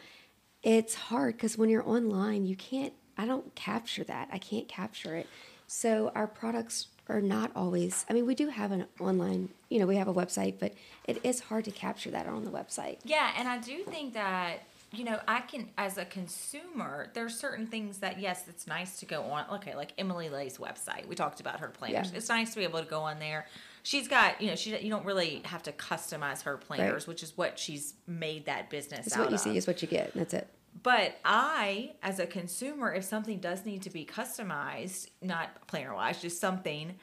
It's 0.61 0.95
hard 0.95 1.35
because 1.35 1.57
when 1.57 1.69
you're 1.69 1.87
online, 1.87 2.45
you 2.45 2.55
can't, 2.55 2.93
I 3.17 3.25
don't 3.25 3.53
capture 3.55 4.03
that. 4.05 4.29
I 4.31 4.37
can't 4.37 4.67
capture 4.67 5.15
it. 5.15 5.27
So 5.67 6.11
our 6.15 6.27
products 6.27 6.87
are 7.09 7.21
not 7.21 7.51
always, 7.55 8.05
I 8.09 8.13
mean, 8.13 8.25
we 8.25 8.35
do 8.35 8.47
have 8.47 8.71
an 8.71 8.85
online, 8.99 9.49
you 9.69 9.79
know, 9.79 9.85
we 9.85 9.97
have 9.97 10.07
a 10.07 10.13
website, 10.13 10.55
but 10.59 10.73
it 11.05 11.19
is 11.23 11.41
hard 11.41 11.65
to 11.65 11.71
capture 11.71 12.11
that 12.11 12.27
on 12.27 12.45
the 12.45 12.51
website. 12.51 12.99
Yeah, 13.03 13.33
and 13.37 13.47
I 13.47 13.57
do 13.57 13.83
think 13.83 14.13
that 14.13 14.59
you 14.93 15.03
know 15.03 15.19
I 15.27 15.41
can, 15.41 15.69
as 15.77 15.97
a 15.97 16.05
consumer, 16.05 17.09
there's 17.13 17.37
certain 17.37 17.67
things 17.67 17.97
that 17.99 18.19
yes, 18.19 18.45
it's 18.47 18.67
nice 18.67 18.99
to 18.99 19.05
go 19.05 19.23
on. 19.23 19.45
Okay, 19.55 19.75
like 19.75 19.93
Emily 19.97 20.29
Ley's 20.29 20.57
website. 20.57 21.07
We 21.07 21.15
talked 21.15 21.39
about 21.39 21.59
her 21.59 21.69
planners. 21.69 22.11
Yeah. 22.11 22.17
It's 22.17 22.29
nice 22.29 22.51
to 22.53 22.59
be 22.59 22.63
able 22.63 22.79
to 22.79 22.89
go 22.89 23.01
on 23.01 23.19
there. 23.19 23.47
She's 23.81 24.07
got 24.07 24.41
you 24.41 24.49
know 24.49 24.55
she 24.55 24.77
you 24.77 24.89
don't 24.89 25.05
really 25.05 25.41
have 25.45 25.63
to 25.63 25.71
customize 25.71 26.43
her 26.43 26.57
planners, 26.57 27.07
which 27.07 27.23
is 27.23 27.35
what 27.35 27.57
she's 27.59 27.95
made 28.07 28.45
that 28.45 28.69
business 28.69 29.07
It's 29.07 29.15
out 29.15 29.21
what 29.21 29.29
you 29.31 29.35
of. 29.35 29.41
see 29.41 29.57
is 29.57 29.67
what 29.67 29.81
you 29.81 29.87
get, 29.87 30.13
that's 30.13 30.33
it. 30.33 30.47
But 30.81 31.17
I, 31.23 31.93
as 32.01 32.19
a 32.19 32.25
consumer, 32.25 32.93
if 32.93 33.03
something 33.03 33.39
does 33.39 33.65
need 33.65 33.83
to 33.83 33.89
be 33.89 34.05
customized, 34.05 35.09
not 35.21 35.67
planner 35.67 35.93
wise, 35.93 36.21
just 36.21 36.39
something, 36.39 36.95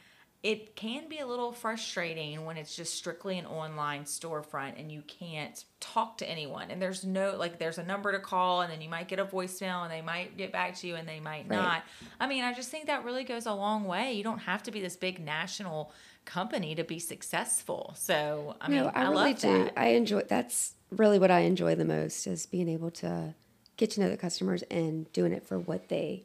it 0.43 0.75
can 0.75 1.07
be 1.07 1.19
a 1.19 1.27
little 1.27 1.53
frustrating 1.53 2.47
when 2.47 2.57
it's 2.57 2.75
just 2.75 2.95
strictly 2.95 3.39
an 3.39 3.45
online 3.45 4.05
storefront 4.05 4.81
and 4.81 4.91
you 4.91 5.03
can't 5.03 5.65
talk 5.81 6.17
to 6.17 6.29
anyone. 6.29 6.71
And 6.71 6.81
there's 6.81 7.05
no, 7.05 7.37
like, 7.37 7.59
there's 7.59 7.77
a 7.77 7.83
number 7.85 8.11
to 8.13 8.19
call 8.19 8.63
and 8.63 8.73
then 8.73 8.81
you 8.81 8.89
might 8.89 9.07
get 9.07 9.19
a 9.19 9.27
voicemail 9.27 9.83
and 9.83 9.93
they 9.93 10.01
might 10.01 10.39
get 10.39 10.51
back 10.51 10.77
to 10.77 10.87
you 10.87 10.95
and 10.97 11.07
they 11.07 11.21
might 11.21 11.47
Right. 11.47 11.57
not. 11.57 11.83
I 12.19 12.27
mean, 12.27 12.43
I 12.43 12.55
just 12.55 12.71
think 12.71 12.87
that 12.87 13.05
really 13.05 13.25
goes 13.25 13.45
a 13.45 13.53
long 13.53 13.85
way. 13.85 14.15
You 14.15 14.25
don't 14.25 14.39
have 14.39 14.63
to 14.63 14.71
be 14.71 14.81
this 14.81 14.97
big 14.97 15.21
national 15.21 15.93
company 16.25 16.75
to 16.75 16.85
be 16.85 16.99
successful. 16.99 17.93
So, 17.99 18.57
I 18.63 18.71
mean, 18.71 18.85
I, 18.85 18.89
I, 18.95 19.03
really 19.11 19.33
love 19.33 19.41
do. 19.41 19.65
that. 19.65 19.79
I 19.79 19.89
enjoy, 19.89 20.23
that's 20.23 20.75
really 20.91 21.19
what 21.19 21.31
I 21.31 21.41
enjoy 21.41 21.75
the 21.75 21.85
most 21.85 22.27
is 22.27 22.47
being 22.47 22.69
able 22.71 22.91
to 22.93 23.35
get 23.77 23.91
to 23.93 24.01
know 24.01 24.09
the 24.09 24.17
customers 24.17 24.63
and 24.71 25.13
doing 25.13 25.33
it 25.33 25.47
for 25.47 25.59
what 25.59 25.89
they 25.89 26.25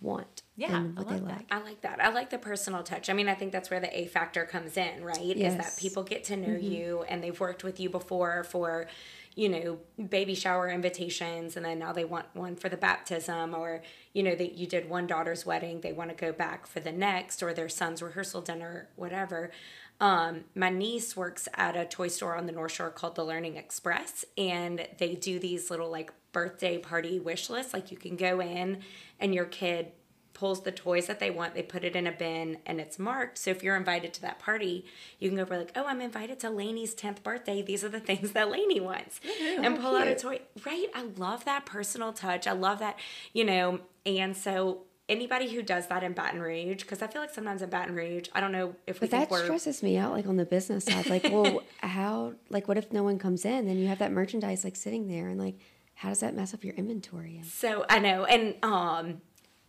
want 0.00 0.42
Yeah, 0.58 0.76
and 0.76 0.98
I 0.98 1.02
what 1.02 1.08
they 1.08 1.14
love 1.14 1.28
that. 1.28 1.36
like. 1.36 1.46
I 1.50 1.58
like 1.62 1.80
that. 1.82 2.00
I 2.04 2.08
like 2.10 2.30
the 2.30 2.38
personal 2.38 2.82
touch. 2.82 3.08
I 3.08 3.12
mean, 3.12 3.28
I 3.28 3.34
think 3.34 3.52
that's 3.52 3.70
where 3.70 3.78
the 3.80 3.96
A 3.98 4.06
factor 4.06 4.44
comes 4.44 4.76
in, 4.76 5.04
right? 5.04 5.22
Yes. 5.36 5.52
Is 5.52 5.56
that 5.58 5.66
Mm-hmm. 5.66 5.80
people 5.80 6.02
get 6.02 6.24
to 6.24 6.36
know 6.36 6.56
you 6.56 7.04
and 7.08 7.22
they've 7.22 7.38
worked 7.38 7.62
with 7.64 7.78
you 7.78 7.88
before 7.88 8.42
for, 8.42 8.88
you 9.36 9.48
know, 9.48 9.78
baby 10.08 10.34
shower 10.34 10.68
invitations 10.68 11.56
and 11.56 11.64
then 11.64 11.78
now 11.78 11.92
they 11.92 12.04
want 12.04 12.26
one 12.34 12.56
for 12.56 12.68
the 12.68 12.76
baptism 12.76 13.54
or, 13.54 13.82
you 14.12 14.24
know, 14.24 14.34
that 14.34 14.54
you 14.58 14.66
did 14.66 14.90
one 14.90 15.06
daughter's 15.06 15.46
wedding, 15.46 15.80
they 15.80 15.92
want 15.92 16.10
to 16.10 16.16
go 16.16 16.32
back 16.32 16.66
for 16.66 16.80
the 16.80 16.90
next 16.92 17.40
or 17.40 17.54
their 17.54 17.68
son's 17.68 18.02
rehearsal 18.02 18.40
dinner, 18.40 18.88
whatever. 18.96 19.52
Um, 20.00 20.44
my 20.56 20.70
niece 20.70 21.16
works 21.16 21.48
at 21.54 21.76
a 21.76 21.84
toy 21.84 22.08
store 22.08 22.36
on 22.36 22.46
the 22.46 22.52
North 22.52 22.72
Shore 22.72 22.90
called 22.90 23.14
the 23.16 23.24
Learning 23.24 23.56
Express, 23.56 24.24
and 24.36 24.86
they 24.98 25.14
do 25.16 25.38
these 25.40 25.70
little 25.70 25.90
like 25.90 26.12
birthday 26.30 26.78
party 26.78 27.18
wish 27.18 27.48
lists. 27.50 27.72
Like 27.72 27.90
you 27.90 27.96
can 27.96 28.16
go 28.16 28.40
in 28.40 28.78
and 29.18 29.34
your 29.34 29.44
kid 29.44 29.92
pulls 30.38 30.62
the 30.62 30.70
toys 30.70 31.06
that 31.06 31.18
they 31.18 31.30
want, 31.30 31.54
they 31.54 31.62
put 31.62 31.82
it 31.82 31.96
in 31.96 32.06
a 32.06 32.12
bin, 32.12 32.58
and 32.64 32.80
it's 32.80 32.96
marked. 32.96 33.38
So 33.38 33.50
if 33.50 33.64
you're 33.64 33.76
invited 33.76 34.14
to 34.14 34.20
that 34.22 34.38
party, 34.38 34.84
you 35.18 35.28
can 35.28 35.36
go 35.36 35.44
for 35.44 35.58
like, 35.58 35.72
oh, 35.74 35.84
I'm 35.84 36.00
invited 36.00 36.38
to 36.40 36.50
Lainey's 36.50 36.94
10th 36.94 37.24
birthday. 37.24 37.60
These 37.60 37.82
are 37.82 37.88
the 37.88 37.98
things 38.08 38.32
that 38.32 38.48
Lainey 38.48 38.78
wants, 38.78 39.20
and 39.40 39.80
pull 39.80 39.96
out 39.96 40.06
a 40.06 40.14
toy. 40.14 40.40
Right? 40.64 40.86
I 40.94 41.02
love 41.16 41.44
that 41.44 41.66
personal 41.66 42.12
touch. 42.12 42.46
I 42.46 42.52
love 42.52 42.78
that, 42.78 42.98
you 43.32 43.44
know. 43.44 43.80
And 44.06 44.36
so 44.36 44.82
anybody 45.08 45.52
who 45.52 45.60
does 45.60 45.88
that 45.88 46.04
in 46.04 46.12
Baton 46.12 46.40
Rouge, 46.40 46.82
because 46.82 47.02
I 47.02 47.08
feel 47.08 47.20
like 47.20 47.34
sometimes 47.34 47.60
in 47.60 47.70
Baton 47.70 47.96
Rouge, 47.96 48.28
I 48.32 48.40
don't 48.40 48.52
know 48.52 48.76
if 48.86 49.00
we 49.00 49.08
But 49.08 49.18
think 49.18 49.30
that 49.30 49.44
stresses 49.44 49.82
me 49.82 49.96
out, 49.96 50.12
like 50.12 50.26
on 50.26 50.36
the 50.36 50.46
business 50.46 50.84
side. 50.84 51.08
Like, 51.08 51.24
well, 51.32 51.62
how? 51.78 52.34
Like, 52.48 52.68
what 52.68 52.78
if 52.78 52.92
no 52.92 53.02
one 53.02 53.18
comes 53.18 53.44
in? 53.44 53.66
Then 53.66 53.76
you 53.76 53.88
have 53.88 53.98
that 53.98 54.12
merchandise 54.12 54.62
like 54.62 54.76
sitting 54.76 55.08
there, 55.08 55.28
and 55.28 55.40
like, 55.40 55.58
how 55.94 56.10
does 56.10 56.20
that 56.20 56.36
mess 56.36 56.54
up 56.54 56.62
your 56.62 56.74
inventory? 56.74 57.42
So 57.44 57.84
I 57.90 57.98
know, 57.98 58.24
and 58.24 58.54
um, 58.62 59.20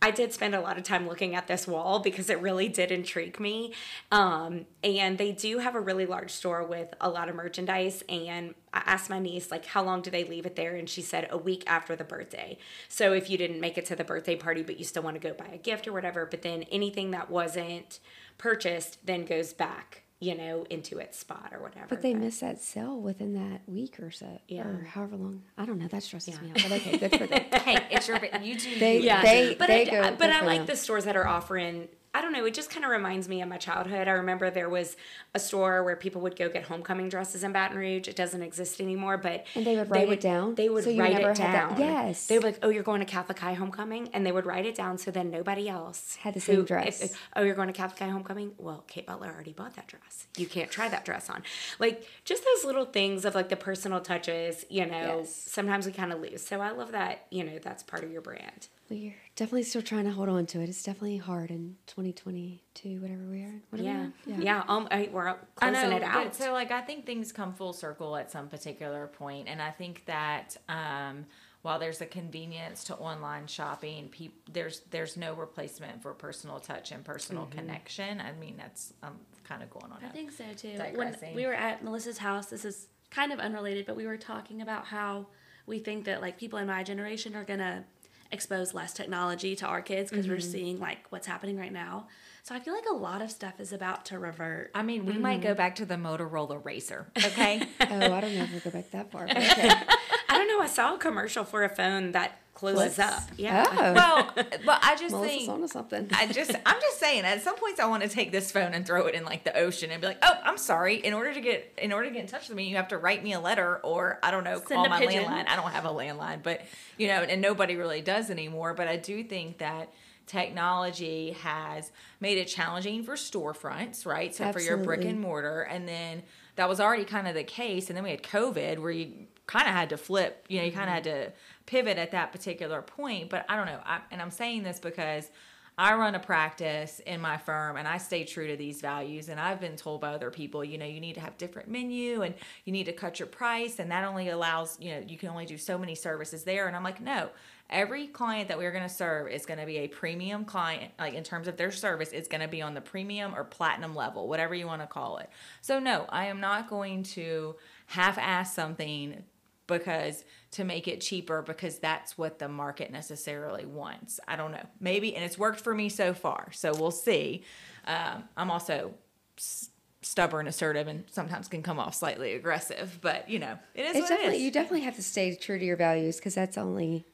I 0.02 0.10
did 0.10 0.32
spend 0.32 0.54
a 0.54 0.60
lot 0.60 0.78
of 0.78 0.84
time 0.84 1.06
looking 1.06 1.34
at 1.34 1.46
this 1.46 1.66
wall 1.66 1.98
because 1.98 2.30
it 2.30 2.40
really 2.40 2.68
did 2.68 2.90
intrigue 2.90 3.38
me. 3.38 3.74
Um, 4.10 4.64
and 4.82 5.18
they 5.18 5.32
do 5.32 5.58
have 5.58 5.74
a 5.74 5.80
really 5.80 6.06
large 6.06 6.30
store 6.30 6.64
with 6.64 6.94
a 7.00 7.10
lot 7.10 7.28
of 7.28 7.34
merchandise. 7.34 8.02
And 8.08 8.54
I 8.72 8.82
asked 8.86 9.10
my 9.10 9.18
niece, 9.18 9.50
like, 9.50 9.66
how 9.66 9.82
long 9.82 10.00
do 10.00 10.10
they 10.10 10.24
leave 10.24 10.46
it 10.46 10.56
there? 10.56 10.74
And 10.74 10.88
she 10.88 11.02
said 11.02 11.28
a 11.30 11.36
week 11.36 11.64
after 11.66 11.96
the 11.96 12.04
birthday. 12.04 12.56
So 12.88 13.12
if 13.12 13.28
you 13.28 13.36
didn't 13.36 13.60
make 13.60 13.76
it 13.76 13.84
to 13.86 13.96
the 13.96 14.04
birthday 14.04 14.36
party, 14.36 14.62
but 14.62 14.78
you 14.78 14.84
still 14.84 15.02
want 15.02 15.20
to 15.20 15.28
go 15.28 15.34
buy 15.34 15.50
a 15.52 15.58
gift 15.58 15.86
or 15.86 15.92
whatever, 15.92 16.24
but 16.24 16.40
then 16.40 16.62
anything 16.64 17.10
that 17.10 17.30
wasn't 17.30 18.00
purchased 18.38 19.04
then 19.04 19.26
goes 19.26 19.52
back, 19.52 20.04
you 20.22 20.36
know, 20.36 20.66
into 20.68 20.98
its 20.98 21.18
spot 21.18 21.50
or 21.52 21.62
whatever. 21.62 21.86
But 21.88 22.02
they 22.02 22.12
miss 22.12 22.40
that 22.40 22.60
sale 22.60 23.00
within 23.00 23.32
that 23.34 23.62
week 23.66 23.98
or 24.00 24.10
so, 24.10 24.38
Yeah. 24.48 24.66
or 24.68 24.84
however 24.84 25.16
long. 25.16 25.42
I 25.56 25.64
don't 25.64 25.78
know. 25.78 25.88
That 25.88 26.02
stresses 26.02 26.34
Yeah. 26.34 26.40
me 26.42 26.50
out. 26.50 26.56
But 26.68 26.72
okay, 26.72 26.98
good 26.98 27.16
for 27.18 27.26
them. 27.26 27.42
hey, 27.62 27.86
it's 27.90 28.06
your 28.06 28.18
you 28.42 28.58
do 28.58 28.78
They-. 28.78 29.00
Yeah, 29.00 29.22
They- 29.22 29.54
but 29.54 29.68
they 29.68 29.88
I, 29.90 30.10
go- 30.10 30.16
but 30.16 30.28
I 30.30 30.44
like 30.44 30.58
them. 30.58 30.66
the 30.66 30.76
stores 30.76 31.04
that 31.06 31.16
are 31.16 31.26
offering. 31.26 31.88
I 32.12 32.22
don't 32.22 32.32
know. 32.32 32.44
It 32.44 32.54
just 32.54 32.70
kind 32.70 32.84
of 32.84 32.90
reminds 32.90 33.28
me 33.28 33.40
of 33.40 33.48
my 33.48 33.56
childhood. 33.56 34.08
I 34.08 34.12
remember 34.12 34.50
there 34.50 34.68
was 34.68 34.96
a 35.32 35.38
store 35.38 35.84
where 35.84 35.94
people 35.94 36.20
would 36.22 36.34
go 36.34 36.48
get 36.48 36.64
homecoming 36.64 37.08
dresses 37.08 37.44
in 37.44 37.52
Baton 37.52 37.76
Rouge. 37.78 38.08
It 38.08 38.16
doesn't 38.16 38.42
exist 38.42 38.80
anymore, 38.80 39.16
but 39.16 39.46
And 39.54 39.64
they 39.64 39.76
would 39.76 39.88
write 39.88 40.08
it 40.08 40.20
down? 40.20 40.56
They 40.56 40.68
would 40.68 40.82
So 40.82 40.90
you 40.90 41.00
write 41.00 41.12
never 41.12 41.30
it 41.30 41.38
had 41.38 41.54
that- 41.54 41.68
down. 41.70 41.78
Yes. 41.78 42.26
they 42.26 42.36
were 42.38 42.44
like, 42.44 42.58
"Oh, 42.64 42.68
you're 42.68 42.82
going 42.82 42.98
to 42.98 43.06
Catholic 43.06 43.38
High 43.38 43.54
homecoming," 43.54 44.08
and 44.12 44.26
they 44.26 44.32
would 44.32 44.44
write 44.44 44.66
it 44.66 44.74
down 44.74 44.98
so 44.98 45.12
then 45.12 45.30
nobody 45.30 45.68
else 45.68 46.16
Had 46.16 46.34
the 46.34 46.40
same 46.40 46.56
who- 46.56 46.66
dress. 46.66 47.00
if- 47.00 47.28
oh, 47.36 47.42
you're 47.42 47.54
going 47.54 47.68
to 47.68 47.72
Catholic 47.72 48.00
High 48.00 48.08
homecoming? 48.08 48.54
Well, 48.58 48.82
Kate 48.88 49.06
Butler 49.06 49.28
already 49.32 49.52
bought 49.52 49.76
that 49.76 49.86
dress. 49.86 50.26
You 50.36 50.48
can't 50.48 50.70
try 50.70 50.88
that 50.88 51.04
dress 51.04 51.30
on. 51.30 51.44
Like 51.78 52.04
just 52.24 52.44
those 52.44 52.64
little 52.64 52.86
things 52.86 53.24
of 53.24 53.36
like 53.36 53.50
the 53.50 53.56
personal 53.56 54.00
touches. 54.00 54.64
You 54.68 54.84
know, 54.86 55.18
Yes. 55.20 55.32
sometimes 55.34 55.86
we 55.86 55.92
kind 55.92 56.12
of 56.12 56.20
lose. 56.20 56.44
So 56.44 56.60
I 56.60 56.70
love 56.72 56.90
that. 56.90 57.26
You 57.30 57.44
know, 57.44 57.60
that's 57.60 57.84
part 57.84 58.02
of 58.02 58.10
your 58.10 58.20
brand. 58.20 58.66
We're 58.90 59.14
definitely 59.36 59.62
still 59.62 59.82
trying 59.82 60.04
to 60.04 60.10
hold 60.10 60.28
on 60.28 60.46
to 60.46 60.60
it. 60.60 60.68
It's 60.68 60.82
definitely 60.82 61.18
hard 61.18 61.50
in 61.50 61.76
2022, 61.86 63.00
whatever 63.00 63.22
we 63.30 63.42
are. 63.42 63.46
in. 63.46 63.62
What 63.70 63.80
are 63.80 63.84
we 63.84 63.88
Yeah, 63.88 64.06
yeah. 64.26 64.64
Um, 64.66 64.88
I, 64.90 65.08
we're 65.12 65.28
I 65.28 65.36
closing 65.54 65.90
know, 65.90 65.96
it 65.96 66.02
out. 66.02 66.24
but 66.24 66.34
so 66.34 66.52
like 66.52 66.70
I 66.72 66.80
think 66.80 67.06
things 67.06 67.30
come 67.30 67.52
full 67.54 67.72
circle 67.72 68.16
at 68.16 68.30
some 68.32 68.48
particular 68.48 69.06
point, 69.06 69.46
and 69.48 69.62
I 69.62 69.70
think 69.70 70.04
that 70.06 70.56
um, 70.68 71.24
while 71.62 71.78
there's 71.78 72.00
a 72.00 72.06
convenience 72.06 72.82
to 72.84 72.96
online 72.96 73.46
shopping, 73.46 74.08
peop- 74.08 74.48
there's 74.52 74.80
there's 74.90 75.16
no 75.16 75.34
replacement 75.34 76.02
for 76.02 76.12
personal 76.12 76.58
touch 76.58 76.90
and 76.90 77.04
personal 77.04 77.44
Mm-hmm. 77.44 77.58
connection. 77.58 78.20
I 78.20 78.32
mean, 78.32 78.56
that's 78.56 78.92
I'm 79.04 79.14
kind 79.44 79.62
of 79.62 79.70
going 79.70 79.92
on. 79.92 79.98
I 80.02 80.08
a- 80.08 80.12
think 80.12 80.32
so 80.32 80.44
too. 80.56 80.76
Digressing. 80.76 81.28
When 81.28 81.34
we 81.36 81.46
were 81.46 81.54
at 81.54 81.84
Melissa's 81.84 82.18
house, 82.18 82.46
this 82.46 82.64
is 82.64 82.88
kind 83.10 83.32
of 83.32 83.38
unrelated, 83.38 83.86
but 83.86 83.94
we 83.94 84.06
were 84.06 84.16
talking 84.16 84.62
about 84.62 84.86
how 84.86 85.26
we 85.66 85.78
think 85.78 86.06
that 86.06 86.20
like 86.20 86.38
people 86.38 86.58
in 86.58 86.66
my 86.66 86.82
generation 86.82 87.36
are 87.36 87.44
gonna 87.44 87.84
expose 88.32 88.74
less 88.74 88.92
technology 88.92 89.56
to 89.56 89.66
our 89.66 89.82
kids 89.82 90.10
because 90.10 90.28
we're 90.28 90.36
mm-hmm. 90.36 90.50
seeing 90.50 90.80
like 90.80 90.98
what's 91.10 91.26
happening 91.26 91.56
right 91.56 91.72
now. 91.72 92.06
So 92.42 92.54
I 92.54 92.60
feel 92.60 92.74
like 92.74 92.86
a 92.90 92.94
lot 92.94 93.22
of 93.22 93.30
stuff 93.30 93.60
is 93.60 93.72
about 93.72 94.06
to 94.06 94.18
revert. 94.18 94.70
I 94.74 94.82
mean, 94.82 95.04
we 95.04 95.14
might 95.14 95.42
go 95.42 95.48
mm-hmm. 95.48 95.56
back 95.56 95.76
to 95.76 95.84
the 95.84 95.96
Motorola 95.96 96.62
Razr, 96.62 97.06
okay? 97.24 97.62
Oh, 97.80 98.12
I 98.14 98.20
don't 98.20 98.34
know 98.34 98.44
if 98.44 98.52
we'll 98.52 98.60
go 98.60 98.70
back 98.70 98.90
that 98.92 99.10
far. 99.10 99.26
But 99.26 99.36
okay. 99.36 99.68
I 100.28 100.38
don't 100.38 100.48
know. 100.48 100.60
I 100.60 100.66
saw 100.66 100.94
a 100.94 100.98
commercial 100.98 101.44
for 101.44 101.64
a 101.64 101.68
phone 101.68 102.12
that 102.12 102.40
closes 102.60 102.94
Flips? 102.94 102.98
up. 102.98 103.22
Yeah. 103.38 103.66
Oh, 103.70 103.92
well, 103.94 104.32
but 104.66 104.78
I 104.82 104.94
just 104.96 105.14
Melissa's 105.14 105.38
think 105.38 105.48
onto 105.50 105.66
something. 105.66 106.08
I 106.12 106.26
just 106.26 106.54
I'm 106.66 106.80
just 106.80 107.00
saying 107.00 107.24
at 107.24 107.42
some 107.42 107.56
points 107.56 107.80
I 107.80 107.86
want 107.86 108.02
to 108.02 108.08
take 108.08 108.32
this 108.32 108.52
phone 108.52 108.74
and 108.74 108.86
throw 108.86 109.06
it 109.06 109.14
in 109.14 109.24
like 109.24 109.44
the 109.44 109.56
ocean 109.56 109.90
and 109.90 110.00
be 110.00 110.06
like, 110.06 110.18
"Oh, 110.22 110.34
I'm 110.44 110.58
sorry. 110.58 110.96
In 110.96 111.14
order 111.14 111.32
to 111.32 111.40
get 111.40 111.72
in 111.78 111.92
order 111.92 112.08
to 112.08 112.14
get 112.14 112.20
in 112.20 112.28
touch 112.28 112.48
with 112.48 112.56
me, 112.56 112.68
you 112.68 112.76
have 112.76 112.88
to 112.88 112.98
write 112.98 113.24
me 113.24 113.32
a 113.32 113.40
letter 113.40 113.78
or 113.78 114.18
I 114.22 114.30
don't 114.30 114.44
know, 114.44 114.56
Send 114.58 114.68
call 114.68 114.88
my 114.88 115.00
pigeon. 115.00 115.24
landline. 115.24 115.48
I 115.48 115.56
don't 115.56 115.70
have 115.70 115.86
a 115.86 115.90
landline, 115.90 116.42
but 116.42 116.60
you 116.98 117.08
know, 117.08 117.22
and 117.22 117.40
nobody 117.40 117.76
really 117.76 118.02
does 118.02 118.28
anymore, 118.30 118.74
but 118.74 118.86
I 118.86 118.96
do 118.96 119.24
think 119.24 119.58
that 119.58 119.92
technology 120.26 121.32
has 121.42 121.90
made 122.20 122.38
it 122.38 122.44
challenging 122.44 123.02
for 123.02 123.14
storefronts, 123.14 124.06
right? 124.06 124.34
So 124.34 124.52
for 124.52 124.60
your 124.60 124.76
brick 124.76 125.04
and 125.04 125.20
mortar 125.20 125.62
and 125.62 125.88
then 125.88 126.22
that 126.56 126.68
was 126.68 126.78
already 126.78 127.04
kind 127.04 127.26
of 127.26 127.34
the 127.34 127.42
case 127.42 127.88
and 127.88 127.96
then 127.96 128.04
we 128.04 128.10
had 128.10 128.22
COVID 128.22 128.78
where 128.78 128.92
you 128.92 129.26
kind 129.46 129.66
of 129.66 129.74
had 129.74 129.88
to 129.90 129.96
flip, 129.96 130.44
you 130.48 130.58
know, 130.58 130.64
you 130.64 130.70
kind 130.70 130.88
of 130.88 130.94
had 130.94 131.04
to 131.04 131.32
pivot 131.70 131.98
at 131.98 132.10
that 132.10 132.32
particular 132.32 132.82
point, 132.82 133.30
but 133.30 133.46
I 133.48 133.54
don't 133.54 133.66
know. 133.66 133.78
I, 133.86 134.00
and 134.10 134.20
I'm 134.20 134.32
saying 134.32 134.64
this 134.64 134.80
because 134.80 135.30
I 135.78 135.94
run 135.94 136.16
a 136.16 136.18
practice 136.18 137.00
in 137.06 137.20
my 137.20 137.36
firm 137.36 137.76
and 137.76 137.86
I 137.86 137.98
stay 137.98 138.24
true 138.24 138.48
to 138.48 138.56
these 138.56 138.80
values. 138.80 139.28
And 139.28 139.38
I've 139.38 139.60
been 139.60 139.76
told 139.76 140.00
by 140.00 140.12
other 140.12 140.32
people, 140.32 140.64
you 140.64 140.78
know, 140.78 140.84
you 140.84 140.98
need 140.98 141.14
to 141.14 141.20
have 141.20 141.38
different 141.38 141.68
menu 141.68 142.22
and 142.22 142.34
you 142.64 142.72
need 142.72 142.86
to 142.86 142.92
cut 142.92 143.20
your 143.20 143.28
price. 143.28 143.78
And 143.78 143.88
that 143.92 144.04
only 144.04 144.30
allows, 144.30 144.78
you 144.80 144.90
know, 144.90 145.04
you 145.06 145.16
can 145.16 145.28
only 145.28 145.46
do 145.46 145.56
so 145.56 145.78
many 145.78 145.94
services 145.94 146.42
there. 146.42 146.66
And 146.66 146.74
I'm 146.74 146.82
like, 146.82 147.00
no, 147.00 147.30
every 147.70 148.08
client 148.08 148.48
that 148.48 148.58
we're 148.58 148.72
going 148.72 148.82
to 148.82 148.92
serve 148.92 149.30
is 149.30 149.46
going 149.46 149.60
to 149.60 149.64
be 149.64 149.78
a 149.78 149.86
premium 149.86 150.44
client, 150.44 150.92
like 150.98 151.14
in 151.14 151.22
terms 151.22 151.46
of 151.46 151.56
their 151.56 151.70
service, 151.70 152.10
it's 152.10 152.28
going 152.28 152.42
to 152.42 152.48
be 152.48 152.62
on 152.62 152.74
the 152.74 152.80
premium 152.80 153.32
or 153.32 153.44
platinum 153.44 153.94
level, 153.94 154.26
whatever 154.26 154.56
you 154.56 154.66
want 154.66 154.82
to 154.82 154.88
call 154.88 155.18
it. 155.18 155.30
So, 155.60 155.78
no, 155.78 156.06
I 156.08 156.26
am 156.26 156.40
not 156.40 156.68
going 156.68 157.04
to 157.04 157.54
half 157.86 158.18
ass 158.18 158.54
something 158.54 159.22
because 159.70 160.24
to 160.52 160.64
make 160.64 160.86
it 160.86 161.00
cheaper 161.00 161.40
because 161.40 161.78
that's 161.78 162.18
what 162.18 162.38
the 162.38 162.48
market 162.48 162.90
necessarily 162.92 163.64
wants. 163.64 164.20
I 164.28 164.36
don't 164.36 164.52
know. 164.52 164.66
Maybe, 164.80 165.16
and 165.16 165.24
it's 165.24 165.38
worked 165.38 165.60
for 165.60 165.74
me 165.74 165.88
so 165.88 166.12
far. 166.12 166.48
So 166.52 166.74
we'll 166.74 166.90
see. 166.90 167.44
Um, 167.86 168.24
I'm 168.36 168.50
also 168.50 168.92
s- 169.38 169.70
stubborn, 170.02 170.46
assertive, 170.46 170.88
and 170.88 171.04
sometimes 171.10 171.48
can 171.48 171.62
come 171.62 171.78
off 171.78 171.94
slightly 171.94 172.34
aggressive, 172.34 172.98
but 173.00 173.28
you 173.30 173.38
know, 173.38 173.58
it 173.74 173.84
is 173.86 173.96
It's 173.96 174.10
what 174.10 174.20
it 174.20 174.34
is. 174.34 174.42
you 174.42 174.50
definitely 174.50 174.82
have 174.82 174.96
to 174.96 175.02
stay 175.02 175.34
true 175.36 175.58
to 175.58 175.64
your 175.64 175.76
values 175.76 176.16
because 176.16 176.34
that's 176.34 176.58
only 176.58 177.06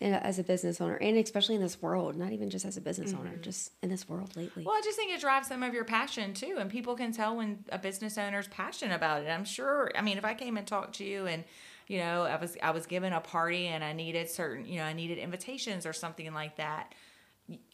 as 0.00 0.38
a 0.38 0.44
business 0.44 0.80
owner 0.80 0.94
and 0.94 1.16
especially 1.16 1.56
in 1.56 1.60
this 1.60 1.82
world 1.82 2.14
not 2.16 2.30
even 2.30 2.48
just 2.50 2.64
as 2.64 2.76
a 2.76 2.80
business 2.80 3.12
owner 3.12 3.34
just 3.42 3.72
in 3.82 3.88
this 3.88 4.08
world 4.08 4.30
lately 4.36 4.62
Well, 4.64 4.76
I 4.76 4.80
just 4.84 4.96
think 4.96 5.12
it 5.12 5.20
drives 5.20 5.48
some 5.48 5.64
of 5.64 5.74
your 5.74 5.82
passion 5.82 6.34
too, 6.34 6.54
and 6.60 6.70
people 6.70 6.94
can 6.94 7.10
tell 7.10 7.36
when 7.36 7.64
a 7.70 7.78
business 7.78 8.16
owner's 8.16 8.46
passionate 8.46 8.94
about 8.94 9.24
it. 9.24 9.26
I'm 9.28 9.44
sure. 9.44 9.90
I 9.96 10.02
mean, 10.02 10.16
if 10.16 10.24
I 10.24 10.34
came 10.34 10.56
and 10.56 10.64
talked 10.64 10.94
to 10.98 11.04
you, 11.04 11.26
and 11.26 11.42
you 11.88 11.98
know, 11.98 12.22
I 12.22 12.36
was 12.36 12.56
I 12.62 12.70
was 12.70 12.86
given 12.86 13.12
a 13.12 13.20
party 13.20 13.66
and 13.66 13.82
I 13.82 13.94
needed 13.94 14.30
certain, 14.30 14.66
you 14.66 14.76
know, 14.76 14.84
I 14.84 14.92
needed 14.92 15.18
invitations 15.18 15.86
or 15.86 15.92
something 15.92 16.32
like 16.32 16.56
that. 16.56 16.94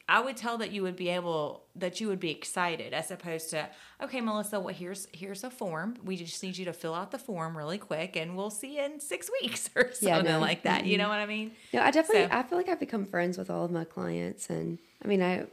I 0.09 0.21
would 0.21 0.37
tell 0.37 0.59
that 0.59 0.71
you 0.71 0.83
would 0.83 0.95
be 0.95 1.09
able 1.09 1.65
that 1.75 2.01
you 2.01 2.07
would 2.09 2.21
be 2.21 2.31
excited 2.31 2.93
as 2.93 3.11
opposed 3.11 3.51
to 3.51 3.69
okay 4.01 4.21
Melissa 4.21 4.61
well 4.61 4.73
here's 4.73 5.09
here's 5.13 5.43
a 5.43 5.51
form. 5.51 5.97
We 6.05 6.17
just 6.17 6.41
need 6.45 6.57
you 6.57 6.65
to 6.67 6.73
fill 6.73 6.95
out 6.95 7.11
the 7.11 7.19
form 7.19 7.57
really 7.57 7.79
quick 7.79 8.15
and 8.15 8.37
we'll 8.37 8.51
see 8.51 8.77
you 8.77 8.85
in 8.85 9.01
six 9.01 9.29
weeks 9.43 9.69
or 9.77 9.91
something 9.93 10.27
Yeah, 10.27 10.33
no. 10.37 10.39
like 10.39 10.63
that. 10.63 10.87
You 10.87 10.97
know 10.97 11.05
mm-hmm. 11.05 11.11
what 11.11 11.19
I 11.19 11.27
mean? 11.27 11.51
No 11.73 11.83
i 11.83 11.91
definitely 11.91 12.29
So- 12.29 12.39
i 12.39 12.43
feel 12.45 12.57
like 12.59 12.69
i've 12.69 12.81
become 12.81 13.05
friends 13.07 13.37
with 13.37 13.51
all 13.51 13.65
of 13.65 13.73
my 13.73 13.85
clients 13.85 14.49
and 14.49 14.79
i 15.05 15.09
mean 15.09 15.23
i 15.23 15.45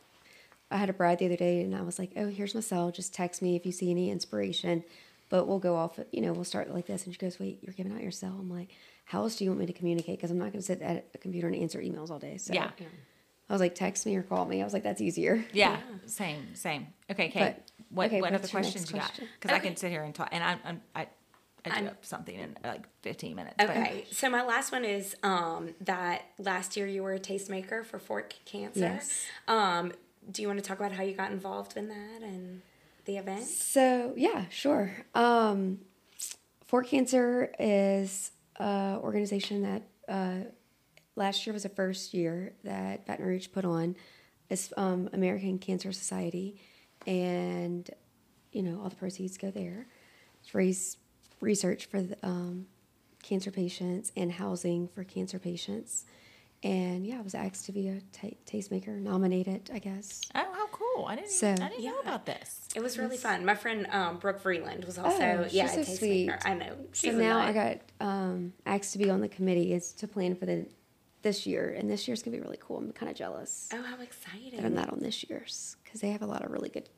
i 0.69 0.77
had 0.77 0.89
a 0.89 0.93
bride 0.93 1.17
the 1.17 1.25
other 1.25 1.35
day 1.37 1.61
and 1.61 1.75
i 1.75 1.81
was 1.81 1.97
like 1.97 2.11
oh 2.15 2.27
here's 2.27 2.53
my 2.53 2.61
cell. 2.61 2.91
Just 2.91 3.13
text 3.15 3.41
me 3.41 3.55
if 3.55 3.65
you 3.65 3.71
see 3.71 3.89
any 3.89 4.11
inspiration 4.11 4.83
but 5.31 5.47
we'll 5.47 5.57
go 5.59 5.75
off 5.75 5.99
you 6.11 6.21
know 6.21 6.31
we'll 6.33 6.43
start 6.43 6.69
like 6.71 6.85
this. 6.85 7.05
And 7.05 7.13
she 7.15 7.17
goes 7.19 7.39
wait 7.39 7.57
you're 7.63 7.73
giving 7.73 7.91
out 7.93 8.01
your 8.03 8.11
cell? 8.11 8.35
I'm 8.39 8.49
like 8.51 8.69
how 9.05 9.23
else 9.23 9.35
do 9.37 9.43
you 9.43 9.49
want 9.49 9.59
me 9.61 9.65
to 9.65 9.73
communicate? 9.73 10.17
Because 10.19 10.29
i'm 10.29 10.37
not 10.37 10.51
going 10.53 10.61
to 10.61 10.69
sit 10.71 10.81
at 10.81 11.07
a 11.15 11.17
computer 11.17 11.47
and 11.47 11.55
answer 11.55 11.79
emails 11.79 12.11
all 12.11 12.19
day 12.19 12.37
so 12.37 12.53
Yeah. 12.53 12.69
i 13.49 13.53
was 13.53 13.59
like 13.59 13.73
text 13.73 14.05
me 14.05 14.15
or 14.15 14.21
call 14.23 14.45
me. 14.45 14.61
I 14.61 14.63
was 14.63 14.73
like 14.73 14.83
that's 14.83 15.01
easier. 15.01 15.43
Yeah, 15.51 15.77
same 16.05 16.53
same. 16.53 16.87
Okay 17.09 17.29
Kate 17.29 17.39
But- 17.55 17.71
what 17.89 18.05
okay, 18.07 18.21
what 18.21 18.29
other 18.33 18.39
what's 18.41 18.53
your 18.53 18.61
next 18.61 18.71
questions 18.73 18.91
you 18.91 18.99
got? 18.99 19.05
question? 19.07 19.27
because 19.39 19.55
I 19.55 19.59
can 19.59 19.75
sit 19.75 19.89
here 19.91 20.03
and 20.03 20.13
talk 20.15 20.29
and 20.31 20.41
I'm, 20.43 20.59
I'm 20.63 20.81
I 20.95 21.01
I 21.65 21.69
do 21.69 21.75
I'm- 21.75 21.85
have 21.87 21.97
something 22.01 22.35
in 22.35 22.55
like 22.63 22.85
15 23.01 23.35
minutes 23.35 23.55
but- 23.57 23.69
Okay, 23.69 24.05
so 24.11 24.29
my 24.29 24.43
last 24.43 24.71
one 24.71 24.85
is 24.85 25.15
um, 25.23 25.75
that 25.81 26.21
last 26.39 26.75
year 26.77 26.87
you 26.87 27.03
were 27.03 27.13
a 27.13 27.19
tastemaker 27.19 27.85
for 27.85 27.99
Fork 27.99 28.33
Cancer. 28.45 28.79
Yes. 28.79 29.25
Um, 29.47 29.91
do 30.31 30.41
you 30.41 30.47
want 30.47 30.59
to 30.59 30.65
talk 30.65 30.79
about 30.79 30.91
how 30.93 31.03
you 31.03 31.13
got 31.13 31.31
involved 31.31 31.75
in 31.77 31.89
that 31.89 32.21
and 32.21 32.61
the 33.05 33.17
event? 33.17 33.43
So 33.43 34.13
yeah, 34.15 34.45
sure. 34.49 34.91
Um, 35.13 35.79
For 36.65 36.83
Cancer 36.83 37.53
is 37.59 38.31
an 38.57 38.97
organization 38.97 39.63
that 39.63 39.83
uh, 40.07 40.49
last 41.15 41.45
year 41.45 41.53
was 41.53 41.63
the 41.63 41.69
first 41.69 42.13
year 42.13 42.53
that 42.63 43.05
Baton 43.05 43.25
Rouge 43.25 43.47
put 43.51 43.65
on. 43.65 43.95
It's 44.49 44.73
um, 44.77 45.09
American 45.13 45.59
Cancer 45.59 45.91
Society, 45.91 46.59
and 47.07 47.89
you 48.51 48.63
know 48.63 48.81
all 48.81 48.89
the 48.89 48.95
proceeds 48.95 49.37
go 49.37 49.51
there 49.51 49.87
to 50.47 50.57
raise 50.57 50.97
research 51.39 51.85
for 51.85 52.01
the, 52.01 52.17
um, 52.23 52.67
cancer 53.23 53.51
patients 53.51 54.11
and 54.17 54.31
housing 54.31 54.87
for 54.87 55.03
cancer 55.03 55.39
patients. 55.39 56.05
And 56.63 57.05
yeah, 57.05 57.17
I 57.17 57.21
was 57.21 57.33
asked 57.33 57.65
to 57.65 57.71
be 57.71 57.87
a 57.87 58.01
tastemaker, 58.45 58.99
nominated, 59.01 59.69
I 59.73 59.79
guess. 59.79 60.21
Oh, 60.35 60.39
how 60.53 60.67
cool! 60.67 61.05
I 61.05 61.15
didn't. 61.15 61.31
So- 61.31 61.51
I 61.51 61.69
didn't 61.69 61.83
know 61.83 61.99
about 61.99 62.25
this. 62.25 62.67
It 62.75 62.81
was 62.81 62.97
really 62.97 63.17
fun. 63.17 63.43
My 63.45 63.55
friend 63.55 63.87
um, 63.91 64.17
Brooke 64.17 64.39
Freeland 64.39 64.85
was 64.85 64.97
also 64.97 65.21
Oh, 65.21 65.47
yeah 65.49 65.67
she's 65.67 65.77
a 65.77 65.85
so 65.85 65.91
tastemaker. 65.91 65.97
sweet. 65.97 66.31
I 66.45 66.53
know. 66.53 66.75
She's 66.93 67.13
so 67.13 67.17
now. 67.17 67.39
I 67.39 67.51
got 67.51 67.77
um, 67.99 68.53
asked 68.65 68.91
to 68.93 68.97
be 68.99 69.09
on 69.09 69.21
the 69.21 69.27
committee 69.29 69.73
is 69.73 69.91
to 69.93 70.07
plan 70.07 70.35
for 70.35 70.45
the 70.45 70.67
this 71.23 71.45
year, 71.45 71.75
and 71.77 71.89
this 71.89 72.07
year's 72.07 72.23
gonna 72.23 72.37
be 72.37 72.41
really 72.41 72.57
cool. 72.59 72.77
I'm 72.77 72.91
kind 72.93 73.09
of 73.11 73.15
jealous 73.17 73.69
Oh, 73.73 73.81
how 73.83 74.01
exciting! 74.01 74.55
that 74.57 74.65
I'm 74.65 74.73
not 74.73 74.89
on 74.91 74.99
this 74.99 75.23
year's 75.29 75.77
because 75.83 76.01
they 76.01 76.09
have 76.11 76.21
a 76.21 76.25
lot 76.27 76.43
of 76.43 76.51
really 76.51 76.69
good 76.69 76.81
Good 76.83 76.89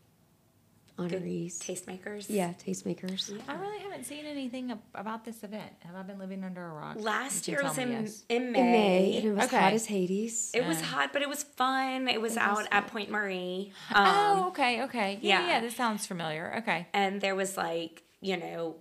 honorees. 0.97 1.57
tastemakers. 1.59 2.25
yeah, 2.29 2.53
tastemakers. 2.65 3.31
I 3.47 3.55
really 3.55 3.79
haven't 3.79 4.05
seen 4.05 4.25
anything 4.25 4.71
ab- 4.71 4.79
about 4.93 5.25
this 5.25 5.43
event. 5.43 5.71
Have 5.79 5.95
I 5.95 6.03
been 6.03 6.19
living 6.19 6.43
under 6.43 6.63
a 6.65 6.73
rock? 6.73 6.97
Last 6.99 7.47
year 7.47 7.57
can 7.59 7.67
was 7.69 7.77
in 7.77 7.91
yes. 7.91 8.23
in 8.29 8.43
In 8.43 8.51
May. 8.51 8.61
May, 8.61 9.17
and 9.17 9.25
it 9.25 9.33
was 9.33 9.45
Okay. 9.45 9.57
hot 9.59 9.73
as 9.73 9.85
Hades. 9.87 10.51
It 10.53 10.65
was 10.65 10.77
Uh. 10.79 10.85
hot, 10.85 11.13
but 11.13 11.21
it 11.21 11.29
was 11.29 11.43
fun. 11.43 12.07
It 12.07 12.21
was 12.21 12.33
It 12.37 12.39
out 12.43 12.57
was 12.57 12.67
at 12.71 12.83
fun. 12.83 12.89
Pointe 12.89 13.09
Marie. 13.11 13.73
oh, 13.93 14.03
Um, 14.41 14.47
okay, 14.49 14.83
okay. 14.83 15.19
Yeah, 15.21 15.39
yeah. 15.41 15.47
yeah, 15.47 15.59
This 15.61 15.75
sounds 15.75 16.05
familiar. 16.05 16.55
Okay. 16.59 16.87
and 16.93 17.21
there 17.21 17.35
was 17.35 17.57
like 17.57 18.03
you 18.21 18.37
know 18.37 18.75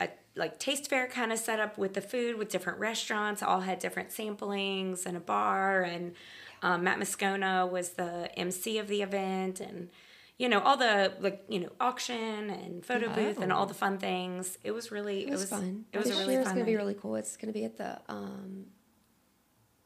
a 0.00 0.08
like 0.36 0.58
taste 0.58 0.90
fair 0.90 1.06
kind 1.06 1.32
of 1.32 1.38
set 1.38 1.60
up 1.60 1.78
with 1.78 1.94
the 1.94 2.00
food 2.00 2.36
with 2.38 2.48
different 2.50 2.78
restaurants 2.78 3.42
all 3.42 3.60
had 3.60 3.78
different 3.78 4.10
samplings 4.10 5.06
and 5.06 5.16
a 5.16 5.20
bar 5.20 5.82
and 5.82 6.14
um, 6.62 6.84
matt 6.84 6.98
moscona 6.98 7.70
was 7.70 7.90
the 7.90 8.28
mc 8.36 8.76
of 8.78 8.88
the 8.88 9.00
event 9.02 9.60
and 9.60 9.88
you 10.42 10.48
know 10.52 10.60
all 10.66 10.76
the 10.86 10.94
like 11.26 11.38
you 11.54 11.60
know 11.62 11.70
auction 11.88 12.50
and 12.50 12.84
photo 12.90 13.08
booth 13.18 13.38
and 13.44 13.50
all 13.52 13.64
Oh. 13.64 13.72
the 13.72 13.78
fun 13.84 13.94
things 14.08 14.58
it 14.68 14.72
was 14.78 14.90
really 14.96 15.18
It 15.26 15.30
was, 15.30 15.44
fun. 15.48 15.84
it 15.92 15.98
was 15.98 16.08
this 16.08 16.16
a 16.16 16.20
really 16.20 16.32
year 16.34 16.42
it's 16.42 16.52
gonna 16.52 16.70
be 16.74 16.76
really 16.82 16.94
cool. 17.02 17.14
It's 17.22 17.36
gonna 17.38 17.52
be 17.60 17.64
at 17.70 17.76
the 17.82 17.90
um, 18.16 18.66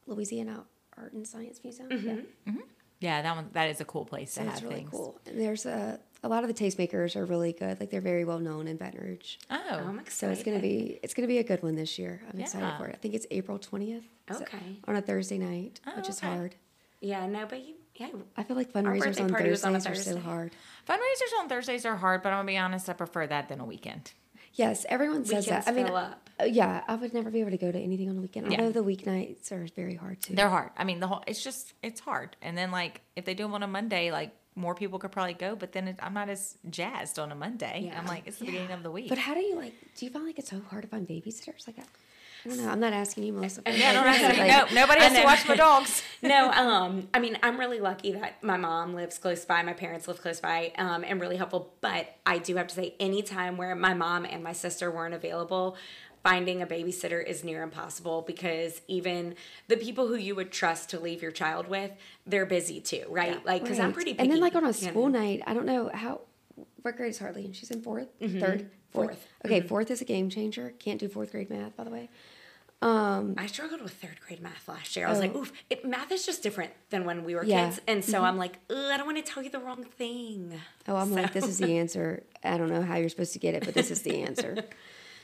Louisiana 0.07 0.65
Art 0.97 1.13
and 1.13 1.27
Science 1.27 1.61
Museum. 1.63 1.89
Mm-hmm. 1.91 2.07
Yeah. 2.47 2.53
Yeah, 2.99 3.21
that 3.23 3.37
one. 3.37 3.51
That 3.53 3.69
is 3.69 3.81
a 3.83 3.85
cool 3.85 4.07
place 4.07 4.31
to 4.35 4.41
So 4.41 4.45
have 4.47 4.55
it's 4.55 4.63
really 4.63 4.77
things. 4.77 4.91
cool. 4.91 5.21
And 5.27 5.39
there's 5.39 5.67
a 5.67 6.01
a 6.23 6.29
lot 6.29 6.43
of 6.45 6.49
the 6.49 6.55
tastemakers 6.65 7.15
are 7.15 7.27
really 7.27 7.53
good. 7.53 7.79
Like 7.79 7.91
they're 7.91 8.01
very 8.01 8.25
well 8.25 8.39
known 8.39 8.67
in 8.67 8.79
Baton 8.79 9.01
Rouge. 9.05 9.37
Oh, 9.51 9.57
I'm 9.71 9.99
excited. 9.99 10.13
So 10.13 10.31
it's 10.31 10.43
gonna 10.43 10.61
be 10.61 10.99
it's 11.03 11.13
gonna 11.13 11.29
be 11.29 11.39
a 11.39 11.45
good 11.45 11.63
one 11.63 11.75
this 11.75 11.99
year. 11.99 12.23
I'm 12.33 12.41
excited 12.41 12.73
for 12.79 12.87
it. 12.87 12.95
I 12.95 12.99
think 12.99 13.13
it's 13.15 13.27
April 13.31 13.59
twentieth. 13.59 14.05
Okay. 14.31 14.81
On 14.89 14.97
a 14.97 15.03
Thursday 15.03 15.37
night, 15.37 15.81
Oh, 15.87 15.93
which 15.97 16.09
is 16.09 16.19
okay. 16.19 16.27
hard. 16.35 16.55
yeah 17.03 17.27
no 17.27 17.45
but 17.47 17.61
you 17.67 17.75
yeah 17.99 18.09
I 18.37 18.43
feel 18.43 18.57
like 18.57 18.73
fundraisers 18.73 19.21
on 19.21 19.29
Thursdays 19.29 19.65
on 19.65 19.75
a 19.75 19.79
are 19.79 19.95
so 19.95 20.19
hard. 20.19 20.53
fundraisers 20.89 21.41
on 21.41 21.49
Thursdays 21.49 21.85
are 21.87 21.97
hard, 21.97 22.23
but 22.23 22.31
I'm 22.31 22.39
gonna 22.39 22.47
be 22.47 22.57
honest. 22.57 22.89
I 22.89 22.93
prefer 22.93 23.27
that 23.27 23.49
than 23.49 23.61
a 23.61 23.65
weekend. 23.65 24.13
Yes, 24.55 24.87
everyone 24.89 25.25
says 25.25 25.47
Weekends 25.47 25.67
that. 25.67 25.71
I 25.71 25.75
mean, 25.75 25.87
up. 25.87 26.31
uh, 26.41 26.45
yeah, 26.45 26.83
I 26.89 26.95
would 26.95 27.13
never 27.13 27.31
be 27.31 27.41
able 27.41 27.51
to 27.51 27.59
go 27.59 27.71
to 27.71 27.79
anything 27.79 28.09
on 28.09 28.17
the 28.17 28.23
weekend. 28.23 28.51
Yeah. 28.51 28.63
Although 28.63 28.81
the 28.83 28.97
weeknights 28.97 29.53
are 29.53 29.67
very 29.77 29.95
hard 29.97 30.23
too. 30.23 30.35
They're 30.35 30.49
hard. 30.49 30.71
I 30.79 30.85
mean, 30.85 31.01
the 31.01 31.07
whole. 31.09 31.23
It's 31.27 31.45
just 31.45 31.75
it's 31.83 32.01
hard. 32.01 32.37
And 32.41 32.57
then 32.57 32.71
like 32.71 33.03
if 33.17 33.25
they 33.27 33.35
do 33.35 33.45
them 33.45 33.55
on 33.55 33.63
a 33.63 33.67
Monday, 33.67 34.11
like 34.11 34.33
more 34.55 34.75
people 34.75 34.99
could 34.99 35.13
probably 35.13 35.35
go. 35.35 35.57
But 35.57 35.73
then 35.73 35.89
it, 35.89 35.97
I'm 36.03 36.15
not 36.15 36.31
as 36.31 36.57
jazzed 36.71 37.19
on 37.19 37.33
a 37.33 37.35
Monday. 37.35 37.83
Yeah. 37.87 37.99
I'm 37.99 38.07
like 38.07 38.23
it's 38.27 38.39
the 38.39 38.47
beginning 38.47 38.73
of 38.73 38.83
the 38.83 38.91
week. 38.91 39.11
But 39.11 39.19
how 39.19 39.35
do 39.35 39.41
you 39.41 39.57
like? 39.57 39.75
Do 39.97 40.07
you 40.07 40.11
find 40.11 40.25
like 40.25 40.39
it's 40.39 40.51
so 40.51 40.63
hard 40.71 40.83
to 40.83 40.89
find 40.89 41.07
babysitters? 41.07 41.67
Like, 41.67 41.77
I, 42.49 42.53
I 42.53 42.57
don't 42.57 42.65
know. 42.65 42.71
I'm 42.71 42.81
not 42.81 42.93
asking 42.93 43.25
you, 43.25 43.33
Melissa. 43.33 43.63
but- 43.63 43.77
yeah, 43.77 43.93
don't 43.93 44.07
ask 44.07 44.21
me. 44.37 44.41
Like, 44.49 44.71
No, 44.75 44.81
nobody 44.83 45.01
has 45.03 45.13
to 45.15 45.25
watch 45.25 45.47
my 45.49 45.57
dogs. 45.57 46.03
no, 46.23 46.51
um, 46.51 47.09
I 47.15 47.19
mean, 47.19 47.39
I'm 47.43 47.59
really 47.59 47.81
lucky 47.81 48.13
that 48.13 48.43
my 48.43 48.57
mom 48.57 48.95
lives 48.95 49.19
close 49.19 49.45
by, 49.45 49.63
my 49.63 49.73
parents 49.73 50.09
live 50.09 50.21
close 50.21 50.41
by, 50.41 50.73
um, 50.79 51.05
and 51.07 51.21
really 51.21 51.37
helpful. 51.37 51.75
But 51.81 52.15
I 52.25 52.39
do 52.39 52.57
have 52.57 52.67
to 52.69 52.75
say, 52.75 52.95
any 53.01 53.23
time 53.23 53.57
where 53.57 53.75
my 53.75 53.95
mom 53.95 54.25
and 54.25 54.43
my 54.43 54.53
sister 54.53 54.91
weren't 54.91 55.15
available, 55.15 55.77
finding 56.23 56.61
a 56.61 56.67
babysitter 56.67 57.25
is 57.25 57.45
near 57.45 57.63
impossible 57.63 58.23
because 58.27 58.81
even 58.89 59.35
the 59.69 59.77
people 59.77 60.09
who 60.09 60.17
you 60.17 60.35
would 60.35 60.51
trust 60.51 60.91
to 60.91 60.99
leave 60.99 61.23
your 61.23 61.31
child 61.31 61.69
with, 61.69 61.93
they're 62.27 62.47
busy 62.47 62.81
too, 62.81 63.05
right? 63.09 63.45
Like, 63.47 63.63
because 63.63 63.79
I'm 63.79 63.93
pretty. 63.93 64.13
Picky, 64.13 64.23
And 64.25 64.33
then 64.33 64.41
like 64.41 64.55
on 64.57 64.65
a 64.65 64.69
you 64.69 64.73
school 64.73 65.09
know. 65.09 65.21
night, 65.21 65.43
I 65.47 65.55
don't 65.55 65.67
know 65.67 65.89
how. 65.95 66.23
What 66.83 66.97
grade 66.97 67.11
is 67.11 67.19
Hartley? 67.19 67.45
And 67.45 67.55
she's 67.55 67.71
in 67.71 67.81
4th 67.83 67.85
third, 67.85 68.11
fourth. 68.21 68.41
Mm-hmm. 68.41 68.69
Fourth. 68.93 69.11
Mm-hmm. 69.11 69.47
Okay, 69.47 69.61
fourth 69.61 69.91
is 69.91 70.01
a 70.01 70.05
game 70.05 70.31
changer. 70.31 70.73
Can't 70.79 70.99
do 70.99 71.09
fourth 71.09 71.31
grade 71.33 71.51
math, 71.51 71.77
by 71.77 71.85
the 71.85 71.91
way. 71.91 72.09
Um, 72.83 73.35
I 73.39 73.47
struggled 73.47 73.81
with 73.81 73.95
third 73.95 74.21
grade 74.27 74.41
math 74.43 74.69
last 74.69 74.97
year. 74.97 75.07
I 75.07 75.11
was 75.11 75.19
Oh. 75.19 75.23
like, 75.23 75.35
oof, 75.35 75.53
it, 75.71 75.85
math 75.85 76.13
is 76.13 76.27
just 76.27 76.43
different 76.43 76.73
than 76.91 77.05
when 77.07 77.25
we 77.25 77.35
were 77.35 77.43
Yeah. 77.45 77.61
Mm-hmm. 77.63 77.71
kids. 77.71 77.81
And 77.89 78.05
so 78.05 78.23
I'm 78.23 78.37
like, 78.37 78.59
Ugh, 78.71 78.77
I 78.77 78.97
don't 78.99 79.07
want 79.07 79.17
to 79.25 79.33
tell 79.33 79.43
you 79.43 79.49
the 79.51 79.59
wrong 79.61 79.85
thing. 79.85 80.53
oh, 80.87 80.97
I'm 80.97 81.11
like, 81.11 81.33
this 81.33 81.47
is 81.47 81.59
the 81.59 81.73
answer. 81.79 82.23
I 82.45 82.59
don't 82.59 82.69
know 82.69 82.83
how 82.83 82.97
you're 82.97 83.09
supposed 83.09 83.33
to 83.33 83.39
get 83.39 83.55
it, 83.55 83.65
but 83.65 83.73
this 83.75 83.91
is 83.91 84.03
the 84.03 84.21
answer. 84.23 84.57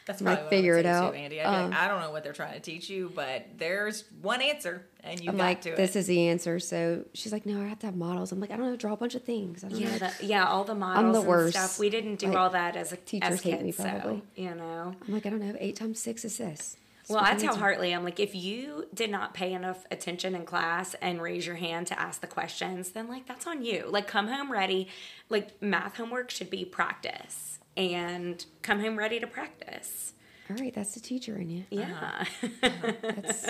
That's 0.04 0.20
Like, 0.20 0.38
probably 0.38 0.42
what 0.44 0.50
figure 0.50 0.72
I 0.72 0.76
would 0.78 0.86
it 0.86 0.88
out. 0.88 1.12
Too, 1.14 1.18
Andi. 1.20 1.30
Be 1.30 1.40
Um, 1.40 1.70
like, 1.70 1.78
I 1.78 1.86
don't 1.86 2.00
know 2.00 2.10
what 2.10 2.24
they're 2.24 2.32
trying 2.32 2.54
to 2.54 2.60
teach 2.60 2.90
you, 2.90 3.12
but 3.14 3.46
there's 3.56 4.02
one 4.20 4.40
answer, 4.42 4.84
and 5.04 5.20
you 5.20 5.30
I'm 5.30 5.36
got 5.36 5.44
like, 5.44 5.60
to 5.60 5.76
this 5.76 5.94
is 5.94 6.08
the 6.08 6.26
answer. 6.28 6.58
So 6.58 7.04
she's 7.14 7.30
like, 7.32 7.46
no, 7.46 7.60
I 7.62 7.66
have 7.68 7.78
to 7.80 7.86
have 7.86 7.94
models. 7.94 8.32
I'm 8.32 8.40
like, 8.40 8.50
I 8.50 8.56
don't 8.56 8.68
know, 8.68 8.74
draw 8.76 8.94
a 8.94 8.96
bunch 8.96 9.14
of 9.14 9.22
things. 9.22 9.62
I 9.62 9.68
don't 9.68 9.78
Yeah, 9.78 9.90
know. 9.92 9.98
the, 9.98 10.12
yeah, 10.26 10.46
all 10.48 10.64
the 10.64 10.74
models 10.74 11.14
the 11.14 11.20
and 11.20 11.28
worst. 11.28 11.56
stuff. 11.56 11.78
We 11.78 11.88
didn't 11.88 12.16
do 12.16 12.26
Like, 12.28 12.36
all 12.36 12.50
that 12.50 12.74
as 12.76 12.90
a 12.92 12.96
teachers 12.96 13.30
as 13.34 13.42
hate 13.42 13.50
kids, 13.52 13.62
me 13.62 13.70
so, 13.70 13.84
probably. 13.84 14.22
you 14.34 14.52
know. 14.56 14.92
I'm 15.06 15.14
like, 15.14 15.24
I 15.24 15.30
don't 15.30 15.38
know. 15.40 15.54
Eight 15.60 15.76
times 15.76 16.00
six 16.00 16.24
is 16.24 16.36
this. 16.38 16.76
Well, 17.08 17.18
I 17.22 17.34
tell? 17.34 17.56
Hartley, 17.56 17.92
I'm 17.92 18.04
like, 18.04 18.20
if 18.20 18.34
you 18.34 18.86
did 18.94 19.10
not 19.10 19.34
pay 19.34 19.52
enough 19.52 19.84
attention 19.90 20.34
in 20.34 20.44
class 20.44 20.94
and 21.02 21.20
raise 21.20 21.46
your 21.46 21.56
hand 21.56 21.86
to 21.88 21.98
ask 22.00 22.20
the 22.20 22.26
questions, 22.26 22.90
then 22.90 23.08
like 23.08 23.26
that's 23.26 23.46
on 23.46 23.64
you. 23.64 23.86
Like, 23.88 24.06
come 24.06 24.28
home 24.28 24.50
ready. 24.52 24.88
Like, 25.28 25.60
math 25.60 25.96
homework 25.96 26.30
should 26.30 26.48
be 26.50 26.64
practice, 26.64 27.58
and 27.76 28.44
come 28.62 28.80
home 28.80 28.96
ready 28.98 29.18
to 29.20 29.26
practice. 29.26 30.12
All 30.50 30.56
right, 30.56 30.72
that's 30.74 30.94
the 30.94 31.00
teacher 31.00 31.36
in 31.36 31.50
you. 31.50 31.64
Yeah, 31.70 32.24
uh-huh. 32.42 32.92
That's 33.02 33.46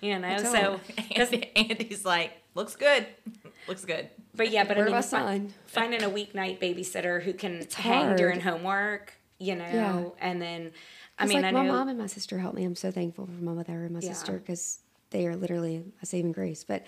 you 0.00 0.18
know. 0.18 0.36
So. 0.38 0.80
Andi, 1.14 1.52
Andi's 1.54 2.04
like, 2.04 2.32
looks 2.54 2.74
good, 2.76 3.06
looks 3.68 3.84
good. 3.84 4.08
but 4.34 4.50
yeah, 4.50 4.64
but 4.64 4.76
Where 4.76 4.86
I 4.86 4.88
mean, 4.88 4.96
I 4.98 5.02
fi- 5.02 5.42
finding 5.66 6.02
a 6.02 6.08
weeknight 6.10 6.58
babysitter 6.60 7.22
who 7.22 7.32
can 7.32 7.66
hang 7.74 8.04
hard. 8.06 8.16
during 8.18 8.40
homework, 8.40 9.12
you 9.38 9.54
know, 9.56 9.64
Yeah. 9.72 10.04
and 10.20 10.40
then. 10.40 10.72
I 11.20 11.26
mean, 11.26 11.42
like 11.42 11.46
I 11.46 11.50
my 11.52 11.64
know. 11.66 11.72
mom 11.72 11.88
and 11.88 11.98
my 11.98 12.06
sister 12.06 12.38
helped 12.38 12.56
me. 12.56 12.64
I'm 12.64 12.74
so 12.76 12.90
thankful 12.90 13.26
for 13.26 13.32
my 13.32 13.52
mother 13.52 13.84
and 13.84 13.92
my 13.92 14.00
Yeah. 14.00 14.12
sister 14.12 14.32
because 14.38 14.80
they 15.10 15.26
are 15.26 15.36
literally 15.36 15.84
a 16.02 16.06
saving 16.06 16.32
grace. 16.32 16.64
But 16.64 16.84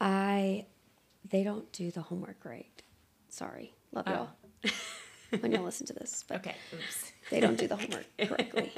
I, 0.00 0.66
they 1.28 1.42
don't 1.42 1.70
do 1.72 1.90
the 1.90 2.02
homework 2.02 2.44
right. 2.44 2.82
Sorry, 3.28 3.74
love 3.92 4.04
Oh. 4.06 4.12
y'all. 4.12 4.70
when 5.40 5.52
y'all 5.52 5.64
listen 5.64 5.86
to 5.86 5.92
this, 5.92 6.24
but 6.28 6.38
Okay, 6.38 6.54
oops. 6.72 7.12
they 7.30 7.40
don't 7.40 7.58
do 7.58 7.66
the 7.66 7.76
homework 7.76 8.06
correctly. 8.18 8.72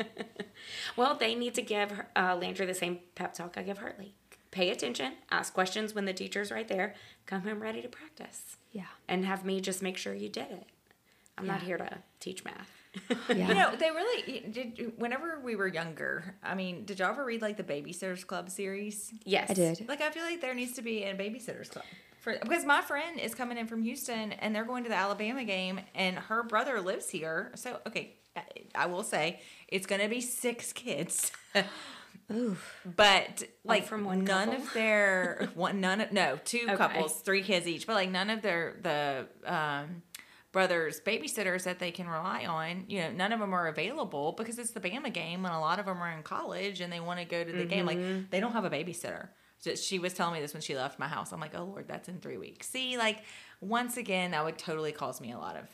Well, 0.96 1.14
they 1.14 1.34
need 1.34 1.54
to 1.54 1.62
give 1.62 1.92
uh, 2.16 2.36
Landry 2.40 2.66
the 2.66 2.74
same 2.74 3.00
pep 3.14 3.34
talk 3.34 3.54
I 3.56 3.62
give 3.62 3.78
Hartley. 3.78 4.14
Pay 4.50 4.70
attention, 4.70 5.12
ask 5.30 5.52
questions 5.52 5.94
when 5.94 6.06
the 6.06 6.14
teacher's 6.14 6.50
right 6.50 6.66
there, 6.66 6.94
come 7.26 7.42
home 7.42 7.60
ready 7.60 7.82
to 7.82 7.88
practice, 7.88 8.56
Yeah, 8.72 8.86
and 9.06 9.26
have 9.26 9.44
me 9.44 9.60
just 9.60 9.82
make 9.82 9.98
sure 9.98 10.14
you 10.14 10.30
did 10.30 10.50
it. 10.50 10.64
I'm 11.36 11.46
not 11.46 11.62
here 11.62 11.76
to 11.76 11.98
teach 12.18 12.44
math. 12.44 12.70
yeah. 13.28 13.48
You 13.48 13.54
know, 13.54 13.76
they 13.76 13.90
really 13.90 14.40
did. 14.50 14.92
Whenever 14.96 15.40
we 15.40 15.56
were 15.56 15.66
younger, 15.68 16.34
I 16.42 16.54
mean, 16.54 16.84
did 16.84 16.98
y'all 16.98 17.10
ever 17.10 17.24
read 17.24 17.42
like 17.42 17.56
the 17.56 17.64
Babysitters 17.64 18.26
Club 18.26 18.50
series? 18.50 19.12
yes, 19.24 19.50
I 19.50 19.54
did. 19.54 19.88
Like, 19.88 20.00
I 20.00 20.10
feel 20.10 20.22
like 20.24 20.40
there 20.40 20.54
needs 20.54 20.72
to 20.72 20.82
be 20.82 21.04
a 21.04 21.14
Babysitters 21.14 21.70
Club. 21.70 21.84
For, 22.20 22.36
because 22.42 22.64
my 22.64 22.80
friend 22.80 23.20
is 23.20 23.34
coming 23.34 23.58
in 23.58 23.66
from 23.68 23.82
Houston 23.82 24.32
and 24.32 24.54
they're 24.54 24.64
going 24.64 24.82
to 24.84 24.88
the 24.88 24.96
Alabama 24.96 25.44
game, 25.44 25.80
and 25.94 26.18
her 26.18 26.42
brother 26.42 26.80
lives 26.80 27.08
here. 27.08 27.52
So, 27.54 27.78
okay, 27.86 28.16
I, 28.36 28.42
I 28.74 28.86
will 28.86 29.04
say 29.04 29.40
it's 29.68 29.86
going 29.86 30.00
to 30.00 30.08
be 30.08 30.20
six 30.20 30.72
kids. 30.72 31.30
Oof. 32.30 32.74
but 32.84 33.44
like 33.64 33.86
from 33.86 34.04
one 34.04 34.22
none 34.24 34.48
couple? 34.50 34.62
of 34.66 34.74
their 34.74 35.48
one 35.54 35.80
none 35.80 36.02
of 36.02 36.12
no 36.12 36.38
two 36.44 36.58
Okay. 36.68 36.76
couples 36.76 37.20
three 37.22 37.42
kids 37.42 37.66
each 37.66 37.86
but 37.86 37.94
like 37.94 38.10
none 38.10 38.28
of 38.28 38.42
their 38.42 38.76
the 38.82 39.26
um 39.50 40.02
brothers 40.58 41.00
babysitters 41.06 41.62
that 41.62 41.78
they 41.78 41.92
can 41.92 42.08
rely 42.08 42.44
on 42.44 42.84
you 42.88 42.98
know 43.00 43.12
none 43.12 43.30
of 43.30 43.38
them 43.38 43.54
are 43.54 43.68
available 43.68 44.34
because 44.36 44.58
it's 44.58 44.72
the 44.72 44.80
bama 44.80 45.12
game 45.12 45.44
and 45.44 45.54
a 45.54 45.58
lot 45.60 45.78
of 45.78 45.86
them 45.86 46.02
are 46.02 46.10
in 46.10 46.20
college 46.24 46.80
and 46.80 46.92
they 46.92 46.98
want 46.98 47.20
to 47.20 47.24
go 47.24 47.44
to 47.44 47.52
the 47.52 47.64
game. 47.64 47.86
Mm-hmm. 47.86 48.16
like 48.16 48.30
they 48.30 48.40
don't 48.40 48.50
have 48.50 48.64
a 48.64 48.70
babysitter. 48.70 49.28
So 49.60 49.76
she 49.76 50.00
was 50.00 50.14
telling 50.14 50.34
me 50.34 50.40
this 50.40 50.54
when 50.54 50.60
she 50.60 50.74
left 50.74 50.98
my 50.98 51.06
house. 51.06 51.30
I'm 51.30 51.38
like 51.38 51.56
oh 51.56 51.62
lord 51.62 51.86
that's 51.86 52.08
in 52.08 52.18
three 52.18 52.38
weeks. 52.38 52.68
See 52.68 52.98
like 52.98 53.18
once 53.60 53.96
again 53.96 54.32
that 54.32 54.44
would 54.44 54.58
totally 54.58 54.90
cause 54.90 55.20
me 55.20 55.30
a 55.30 55.38
lot 55.38 55.54
of 55.54 55.68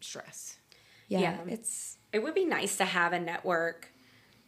stress. 0.00 0.56
Yeah, 1.08 1.18
Yeah. 1.20 1.36
It's 1.46 1.98
It 2.10 2.22
would 2.22 2.34
be 2.34 2.46
nice 2.46 2.78
to 2.78 2.86
have 2.86 3.12
a 3.12 3.20
network 3.20 3.89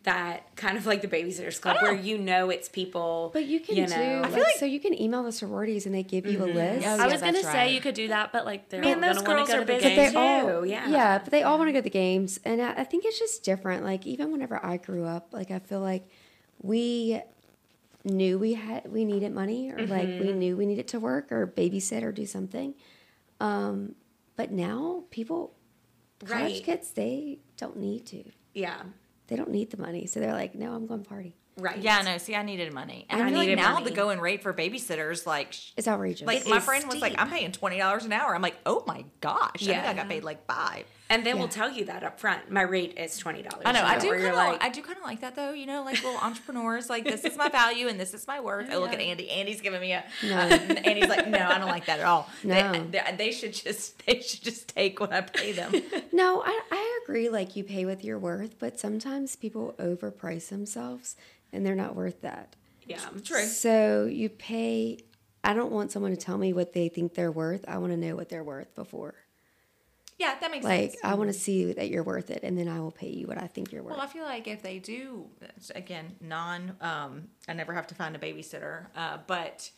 that 0.05 0.57
kind 0.57 0.77
of 0.77 0.85
like 0.85 1.01
the 1.01 1.07
Babysitters 1.09 1.61
Club, 1.61 1.77
where 1.81 1.95
you 1.95 2.19
know 2.19 2.51
it's 2.51 2.69
people. 2.69 3.31
but 3.33 3.45
you 3.45 3.61
can 3.61 3.77
you 3.77 3.87
do 3.87 3.95
know. 3.97 4.29
like, 4.31 4.57
so 4.59 4.65
you 4.67 4.81
can 4.81 5.01
email 5.01 5.23
the 5.23 5.31
sororities 5.33 5.87
and 5.87 5.95
they 5.95 6.03
give 6.03 6.27
you 6.27 6.43
a 6.43 6.47
list. 6.47 6.87
Oh, 6.87 6.91
I 6.95 6.97
yeah, 6.97 7.07
was 7.07 7.21
gonna 7.21 7.43
say 7.43 7.49
right. 7.53 7.71
you 7.73 7.81
could 7.81 7.95
do 7.95 8.09
that, 8.09 8.33
but 8.33 8.45
like 8.45 8.69
they're 8.69 8.81
Man, 8.81 9.03
all 9.05 9.15
those 9.15 9.23
gonna 9.23 9.37
girls 9.39 9.49
go 9.49 9.55
are 9.57 9.61
to 9.61 9.65
the 9.67 9.73
busy 9.75 9.95
games. 9.95 10.13
too. 10.13 10.19
all, 10.19 10.67
yeah. 10.67 10.89
yeah, 10.89 11.19
but 11.19 11.31
they 11.31 11.43
all 11.45 11.57
want 11.57 11.69
to 11.69 11.73
go 11.73 11.79
to 11.79 11.83
the 11.85 11.91
games, 11.91 12.41
and 12.45 12.61
I, 12.61 12.73
I 12.79 12.85
think 12.85 13.05
it's 13.05 13.19
just 13.19 13.45
different. 13.45 13.85
Like 13.85 14.07
even 14.07 14.33
whenever 14.33 14.59
I 14.65 14.77
grew 14.79 15.05
up, 15.05 15.29
like 15.33 15.51
I 15.53 15.61
feel 15.61 15.81
like 15.81 16.09
we 16.61 17.21
knew 18.05 18.39
we 18.39 18.55
had 18.55 18.91
we 18.91 19.05
needed 19.05 19.33
money, 19.33 19.71
or 19.71 19.87
like 19.87 20.09
Mm-hmm. 20.09 20.27
we 20.27 20.33
knew 20.33 20.57
we 20.57 20.67
needed 20.67 20.89
to 20.89 20.99
work 21.01 21.31
or 21.31 21.47
babysit 21.47 22.03
or 22.03 22.11
do 22.11 22.27
something. 22.27 22.75
Um, 23.41 23.95
but 24.37 24.51
now 24.51 25.05
people, 25.11 25.53
college 26.25 26.55
Right. 26.55 26.65
kids, 26.65 26.91
they 26.93 27.39
don't 27.57 27.77
need 27.77 28.07
to. 28.07 28.25
yeah. 28.55 28.83
They 29.33 29.39
don't 29.39 29.51
need 29.51 29.71
the 29.71 29.79
money, 29.79 30.05
so 30.05 30.21
they're 30.21 30.35
like, 30.35 30.55
no, 30.55 30.75
I'm 30.75 30.87
going 30.87 31.05
party. 31.05 31.35
Right. 31.57 31.79
Yeah, 31.79 32.03
no. 32.03 32.19
See, 32.19 32.35
I 32.35 32.43
needed 32.43 32.71
money, 32.75 33.07
and 33.09 33.23
I 33.23 33.25
I, 33.25 33.29
feel 33.31 33.39
like 33.39 33.47
needed 33.49 33.63
now 33.63 33.73
money. 33.73 33.89
the 33.89 33.97
going 33.97 34.21
rate 34.21 34.43
for 34.43 34.53
babysitters, 34.53 35.25
like, 35.25 35.55
It's 35.75 35.89
outrageous. 35.89 36.27
like 36.27 36.43
It 36.43 36.49
my 36.49 36.59
is 36.59 36.65
friend 36.65 36.87
was 36.87 37.01
like, 37.01 37.15
"I'm 37.19 37.31
paying 37.31 37.51
twenty 37.51 37.79
dollars 37.79 38.05
an 38.05 38.13
hour." 38.13 38.35
I'm 38.35 38.43
like, 38.43 38.57
"Oh 38.67 38.85
my 38.87 39.07
gosh!" 39.23 39.63
I 39.63 39.65
think 39.67 39.79
I 39.87 39.95
got 39.95 40.09
paid 40.11 40.23
like 40.23 40.45
five. 40.47 40.85
And 41.13 41.25
they 41.27 41.31
Yeah. 41.31 41.37
will 41.37 41.49
tell 41.49 41.71
you 41.71 41.85
that 41.87 42.03
up 42.03 42.19
front. 42.19 42.51
My 42.51 42.63
rate 42.63 42.99
is 42.99 43.19
twenty 43.19 43.43
dollars. 43.43 43.63
I 43.67 43.73
know. 43.73 43.85
I 43.85 43.99
do 43.99 44.11
kind 44.11 44.27
of. 44.27 44.35
like, 44.35 44.65
I 44.65 44.69
do 44.71 44.83
kind 44.83 44.97
of 44.99 45.05
like 45.05 45.21
that 45.21 45.35
though. 45.37 45.53
You 45.53 45.67
know, 45.67 45.85
like 45.85 46.03
little 46.03 46.19
entrepreneurs. 46.21 46.89
Like 46.89 47.05
this 47.05 47.25
is 47.25 47.37
my 47.37 47.49
value 47.61 47.89
and 47.89 48.01
this 48.01 48.15
is 48.15 48.27
my 48.27 48.41
worth. 48.41 48.71
I 48.71 48.77
look 48.77 48.93
at 48.93 49.05
Yeah. 49.05 49.15
Andi. 49.15 49.29
Andi's 49.31 49.61
giving 49.61 49.81
me 49.81 49.93
a. 49.93 50.05
No. 50.25 50.39
Um, 50.41 50.49
Andi's 50.51 51.09
like, 51.09 51.29
no, 51.29 51.39
I 51.47 51.59
don't 51.59 51.69
like 51.69 51.87
that 51.87 52.01
at 52.01 52.07
all. 52.07 52.29
No. 52.45 52.73
They, 52.73 52.79
they, 52.99 53.15
they 53.17 53.33
should 53.33 53.53
just. 53.53 54.03
They 54.07 54.21
should 54.21 54.43
just 54.43 54.69
take 54.69 54.99
what 55.01 55.13
I 55.13 55.21
pay 55.21 55.53
them. 55.53 55.73
no, 56.13 56.43
I, 56.45 56.61
I 56.71 57.01
agree. 57.05 57.29
Like 57.29 57.55
you 57.57 57.63
pay 57.65 57.85
with 57.85 58.03
your 58.05 58.19
worth, 58.19 58.59
but 58.59 58.81
sometimes 58.81 59.37
people 59.37 59.75
overprice 59.79 60.49
themselves 60.49 61.17
and 61.53 61.65
they're 61.65 61.75
not 61.77 61.95
worth 61.95 62.21
that. 62.23 62.57
yeah. 62.87 62.99
True. 63.25 63.45
So 63.47 64.07
you 64.07 64.29
pay. 64.29 64.99
I 65.45 65.55
don't 65.55 65.73
want 65.73 65.91
someone 65.93 66.13
to 66.13 66.17
tell 66.17 66.39
me 66.39 66.53
what 66.53 66.73
they 66.73 66.89
think 66.89 67.15
they're 67.15 67.33
worth. 67.33 67.65
I 67.69 67.79
want 67.79 67.93
to 67.93 67.97
know 67.97 68.15
what 68.17 68.29
they're 68.29 68.45
worth 68.45 68.75
before. 68.75 69.15
Yeah, 70.23 70.35
that 70.41 70.51
makes 70.53 70.65
sense. 70.65 70.81
Like 70.83 70.91
sense. 70.93 71.05
I 71.05 71.15
want 71.15 71.29
to 71.33 71.39
see 71.39 71.73
that 71.73 71.89
you're 71.91 72.03
worth 72.05 72.31
it, 72.31 72.41
and 72.45 72.57
then 72.57 72.69
I 72.69 72.79
will 72.81 72.93
pay 72.93 73.09
you 73.11 73.27
what 73.27 73.39
I 73.43 73.47
think 73.49 73.73
you're 73.73 73.83
worth. 73.83 73.95
Well, 73.97 74.01
I 74.01 74.07
feel 74.07 74.25
like 74.25 74.47
if 74.47 74.63
they 74.63 74.79
do, 74.79 75.27
again, 75.75 76.15
non, 76.21 76.77
um, 76.81 77.29
I 77.49 77.53
never 77.55 77.73
have 77.75 77.87
to 77.89 77.95
find 77.95 78.15
a 78.15 78.19
babysitter, 78.19 78.87
uh, 78.97 79.19
but 79.27 79.71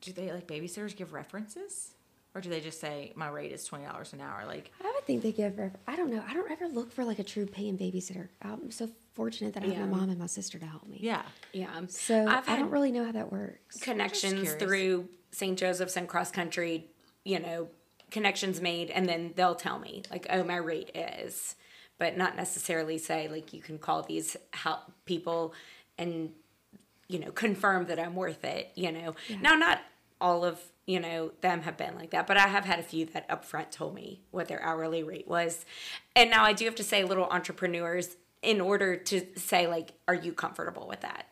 do 0.00 0.12
they 0.12 0.30
like 0.32 0.46
babysitters 0.46 0.94
give 0.94 1.12
references? 1.12 1.90
Or 2.36 2.40
do 2.40 2.48
they 2.48 2.60
just 2.60 2.80
say 2.80 3.12
my 3.14 3.28
rate 3.28 3.52
is 3.52 3.64
twenty 3.64 3.84
dollars 3.86 4.12
an 4.12 4.20
hour? 4.20 4.44
Like, 4.46 4.72
I 4.84 4.90
would 4.92 5.04
think 5.06 5.22
they 5.22 5.30
give. 5.32 5.56
ref- 5.58 5.76
I 5.86 5.94
don't 5.94 6.10
know. 6.12 6.22
I 6.28 6.34
don't 6.34 6.50
ever 6.50 6.66
look 6.68 6.92
for 6.92 7.04
like 7.04 7.20
a 7.20 7.24
true 7.24 7.46
paying 7.46 7.78
babysitter. 7.78 8.28
I'm 8.42 8.70
so 8.72 8.88
fortunate 9.14 9.54
that 9.54 9.62
I 9.62 9.66
have 9.66 9.74
Yeah. 9.76 9.86
my 9.86 9.98
mom 9.98 10.10
and 10.10 10.18
my 10.18 10.26
sister 10.26 10.58
to 10.58 10.66
help 10.66 10.84
me. 10.88 10.98
yeah, 11.00 11.22
Yeah. 11.52 11.68
So 11.88 12.26
I've 12.26 12.48
I 12.48 12.56
don't 12.56 12.70
really 12.70 12.90
know 12.90 13.04
how 13.04 13.12
that 13.12 13.30
works. 13.30 13.78
connections 13.78 14.52
through 14.54 15.08
St. 15.30 15.56
Joseph's 15.56 15.96
and 15.96 16.08
cross 16.08 16.32
country, 16.32 16.86
you 17.24 17.38
know, 17.38 17.68
connections 18.14 18.60
made, 18.60 18.90
and 18.90 19.06
then 19.08 19.32
they'll 19.34 19.56
tell 19.56 19.78
me 19.78 20.04
like, 20.10 20.26
oh, 20.30 20.44
my 20.44 20.56
rate 20.56 20.90
is, 20.94 21.56
but 21.98 22.16
not 22.16 22.36
necessarily 22.36 22.96
say 22.96 23.28
like 23.28 23.52
you 23.52 23.60
can 23.60 23.76
call 23.76 24.02
these 24.02 24.36
help 24.52 24.80
people 25.04 25.52
and 25.98 26.30
you 27.08 27.18
know 27.18 27.30
confirm 27.32 27.86
that 27.86 27.98
I'm 27.98 28.14
worth 28.14 28.44
it. 28.44 28.70
You 28.76 28.92
know, 28.92 29.14
now 29.42 29.56
not 29.56 29.80
all 30.20 30.44
of 30.44 30.60
you 30.86 31.00
know 31.00 31.32
them 31.40 31.62
have 31.62 31.76
been 31.76 31.96
like 31.96 32.10
that, 32.10 32.26
but 32.28 32.36
I 32.36 32.46
have 32.46 32.64
had 32.64 32.78
a 32.78 32.84
few 32.84 33.04
that 33.06 33.28
upfront 33.28 33.70
told 33.70 33.94
me 33.94 34.22
what 34.30 34.46
their 34.46 34.62
hourly 34.62 35.02
rate 35.02 35.26
was, 35.28 35.66
and 36.14 36.30
now 36.30 36.44
I 36.44 36.52
do 36.52 36.64
have 36.66 36.76
to 36.76 36.84
say, 36.84 37.02
little 37.04 37.26
entrepreneurs, 37.26 38.16
in 38.42 38.60
order 38.60 38.96
to 38.96 39.26
say 39.36 39.66
like, 39.66 39.92
are 40.06 40.14
you 40.14 40.32
comfortable 40.32 40.86
with 40.88 41.00
that? 41.00 41.26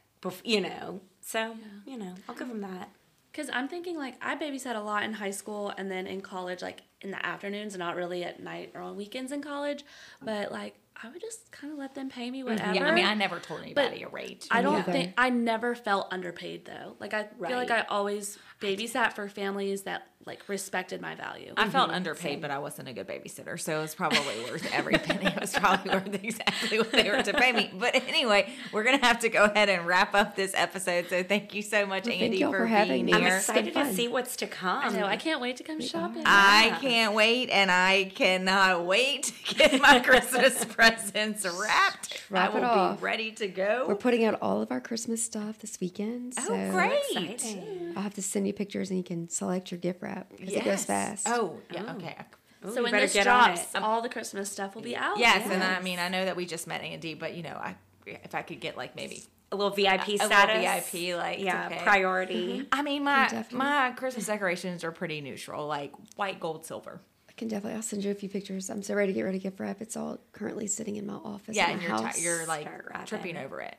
You 0.44 0.62
know, 0.62 1.00
so 1.20 1.54
you 1.86 1.96
know, 1.96 2.14
I'll 2.28 2.34
give 2.34 2.48
them 2.48 2.60
that. 2.62 2.90
Because 3.32 3.48
I'm 3.52 3.66
thinking 3.66 3.96
like 3.96 4.14
I 4.20 4.36
babysat 4.36 4.76
a 4.76 4.80
lot 4.80 5.04
in 5.04 5.14
high 5.14 5.30
school 5.30 5.72
and 5.76 5.90
then 5.90 6.06
in 6.06 6.20
college, 6.20 6.60
like 6.60 6.82
in 7.00 7.10
the 7.10 7.24
afternoons, 7.24 7.76
not 7.76 7.96
really 7.96 8.24
at 8.24 8.42
night 8.42 8.72
or 8.74 8.82
on 8.82 8.96
weekends 8.96 9.32
in 9.32 9.40
college. 9.40 9.84
But 10.22 10.52
like 10.52 10.76
I 11.02 11.08
would 11.08 11.20
just 11.20 11.50
kind 11.50 11.72
of 11.72 11.78
let 11.78 11.94
them 11.94 12.10
pay 12.10 12.30
me 12.30 12.44
whatever. 12.44 12.74
yeah. 12.74 12.86
I 12.86 12.94
mean, 12.94 13.06
I 13.06 13.14
never 13.14 13.40
told 13.40 13.62
anybody 13.62 14.02
a 14.02 14.08
rate. 14.08 14.46
I 14.50 14.62
don't 14.62 14.74
neither. 14.74 14.92
think 14.92 15.14
I 15.16 15.30
never 15.30 15.74
felt 15.74 16.08
underpaid 16.12 16.66
though. 16.66 16.96
Like 17.00 17.14
I 17.14 17.24
feel 17.24 17.56
like 17.56 17.70
I 17.70 17.82
always 17.88 18.38
babysat 18.60 19.14
for 19.14 19.28
families 19.28 19.82
that 19.82 20.08
like 20.24 20.48
respected 20.48 21.00
my 21.00 21.14
value. 21.14 21.52
I 21.56 21.68
felt 21.68 21.88
mm-hmm. 21.88 21.96
underpaid, 21.96 22.40
but 22.40 22.50
I 22.50 22.58
wasn't 22.58 22.88
a 22.88 22.92
good 22.92 23.08
babysitter, 23.08 23.58
so 23.58 23.78
it 23.78 23.82
was 23.82 23.94
probably 23.94 24.18
worth 24.50 24.72
every 24.72 24.94
penny. 24.94 25.26
It 25.26 25.40
was 25.40 25.52
probably 25.52 25.90
worth 25.90 26.14
exactly 26.22 26.78
what 26.78 26.92
they 26.92 27.10
were 27.10 27.22
to 27.22 27.32
pay 27.32 27.52
me. 27.52 27.70
But 27.74 27.96
anyway, 28.08 28.52
we're 28.70 28.84
gonna 28.84 29.04
have 29.04 29.20
to 29.20 29.28
go 29.28 29.44
ahead 29.44 29.68
and 29.68 29.86
wrap 29.86 30.14
up 30.14 30.36
this 30.36 30.52
episode. 30.54 31.06
So 31.08 31.22
thank 31.24 31.54
you 31.54 31.62
so 31.62 31.86
much, 31.86 32.06
Well, 32.06 32.14
Andi, 32.14 32.40
for, 32.40 32.58
for 32.58 32.66
having 32.66 33.04
being 33.04 33.06
me. 33.06 33.12
here. 33.12 33.20
I'm 33.20 33.34
It's 33.34 33.48
excited 33.48 33.74
to 33.74 33.92
see 33.94 34.08
what's 34.08 34.36
to 34.36 34.46
come. 34.46 34.84
I 34.84 34.88
know. 34.90 35.06
I 35.06 35.16
can't 35.16 35.40
wait 35.40 35.56
to 35.56 35.64
come 35.64 35.80
shopping. 35.80 36.22
I 36.24 36.78
can't 36.80 37.14
wait, 37.14 37.50
and 37.50 37.70
I 37.70 38.12
cannot 38.14 38.84
wait 38.84 39.24
to 39.24 39.54
get 39.54 39.80
my 39.80 39.98
Christmas 40.04 40.64
presents 40.64 41.44
wrapped. 41.44 42.22
Wrap 42.30 42.54
I 42.54 42.58
it 42.58 42.64
off. 42.64 42.98
be 42.98 43.04
ready 43.04 43.32
to 43.32 43.48
go. 43.48 43.86
We're 43.88 43.96
putting 43.96 44.24
out 44.24 44.38
all 44.40 44.62
of 44.62 44.70
our 44.70 44.80
Christmas 44.80 45.22
stuff 45.22 45.58
this 45.58 45.80
weekend. 45.80 46.34
oh, 46.38 46.46
so 46.46 46.70
great! 46.70 46.92
Exciting. 47.10 47.94
I'll 47.96 48.02
have 48.02 48.14
to 48.14 48.22
send 48.22 48.46
you 48.46 48.52
pictures 48.52 48.90
and 48.90 48.98
you 48.98 49.04
can 49.04 49.28
select 49.28 49.70
your 49.70 49.78
gift 49.78 50.00
wrap 50.00 50.11
because 50.36 50.54
it 50.54 50.64
goes 50.64 50.84
fast. 50.84 51.26
Oh, 51.28 51.58
yeah. 51.72 51.84
Oh. 51.88 51.96
Okay. 51.96 52.16
Ooh, 52.64 52.74
So 52.74 52.82
when 52.82 52.92
better 52.92 53.06
this 53.06 53.14
get 53.14 53.24
drops, 53.24 53.74
all 53.74 54.02
the 54.02 54.08
Christmas 54.08 54.50
stuff 54.50 54.74
will 54.74 54.82
be 54.82 54.96
out. 54.96 55.18
Yes, 55.18 55.48
and 55.50 55.62
I 55.62 55.80
mean, 55.80 55.98
I 55.98 56.08
know 56.08 56.24
that 56.24 56.36
we 56.36 56.46
just 56.46 56.66
met 56.66 56.82
Andi, 56.82 57.18
but 57.18 57.34
you 57.34 57.42
know, 57.42 57.58
I 57.60 57.74
if 58.06 58.34
I 58.34 58.42
could 58.42 58.60
get 58.60 58.76
like 58.76 58.94
maybe 58.96 59.24
a 59.50 59.56
little 59.56 59.70
VIP 59.70 60.08
a 60.08 60.26
little. 60.26 60.28
VIP, 60.28 61.16
like 61.16 61.40
yeah, 61.40 61.66
okay. 61.66 61.80
priority. 61.82 62.58
Mm-hmm. 62.58 62.62
I 62.72 62.82
mean, 62.82 63.04
my 63.04 63.28
Definitely. 63.28 63.58
my 63.58 63.92
Christmas 63.96 64.26
decorations 64.26 64.84
are 64.84 64.92
pretty 64.92 65.20
neutral, 65.20 65.66
like 65.66 65.92
white, 66.16 66.40
gold, 66.40 66.64
silver. 66.64 67.00
I 67.28 67.32
can 67.32 67.48
definitely. 67.48 67.76
I'll 67.76 67.82
send 67.82 68.04
you 68.04 68.10
a 68.10 68.14
few 68.14 68.28
pictures. 68.28 68.70
I'm 68.70 68.82
so 68.82 68.94
ready 68.94 69.12
to 69.12 69.16
get 69.16 69.22
ready 69.22 69.38
to 69.38 69.42
gift 69.42 69.60
wrap. 69.60 69.80
It's 69.80 69.96
all 69.96 70.18
currently 70.32 70.66
sitting 70.66 70.96
in 70.96 71.06
my 71.06 71.14
office. 71.14 71.56
Yeah, 71.56 71.64
at 71.64 71.72
and 71.72 71.82
you're 71.82 71.90
house. 71.90 72.16
ti 72.16 72.22
you're 72.22 72.46
like 72.46 72.68
tripping 73.06 73.36
over 73.36 73.60
it. 73.60 73.76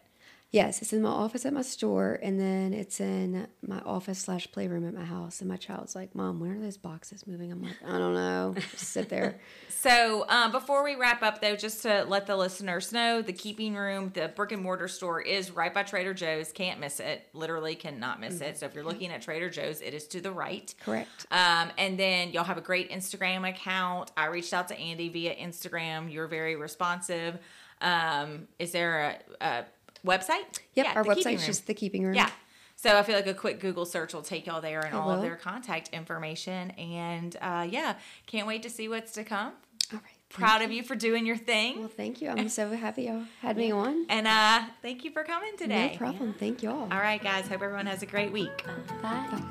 Yes, 0.53 0.83
it's 0.83 0.93
in 0.93 1.01
my 1.01 1.09
office 1.09 1.47
at 1.47 1.53
my 1.53 1.63
store, 1.63 2.19
and 2.21 2.39
then 2.39 2.73
it's 2.73 2.99
in 2.99 3.47
my 3.67 3.79
office 3.79 4.19
slash 4.19 4.51
playroom 4.51 4.87
at 4.87 4.93
my 4.93 5.03
house. 5.03 5.41
And 5.41 5.49
my 5.49 5.57
child's 5.57 5.95
like, 5.95 6.13
"Mom, 6.13 6.39
when 6.39 6.51
are 6.51 6.59
those 6.59 6.77
boxes 6.77 7.25
moving?" 7.25 7.51
I'm 7.51 7.63
like, 7.63 7.73
"I 7.83 7.97
don't 7.97 8.13
know. 8.13 8.53
Just 8.71 8.89
sit 8.89 9.09
there." 9.09 9.39
So 9.83 10.25
um, 10.29 10.53
before 10.53 10.81
we 10.81 10.95
wrap 10.95 11.23
up, 11.23 11.41
though, 11.41 11.57
just 11.57 11.81
to 11.81 12.05
let 12.07 12.25
the 12.25 12.37
listeners 12.37 12.93
know, 12.93 13.21
the 13.21 13.33
Keeping 13.33 13.75
Room, 13.75 14.11
the 14.13 14.29
brick 14.29 14.53
and 14.53 14.63
mortar 14.63 14.87
store, 14.87 15.19
is 15.19 15.51
right 15.51 15.73
by 15.73 15.83
Trader 15.83 16.13
Joe's. 16.13 16.53
Can't 16.53 16.79
miss 16.79 17.01
it. 17.01 17.27
Literally 17.33 17.75
cannot 17.75 18.21
miss 18.21 18.39
it. 18.39 18.57
So 18.57 18.65
if 18.65 18.75
you're 18.75 18.85
looking 18.85 19.11
at 19.11 19.21
Trader 19.21 19.49
Joe's, 19.49 19.81
it 19.81 19.93
is 19.93 20.07
to 20.07 20.21
the 20.21 20.31
right. 20.31 20.73
Correct. 20.85 21.25
Um, 21.31 21.69
and 21.77 21.99
then 21.99 22.29
y'all 22.31 22.45
have 22.45 22.57
a 22.57 22.61
great 22.61 22.91
Instagram 22.91 23.49
account. 23.49 24.13
I 24.15 24.27
reached 24.27 24.53
out 24.53 24.69
to 24.69 24.75
Andi 24.77 25.11
via 25.11 25.35
Instagram. 25.35 26.09
You're 26.09 26.27
very 26.27 26.55
responsive. 26.55 27.39
Um, 27.81 28.47
is 28.59 28.71
there 28.71 29.19
a, 29.41 29.45
a 29.45 29.65
website? 30.05 30.59
Yep, 30.75 30.85
Yeah, 30.85 30.93
our 30.95 31.03
website's 31.03 31.25
Room. 31.25 31.45
just 31.45 31.67
the 31.67 31.73
keeping 31.73 32.03
room. 32.03 32.15
Yeah. 32.15 32.29
So 32.75 32.97
I 32.97 33.03
feel 33.03 33.15
like 33.15 33.27
a 33.27 33.33
quick 33.33 33.59
Google 33.59 33.85
search 33.85 34.13
will 34.13 34.23
take 34.23 34.45
y'all 34.45 34.59
there 34.59 34.81
and 34.81 34.93
all 34.95 35.09
of 35.09 35.21
their 35.21 35.35
contact 35.35 35.89
information. 35.93 36.71
And 36.71 37.35
uh, 37.41 37.65
yeah, 37.69 37.95
can't 38.25 38.45
wait 38.47 38.63
to 38.63 38.69
see 38.69 38.89
what's 38.89 39.13
to 39.13 39.23
come. 39.23 39.53
All 39.93 39.99
right. 39.99 40.01
Proud 40.29 40.63
of 40.63 40.71
you 40.71 40.81
for 40.83 40.95
doing 40.95 41.25
your 41.25 41.37
thing. 41.37 41.79
Well, 41.79 41.87
thank 41.87 42.19
you. 42.21 42.29
I'm 42.29 42.49
so 42.59 42.71
happy 42.71 43.03
y'all 43.03 43.23
had 43.41 43.55
me 43.55 43.71
on. 43.71 44.05
And 44.09 44.27
uh, 44.27 44.63
thank 44.81 45.05
you 45.05 45.11
for 45.11 45.23
coming 45.23 45.55
today. 45.57 45.91
No 45.91 45.97
problem. 45.97 46.33
Thank 46.33 46.63
y'all. 46.63 46.91
All 46.91 46.99
right, 46.99 47.21
guys. 47.21 47.47
Hope 47.47 47.61
everyone 47.61 47.85
has 47.85 48.01
a 48.01 48.07
great 48.07 48.31
week. 48.31 48.65
Bye. 49.01 49.27
Bye. 49.31 49.43